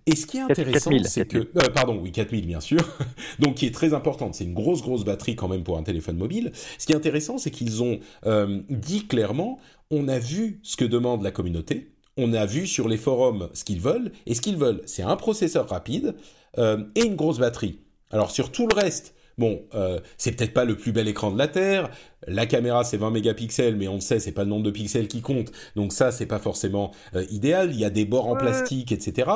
et 0.07 0.17
ce 0.17 0.27
qui 0.27 0.39
est 0.39 0.41
intéressant, 0.41 0.91
c'est 1.05 1.27
que... 1.27 1.39
Euh, 1.39 1.69
pardon, 1.75 1.99
oui, 2.03 2.11
4000 2.11 2.47
bien 2.47 2.61
sûr. 2.61 2.81
Donc 3.39 3.57
qui 3.57 3.67
est 3.67 3.75
très 3.75 3.95
importante. 3.95 4.35
C'est 4.35 4.45
une 4.45 4.55
grosse, 4.55 4.83
grosse 4.83 5.05
batterie 5.05 5.37
quand 5.37 5.49
même 5.49 5.63
pour 5.63 5.79
un 5.79 5.83
téléphone 5.83 6.17
mobile. 6.17 6.53
Ce 6.79 6.87
qui 6.87 6.93
est 6.93 6.97
intéressant, 6.97 7.39
c'est 7.39 7.51
qu'ils 7.51 7.83
ont 7.83 8.01
euh, 8.27 8.61
dit 8.71 9.07
clairement, 9.07 9.59
on 9.91 10.09
a 10.09 10.19
vu 10.19 10.61
ce 10.63 10.77
que 10.77 10.85
demande 10.85 11.23
la 11.23 11.31
communauté. 11.31 11.93
On 12.17 12.33
a 12.33 12.45
vu 12.45 12.67
sur 12.67 12.89
les 12.89 12.97
forums 12.97 13.51
ce 13.53 13.65
qu'ils 13.65 13.81
veulent. 13.81 14.13
Et 14.27 14.35
ce 14.35 14.41
qu'ils 14.41 14.57
veulent, 14.57 14.83
c'est 14.87 15.03
un 15.03 15.17
processeur 15.17 15.69
rapide 15.69 16.15
euh, 16.59 16.85
et 16.95 17.05
une 17.05 17.17
grosse 17.17 17.39
batterie. 17.39 17.81
Alors 18.11 18.31
sur 18.31 18.51
tout 18.51 18.67
le 18.67 18.75
reste, 18.75 19.15
Bon, 19.41 19.63
euh, 19.75 19.99
c'est 20.19 20.33
peut-être 20.33 20.53
pas 20.53 20.67
le 20.67 20.77
plus 20.77 20.93
bel 20.93 21.09
écran 21.09 21.31
de 21.31 21.39
la 21.39 21.49
Terre. 21.49 21.91
La 22.27 22.45
caméra 22.45 22.85
c'est 22.85 22.99
20 22.99 23.11
mégapixels, 23.11 23.75
mais 23.75 23.89
on 23.89 23.95
le 23.95 24.01
sait, 24.01 24.21
c'est 24.21 24.33
pas 24.33 24.45
le 24.45 24.51
nombre 24.51 24.65
de 24.65 24.71
pixels 24.71 25.09
qui 25.09 25.23
compte. 25.23 25.51
Donc 25.77 25.95
ça, 25.95 26.13
c'est 26.13 26.27
pas 26.27 26.39
forcément 26.39 26.93
euh, 27.17 27.25
idéal. 27.31 27.71
Il 27.73 27.81
y 27.81 27.87
a 27.87 27.91
des 27.91 28.05
bords 28.05 28.27
en 28.27 28.37
plastique, 28.37 28.93
etc. 28.93 29.31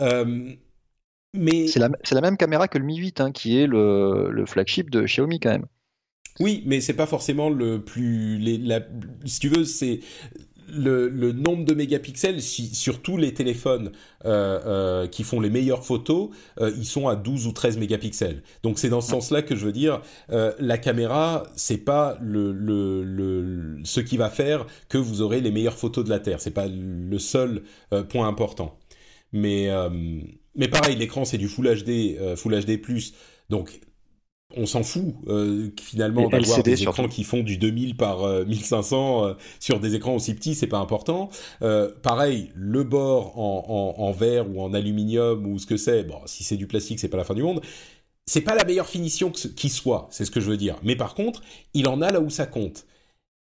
Euh, 0.00 0.50
mais 1.32 1.66
c'est 1.66 1.80
la, 1.80 2.20
même 2.20 2.36
caméra 2.36 2.68
que 2.68 2.76
le 2.76 2.84
Mi 2.84 2.96
8, 2.98 3.22
hein, 3.22 3.32
qui 3.32 3.58
est 3.58 3.66
le, 3.66 4.44
flagship 4.46 4.90
de 4.90 5.04
Xiaomi 5.04 5.40
quand 5.40 5.52
même. 5.52 5.66
Oui, 6.40 6.62
mais 6.66 6.82
c'est 6.82 6.92
pas 6.92 7.06
forcément 7.06 7.48
le 7.48 7.82
plus. 7.82 8.38
si 9.24 9.40
tu 9.40 9.48
veux, 9.48 9.64
c'est 9.64 10.00
le, 10.72 11.32
nombre 11.32 11.64
de 11.64 11.74
mégapixels 11.74 12.40
sur 12.42 13.00
tous 13.02 13.16
les 13.16 13.34
téléphones 13.34 13.92
euh, 14.24 14.60
euh, 14.66 15.06
qui 15.06 15.24
font 15.24 15.40
les 15.40 15.50
meilleures 15.50 15.84
photos, 15.84 16.30
euh, 16.60 16.72
ils 16.76 16.84
sont 16.84 17.08
à 17.08 17.16
12 17.16 17.46
ou 17.46 17.52
13 17.52 17.78
mégapixels. 17.78 18.42
Donc 18.62 18.78
c'est 18.78 18.88
dans 18.88 19.00
ce 19.00 19.10
sens-là 19.10 19.42
que 19.42 19.56
je 19.56 19.64
veux 19.64 19.72
dire, 19.72 20.02
la 20.28 20.78
caméra, 20.78 21.44
c'est 21.56 21.78
pas 21.78 22.18
le, 22.20 22.52
le, 22.52 23.78
ce 23.84 24.00
qui 24.00 24.16
va 24.16 24.30
faire 24.30 24.66
que 24.88 24.98
vous 24.98 25.22
aurez 25.22 25.40
les 25.40 25.50
meilleures 25.50 25.76
photos 25.76 26.04
de 26.04 26.10
la 26.10 26.20
Terre. 26.20 26.40
C'est 26.40 26.50
pas 26.50 26.66
le 26.66 27.18
seul 27.18 27.62
point 28.08 28.28
important. 28.28 28.78
Mais 29.32 29.68
mais 30.54 30.68
pareil, 30.68 30.96
l'écran 30.96 31.24
c'est 31.24 31.38
du 31.38 31.48
Full 31.48 31.66
HD, 31.66 32.36
Full 32.36 32.64
HD+. 32.64 32.80
Donc 33.50 33.80
on 34.56 34.64
s'en 34.64 34.82
fout 34.82 35.14
euh, 35.28 35.70
finalement 35.80 36.28
d'avoir 36.28 36.62
des 36.62 36.82
écrans 36.82 37.08
qui 37.08 37.24
font 37.24 37.42
du 37.42 37.58
2000 37.58 37.96
par 37.96 38.26
1500 38.46 38.96
euh, 39.24 39.28
euh, 39.28 39.34
sur 39.60 39.78
des 39.78 39.94
écrans 39.94 40.14
aussi 40.14 40.34
petits, 40.34 40.54
c'est 40.54 40.66
pas 40.66 40.78
important. 40.78 41.28
pareil, 42.02 42.50
le 42.54 42.82
bord 42.84 43.38
en, 43.38 44.12
verre 44.12 44.48
ou 44.50 44.62
en 44.62 44.72
aluminium 44.72 45.46
ou 45.46 45.58
ce 45.58 45.66
que 45.66 45.76
c'est, 45.76 46.04
bon, 46.04 46.20
si 46.26 46.44
c'est 46.44 46.56
du 46.56 46.66
plastique, 46.66 46.98
c'est 46.98 47.08
pas 47.08 47.16
la 47.16 47.24
fin 47.24 47.34
du 47.34 47.42
monde. 47.42 47.60
C'est 48.26 48.42
pas 48.42 48.54
la 48.54 48.64
meilleure 48.64 48.88
finition 48.88 49.30
qui 49.30 49.68
soit, 49.68 50.08
c'est 50.10 50.24
ce 50.24 50.30
que 50.30 50.40
je 50.40 50.50
veux 50.50 50.56
dire. 50.56 50.76
Mais 50.82 50.96
par 50.96 51.14
contre, 51.14 51.42
il 51.72 51.88
en 51.88 52.02
a 52.02 52.10
là 52.10 52.20
où 52.20 52.30
ça 52.30 52.46
compte. 52.46 52.86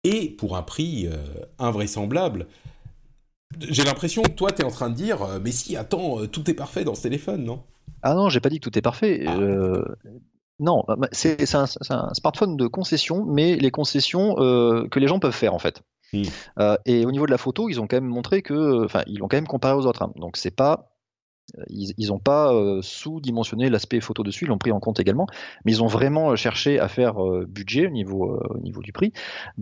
Et 0.03 0.29
pour 0.29 0.57
un 0.57 0.63
prix 0.63 1.07
invraisemblable, 1.59 2.47
j'ai 3.69 3.83
l'impression 3.83 4.23
que 4.23 4.31
toi, 4.31 4.51
tu 4.51 4.61
es 4.61 4.65
en 4.65 4.71
train 4.71 4.89
de 4.89 4.95
dire, 4.95 5.39
mais 5.43 5.51
si, 5.51 5.75
attends, 5.75 6.25
tout 6.27 6.49
est 6.49 6.55
parfait 6.55 6.83
dans 6.83 6.95
ce 6.95 7.03
téléphone, 7.03 7.43
non? 7.43 7.63
Ah 8.01 8.15
non, 8.15 8.29
j'ai 8.29 8.39
pas 8.39 8.49
dit 8.49 8.59
que 8.59 8.69
tout 8.69 8.77
est 8.77 8.81
parfait. 8.81 9.23
Ah. 9.27 9.37
Non, 10.59 10.83
bah, 10.87 10.95
bah, 10.97 11.07
c'est 11.11 11.55
un, 11.55 11.65
smartphone 12.13 12.57
de 12.57 12.67
concession, 12.67 13.25
mais 13.25 13.55
les 13.55 13.71
concessions 13.71 14.35
euh, 14.37 14.87
que 14.87 14.99
les 14.99 15.07
gens 15.07 15.19
peuvent 15.19 15.31
faire 15.33 15.53
en 15.53 15.59
fait. 15.59 15.81
Hmm. 16.13 16.23
Euh, 16.59 16.77
et 16.85 17.05
au 17.05 17.11
niveau 17.11 17.25
de 17.25 17.31
la 17.31 17.37
photo, 17.37 17.69
ils 17.69 17.81
ont 17.81 17.87
quand 17.87 17.97
même 17.97 18.05
montré 18.05 18.41
que, 18.41 18.85
enfin, 18.85 19.01
ils 19.07 19.19
l'ont 19.19 19.27
quand 19.27 19.37
même 19.37 19.47
comparé 19.47 19.73
aux 19.73 19.85
autres. 19.85 20.03
Hein. 20.03 20.13
Donc 20.15 20.37
c'est 20.37 20.55
pas 20.55 20.92
ils 21.69 22.07
n'ont 22.07 22.19
pas 22.19 22.53
euh, 22.53 22.81
sous-dimensionné 22.81 23.69
l'aspect 23.69 23.99
photo 23.99 24.23
dessus, 24.23 24.45
ils 24.45 24.47
l'ont 24.47 24.57
pris 24.57 24.71
en 24.71 24.79
compte 24.79 24.99
également, 24.99 25.27
mais 25.65 25.73
ils 25.73 25.83
ont 25.83 25.87
vraiment 25.87 26.31
euh, 26.31 26.35
cherché 26.35 26.79
à 26.79 26.87
faire 26.87 27.23
euh, 27.23 27.45
budget 27.47 27.87
au 27.87 27.91
niveau, 27.91 28.39
au 28.49 28.59
niveau 28.59 28.81
du 28.81 28.91
prix, 28.91 29.13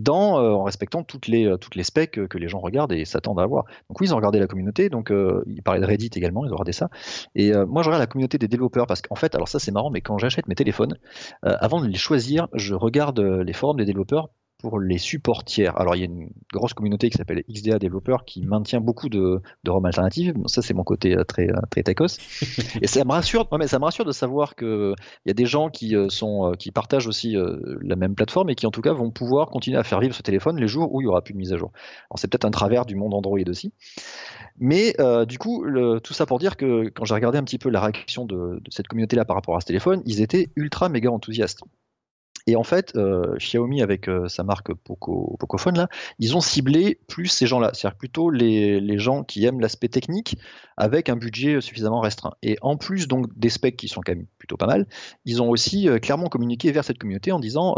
en 0.08 0.64
respectant 0.64 1.02
toutes 1.02 1.26
les, 1.26 1.54
toutes 1.60 1.74
les 1.74 1.84
specs 1.84 2.28
que 2.28 2.38
les 2.38 2.48
gens 2.48 2.60
regardent 2.60 2.92
et 2.92 3.04
s'attendent 3.04 3.40
à 3.40 3.42
avoir. 3.42 3.64
Donc 3.88 4.00
oui, 4.00 4.06
ils 4.06 4.14
ont 4.14 4.16
regardé 4.16 4.38
la 4.38 4.46
communauté, 4.46 4.88
donc 4.88 5.12
ils 5.46 5.62
parlaient 5.62 5.80
de 5.80 5.86
Reddit 5.86 6.10
également, 6.14 6.44
ils 6.44 6.50
ont 6.50 6.56
regardé 6.56 6.72
ça. 6.72 6.90
Et 7.34 7.52
moi, 7.52 7.82
je 7.82 7.88
regarde 7.88 8.02
la 8.02 8.06
communauté 8.06 8.38
des 8.38 8.48
développeurs 8.48 8.86
parce 8.86 9.02
qu'en 9.02 9.14
fait, 9.14 9.34
alors 9.34 9.48
ça 9.48 9.58
c'est 9.58 9.72
marrant, 9.72 9.90
mais 9.90 10.00
quand 10.00 10.18
j'achète 10.18 10.48
mes 10.48 10.54
téléphones, 10.54 10.98
avant 11.42 11.80
de 11.80 11.86
les 11.86 11.98
choisir, 11.98 12.48
je 12.52 12.74
regarde 12.74 13.20
les 13.20 13.52
forums 13.52 13.78
des 13.78 13.84
développeurs 13.84 14.28
pour 14.62 14.78
les 14.78 14.98
supports 14.98 15.44
tiers. 15.44 15.78
Alors 15.78 15.96
il 15.96 15.98
y 15.98 16.02
a 16.02 16.06
une 16.06 16.30
grosse 16.52 16.72
communauté 16.72 17.10
qui 17.10 17.18
s'appelle 17.18 17.42
XDA 17.50 17.78
Développeurs 17.78 18.24
qui 18.24 18.42
maintient 18.46 18.80
beaucoup 18.80 19.08
de, 19.08 19.42
de 19.64 19.70
ROM 19.70 19.84
alternatives. 19.84 20.34
Ça 20.46 20.62
c'est 20.62 20.72
mon 20.72 20.84
côté 20.84 21.16
euh, 21.16 21.24
très 21.24 21.50
euh, 21.50 21.60
très 21.70 21.82
techos. 21.82 22.18
Et 22.80 22.86
ça 22.86 23.04
me 23.04 23.10
rassure, 23.10 23.46
mais 23.58 23.66
ça 23.66 23.78
me 23.78 23.84
rassure 23.84 24.04
de 24.04 24.12
savoir 24.12 24.54
que 24.54 24.94
il 25.26 25.28
y 25.28 25.30
a 25.30 25.34
des 25.34 25.46
gens 25.46 25.68
qui 25.68 25.96
euh, 25.96 26.08
sont 26.08 26.54
qui 26.58 26.70
partagent 26.70 27.08
aussi 27.08 27.36
la 27.80 27.96
même 27.96 28.14
plateforme 28.14 28.50
et 28.50 28.54
qui 28.54 28.66
en 28.66 28.70
tout 28.70 28.80
cas 28.80 28.92
vont 28.92 29.10
pouvoir 29.10 29.48
continuer 29.50 29.78
à 29.78 29.82
faire 29.82 30.00
vivre 30.00 30.14
ce 30.14 30.22
téléphone 30.22 30.58
les 30.58 30.68
jours 30.68 30.94
où 30.94 31.00
il 31.00 31.04
y 31.04 31.06
aura 31.08 31.22
plus 31.22 31.34
de 31.34 31.38
mise 31.38 31.52
à 31.52 31.56
jour. 31.56 31.72
Alors 32.10 32.18
c'est 32.18 32.28
peut-être 32.28 32.44
un 32.44 32.50
travers 32.50 32.86
du 32.86 32.94
monde 32.94 33.14
Android 33.14 33.38
aussi. 33.48 33.72
Mais 34.58 34.94
du 35.26 35.38
coup, 35.38 35.66
tout 36.02 36.12
ça 36.12 36.26
pour 36.26 36.38
dire 36.38 36.56
que 36.56 36.88
quand 36.90 37.04
j'ai 37.04 37.14
regardé 37.14 37.38
un 37.38 37.44
petit 37.44 37.58
peu 37.58 37.70
la 37.70 37.80
réaction 37.80 38.24
de 38.26 38.60
cette 38.68 38.86
communauté-là 38.86 39.24
par 39.24 39.36
rapport 39.36 39.56
à 39.56 39.60
ce 39.60 39.66
téléphone, 39.66 40.02
ils 40.06 40.20
étaient 40.20 40.50
ultra 40.56 40.88
méga 40.88 41.10
enthousiastes. 41.10 41.62
Et 42.46 42.56
en 42.56 42.64
fait, 42.64 42.94
euh, 42.96 43.36
Xiaomi 43.36 43.82
avec 43.82 44.08
euh, 44.08 44.28
sa 44.28 44.42
marque 44.42 44.74
Poco, 44.74 45.36
Pocophone 45.38 45.76
là, 45.76 45.88
ils 46.18 46.36
ont 46.36 46.40
ciblé 46.40 46.98
plus 47.06 47.28
ces 47.28 47.46
gens-là, 47.46 47.70
c'est-à-dire 47.72 47.96
plutôt 47.96 48.30
les, 48.30 48.80
les, 48.80 48.98
gens 48.98 49.22
qui 49.22 49.44
aiment 49.44 49.60
l'aspect 49.60 49.88
technique 49.88 50.36
avec 50.76 51.08
un 51.08 51.16
budget 51.16 51.60
suffisamment 51.60 52.00
restreint. 52.00 52.34
Et 52.42 52.58
en 52.62 52.76
plus 52.76 53.08
donc 53.08 53.26
des 53.38 53.48
specs 53.48 53.76
qui 53.76 53.88
sont 53.88 54.00
quand 54.04 54.14
même 54.14 54.26
plutôt 54.38 54.56
pas 54.56 54.66
mal, 54.66 54.86
ils 55.24 55.40
ont 55.40 55.50
aussi 55.50 55.88
euh, 55.88 55.98
clairement 55.98 56.28
communiqué 56.28 56.72
vers 56.72 56.84
cette 56.84 56.98
communauté 56.98 57.32
en 57.32 57.38
disant 57.38 57.74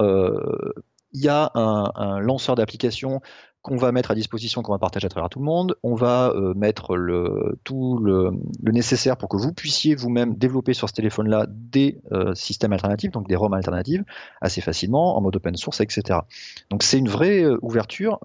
il 1.12 1.22
y 1.22 1.28
a 1.28 1.52
un, 1.54 1.92
un 1.94 2.18
lanceur 2.18 2.56
d'application 2.56 3.20
qu'on 3.64 3.76
va 3.76 3.92
mettre 3.92 4.10
à 4.10 4.14
disposition, 4.14 4.60
qu'on 4.60 4.72
va 4.72 4.78
partager 4.78 5.06
à 5.06 5.08
travers 5.08 5.30
tout 5.30 5.38
le 5.38 5.46
monde. 5.46 5.74
On 5.82 5.94
va 5.94 6.28
euh, 6.28 6.52
mettre 6.52 6.96
le, 6.96 7.58
tout 7.64 7.96
le, 7.96 8.30
nécessaire 8.62 9.16
pour 9.16 9.30
que 9.30 9.38
vous 9.38 9.54
puissiez 9.54 9.94
vous-même 9.94 10.34
développer 10.34 10.74
sur 10.74 10.86
ce 10.86 10.92
téléphone-là 10.92 11.46
des 11.48 11.98
euh, 12.12 12.34
systèmes 12.34 12.74
alternatifs, 12.74 13.10
donc 13.10 13.26
des 13.26 13.34
ROM 13.34 13.54
alternatives, 13.54 14.04
assez 14.42 14.60
facilement, 14.60 15.16
en 15.16 15.22
mode 15.22 15.36
open 15.36 15.56
source, 15.56 15.80
etc. 15.80 16.20
Donc 16.68 16.82
c'est 16.82 16.98
une 16.98 17.08
vraie 17.08 17.42
euh, 17.42 17.58
ouverture. 17.62 18.20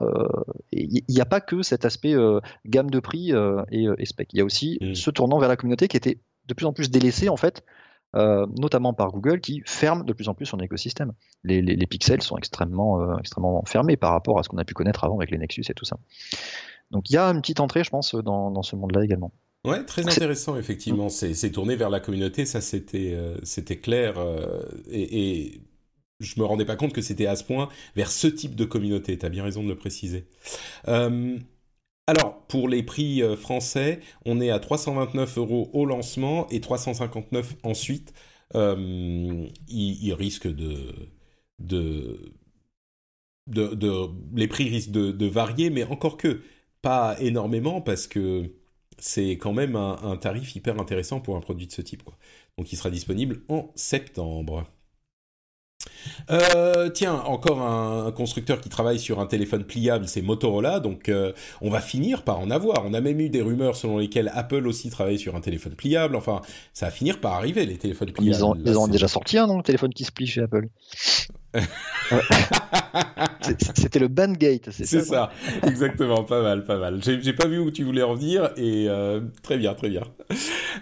Il 0.74 1.04
n'y 1.08 1.22
a 1.22 1.26
pas 1.26 1.40
que 1.40 1.62
cet 1.62 1.86
aspect 1.86 2.16
gamme 2.66 2.90
de 2.90 3.00
prix 3.00 3.32
et, 3.72 3.88
et, 3.98 4.06
spec. 4.06 4.34
Il 4.34 4.40
y 4.40 4.42
a 4.42 4.46
aussi 4.46 4.78
mmh. 4.82 4.96
ce 4.96 5.10
tournant 5.10 5.40
vers 5.40 5.48
la 5.48 5.56
communauté 5.56 5.88
qui 5.88 5.96
était 5.96 6.20
de 6.48 6.54
plus 6.54 6.66
en 6.66 6.74
plus 6.74 6.92
délaissé 6.92 7.30
en 7.30 7.38
fait 7.38 7.64
euh, 8.16 8.46
notamment 8.58 8.94
par 8.94 9.12
Google, 9.12 9.40
qui 9.40 9.62
ferme 9.66 10.04
de 10.04 10.14
plus 10.14 10.30
en 10.30 10.34
plus 10.34 10.46
son 10.46 10.58
écosystème. 10.60 11.14
Les, 11.44 11.62
les, 11.62 11.88
pixels 11.88 12.22
sont 12.22 12.38
extrêmement, 12.38 13.02
euh, 13.02 13.18
extrêmement 13.18 13.64
fermés 13.66 13.98
par 13.98 14.12
rapport 14.12 14.40
à 14.40 14.44
ce 14.44 14.50
qu'on 14.50 14.58
a 14.58 14.66
pu 14.66 14.74
connaître 14.74 15.04
avant 15.04 15.18
avec 15.18 15.32
les 15.32 15.38
Nexus 15.38 15.64
et 15.70 15.74
tout 15.74 15.86
ça. 15.86 15.98
Donc 16.92 17.10
il 17.10 17.14
y 17.14 17.18
a 17.18 17.28
une 17.28 17.42
petite 17.42 17.60
entrée, 17.60 17.84
je 17.84 17.90
pense, 17.92 18.16
dans, 18.16 18.50
dans 18.50 18.64
ce 18.64 18.76
monde-là 18.76 19.04
également. 19.04 19.32
Ouais, 19.66 19.84
très 19.86 20.08
intéressant, 20.08 20.58
effectivement. 20.58 21.10
C'est 21.10 21.52
tourné 21.52 21.76
vers 21.76 21.90
la 21.90 22.00
communauté, 22.00 22.46
ça 22.46 22.62
c'était 22.62 23.16
c'était 23.44 23.78
clair. 23.78 24.16
et, 24.90 25.44
et, 25.44 25.62
je 26.20 26.38
me 26.38 26.46
rendais 26.46 26.66
pas 26.66 26.76
compte 26.76 26.92
que 26.92 27.02
c'était 27.02 27.28
à 27.28 27.36
ce 27.38 27.46
point 27.46 27.70
vers 27.96 28.12
ce 28.12 28.28
type 28.28 28.56
de 28.56 28.66
communauté. 28.66 29.18
Tu 29.18 29.26
as 29.26 29.30
bien 29.30 29.44
raison 29.44 29.64
de 29.64 29.70
le 29.70 29.78
préciser. 29.78 30.28
Alors, 32.10 32.42
pour 32.48 32.68
les 32.68 32.82
prix 32.82 33.22
euh, 33.22 33.36
français, 33.36 34.00
on 34.26 34.42
est 34.42 34.50
à 34.50 34.58
329 34.58 35.38
euros 35.38 35.70
au 35.74 35.86
lancement 35.86 36.48
et 36.50 36.60
359 36.60 37.58
ensuite. 37.62 38.16
Euh, 38.56 39.46
de, 41.60 42.34
de, 43.46 43.76
de, 43.76 44.10
les 44.34 44.48
prix 44.48 44.70
risquent 44.70 44.90
de, 44.90 45.26
varier, 45.28 45.70
mais 45.70 45.84
encore 45.84 46.18
que 46.18 46.42
pas 46.82 47.16
énormément 47.20 47.80
parce 47.80 48.08
que 48.08 48.56
c'est 48.98 49.34
quand 49.34 49.54
même 49.54 49.76
un, 49.76 50.18
tarif 50.18 50.56
hyper 50.56 50.80
intéressant 50.80 51.20
pour 51.22 51.36
un 51.36 51.42
produit 51.42 51.68
de 51.68 51.72
ce 51.72 51.84
type. 51.84 52.02
Donc, 52.58 52.74
il 52.74 52.76
sera 52.76 52.90
disponible 52.90 53.44
en 53.50 53.72
septembre. 53.76 54.66
Euh, 56.30 56.90
tiens, 56.90 57.16
encore 57.26 57.62
un, 57.62 58.12
constructeur 58.12 58.62
qui 58.62 58.70
travaille 58.70 59.00
sur 59.00 59.20
un 59.20 59.26
téléphone 59.26 59.64
pliable, 59.64 60.08
c'est 60.08 60.22
Motorola, 60.22 60.80
donc 60.80 61.10
euh, 61.10 61.32
on 61.62 61.70
va 61.70 61.80
finir 61.80 62.24
par 62.24 62.40
en 62.40 62.52
avoir. 62.52 62.86
On 62.86 62.94
a 62.94 63.02
même 63.02 63.20
eu 63.20 63.30
des 63.30 63.42
rumeurs 63.42 63.76
selon 63.76 63.98
lesquelles 63.98 64.32
Apple 64.34 64.68
aussi 64.68 64.90
travaille 64.90 65.20
sur 65.20 65.36
un 65.36 65.42
téléphone 65.42 65.74
pliable. 65.74 66.16
Enfin, 66.16 66.42
ça 66.74 66.88
va 66.88 66.92
finir 66.92 67.20
par 67.20 67.34
arriver 67.34 67.66
les 67.66 67.78
téléphones 67.78 68.12
pliables. 68.12 68.36
Ils 68.36 68.46
ont, 68.46 68.56
ils 68.56 68.78
ont 68.78 68.88
déjà 68.88 69.08
sorti 69.08 69.38
un, 69.38 69.48
non, 69.48 69.58
le 69.58 69.64
téléphone 69.64 69.94
qui 69.94 70.04
se 70.04 70.12
plie 70.12 70.28
chez 70.28 70.42
Apple. 70.42 70.68
C'était 73.76 74.00
le 74.00 74.08
Bandgate, 74.08 74.70
c'est 74.72 74.86
ça, 74.86 75.02
ça 75.02 75.32
exactement, 75.64 76.24
pas 76.24 76.42
mal, 76.42 76.66
pas 76.66 76.78
mal. 76.78 77.02
J'ai 77.04 77.34
pas 77.34 77.48
vu 77.48 77.60
où 77.60 77.72
tu 77.72 77.84
voulais 77.84 78.04
en 78.04 78.14
venir 78.16 78.52
et 78.58 78.88
euh, 78.88 79.22
très 79.42 79.58
bien, 79.58 79.74
très 79.74 79.90
bien. 79.90 80.04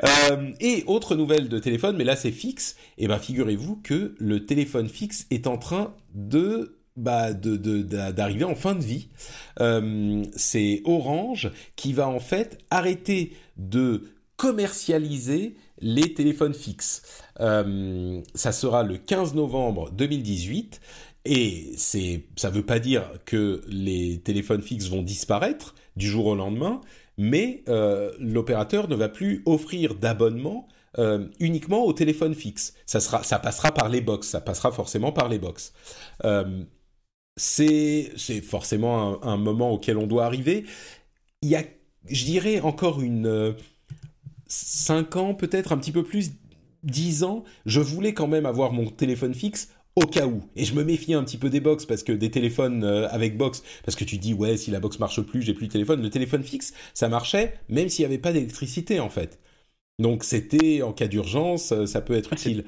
Euh, 0.03 0.51
et 0.59 0.83
autre 0.87 1.15
nouvelle 1.15 1.47
de 1.49 1.59
téléphone, 1.59 1.95
mais 1.97 2.03
là 2.03 2.15
c'est 2.15 2.31
fixe. 2.31 2.75
Et 2.97 3.05
eh 3.05 3.07
ben 3.07 3.17
figurez-vous 3.17 3.77
que 3.83 4.15
le 4.17 4.45
téléphone 4.45 4.89
fixe 4.89 5.25
est 5.31 5.47
en 5.47 5.57
train 5.57 5.93
de 6.13 6.77
bah, 6.97 7.31
d'arriver 7.33 8.43
en 8.43 8.55
fin 8.55 8.75
de 8.75 8.83
vie. 8.83 9.09
Euh, 9.59 10.23
c'est 10.35 10.81
Orange 10.85 11.51
qui 11.75 11.93
va 11.93 12.07
en 12.07 12.19
fait 12.19 12.57
arrêter 12.69 13.33
de 13.57 14.03
commercialiser 14.35 15.55
les 15.79 16.13
téléphones 16.13 16.53
fixes. 16.53 17.01
Euh, 17.39 18.21
ça 18.33 18.51
sera 18.51 18.83
le 18.83 18.97
15 18.97 19.35
novembre 19.35 19.91
2018 19.91 20.81
et 21.25 21.73
c'est 21.77 22.25
ça 22.35 22.49
veut 22.49 22.65
pas 22.65 22.79
dire 22.79 23.03
que 23.25 23.61
les 23.67 24.19
téléphones 24.19 24.61
fixes 24.61 24.87
vont 24.87 25.01
disparaître 25.01 25.75
du 25.95 26.07
jour 26.07 26.27
au 26.27 26.35
lendemain, 26.35 26.81
mais 27.17 27.63
euh, 27.69 28.11
l'opérateur 28.19 28.87
ne 28.87 28.95
va 28.95 29.09
plus 29.09 29.43
offrir 29.45 29.95
d'abonnement 29.95 30.67
euh, 30.99 31.27
uniquement 31.39 31.83
aux 31.85 31.93
téléphones 31.93 32.35
fixes. 32.35 32.73
Ça 32.85 32.99
sera, 32.99 33.23
ça 33.23 33.39
passera 33.39 33.71
par 33.73 33.89
les 33.89 34.01
box, 34.01 34.27
ça 34.27 34.41
passera 34.41 34.71
forcément 34.71 35.11
par 35.11 35.29
les 35.29 35.39
box. 35.39 35.73
c'est 37.35 38.11
c'est 38.15 38.41
forcément 38.41 39.23
un, 39.23 39.33
un, 39.33 39.37
moment 39.37 39.71
auquel 39.71 39.97
on 39.97 40.07
doit 40.07 40.25
arriver. 40.25 40.65
Il 41.41 41.49
y 41.49 41.55
a, 41.55 41.63
je 42.09 42.25
dirais 42.25 42.61
encore 42.61 43.01
une 43.01 43.55
5 44.47 45.15
ans, 45.15 45.33
peut-être 45.33 45.71
un 45.71 45.77
petit 45.77 45.91
peu 45.91 46.03
plus, 46.03 46.31
10 46.83 47.23
ans, 47.23 47.43
je 47.65 47.81
voulais 47.81 48.13
quand 48.13 48.27
même 48.27 48.45
avoir 48.45 48.71
mon 48.71 48.85
téléphone 48.87 49.33
fixe 49.33 49.69
au 49.95 50.05
cas 50.05 50.27
où. 50.27 50.43
Et 50.55 50.63
je 50.63 50.75
me 50.75 50.83
méfiais 50.83 51.15
un 51.15 51.23
petit 51.23 51.37
peu 51.37 51.49
des 51.49 51.59
box 51.59 51.85
parce 51.85 52.03
que 52.03 52.11
des 52.11 52.29
téléphones 52.29 52.83
euh, 52.83 53.07
avec 53.09 53.35
box, 53.35 53.63
parce 53.83 53.95
que 53.95 54.03
tu 54.03 54.17
dis 54.17 54.33
ouais 54.33 54.55
si 54.55 54.69
la 54.69 54.79
box 54.79 54.99
marche 54.99 55.21
plus, 55.21 55.41
j'ai 55.41 55.53
plus 55.53 55.67
de 55.67 55.71
téléphone. 55.71 56.01
Le 56.01 56.09
téléphone 56.09 56.43
fixe, 56.43 56.73
ça 56.93 57.09
marchait 57.09 57.55
même 57.67 57.89
s'il 57.89 58.03
n'y 58.03 58.13
avait 58.13 58.21
pas 58.21 58.31
d'électricité 58.31 58.99
en 58.99 59.09
fait. 59.09 59.39
Donc 59.99 60.23
c'était 60.23 60.83
en 60.83 60.93
cas 60.93 61.07
d'urgence, 61.07 61.71
euh, 61.71 61.85
ça 61.87 62.01
peut 62.01 62.15
être 62.15 62.33
utile. 62.33 62.65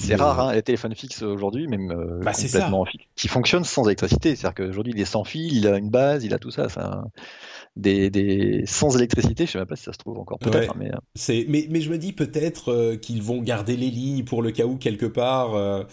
C'est 0.00 0.16
rare, 0.16 0.40
hein, 0.40 0.52
les 0.52 0.62
téléphones 0.62 0.94
fixes 0.94 1.22
aujourd'hui, 1.22 1.68
même 1.68 1.92
euh, 1.92 2.20
bah, 2.22 2.32
complètement 2.32 2.84
fixes, 2.84 3.06
qui 3.14 3.28
fonctionnent 3.28 3.64
sans 3.64 3.84
électricité. 3.86 4.34
C'est-à-dire 4.34 4.54
qu'aujourd'hui, 4.54 4.92
il 4.96 5.00
est 5.00 5.04
sans 5.04 5.22
fil, 5.22 5.56
il 5.56 5.66
a 5.68 5.78
une 5.78 5.90
base, 5.90 6.24
il 6.24 6.34
a 6.34 6.38
tout 6.38 6.50
ça. 6.50 6.68
ça 6.68 7.04
des, 7.76 8.64
sans 8.66 8.96
électricité. 8.96 9.46
Je 9.46 9.52
sais 9.52 9.58
même 9.58 9.66
pas 9.66 9.76
si 9.76 9.84
ça 9.84 9.92
se 9.92 9.98
trouve 9.98 10.18
encore. 10.18 10.38
Peut-être. 10.38 10.72
Hein, 10.72 10.76
mais... 10.78 10.90
Euh. 10.90 11.44
Mais, 11.48 11.66
mais 11.70 11.80
je 11.80 11.90
me 11.90 11.98
dis 11.98 12.12
peut-être 12.12 12.72
euh, 12.72 12.96
qu'ils 12.96 13.22
vont 13.22 13.42
garder 13.42 13.76
les 13.76 13.90
lignes 13.90 14.24
pour 14.24 14.42
le 14.42 14.50
cas 14.50 14.64
où 14.64 14.76
quelque 14.76 15.06
part. 15.06 15.86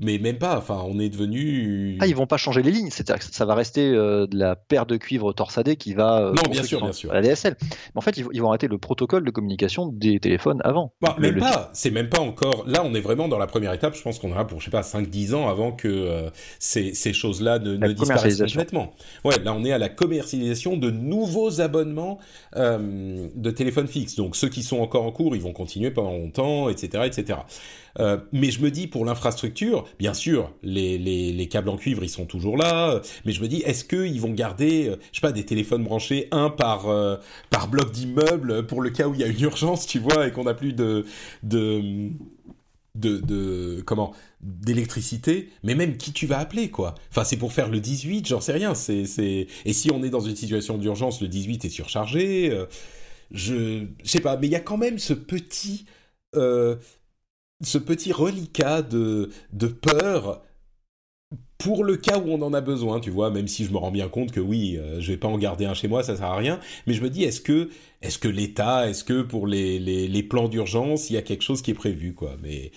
Mais 0.00 0.18
même 0.18 0.38
pas. 0.38 0.56
Enfin, 0.56 0.82
on 0.86 0.98
est 0.98 1.10
devenu. 1.10 1.98
Ah, 2.00 2.06
ils 2.06 2.16
vont 2.16 2.26
pas 2.26 2.38
changer 2.38 2.62
les 2.62 2.70
lignes. 2.70 2.90
C'est-à-dire 2.90 3.18
que 3.18 3.34
ça 3.34 3.44
va 3.44 3.54
rester 3.54 3.86
euh, 3.86 4.26
de 4.26 4.36
la 4.38 4.56
paire 4.56 4.86
de 4.86 4.96
cuivre 4.96 5.32
torsadé 5.32 5.76
qui 5.76 5.92
va. 5.92 6.20
Euh, 6.20 6.32
non, 6.32 6.50
bien 6.50 6.62
sûr, 6.62 6.80
bien 6.80 6.92
sûr. 6.92 7.12
La 7.12 7.20
DSL. 7.20 7.56
Mais 7.60 7.68
en 7.96 8.00
fait, 8.00 8.16
ils, 8.16 8.40
vont 8.40 8.48
arrêter 8.48 8.66
le 8.66 8.78
protocole 8.78 9.24
de 9.24 9.30
communication 9.30 9.86
des 9.86 10.18
téléphones 10.18 10.60
avant. 10.64 10.94
Bah, 11.02 11.16
même 11.18 11.38
pas. 11.38 11.70
C'est 11.74 11.90
même 11.90 12.08
pas 12.08 12.20
encore. 12.20 12.64
Là, 12.66 12.82
on 12.84 12.94
est 12.94 13.00
vraiment 13.00 13.28
dans 13.28 13.38
la 13.38 13.46
première 13.46 13.74
étape. 13.74 13.94
Je 13.94 14.02
pense 14.02 14.18
qu'on 14.18 14.32
aura 14.32 14.46
pour 14.46 14.60
je 14.60 14.66
sais 14.66 14.70
pas 14.70 14.80
5-10 14.80 15.34
ans 15.34 15.48
avant 15.48 15.72
que 15.72 15.88
euh, 15.88 16.30
ces, 16.58 16.94
ces 16.94 17.12
choses-là 17.12 17.58
ne, 17.58 17.76
ne 17.76 17.92
disparaissent 17.92 18.40
complètement. 18.40 18.94
Ouais, 19.24 19.38
là, 19.44 19.54
on 19.54 19.64
est 19.64 19.72
à 19.72 19.78
la 19.78 19.90
commercialisation 19.90 20.78
de 20.78 20.90
nouveaux 20.90 21.60
abonnements 21.60 22.18
de 22.56 23.50
téléphones 23.50 23.88
fixes. 23.88 24.16
Donc, 24.16 24.36
ceux 24.36 24.48
qui 24.48 24.62
sont 24.62 24.80
encore 24.80 25.04
en 25.04 25.12
cours, 25.12 25.36
ils 25.36 25.42
vont 25.42 25.52
continuer 25.52 25.90
pendant 25.90 26.12
longtemps, 26.12 26.68
etc., 26.68 27.04
etc. 27.06 27.40
Euh, 27.98 28.18
mais 28.32 28.50
je 28.50 28.60
me 28.60 28.70
dis 28.70 28.86
pour 28.86 29.04
l'infrastructure, 29.04 29.86
bien 29.98 30.14
sûr, 30.14 30.52
les, 30.62 30.98
les, 30.98 31.32
les, 31.32 31.48
câbles 31.48 31.68
en 31.68 31.76
cuivre 31.76 32.04
ils 32.04 32.08
sont 32.08 32.26
toujours 32.26 32.56
là, 32.56 33.00
mais 33.24 33.32
je 33.32 33.40
me 33.42 33.48
dis 33.48 33.62
est-ce 33.62 33.84
qu'ils 33.84 34.20
vont 34.20 34.32
garder, 34.32 34.88
euh, 34.88 34.96
je 35.12 35.18
sais 35.18 35.20
pas, 35.20 35.32
des 35.32 35.44
téléphones 35.44 35.84
branchés 35.84 36.28
un 36.30 36.50
par 36.50 36.88
euh, 36.88 37.16
par 37.50 37.68
bloc 37.68 37.90
d'immeuble 37.90 38.66
pour 38.66 38.80
le 38.82 38.90
cas 38.90 39.08
où 39.08 39.14
il 39.14 39.20
y 39.20 39.24
a 39.24 39.26
une 39.26 39.40
urgence, 39.40 39.86
tu 39.86 39.98
vois, 39.98 40.28
et 40.28 40.32
qu'on 40.32 40.44
n'a 40.44 40.54
plus 40.54 40.72
de 40.72 41.04
de 41.42 42.10
de, 42.96 43.82
comment 43.86 44.12
d'électricité, 44.40 45.48
mais 45.62 45.74
même 45.74 45.96
qui 45.96 46.12
tu 46.12 46.26
vas 46.26 46.38
appeler 46.38 46.70
quoi. 46.70 46.94
Enfin 47.10 47.24
c'est 47.24 47.36
pour 47.36 47.52
faire 47.52 47.68
le 47.70 47.80
18, 47.80 48.26
j'en 48.28 48.40
sais 48.40 48.52
rien. 48.52 48.74
C'est 48.74 49.06
c'est 49.06 49.46
et 49.64 49.72
si 49.72 49.90
on 49.90 50.02
est 50.02 50.10
dans 50.10 50.20
une 50.20 50.36
situation 50.36 50.76
d'urgence, 50.78 51.20
le 51.22 51.28
18 51.28 51.64
est 51.64 51.68
surchargé. 51.70 52.66
je 53.32 53.86
je 54.02 54.10
sais 54.10 54.20
pas, 54.20 54.36
mais 54.36 54.48
il 54.48 54.52
y 54.52 54.56
a 54.56 54.60
quand 54.60 54.76
même 54.76 54.98
ce 54.98 55.14
petit 55.14 55.86
euh, 56.36 56.76
ce 57.62 57.78
petit 57.78 58.12
reliquat 58.12 58.82
de, 58.82 59.30
de 59.52 59.66
peur 59.66 60.42
pour 61.58 61.84
le 61.84 61.96
cas 61.96 62.18
où 62.18 62.30
on 62.30 62.40
en 62.42 62.54
a 62.54 62.60
besoin, 62.60 63.00
tu 63.00 63.10
vois, 63.10 63.30
même 63.30 63.46
si 63.46 63.64
je 63.64 63.70
me 63.70 63.76
rends 63.76 63.90
bien 63.90 64.08
compte 64.08 64.32
que 64.32 64.40
oui, 64.40 64.78
euh, 64.78 65.00
je 65.00 65.12
vais 65.12 65.18
pas 65.18 65.28
en 65.28 65.36
garder 65.38 65.66
un 65.66 65.74
chez 65.74 65.88
moi, 65.88 66.02
ça 66.02 66.16
sert 66.16 66.26
à 66.26 66.36
rien, 66.36 66.58
mais 66.86 66.94
je 66.94 67.02
me 67.02 67.10
dis, 67.10 67.22
est-ce 67.22 67.40
que, 67.40 67.68
est-ce 68.00 68.18
que 68.18 68.28
l'État, 68.28 68.88
est-ce 68.88 69.04
que 69.04 69.22
pour 69.22 69.46
les, 69.46 69.78
les, 69.78 70.08
les 70.08 70.22
plans 70.22 70.48
d'urgence, 70.48 71.10
il 71.10 71.14
y 71.14 71.16
a 71.18 71.22
quelque 71.22 71.42
chose 71.42 71.60
qui 71.60 71.70
est 71.70 71.74
prévu, 71.74 72.14
quoi, 72.14 72.36
mais... 72.42 72.72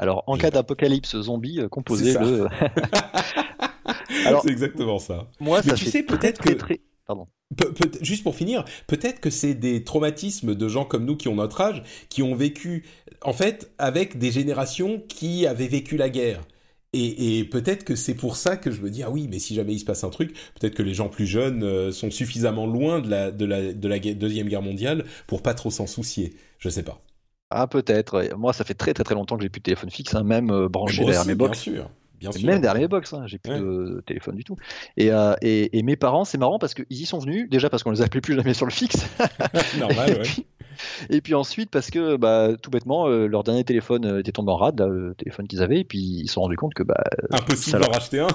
Alors, 0.00 0.24
en 0.26 0.36
cas 0.36 0.50
d'apocalypse 0.50 1.20
zombie, 1.20 1.60
euh, 1.60 1.68
composé 1.68 2.14
de... 2.14 2.46
Alors, 4.26 4.42
c'est 4.42 4.50
exactement 4.50 4.98
ça. 4.98 5.28
Moi, 5.40 5.60
mais 5.64 5.74
tu 5.74 5.86
sais, 5.86 6.02
peut-être 6.02 6.40
que... 6.40 6.74
Pardon. 7.08 7.26
Juste 8.02 8.22
pour 8.22 8.36
finir, 8.36 8.66
peut-être 8.86 9.20
que 9.20 9.30
c'est 9.30 9.54
des 9.54 9.82
traumatismes 9.82 10.54
de 10.54 10.68
gens 10.68 10.84
comme 10.84 11.06
nous 11.06 11.16
qui 11.16 11.28
ont 11.28 11.36
notre 11.36 11.62
âge, 11.62 11.82
qui 12.10 12.22
ont 12.22 12.34
vécu, 12.34 12.84
en 13.22 13.32
fait, 13.32 13.72
avec 13.78 14.18
des 14.18 14.30
générations 14.30 15.02
qui 15.08 15.46
avaient 15.46 15.68
vécu 15.68 15.96
la 15.96 16.10
guerre. 16.10 16.42
Et, 16.92 17.44
peut-être 17.44 17.84
que 17.84 17.96
c'est 17.96 18.14
pour 18.14 18.36
ça 18.36 18.56
que 18.56 18.70
je 18.70 18.80
me 18.80 18.90
dis 18.90 19.02
ah 19.02 19.10
oui 19.10 19.28
mais 19.30 19.38
si 19.38 19.54
jamais 19.54 19.74
il 19.74 19.78
se 19.78 19.84
passe 19.84 20.04
un 20.04 20.08
truc 20.08 20.32
peut-être 20.58 20.74
que 20.74 20.82
les 20.82 20.94
gens 20.94 21.10
plus 21.10 21.26
jeunes 21.26 21.62
euh, 21.62 21.92
sont 21.92 22.10
suffisamment 22.10 22.66
loin 22.66 23.00
de 23.00 23.10
la 23.10 23.30
de 23.30 23.44
la 23.44 23.74
de 23.74 23.88
la 23.88 23.98
deuxième 23.98 24.48
guerre 24.48 24.62
mondiale 24.62 25.04
pour 25.26 25.42
pas 25.42 25.52
trop 25.52 25.70
s'en 25.70 25.86
soucier. 25.86 26.32
Je 26.58 26.70
sais 26.70 26.82
pas. 26.82 27.02
Ah 27.50 27.66
peut-être 27.66 28.34
moi 28.38 28.54
ça 28.54 28.64
fait 28.64 28.72
très 28.72 28.94
très 28.94 29.04
très 29.04 29.14
longtemps 29.14 29.36
que 29.36 29.42
j'ai 29.42 29.50
plus 29.50 29.60
de 29.60 29.64
téléphone 29.64 29.90
fixe 29.90 30.14
hein, 30.14 30.22
même 30.22 30.50
euh, 30.50 30.70
branché 30.70 31.04
derrière 31.04 31.26
mes 31.26 31.34
box. 31.34 31.62
bien 31.62 31.74
sûr 31.74 31.90
même 32.44 32.60
derrière 32.60 32.82
les 32.82 32.88
box, 32.88 33.12
hein, 33.12 33.24
j'ai 33.26 33.38
plus 33.38 33.52
de 33.52 34.02
téléphone 34.06 34.36
du 34.36 34.44
tout. 34.44 34.56
Euh, 35.00 35.34
et, 35.42 35.78
et, 35.78 35.82
mes 35.82 35.96
parents, 35.96 36.24
c'est 36.24 36.38
marrant 36.38 36.58
parce 36.58 36.74
qu'ils 36.74 36.86
y 36.90 37.06
sont 37.06 37.18
venus, 37.18 37.48
déjà 37.48 37.70
parce 37.70 37.82
qu'on 37.82 37.90
les 37.90 38.02
appelait 38.02 38.20
plus 38.20 38.34
jamais 38.34 38.54
sur 38.54 38.66
le 38.66 38.72
fixe. 38.72 39.06
Normal, 39.78 40.10
et, 40.10 40.20
puis, 40.22 40.46
et 41.10 41.20
puis 41.20 41.34
ensuite 41.34 41.70
parce 41.70 41.90
que 41.90 42.16
bah, 42.16 42.50
tout 42.60 42.70
bêtement, 42.70 43.08
euh, 43.08 43.26
leur 43.26 43.44
dernier 43.44 43.64
téléphone 43.64 44.04
euh, 44.04 44.20
était 44.20 44.32
tombé 44.32 44.52
en 44.52 44.56
rade, 44.56 44.80
le 44.80 45.14
téléphone 45.14 45.46
qu'ils 45.46 45.62
avaient, 45.62 45.80
et 45.80 45.84
puis 45.84 45.98
ils 45.98 46.28
se 46.28 46.34
sont 46.34 46.42
rendus 46.42 46.56
compte 46.56 46.74
que. 46.74 46.82
Bah, 46.82 47.02
Impossible 47.30 47.80
d'en 47.80 47.90
racheter 47.90 48.20
un 48.20 48.28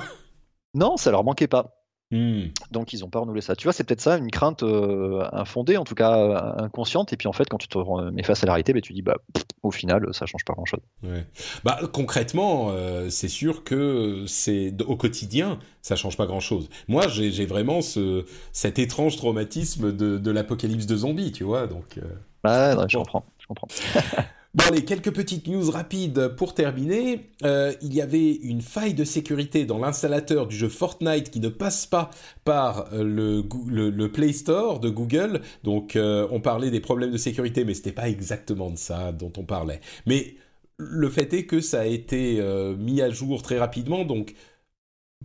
Non, 0.73 0.97
ça 0.97 1.11
leur 1.11 1.23
manquait 1.23 1.47
pas. 1.47 1.82
Hmm. 2.13 2.49
Donc 2.69 2.93
ils 2.93 2.99
n'ont 2.99 3.09
pas 3.09 3.19
renouvelé 3.19 3.41
ça. 3.41 3.55
Tu 3.55 3.63
vois, 3.63 3.73
c'est 3.73 3.83
peut-être 3.83 4.01
ça, 4.01 4.17
une 4.17 4.29
crainte 4.29 4.61
euh, 4.61 5.27
infondée, 5.31 5.77
en 5.77 5.83
tout 5.83 5.95
cas 5.95 6.15
euh, 6.15 6.63
inconsciente. 6.63 7.11
Et 7.11 7.17
puis 7.17 7.27
en 7.27 7.33
fait, 7.33 7.49
quand 7.49 7.57
tu 7.57 7.67
te 7.67 8.11
mets 8.11 8.21
face 8.21 8.43
à 8.43 8.45
la 8.45 8.53
réalité, 8.53 8.71
bah, 8.71 8.81
tu 8.81 8.93
dis, 8.93 9.01
bah, 9.01 9.17
au 9.63 9.71
final, 9.71 10.07
ça 10.11 10.27
change 10.27 10.45
pas 10.45 10.53
grand-chose. 10.53 10.81
Bah, 11.63 11.79
concrètement, 11.91 12.69
euh, 12.69 13.09
c'est 13.09 13.27
sûr 13.27 13.63
que 13.63 14.25
c'est 14.27 14.75
au 14.85 14.95
quotidien, 14.95 15.57
ça 15.81 15.95
change 15.95 16.15
pas 16.15 16.27
grand-chose. 16.27 16.69
Moi, 16.87 17.07
j'ai 17.07 17.47
vraiment 17.47 17.81
ce, 17.81 18.25
cet 18.51 18.77
étrange 18.77 19.17
traumatisme 19.17 19.91
de, 19.91 20.19
de 20.19 20.31
l'apocalypse 20.31 20.85
de 20.85 20.95
zombies, 20.95 21.31
tu 21.31 21.43
vois. 21.43 21.65
Donc, 21.65 21.97
ouais, 22.43 22.75
je 22.89 22.97
comprends. 22.97 23.25
Je 23.39 23.47
comprends. 23.47 23.67
Bon 24.55 24.65
allez, 24.65 24.85
quelques 24.85 25.11
petites 25.11 25.47
news 25.47 25.71
rapides 25.71 26.27
pour 26.37 26.53
terminer. 26.53 27.31
Euh, 27.43 27.73
il 27.81 27.91
y 27.91 28.01
avait 28.01 28.33
une 28.33 28.61
faille 28.61 28.93
de 28.93 29.03
sécurité 29.03 29.65
dans 29.65 29.79
l'installateur 29.79 30.45
du 30.45 30.55
jeu 30.55 30.69
Fortnite 30.69 31.31
qui 31.31 31.39
ne 31.39 31.49
passe 31.49 31.87
pas 31.87 32.11
par 32.43 32.93
euh, 32.93 33.03
le, 33.03 33.89
le, 33.89 34.11
Play 34.11 34.31
Store 34.31 34.79
de 34.79 34.91
Google. 34.91 35.41
Donc 35.63 35.95
euh, 35.95 36.27
on 36.29 36.39
parlait 36.39 36.69
des 36.69 36.81
problèmes 36.81 37.09
de 37.09 37.17
sécurité, 37.17 37.65
mais 37.65 37.73
c'était 37.73 37.91
pas 37.93 38.07
exactement 38.07 38.69
de 38.69 38.77
ça 38.77 39.11
dont 39.11 39.33
on 39.37 39.43
parlait. 39.43 39.81
Mais 40.05 40.35
le 40.77 41.09
fait 41.09 41.33
est 41.33 41.47
que 41.47 41.59
ça 41.59 41.81
a 41.81 41.85
été 41.87 42.39
mis 42.77 43.01
à 43.01 43.09
jour 43.09 43.41
très 43.41 43.57
rapidement, 43.57 44.05
donc 44.05 44.35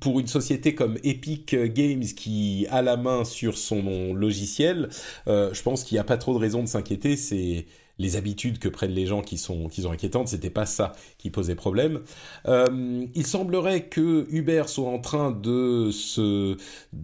pour 0.01 0.21
une 0.21 0.27
société 0.27 0.75
comme 0.75 0.97
Epic 1.05 1.55
Games 1.55 2.05
qui 2.05 2.67
a 2.71 2.81
la 2.83 2.97
main 2.97 3.25
sur 3.25 3.59
son 3.59 4.15
logiciel, 4.15 4.89
je 5.27 5.63
pense 5.63 5.85
qu'il 5.85 5.97
n'y 5.97 6.01
a 6.01 6.05
pas 6.05 6.19
trop 6.19 6.35
de 6.35 6.39
raison 6.39 6.63
de 6.63 6.69
s'inquiéter. 6.69 7.17
C'est 7.17 7.67
les 7.99 8.17
habitudes 8.17 8.59
que 8.59 8.69
prennent 8.69 8.93
les 8.93 9.07
gens 9.07 9.23
qui 9.23 9.39
sont, 9.39 9.69
qui 9.69 9.83
sont 9.83 9.93
inquiétantes, 9.93 10.29
c'était 10.29 10.51
pas 10.51 10.67
ça 10.67 10.93
qui 11.19 11.31
posait 11.31 11.55
problème. 11.55 12.01
Euh, 12.47 13.05
il 13.15 13.27
semblerait 13.27 13.87
que 13.87 14.27
Uber 14.31 14.65
soit 14.67 14.89
en 14.89 15.01
train 15.01 15.31
de 15.31 15.91
se 15.91 16.57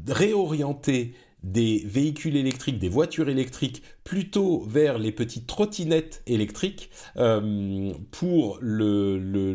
réorienter 0.08 1.14
des 1.44 1.82
véhicules 1.84 2.36
électriques, 2.36 2.78
des 2.78 2.88
voitures 2.88 3.28
électriques, 3.28 3.82
plutôt 4.02 4.64
vers 4.66 4.98
les 4.98 5.12
petites 5.12 5.46
trottinettes 5.46 6.22
électriques 6.26 6.90
euh, 7.18 7.92
pour 8.10 8.58
le, 8.62 9.18
le, 9.18 9.52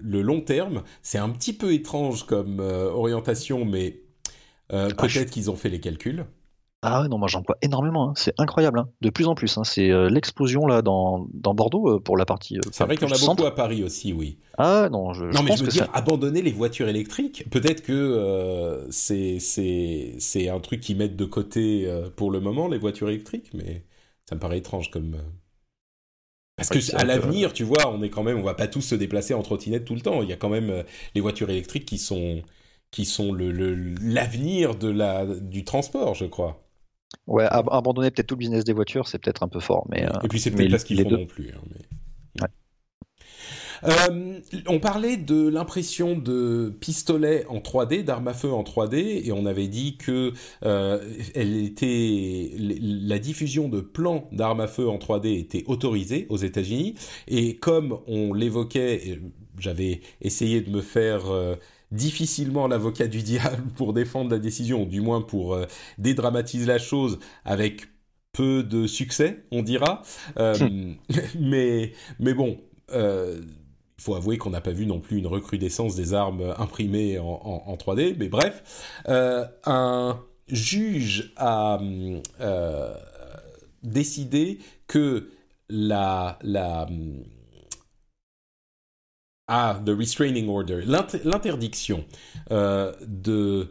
le, 0.00 0.22
long 0.22 0.40
terme. 0.40 0.84
C'est 1.02 1.18
un 1.18 1.28
petit 1.28 1.52
peu 1.52 1.72
étrange 1.72 2.26
comme 2.26 2.60
euh, 2.60 2.90
orientation, 2.90 3.64
mais 3.64 4.02
euh, 4.72 4.88
ah, 4.96 5.02
peut-être 5.02 5.30
qu'ils 5.30 5.50
ont 5.50 5.56
fait 5.56 5.68
les 5.68 5.80
calculs. 5.80 6.26
Ah 6.88 7.02
ouais, 7.02 7.08
non, 7.08 7.18
moi 7.18 7.26
j'en 7.26 7.42
vois 7.42 7.56
énormément, 7.62 8.10
hein. 8.10 8.12
c'est 8.14 8.32
incroyable, 8.38 8.78
hein. 8.78 8.88
de 9.00 9.10
plus 9.10 9.26
en 9.26 9.34
plus. 9.34 9.58
Hein. 9.58 9.64
C'est 9.64 9.90
euh, 9.90 10.08
l'explosion 10.08 10.68
là 10.68 10.82
dans, 10.82 11.26
dans 11.34 11.52
Bordeaux 11.52 11.96
euh, 11.96 12.00
pour 12.00 12.16
la 12.16 12.24
partie. 12.24 12.58
Euh, 12.58 12.60
c'est 12.70 12.84
vrai 12.84 12.96
qu'il 12.96 13.08
y 13.08 13.12
en 13.12 13.14
a 13.14 13.18
beaucoup 13.18 13.44
à 13.44 13.54
Paris 13.56 13.82
aussi, 13.82 14.12
oui. 14.12 14.38
Ah 14.56 14.88
non, 14.88 15.12
je, 15.12 15.24
non, 15.24 15.42
mais 15.42 15.56
je 15.56 15.64
veux 15.64 15.70
dire, 15.70 15.88
abandonner 15.92 16.42
les 16.42 16.52
voitures 16.52 16.88
électriques, 16.88 17.44
peut-être 17.50 17.82
que 17.82 18.86
c'est 18.90 19.38
c'est 19.40 20.48
un 20.48 20.60
truc 20.60 20.80
qu'ils 20.80 20.96
mettent 20.96 21.16
de 21.16 21.24
côté 21.24 21.92
pour 22.14 22.30
le 22.30 22.38
moment, 22.38 22.68
les 22.68 22.78
voitures 22.78 23.08
électriques, 23.08 23.50
mais 23.52 23.84
ça 24.28 24.36
me 24.36 24.40
paraît 24.40 24.58
étrange 24.58 24.92
comme. 24.92 25.16
Parce 26.56 26.68
que 26.68 26.96
à 26.96 27.04
l'avenir, 27.04 27.52
tu 27.52 27.64
vois, 27.64 27.92
on 27.92 28.00
est 28.02 28.10
quand 28.10 28.22
même, 28.22 28.38
on 28.38 28.42
va 28.44 28.54
pas 28.54 28.68
tous 28.68 28.80
se 28.80 28.94
déplacer 28.94 29.34
en 29.34 29.42
trottinette 29.42 29.84
tout 29.84 29.94
le 29.94 30.00
temps. 30.00 30.22
Il 30.22 30.28
y 30.28 30.32
a 30.32 30.36
quand 30.36 30.48
même 30.48 30.84
les 31.16 31.20
voitures 31.20 31.50
électriques 31.50 31.84
qui 31.84 31.98
sont 31.98 32.42
qui 32.92 33.04
sont 33.04 33.34
l'avenir 33.34 34.72
le, 34.72 34.78
de 34.78 34.88
la 34.88 35.26
du 35.26 35.64
transport, 35.64 36.14
je 36.14 36.26
crois. 36.26 36.62
Ouais, 37.26 37.44
abandonner 37.44 38.10
peut-être 38.10 38.28
tout 38.28 38.34
le 38.34 38.40
business 38.40 38.64
des 38.64 38.72
voitures, 38.72 39.08
c'est 39.08 39.18
peut-être 39.18 39.42
un 39.42 39.48
peu 39.48 39.60
fort. 39.60 39.86
Mais, 39.90 40.06
Et 40.22 40.28
puis 40.28 40.40
c'est 40.40 40.50
peut-être 40.50 40.70
pas 40.70 40.78
ce 40.78 40.84
qu'ils 40.84 41.02
font 41.02 41.10
non 41.10 41.26
plus. 41.26 41.50
Hein, 41.50 41.60
euh, 43.84 44.40
on 44.66 44.78
parlait 44.78 45.16
de 45.16 45.48
l'impression 45.48 46.16
de 46.16 46.74
pistolets 46.80 47.44
en 47.48 47.58
3D, 47.58 48.04
d'armes 48.04 48.28
à 48.28 48.34
feu 48.34 48.52
en 48.52 48.62
3D, 48.62 49.26
et 49.26 49.32
on 49.32 49.46
avait 49.46 49.68
dit 49.68 49.96
que 49.96 50.32
euh, 50.64 51.00
elle 51.34 51.56
était 51.56 52.50
la 52.56 53.18
diffusion 53.18 53.68
de 53.68 53.80
plans 53.80 54.28
d'armes 54.32 54.60
à 54.60 54.66
feu 54.66 54.88
en 54.88 54.98
3D 54.98 55.38
était 55.38 55.64
autorisée 55.66 56.26
aux 56.28 56.36
États-Unis. 56.36 56.94
Et 57.28 57.56
comme 57.56 57.98
on 58.06 58.32
l'évoquait, 58.32 59.20
j'avais 59.58 60.00
essayé 60.20 60.60
de 60.60 60.70
me 60.70 60.80
faire 60.80 61.30
euh, 61.30 61.56
difficilement 61.92 62.66
l'avocat 62.66 63.06
du 63.06 63.22
diable 63.22 63.62
pour 63.76 63.92
défendre 63.92 64.30
la 64.30 64.38
décision, 64.38 64.82
ou 64.82 64.86
du 64.86 65.00
moins 65.00 65.22
pour 65.22 65.54
euh, 65.54 65.66
dédramatiser 65.98 66.66
la 66.66 66.78
chose 66.78 67.18
avec 67.44 67.82
peu 68.32 68.62
de 68.62 68.86
succès, 68.86 69.44
on 69.50 69.62
dira. 69.62 70.02
Euh, 70.38 70.54
mais, 71.38 71.92
mais 72.18 72.34
bon, 72.34 72.58
euh, 72.92 73.40
il 73.98 74.02
faut 74.02 74.14
avouer 74.14 74.36
qu'on 74.36 74.50
n'a 74.50 74.60
pas 74.60 74.72
vu 74.72 74.86
non 74.86 75.00
plus 75.00 75.18
une 75.18 75.26
recrudescence 75.26 75.96
des 75.96 76.12
armes 76.12 76.54
imprimées 76.58 77.18
en, 77.18 77.76
3D. 77.76 78.14
Mais 78.18 78.28
bref, 78.28 79.00
un 79.06 80.20
juge 80.48 81.32
a 81.36 81.80
décidé 83.82 84.58
que 84.86 85.30
la, 85.70 86.38
la 86.42 86.86
ah, 89.48 89.80
the 89.84 89.90
restraining 89.90 90.48
order, 90.48 90.82
l'interdiction 90.84 92.04
euh, 92.50 92.92
de 93.06 93.70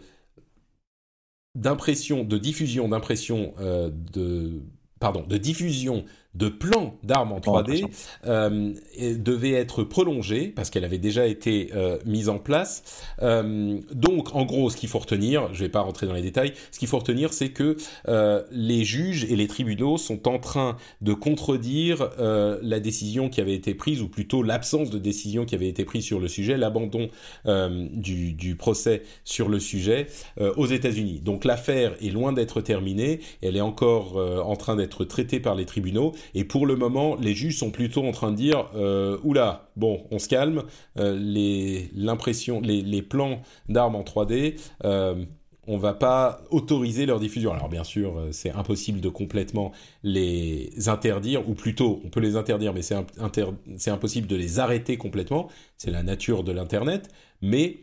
d'impression, 1.56 2.24
de 2.24 2.38
diffusion 2.38 2.90
d'impression 2.90 3.54
euh, 3.60 3.90
de 3.92 4.62
pardon, 5.00 5.26
de 5.26 5.38
diffusion 5.38 6.06
de 6.36 6.50
plan 6.50 6.98
d'armes 7.04 7.32
en 7.32 7.40
3D 7.40 7.86
euh, 8.26 8.74
devait 9.18 9.54
être 9.54 9.84
prolongée 9.84 10.48
parce 10.48 10.70
qu'elle 10.70 10.86
avait 10.86 10.98
déjà 10.98 11.26
été 11.26 11.70
euh, 11.76 11.98
mise 12.06 12.30
en 12.30 12.40
place. 12.40 12.84
Euh, 13.22 13.80
donc, 13.94 14.36
en 14.36 14.46
gros, 14.46 14.70
ce 14.70 14.78
qu'il 14.78 14.90
faut 14.90 15.00
retenir, 15.00 15.48
je 15.54 15.60
ne 15.60 15.66
vais 15.66 15.70
pas 15.70 15.82
rentrer 15.82 16.08
dans 16.08 16.14
les 16.14 16.22
détails, 16.22 16.54
ce 16.72 16.80
qu'il 16.80 16.88
faut 16.88 17.00
retenir, 17.00 17.34
c'est 17.34 17.50
que 17.50 17.78
euh, 18.08 18.44
les 18.52 18.84
juges 18.84 19.26
et 19.26 19.36
les 19.36 19.48
tribunaux 19.48 19.98
sont 19.98 20.28
en 20.28 20.40
train 20.40 20.78
de 21.02 21.14
contredire 21.14 22.10
euh, 22.20 22.60
la 22.62 22.80
décision 22.80 23.30
qui 23.30 23.42
avait 23.42 23.56
été 23.56 23.74
prise, 23.74 24.02
ou 24.02 24.08
plutôt 24.08 24.44
l'absence 24.44 24.90
de 24.90 25.00
décision 25.00 25.46
qui 25.46 25.56
avait 25.56 25.70
été 25.70 25.86
prise 25.86 26.04
sur 26.04 26.20
le 26.20 26.28
sujet, 26.28 26.58
l'abandon 26.58 27.10
du, 27.46 28.34
du, 28.34 28.56
procès 28.56 29.04
sur 29.24 29.50
le 29.50 29.60
sujet 29.60 30.08
aux 30.38 30.66
États-Unis. 30.66 31.20
Donc, 31.22 31.46
l'affaire 31.46 31.94
est 32.02 32.10
loin 32.10 32.34
d'être 32.34 32.62
terminée, 32.62 33.20
elle 33.42 33.56
est 33.56 33.62
encore 33.62 34.18
en 34.18 34.56
train 34.56 34.76
d'être 34.76 35.06
traitée 35.06 35.40
par 35.40 35.56
les 35.56 35.66
tribunaux 35.66 36.14
et 36.34 36.44
pour 36.44 36.66
le 36.66 36.76
moment, 36.76 37.16
les 37.16 37.34
juges 37.34 37.58
sont 37.58 37.72
plutôt 37.72 38.06
en 38.06 38.12
train 38.12 38.32
de 38.32 38.38
dire 38.38 38.70
euh, 38.76 39.18
oula, 39.24 39.70
bon, 39.76 40.06
on 40.12 40.20
se 40.20 40.28
calme. 40.28 40.64
Euh, 40.98 41.18
les 41.18 41.90
les, 41.94 42.82
les, 42.82 43.02
plans 43.02 43.42
d'armes 43.70 43.96
en 43.96 44.04
3D. 44.04 44.60
Euh, 44.84 45.26
on 45.68 45.78
va 45.78 45.94
pas 45.94 46.44
autoriser 46.52 47.06
leur 47.06 47.20
diffusion. 47.20 47.52
Alors 47.52 47.70
bien 47.70 47.84
sûr, 47.84 48.18
euh, 48.18 48.30
c'est 48.32 48.52
impossible 48.52 49.02
de 49.02 49.10
complètement 49.10 49.72
les 50.04 50.72
interdire, 50.88 51.48
ou 51.50 51.56
plutôt, 51.56 52.02
on 52.06 52.10
peut 52.10 52.20
les 52.20 52.36
interdire, 52.36 52.74
mais 52.74 52.82
c'est 52.84 53.90
impossible 53.90 54.28
de 54.28 54.36
les 54.36 54.60
arrêter 54.60 54.98
complètement. 54.98 55.50
C'est 55.78 55.92
la 55.92 56.04
nature 56.04 56.44
de 56.44 56.52
l'Internet. 56.52 57.10
Mais 57.42 57.80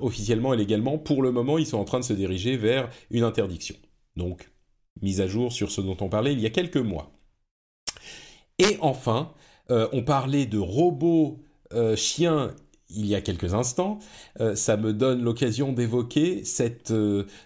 officiellement 0.00 0.52
et 0.52 0.56
légalement, 0.56 0.98
pour 0.98 1.22
le 1.22 1.30
moment, 1.30 1.58
ils 1.58 1.66
sont 1.66 1.78
en 1.78 1.84
train 1.84 2.00
de 2.00 2.04
se 2.04 2.12
diriger 2.12 2.56
vers 2.56 2.90
une 3.12 3.22
interdiction. 3.22 3.76
Donc, 4.16 4.50
mise 5.00 5.20
à 5.20 5.28
jour 5.28 5.52
sur 5.52 5.70
ce 5.70 5.80
dont 5.80 5.96
on 6.00 6.08
parlait 6.08 6.32
il 6.32 6.40
y 6.40 6.46
a 6.46 6.50
quelques 6.50 6.76
mois. 6.76 7.13
Et 8.58 8.78
enfin, 8.80 9.32
euh, 9.70 9.88
on 9.92 10.02
parlait 10.02 10.46
de 10.46 10.58
robots 10.58 11.40
euh, 11.72 11.96
chiens 11.96 12.52
il 12.90 13.06
y 13.06 13.14
a 13.14 13.20
quelques 13.20 13.54
instants. 13.54 13.98
Euh, 14.40 14.54
ça 14.54 14.76
me 14.76 14.92
donne 14.92 15.22
l'occasion 15.22 15.72
d'évoquer 15.72 16.44
cette 16.44 16.92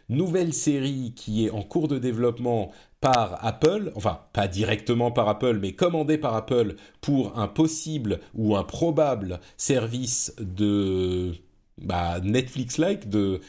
nouvelle 0.08 0.52
série 0.52 1.14
qui 1.16 1.46
est 1.46 1.50
en 1.50 1.62
cours 1.62 1.88
de 1.88 1.98
développement 1.98 2.72
par 3.00 3.42
Apple, 3.46 3.92
enfin 3.94 4.20
pas 4.32 4.48
directement 4.48 5.12
par 5.12 5.28
Apple, 5.28 5.58
mais 5.62 5.72
commandée 5.72 6.18
par 6.18 6.34
Apple 6.34 6.74
pour 7.00 7.38
un 7.38 7.46
possible 7.46 8.20
ou 8.34 8.56
un 8.56 8.64
probable 8.64 9.40
service 9.56 10.34
de 10.40 11.32
bah, 11.80 12.18
Netflix-like 12.22 13.08
de, 13.08 13.40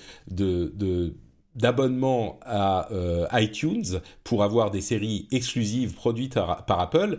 d'abonnement 1.55 2.39
à 2.45 2.87
iTunes 3.33 3.99
pour 4.23 4.43
avoir 4.43 4.69
des 4.69 4.81
séries 4.81 5.27
exclusives 5.31 5.95
produites 5.95 6.35
par 6.35 6.79
Apple. 6.79 7.17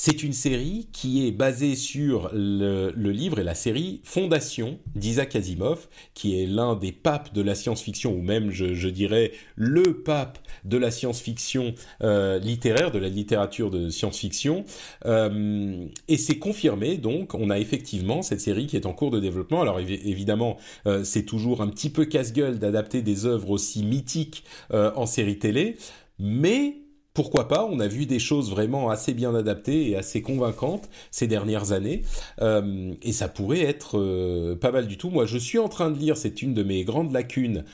C'est 0.00 0.22
une 0.22 0.32
série 0.32 0.86
qui 0.92 1.26
est 1.26 1.32
basée 1.32 1.74
sur 1.74 2.30
le, 2.32 2.92
livre 3.10 3.40
et 3.40 3.42
la 3.42 3.56
série 3.56 4.00
Fondation 4.04 4.78
d'Isaac 4.94 5.34
Asimov, 5.34 5.88
qui 6.14 6.40
est 6.40 6.46
l'un 6.46 6.76
des 6.76 6.92
papes 6.92 7.34
de 7.34 7.42
la 7.42 7.56
science-fiction, 7.56 8.14
ou 8.14 8.22
même, 8.22 8.52
je, 8.52 8.88
dirais, 8.88 9.32
le 9.56 10.04
pape 10.04 10.38
de 10.64 10.76
la 10.76 10.92
science-fiction 10.92 11.74
euh, 12.04 12.38
littéraire, 12.38 12.92
de 12.92 13.00
la 13.00 13.08
littérature 13.08 13.72
de 13.72 13.90
science-fiction. 13.90 14.64
Euh, 15.04 15.84
et 16.06 16.16
c'est 16.16 16.38
confirmé, 16.38 16.96
donc, 16.96 17.34
on 17.34 17.50
a 17.50 17.58
effectivement 17.58 18.22
cette 18.22 18.40
série 18.40 18.68
qui 18.68 18.76
est 18.76 18.86
en 18.86 18.92
cours 18.92 19.10
de 19.10 19.18
développement. 19.18 19.62
Alors 19.62 19.80
évidemment, 19.80 20.58
euh, 20.86 21.02
c'est 21.02 21.24
toujours 21.24 21.60
un 21.60 21.66
petit 21.66 21.90
peu 21.90 22.04
casse-gueule 22.04 22.60
d'adapter 22.60 23.02
des 23.02 23.26
œuvres 23.26 23.50
aussi 23.50 23.82
mythiques 23.82 24.44
en 24.70 25.06
série 25.06 25.40
télé, 25.40 25.76
mais 26.20 26.76
pourquoi 27.18 27.48
pas 27.48 27.68
On 27.68 27.80
a 27.80 27.88
vu 27.88 28.06
des 28.06 28.20
choses 28.20 28.48
vraiment 28.48 28.90
assez 28.90 29.12
bien 29.12 29.34
adaptées 29.34 29.90
et 29.90 29.96
assez 29.96 30.22
convaincantes 30.22 30.88
ces 31.10 31.26
dernières 31.26 31.72
années, 31.72 32.02
euh, 32.40 32.94
et 33.02 33.10
ça 33.10 33.26
pourrait 33.26 33.62
être 33.62 33.98
euh, 33.98 34.54
pas 34.54 34.70
mal 34.70 34.86
du 34.86 34.98
tout. 34.98 35.10
Moi, 35.10 35.26
je 35.26 35.36
suis 35.36 35.58
en 35.58 35.68
train 35.68 35.90
de 35.90 35.98
lire, 35.98 36.16
c'est 36.16 36.42
une 36.42 36.54
de 36.54 36.62
mes 36.62 36.84
grandes 36.84 37.10
lacunes 37.10 37.64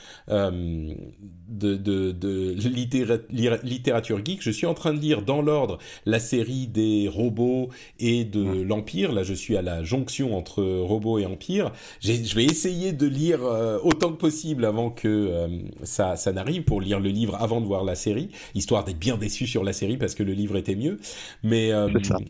euh, 1.51 1.77
de, 1.77 2.11
de, 2.11 2.11
de 2.11 3.63
littérature 3.63 4.23
geek. 4.23 4.41
Je 4.41 4.51
suis 4.51 4.65
en 4.65 4.73
train 4.73 4.93
de 4.93 4.99
lire 4.99 5.21
dans 5.21 5.41
l'ordre 5.41 5.77
la 6.05 6.19
série 6.19 6.67
des 6.67 7.07
robots 7.07 7.69
et 7.99 8.25
de 8.25 8.61
l'Empire. 8.61 9.11
Là, 9.11 9.23
je 9.23 9.33
suis 9.33 9.57
à 9.57 9.61
la 9.61 9.83
jonction 9.83 10.37
entre 10.37 10.63
robots 10.63 11.19
et 11.19 11.25
Empire. 11.25 11.71
Je 12.01 12.35
vais 12.35 12.45
essayer 12.45 12.93
de 12.93 13.07
lire 13.07 13.41
autant 13.83 14.11
que 14.11 14.17
possible 14.17 14.65
avant 14.65 14.89
que 14.89 15.47
ça, 15.83 16.15
ça 16.15 16.31
n'arrive 16.31 16.63
pour 16.63 16.81
lire 16.81 16.99
le 16.99 17.09
livre 17.09 17.35
avant 17.35 17.61
de 17.61 17.65
voir 17.65 17.83
la 17.83 17.95
série, 17.95 18.29
histoire 18.53 18.83
d'être 18.83 18.99
bien 18.99 19.17
déçu 19.17 19.47
sur 19.47 19.63
la 19.63 19.73
série 19.73 19.97
parce 19.97 20.15
que 20.15 20.23
le 20.23 20.33
livre 20.33 20.57
était 20.57 20.75
mieux. 20.75 20.99
Mais, 21.43 21.71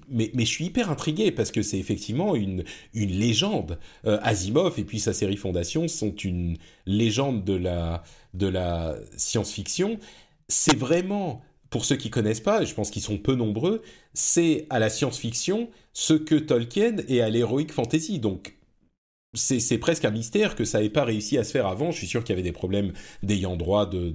mais, 0.09 0.31
mais 0.33 0.45
je 0.45 0.49
suis 0.49 0.65
hyper 0.65 0.89
intrigué 0.89 1.31
parce 1.31 1.51
que 1.51 1.61
c'est 1.61 1.79
effectivement 1.79 2.35
une, 2.35 2.63
une 2.93 3.11
légende. 3.11 3.77
Asimov 4.03 4.79
et 4.79 4.83
puis 4.83 4.99
sa 4.99 5.13
série 5.13 5.37
Fondation 5.37 5.87
sont 5.87 6.15
une 6.15 6.57
légende 6.85 7.43
de 7.43 7.53
la, 7.53 8.03
de 8.33 8.47
la 8.47 8.95
science-fiction. 9.17 9.99
C'est 10.47 10.75
vraiment 10.75 11.41
pour 11.69 11.83
ceux 11.85 11.95
qui 11.95 12.09
connaissent 12.09 12.41
pas, 12.41 12.61
et 12.61 12.65
je 12.65 12.73
pense 12.73 12.89
qu'ils 12.89 13.01
sont 13.01 13.17
peu 13.17 13.35
nombreux, 13.35 13.81
c'est 14.13 14.65
à 14.69 14.79
la 14.79 14.89
science-fiction 14.89 15.69
ce 15.93 16.13
que 16.13 16.35
Tolkien 16.35 16.97
est 17.07 17.21
à 17.21 17.29
l'heroic 17.29 17.67
fantasy. 17.71 18.19
Donc 18.19 18.55
c'est 19.35 19.77
presque 19.77 20.05
un 20.05 20.11
mystère 20.11 20.55
que 20.55 20.65
ça 20.65 20.81
n'ait 20.81 20.89
pas 20.89 21.03
réussi 21.03 21.37
à 21.37 21.43
se 21.43 21.51
faire 21.51 21.67
avant. 21.67 21.91
Je 21.91 21.97
suis 21.97 22.07
sûr 22.07 22.23
qu'il 22.23 22.31
y 22.31 22.33
avait 22.33 22.43
des 22.43 22.51
problèmes 22.51 22.93
d'ayant 23.23 23.55
droit, 23.55 23.85
de, 23.85 24.13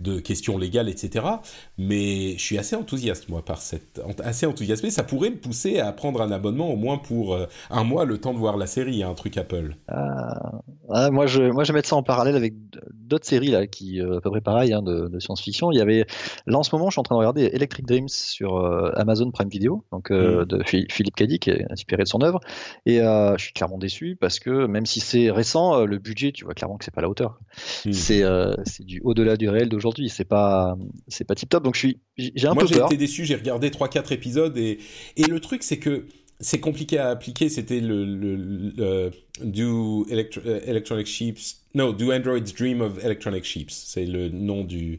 de, 0.00 0.20
questions 0.20 0.58
légales, 0.58 0.88
etc. 0.88 1.26
Mais 1.78 2.32
je 2.32 2.42
suis 2.42 2.58
assez 2.58 2.76
enthousiaste, 2.76 3.28
moi, 3.28 3.44
par 3.44 3.60
cette... 3.60 4.00
assez 4.22 4.46
enthousiasmé. 4.46 4.90
Ça 4.90 5.02
pourrait 5.02 5.30
me 5.30 5.36
pousser 5.36 5.78
à 5.78 5.92
prendre 5.92 6.20
un 6.20 6.30
abonnement 6.30 6.70
au 6.70 6.76
moins 6.76 6.98
pour 6.98 7.34
euh, 7.34 7.46
un 7.70 7.84
mois, 7.84 8.04
le 8.04 8.18
temps 8.18 8.32
de 8.32 8.38
voir 8.38 8.56
la 8.56 8.66
série, 8.66 9.02
un 9.02 9.14
truc 9.14 9.36
Apple. 9.36 9.76
Ah, 9.88 11.10
moi, 11.10 11.26
je, 11.26 11.42
moi, 11.42 11.64
je 11.64 11.72
vais 11.72 11.78
mettre 11.78 11.88
ça 11.88 11.96
en 11.96 12.02
parallèle 12.02 12.36
avec 12.36 12.54
d'autres 12.92 13.26
séries, 13.26 13.50
là, 13.50 13.66
qui, 13.66 14.00
euh, 14.00 14.18
à 14.18 14.20
peu 14.20 14.30
près 14.30 14.40
pareil, 14.40 14.72
hein, 14.72 14.82
de, 14.82 15.18
science-fiction. 15.18 15.70
Il 15.72 15.78
y 15.78 15.80
avait... 15.80 16.06
Là, 16.46 16.58
en 16.58 16.62
ce 16.62 16.74
moment, 16.74 16.90
je 16.90 16.94
suis 16.94 17.00
en 17.00 17.04
train 17.04 17.14
de 17.16 17.20
regarder 17.20 17.50
Electric 17.52 17.86
Dreams 17.86 18.08
sur 18.08 18.56
euh, 18.56 18.92
Amazon 18.96 19.30
Prime 19.30 19.48
Video, 19.48 19.84
donc 19.92 20.10
mm. 20.10 20.44
de 20.44 20.62
Philippe 20.64 21.16
Cadic, 21.16 21.42
qui 21.42 21.50
est 21.50 21.64
inspiré 21.70 22.02
de 22.02 22.08
son 22.08 22.22
œuvre. 22.22 22.40
Et 22.86 22.98
je 22.98 23.36
suis 23.38 23.52
clairement 23.52 23.78
déçu 23.78 24.16
parce 24.20 24.38
que 24.38 24.49
même 24.50 24.86
si 24.86 25.00
c'est 25.00 25.30
récent, 25.30 25.80
euh, 25.80 25.84
le 25.86 25.98
budget, 25.98 26.32
tu 26.32 26.44
vois 26.44 26.54
clairement 26.54 26.76
que 26.76 26.84
c'est 26.84 26.94
pas 26.94 27.00
la 27.00 27.08
hauteur. 27.08 27.38
Euh, 27.86 28.56
c'est 28.64 28.84
du 28.84 29.00
au-delà 29.04 29.36
du 29.36 29.48
réel 29.48 29.68
d'aujourd'hui. 29.68 30.08
C'est 30.08 30.24
pas 30.24 30.76
c'est 31.08 31.24
pas 31.24 31.34
tip 31.34 31.48
top. 31.48 31.64
Donc 31.64 31.74
je 31.74 31.80
suis 31.80 32.00
j'ai 32.16 32.46
un 32.46 32.54
Moi, 32.54 32.64
peu 32.64 32.70
peur. 32.70 32.78
Moi 32.80 32.88
j'ai 32.90 32.96
été 32.96 33.06
déçu. 33.06 33.24
J'ai 33.24 33.36
regardé 33.36 33.70
3-4 33.70 34.12
épisodes 34.12 34.56
et 34.56 34.78
et 35.16 35.24
le 35.24 35.40
truc 35.40 35.62
c'est 35.62 35.78
que 35.78 36.06
c'est 36.40 36.60
compliqué 36.60 36.98
à 36.98 37.08
appliquer. 37.08 37.48
C'était 37.48 37.80
le, 37.80 38.04
le, 38.04 39.10
Do 39.42 40.06
Electronic 40.08 41.06
Sheeps. 41.06 41.62
No, 41.74 41.92
Do 41.92 42.12
Androids 42.12 42.40
Dream 42.56 42.80
of 42.80 43.04
Electronic 43.04 43.44
Sheeps. 43.44 43.72
C'est 43.72 44.06
le 44.06 44.28
nom 44.28 44.64
du 44.64 44.94
euh, 44.94 44.96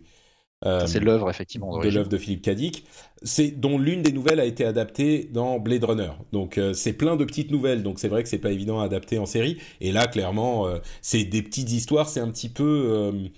c'est 0.64 1.00
l'œuvre 1.00 1.30
effectivement 1.30 1.80
de 1.80 1.90
l'œuvre 1.90 2.10
de 2.10 2.18
Philippe 2.18 2.44
Cadic, 2.44 2.86
c'est 3.24 3.60
dont 3.60 3.78
l'une 3.78 4.02
des 4.02 4.12
nouvelles 4.12 4.40
a 4.40 4.46
été 4.46 4.64
adaptée 4.64 5.30
dans 5.32 5.60
Blade 5.60 5.84
Runner. 5.84 6.12
Donc 6.32 6.58
euh, 6.58 6.74
c'est 6.74 6.94
plein 6.94 7.16
de 7.16 7.26
petites 7.26 7.52
nouvelles, 7.52 7.84
donc 7.84 8.00
c'est 8.00 8.08
vrai 8.08 8.22
que 8.24 8.30
c'est 8.30 8.38
pas 8.38 8.52
évident 8.52 8.80
à 8.80 8.86
adapter 8.86 9.18
en 9.18 9.26
série. 9.26 9.58
Et 9.80 9.92
là 9.92 10.08
clairement, 10.08 10.68
euh, 10.68 10.78
c'est 11.02 11.24
des 11.24 11.42
petites 11.42 11.72
histoires, 11.72 12.10
c'est 12.10 12.20
un 12.20 12.30
petit 12.30 12.50
peu 12.50 13.32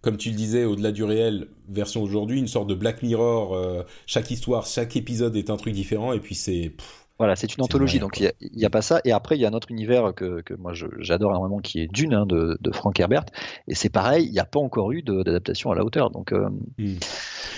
comme 0.00 0.16
tu 0.16 0.30
le 0.30 0.36
disais, 0.36 0.64
au-delà 0.64 0.92
du 0.92 1.02
réel, 1.02 1.48
version 1.68 2.02
aujourd'hui, 2.02 2.38
une 2.38 2.46
sorte 2.46 2.68
de 2.68 2.74
Black 2.74 3.02
Mirror. 3.02 3.84
chaque 4.06 4.30
histoire, 4.30 4.64
chaque 4.66 4.96
épisode 4.96 5.36
est 5.36 5.50
un 5.50 5.56
truc 5.56 5.74
différent, 5.74 6.12
et 6.12 6.20
puis 6.20 6.36
c'est 6.36 6.72
voilà, 7.18 7.34
c'est 7.34 7.56
une 7.56 7.64
anthologie, 7.64 7.98
donc 7.98 8.20
il 8.20 8.32
n'y 8.54 8.64
a, 8.64 8.70
pas 8.70 8.80
ça. 8.80 9.00
Et 9.04 9.10
après, 9.10 9.36
il 9.36 9.40
y 9.40 9.44
a 9.44 9.48
un 9.48 9.52
autre 9.52 9.72
univers 9.72 10.14
que, 10.14 10.40
que 10.42 10.54
moi 10.54 10.72
j'adore 10.72 11.32
énormément, 11.32 11.58
qui 11.58 11.80
est 11.80 11.88
Dune 11.88 12.14
hein, 12.14 12.26
de, 12.26 12.56
de, 12.60 12.72
Frank 12.72 12.98
Herbert. 12.98 13.24
Et 13.66 13.74
c'est 13.74 13.88
pareil, 13.88 14.26
il 14.26 14.32
n'y 14.32 14.38
a 14.38 14.44
pas 14.44 14.60
encore 14.60 14.92
eu 14.92 15.02
d'adaptation 15.02 15.72
à 15.72 15.74
la 15.74 15.84
hauteur. 15.84 16.10
Donc, 16.10 16.32
euh, 16.32 16.48
hmm. 16.78 16.94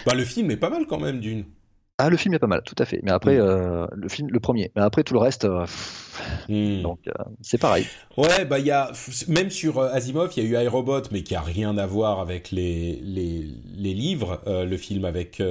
bah, 0.07 0.15
le 0.15 0.25
film 0.25 0.51
est 0.51 0.57
pas 0.57 0.71
mal 0.71 0.87
quand 0.87 0.99
même, 0.99 1.21
Dune. 1.21 1.45
Ah, 1.99 2.09
le 2.09 2.17
film 2.17 2.33
est 2.33 2.39
pas 2.39 2.47
mal, 2.47 2.63
tout 2.65 2.75
à 2.79 2.87
fait. 2.87 3.01
Mais 3.03 3.11
après, 3.11 3.37
hmm. 3.37 3.43
euh, 3.43 3.87
le 3.93 4.09
film, 4.09 4.29
le 4.31 4.41
premier. 4.41 4.73
Mais 4.75 4.81
après, 4.81 5.05
tout 5.05 5.13
le 5.13 5.21
reste, 5.21 5.45
euh, 5.45 5.67
hmm. 6.49 6.81
donc 6.81 7.01
c'est 7.43 7.61
pareil. 7.61 7.87
Ouais, 8.17 8.47
bah 8.47 8.59
il 8.59 8.65
y 8.65 8.71
a 8.71 8.91
même 9.29 9.51
sur 9.51 9.79
Asimov, 9.83 10.33
il 10.39 10.51
y 10.51 10.57
a 10.57 10.63
eu 10.63 10.65
iRobot, 10.65 11.03
mais 11.13 11.23
qui 11.23 11.35
a 11.35 11.43
rien 11.43 11.77
à 11.77 11.85
voir 11.85 12.21
avec 12.21 12.51
les 12.51 12.99
les, 13.03 13.47
les 13.77 13.93
livres, 13.93 14.41
le 14.47 14.77
film 14.79 15.05
avec 15.05 15.43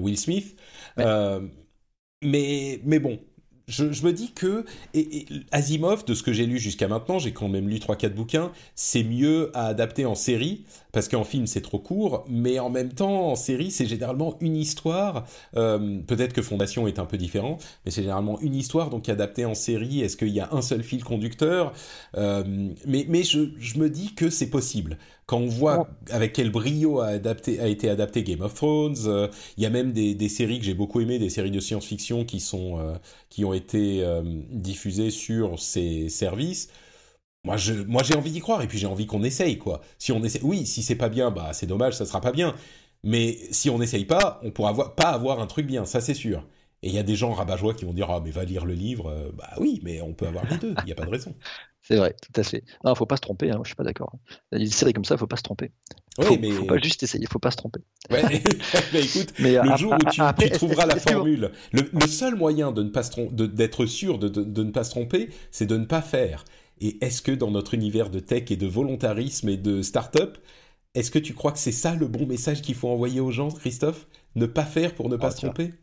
Will 0.00 0.18
Smith 0.18 0.56
mais, 2.22 2.80
mais 2.84 2.98
bon, 2.98 3.18
je, 3.66 3.84
me 4.04 4.12
dis 4.12 4.32
que 4.32 4.64
Asimov, 5.50 6.04
de 6.04 6.14
ce 6.14 6.22
que 6.22 6.32
j'ai 6.32 6.46
lu 6.46 6.58
jusqu'à 6.58 6.86
maintenant, 6.86 7.18
j'ai 7.18 7.32
quand 7.32 7.48
même 7.48 7.68
lu 7.68 7.76
3-4 7.76 8.10
bouquins, 8.10 8.52
c'est 8.74 9.02
mieux 9.02 9.50
à 9.54 9.66
adapter 9.66 10.04
en 10.04 10.14
série, 10.14 10.64
parce 10.92 11.08
qu'en 11.08 11.24
film 11.24 11.46
c'est 11.46 11.62
trop 11.62 11.78
court, 11.78 12.24
mais 12.28 12.58
en 12.58 12.68
même 12.68 12.92
temps 12.92 13.30
en 13.30 13.36
série 13.36 13.70
c'est 13.70 13.86
généralement 13.86 14.36
une 14.40 14.56
histoire, 14.56 15.24
euh, 15.56 15.98
peut-être 16.06 16.34
que 16.34 16.42
Fondation 16.42 16.86
est 16.86 16.98
un 16.98 17.06
peu 17.06 17.16
différent, 17.16 17.56
mais 17.84 17.90
c'est 17.90 18.02
généralement 18.02 18.38
une 18.40 18.54
histoire, 18.54 18.90
donc 18.90 19.08
adapté 19.08 19.46
en 19.46 19.54
série, 19.54 20.02
est-ce 20.02 20.18
qu'il 20.18 20.28
y 20.28 20.40
a 20.40 20.50
un 20.52 20.60
seul 20.60 20.82
fil 20.82 21.02
conducteur 21.02 21.72
euh, 22.16 22.44
Mais, 22.86 23.06
mais 23.08 23.22
je, 23.22 23.50
je 23.58 23.78
me 23.78 23.88
dis 23.88 24.14
que 24.14 24.28
c'est 24.28 24.50
possible. 24.50 24.98
Quand 25.26 25.38
on 25.38 25.46
voit 25.46 25.88
avec 26.10 26.32
quel 26.34 26.50
brio 26.50 27.00
a, 27.00 27.06
adapté, 27.06 27.60
a 27.60 27.66
été 27.68 27.88
adapté 27.88 28.22
Game 28.22 28.42
of 28.42 28.54
Thrones, 28.54 28.96
euh, 29.06 29.28
il 29.56 29.62
y 29.62 29.66
a 29.66 29.70
même 29.70 29.92
des, 29.92 30.14
des 30.14 30.28
séries 30.28 30.58
que 30.58 30.64
j'ai 30.64 30.74
beaucoup 30.74 31.00
aimées, 31.00 31.18
des 31.18 31.30
séries 31.30 31.50
de 31.50 31.60
science-fiction 31.60 32.24
qui 32.24 32.40
sont 32.40 32.98
qui 33.30 33.44
ont 33.44 33.54
été 33.54 34.04
diffusées 34.50 35.10
sur 35.10 35.58
ces 35.58 36.08
services 36.08 36.68
moi, 37.44 37.58
je, 37.58 37.74
moi, 37.74 38.02
j'ai 38.02 38.16
envie 38.16 38.30
d'y 38.30 38.40
croire 38.40 38.62
et 38.62 38.66
puis 38.66 38.78
j'ai 38.78 38.86
envie 38.86 39.06
qu'on 39.06 39.22
essaye, 39.22 39.58
quoi. 39.58 39.82
Si 39.98 40.12
on 40.12 40.24
essaie, 40.24 40.40
oui, 40.42 40.66
si 40.66 40.82
c'est 40.82 40.94
pas 40.96 41.10
bien, 41.10 41.30
bah 41.30 41.52
c'est 41.52 41.66
dommage, 41.66 41.94
ça 41.94 42.06
sera 42.06 42.20
pas 42.20 42.32
bien. 42.32 42.54
Mais 43.02 43.38
si 43.50 43.68
on 43.70 43.78
n'essaye 43.78 44.06
pas, 44.06 44.40
on 44.42 44.50
pourra 44.50 44.94
pas 44.96 45.10
avoir 45.10 45.40
un 45.40 45.46
truc 45.46 45.66
bien, 45.66 45.84
ça 45.84 46.00
c'est 46.00 46.14
sûr. 46.14 46.46
Et 46.82 46.88
il 46.88 46.94
y 46.94 46.98
a 46.98 47.02
des 47.02 47.16
gens 47.16 47.32
rabat 47.32 47.58
qui 47.76 47.84
vont 47.84 47.92
dire 47.92 48.10
ah 48.10 48.20
mais 48.24 48.30
va 48.30 48.44
lire 48.44 48.64
le 48.64 48.74
livre. 48.74 49.08
Euh, 49.10 49.30
bah 49.34 49.50
oui, 49.58 49.80
mais 49.84 50.00
on 50.00 50.14
peut 50.14 50.26
avoir 50.26 50.46
les 50.50 50.56
deux. 50.58 50.74
Il 50.80 50.86
n'y 50.86 50.92
a 50.92 50.94
pas 50.94 51.04
de 51.06 51.10
raison. 51.10 51.34
C'est 51.86 51.96
vrai, 51.96 52.16
tout 52.22 52.40
à 52.40 52.42
fait. 52.42 52.64
Non, 52.82 52.94
faut 52.94 53.04
pas 53.04 53.16
se 53.16 53.20
tromper. 53.20 53.50
Hein, 53.50 53.60
je 53.62 53.68
suis 53.68 53.74
pas 53.76 53.84
d'accord. 53.84 54.14
Il 54.52 54.60
des 54.60 54.70
séries 54.70 54.94
comme 54.94 55.04
ça, 55.04 55.18
faut 55.18 55.26
pas 55.26 55.36
se 55.36 55.42
tromper. 55.42 55.70
Oui, 56.16 56.24
faut, 56.24 56.38
mais 56.40 56.50
faut 56.50 56.64
pas 56.64 56.78
juste 56.78 57.02
essayer, 57.02 57.26
faut 57.30 57.38
pas 57.38 57.50
se 57.50 57.58
tromper. 57.58 57.80
Ouais, 58.10 58.22
mais 58.94 59.04
écoute, 59.04 59.34
le 59.38 59.76
jour 59.76 59.92
où 59.92 60.10
tu, 60.10 60.50
trouveras 60.50 60.86
la 60.86 60.96
formule, 60.96 61.50
le, 61.72 62.06
seul 62.06 62.36
moyen 62.36 62.72
de 62.72 62.82
ne 62.82 62.88
pas 62.88 63.02
d'être 63.32 63.84
sûr 63.84 64.18
de, 64.18 64.28
de, 64.28 64.62
ne 64.62 64.70
pas 64.70 64.84
se 64.84 64.90
tromper, 64.90 65.28
c'est 65.50 65.66
de 65.66 65.76
ne 65.76 65.84
pas 65.84 66.00
faire. 66.00 66.46
Et 66.80 67.04
est-ce 67.04 67.20
que 67.20 67.32
dans 67.32 67.50
notre 67.50 67.74
univers 67.74 68.08
de 68.08 68.18
tech 68.18 68.50
et 68.50 68.56
de 68.56 68.66
volontarisme 68.66 69.50
et 69.50 69.58
de 69.58 69.82
start-up, 69.82 70.38
est-ce 70.94 71.10
que 71.10 71.18
tu 71.18 71.34
crois 71.34 71.52
que 71.52 71.58
c'est 71.58 71.70
ça 71.70 71.94
le 71.94 72.06
bon 72.06 72.26
message 72.26 72.62
qu'il 72.62 72.76
faut 72.76 72.88
envoyer 72.88 73.20
aux 73.20 73.30
gens, 73.30 73.50
Christophe? 73.50 74.06
Ne 74.36 74.46
pas 74.46 74.64
faire 74.64 74.94
pour 74.94 75.10
ne 75.10 75.16
pas 75.16 75.26
ah, 75.26 75.30
se 75.32 75.36
tromper? 75.36 75.74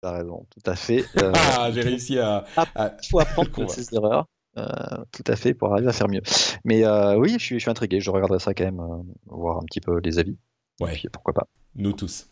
T'as 0.00 0.16
raison, 0.16 0.46
tout 0.48 0.70
à 0.70 0.74
fait. 0.74 1.04
Euh, 1.22 1.32
ah, 1.34 1.70
j'ai 1.70 1.82
réussi 1.82 2.18
à. 2.18 2.46
Il 2.56 3.08
faut 3.10 3.20
apprendre 3.20 3.50
de 3.66 3.70
ses 3.70 3.94
erreurs. 3.94 4.26
Euh, 4.58 4.64
tout 5.12 5.24
à 5.26 5.36
fait 5.36 5.54
pour 5.54 5.72
arriver 5.72 5.88
à 5.88 5.92
faire 5.92 6.08
mieux. 6.08 6.22
Mais 6.64 6.84
euh, 6.84 7.16
oui, 7.16 7.34
je 7.38 7.44
suis, 7.44 7.54
je 7.56 7.60
suis 7.60 7.70
intrigué. 7.70 8.00
Je 8.00 8.10
regarderai 8.10 8.38
ça 8.38 8.54
quand 8.54 8.64
même, 8.64 8.82
voir 9.26 9.58
un 9.58 9.64
petit 9.64 9.80
peu 9.80 9.98
les 10.00 10.18
avis. 10.18 10.36
Ouais. 10.80 11.00
pourquoi 11.12 11.32
pas. 11.32 11.48
Nous 11.76 11.92
tous. 11.92 12.26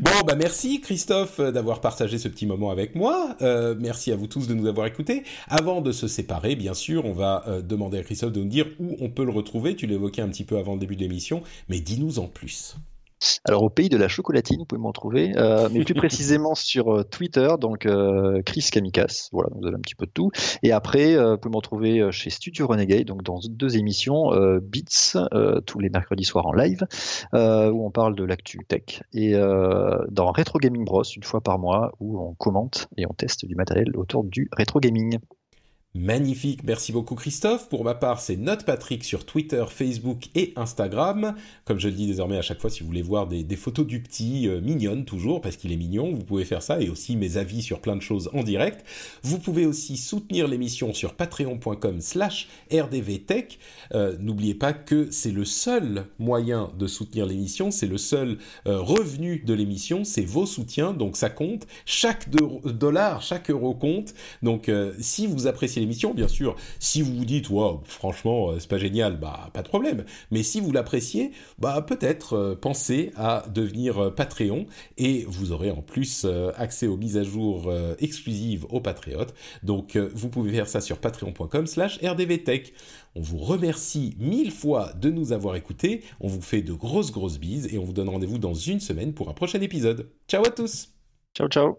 Bon, 0.00 0.10
bah 0.26 0.34
merci 0.36 0.80
Christophe 0.80 1.40
euh, 1.40 1.50
d'avoir 1.50 1.80
partagé 1.80 2.18
ce 2.18 2.28
petit 2.28 2.46
moment 2.46 2.70
avec 2.70 2.94
moi. 2.94 3.36
Euh, 3.40 3.74
merci 3.78 4.12
à 4.12 4.16
vous 4.16 4.26
tous 4.26 4.46
de 4.46 4.54
nous 4.54 4.66
avoir 4.66 4.86
écoutés. 4.86 5.24
Avant 5.48 5.80
de 5.80 5.92
se 5.92 6.08
séparer, 6.08 6.56
bien 6.56 6.74
sûr, 6.74 7.04
on 7.06 7.12
va 7.12 7.44
euh, 7.48 7.62
demander 7.62 7.98
à 7.98 8.02
Christophe 8.02 8.32
de 8.32 8.40
nous 8.40 8.48
dire 8.48 8.66
où 8.78 8.96
on 9.00 9.08
peut 9.08 9.24
le 9.24 9.32
retrouver. 9.32 9.74
Tu 9.74 9.86
l'évoquais 9.86 10.22
un 10.22 10.28
petit 10.28 10.44
peu 10.44 10.58
avant 10.58 10.74
le 10.74 10.80
début 10.80 10.96
de 10.96 11.00
l'émission, 11.00 11.42
mais 11.68 11.80
dis-nous 11.80 12.18
en 12.18 12.26
plus. 12.26 12.76
Alors 13.44 13.62
au 13.62 13.70
pays 13.70 13.88
de 13.88 13.96
la 13.96 14.08
chocolatine, 14.08 14.58
vous 14.58 14.64
pouvez 14.66 14.80
m'en 14.80 14.92
trouver, 14.92 15.32
euh, 15.36 15.68
mais 15.72 15.84
plus 15.84 15.94
précisément 15.94 16.54
sur 16.54 16.94
euh, 16.94 17.02
Twitter, 17.02 17.48
donc 17.58 17.86
euh, 17.86 18.42
Chris 18.44 18.68
Kamikas. 18.70 19.28
Voilà, 19.32 19.50
vous 19.54 19.66
avez 19.66 19.76
un 19.76 19.80
petit 19.80 19.94
peu 19.94 20.06
de 20.06 20.10
tout. 20.10 20.30
Et 20.62 20.72
après, 20.72 21.16
vous 21.16 21.38
pouvez 21.38 21.52
m'en 21.52 21.60
trouver 21.60 22.12
chez 22.12 22.30
Studio 22.30 22.66
Renegade, 22.66 23.06
donc 23.06 23.22
dans 23.22 23.38
deux 23.48 23.76
émissions, 23.76 24.30
Beats 24.62 25.16
tous 25.66 25.78
les 25.78 25.88
mercredis 25.88 26.24
soirs 26.24 26.46
en 26.46 26.52
live, 26.52 26.86
où 27.32 27.86
on 27.86 27.90
parle 27.90 28.14
de 28.16 28.24
l'actu 28.24 28.58
tech, 28.68 29.02
et 29.12 29.32
dans 29.32 30.32
Retro 30.32 30.58
Gaming 30.58 30.84
Bros 30.84 31.02
une 31.04 31.22
fois 31.22 31.40
par 31.40 31.58
mois, 31.58 31.92
où 32.00 32.18
on 32.20 32.34
commente 32.34 32.88
et 32.96 33.06
on 33.06 33.14
teste 33.14 33.46
du 33.46 33.54
matériel 33.54 33.96
autour 33.96 34.24
du 34.24 34.48
rétro 34.52 34.80
gaming. 34.80 35.18
Magnifique, 35.96 36.62
merci 36.62 36.92
beaucoup 36.92 37.14
Christophe. 37.14 37.70
Pour 37.70 37.82
ma 37.82 37.94
part, 37.94 38.20
c'est 38.20 38.36
Note 38.36 38.66
Patrick 38.66 39.02
sur 39.02 39.24
Twitter, 39.24 39.64
Facebook 39.70 40.26
et 40.34 40.52
Instagram. 40.54 41.34
Comme 41.64 41.78
je 41.78 41.88
le 41.88 41.94
dis 41.94 42.06
désormais 42.06 42.36
à 42.36 42.42
chaque 42.42 42.60
fois, 42.60 42.68
si 42.68 42.80
vous 42.80 42.86
voulez 42.86 43.00
voir 43.00 43.26
des, 43.26 43.56
photos 43.56 43.86
du 43.86 44.02
petit, 44.02 44.46
euh, 44.46 44.60
mignonne 44.60 45.06
toujours, 45.06 45.40
parce 45.40 45.56
qu'il 45.56 45.72
est 45.72 45.76
mignon, 45.76 46.12
vous 46.12 46.22
pouvez 46.22 46.44
faire 46.44 46.62
ça, 46.62 46.82
et 46.82 46.90
aussi 46.90 47.16
mes 47.16 47.38
avis 47.38 47.62
sur 47.62 47.80
plein 47.80 47.96
de 47.96 48.02
choses 48.02 48.28
en 48.34 48.42
direct. 48.42 48.84
Vous 49.22 49.38
pouvez 49.38 49.64
aussi 49.64 49.96
soutenir 49.96 50.48
l'émission 50.48 50.92
sur 50.92 51.14
patreon.com 51.14 52.02
slash 52.02 52.48
rdvtech. 52.70 53.58
Euh, 53.94 54.16
N'oubliez 54.20 54.54
pas 54.54 54.74
que 54.74 55.10
c'est 55.10 55.32
le 55.32 55.46
seul 55.46 56.04
moyen 56.18 56.70
de 56.78 56.86
soutenir 56.86 57.24
l'émission, 57.24 57.70
c'est 57.70 57.86
le 57.86 57.96
seul 57.96 58.36
euh, 58.66 58.80
revenu 58.80 59.38
de 59.38 59.54
l'émission, 59.54 60.04
c'est 60.04 60.26
vos 60.26 60.44
soutiens, 60.44 60.92
donc 60.92 61.16
ça 61.16 61.30
compte. 61.30 61.66
Chaque 61.86 62.28
dollar, 62.28 63.22
chaque 63.22 63.48
euro 63.48 63.72
compte. 63.72 64.12
Donc 64.42 64.70
si 65.00 65.26
vous 65.26 65.46
appréciez 65.46 65.85
bien 66.14 66.28
sûr. 66.28 66.56
Si 66.78 67.02
vous 67.02 67.14
vous 67.14 67.24
dites, 67.24 67.50
wow, 67.50 67.82
franchement, 67.84 68.58
c'est 68.58 68.68
pas 68.68 68.78
génial, 68.78 69.18
bah 69.18 69.50
pas 69.52 69.62
de 69.62 69.68
problème. 69.68 70.04
Mais 70.30 70.42
si 70.42 70.60
vous 70.60 70.72
l'appréciez, 70.72 71.32
bah 71.58 71.82
peut-être 71.82 72.58
pensez 72.60 73.12
à 73.16 73.44
devenir 73.52 74.14
Patreon 74.14 74.66
et 74.98 75.24
vous 75.28 75.52
aurez 75.52 75.70
en 75.70 75.82
plus 75.82 76.26
accès 76.56 76.86
aux 76.86 76.96
mises 76.96 77.16
à 77.16 77.22
jour 77.22 77.72
exclusives 77.98 78.66
aux 78.70 78.80
Patriotes. 78.80 79.34
Donc 79.62 79.96
vous 79.96 80.28
pouvez 80.28 80.52
faire 80.52 80.68
ça 80.68 80.80
sur 80.80 80.98
patreon.com/slash 80.98 82.00
rdvtech. 82.02 82.74
On 83.14 83.20
vous 83.22 83.38
remercie 83.38 84.14
mille 84.18 84.50
fois 84.50 84.92
de 85.00 85.10
nous 85.10 85.32
avoir 85.32 85.56
écoutés. 85.56 86.02
On 86.20 86.28
vous 86.28 86.42
fait 86.42 86.62
de 86.62 86.74
grosses 86.74 87.12
grosses 87.12 87.38
bises 87.38 87.72
et 87.72 87.78
on 87.78 87.84
vous 87.84 87.94
donne 87.94 88.10
rendez-vous 88.10 88.38
dans 88.38 88.54
une 88.54 88.80
semaine 88.80 89.14
pour 89.14 89.30
un 89.30 89.32
prochain 89.32 89.60
épisode. 89.60 90.10
Ciao 90.28 90.44
à 90.44 90.50
tous. 90.50 90.90
Ciao 91.34 91.48
ciao. 91.48 91.78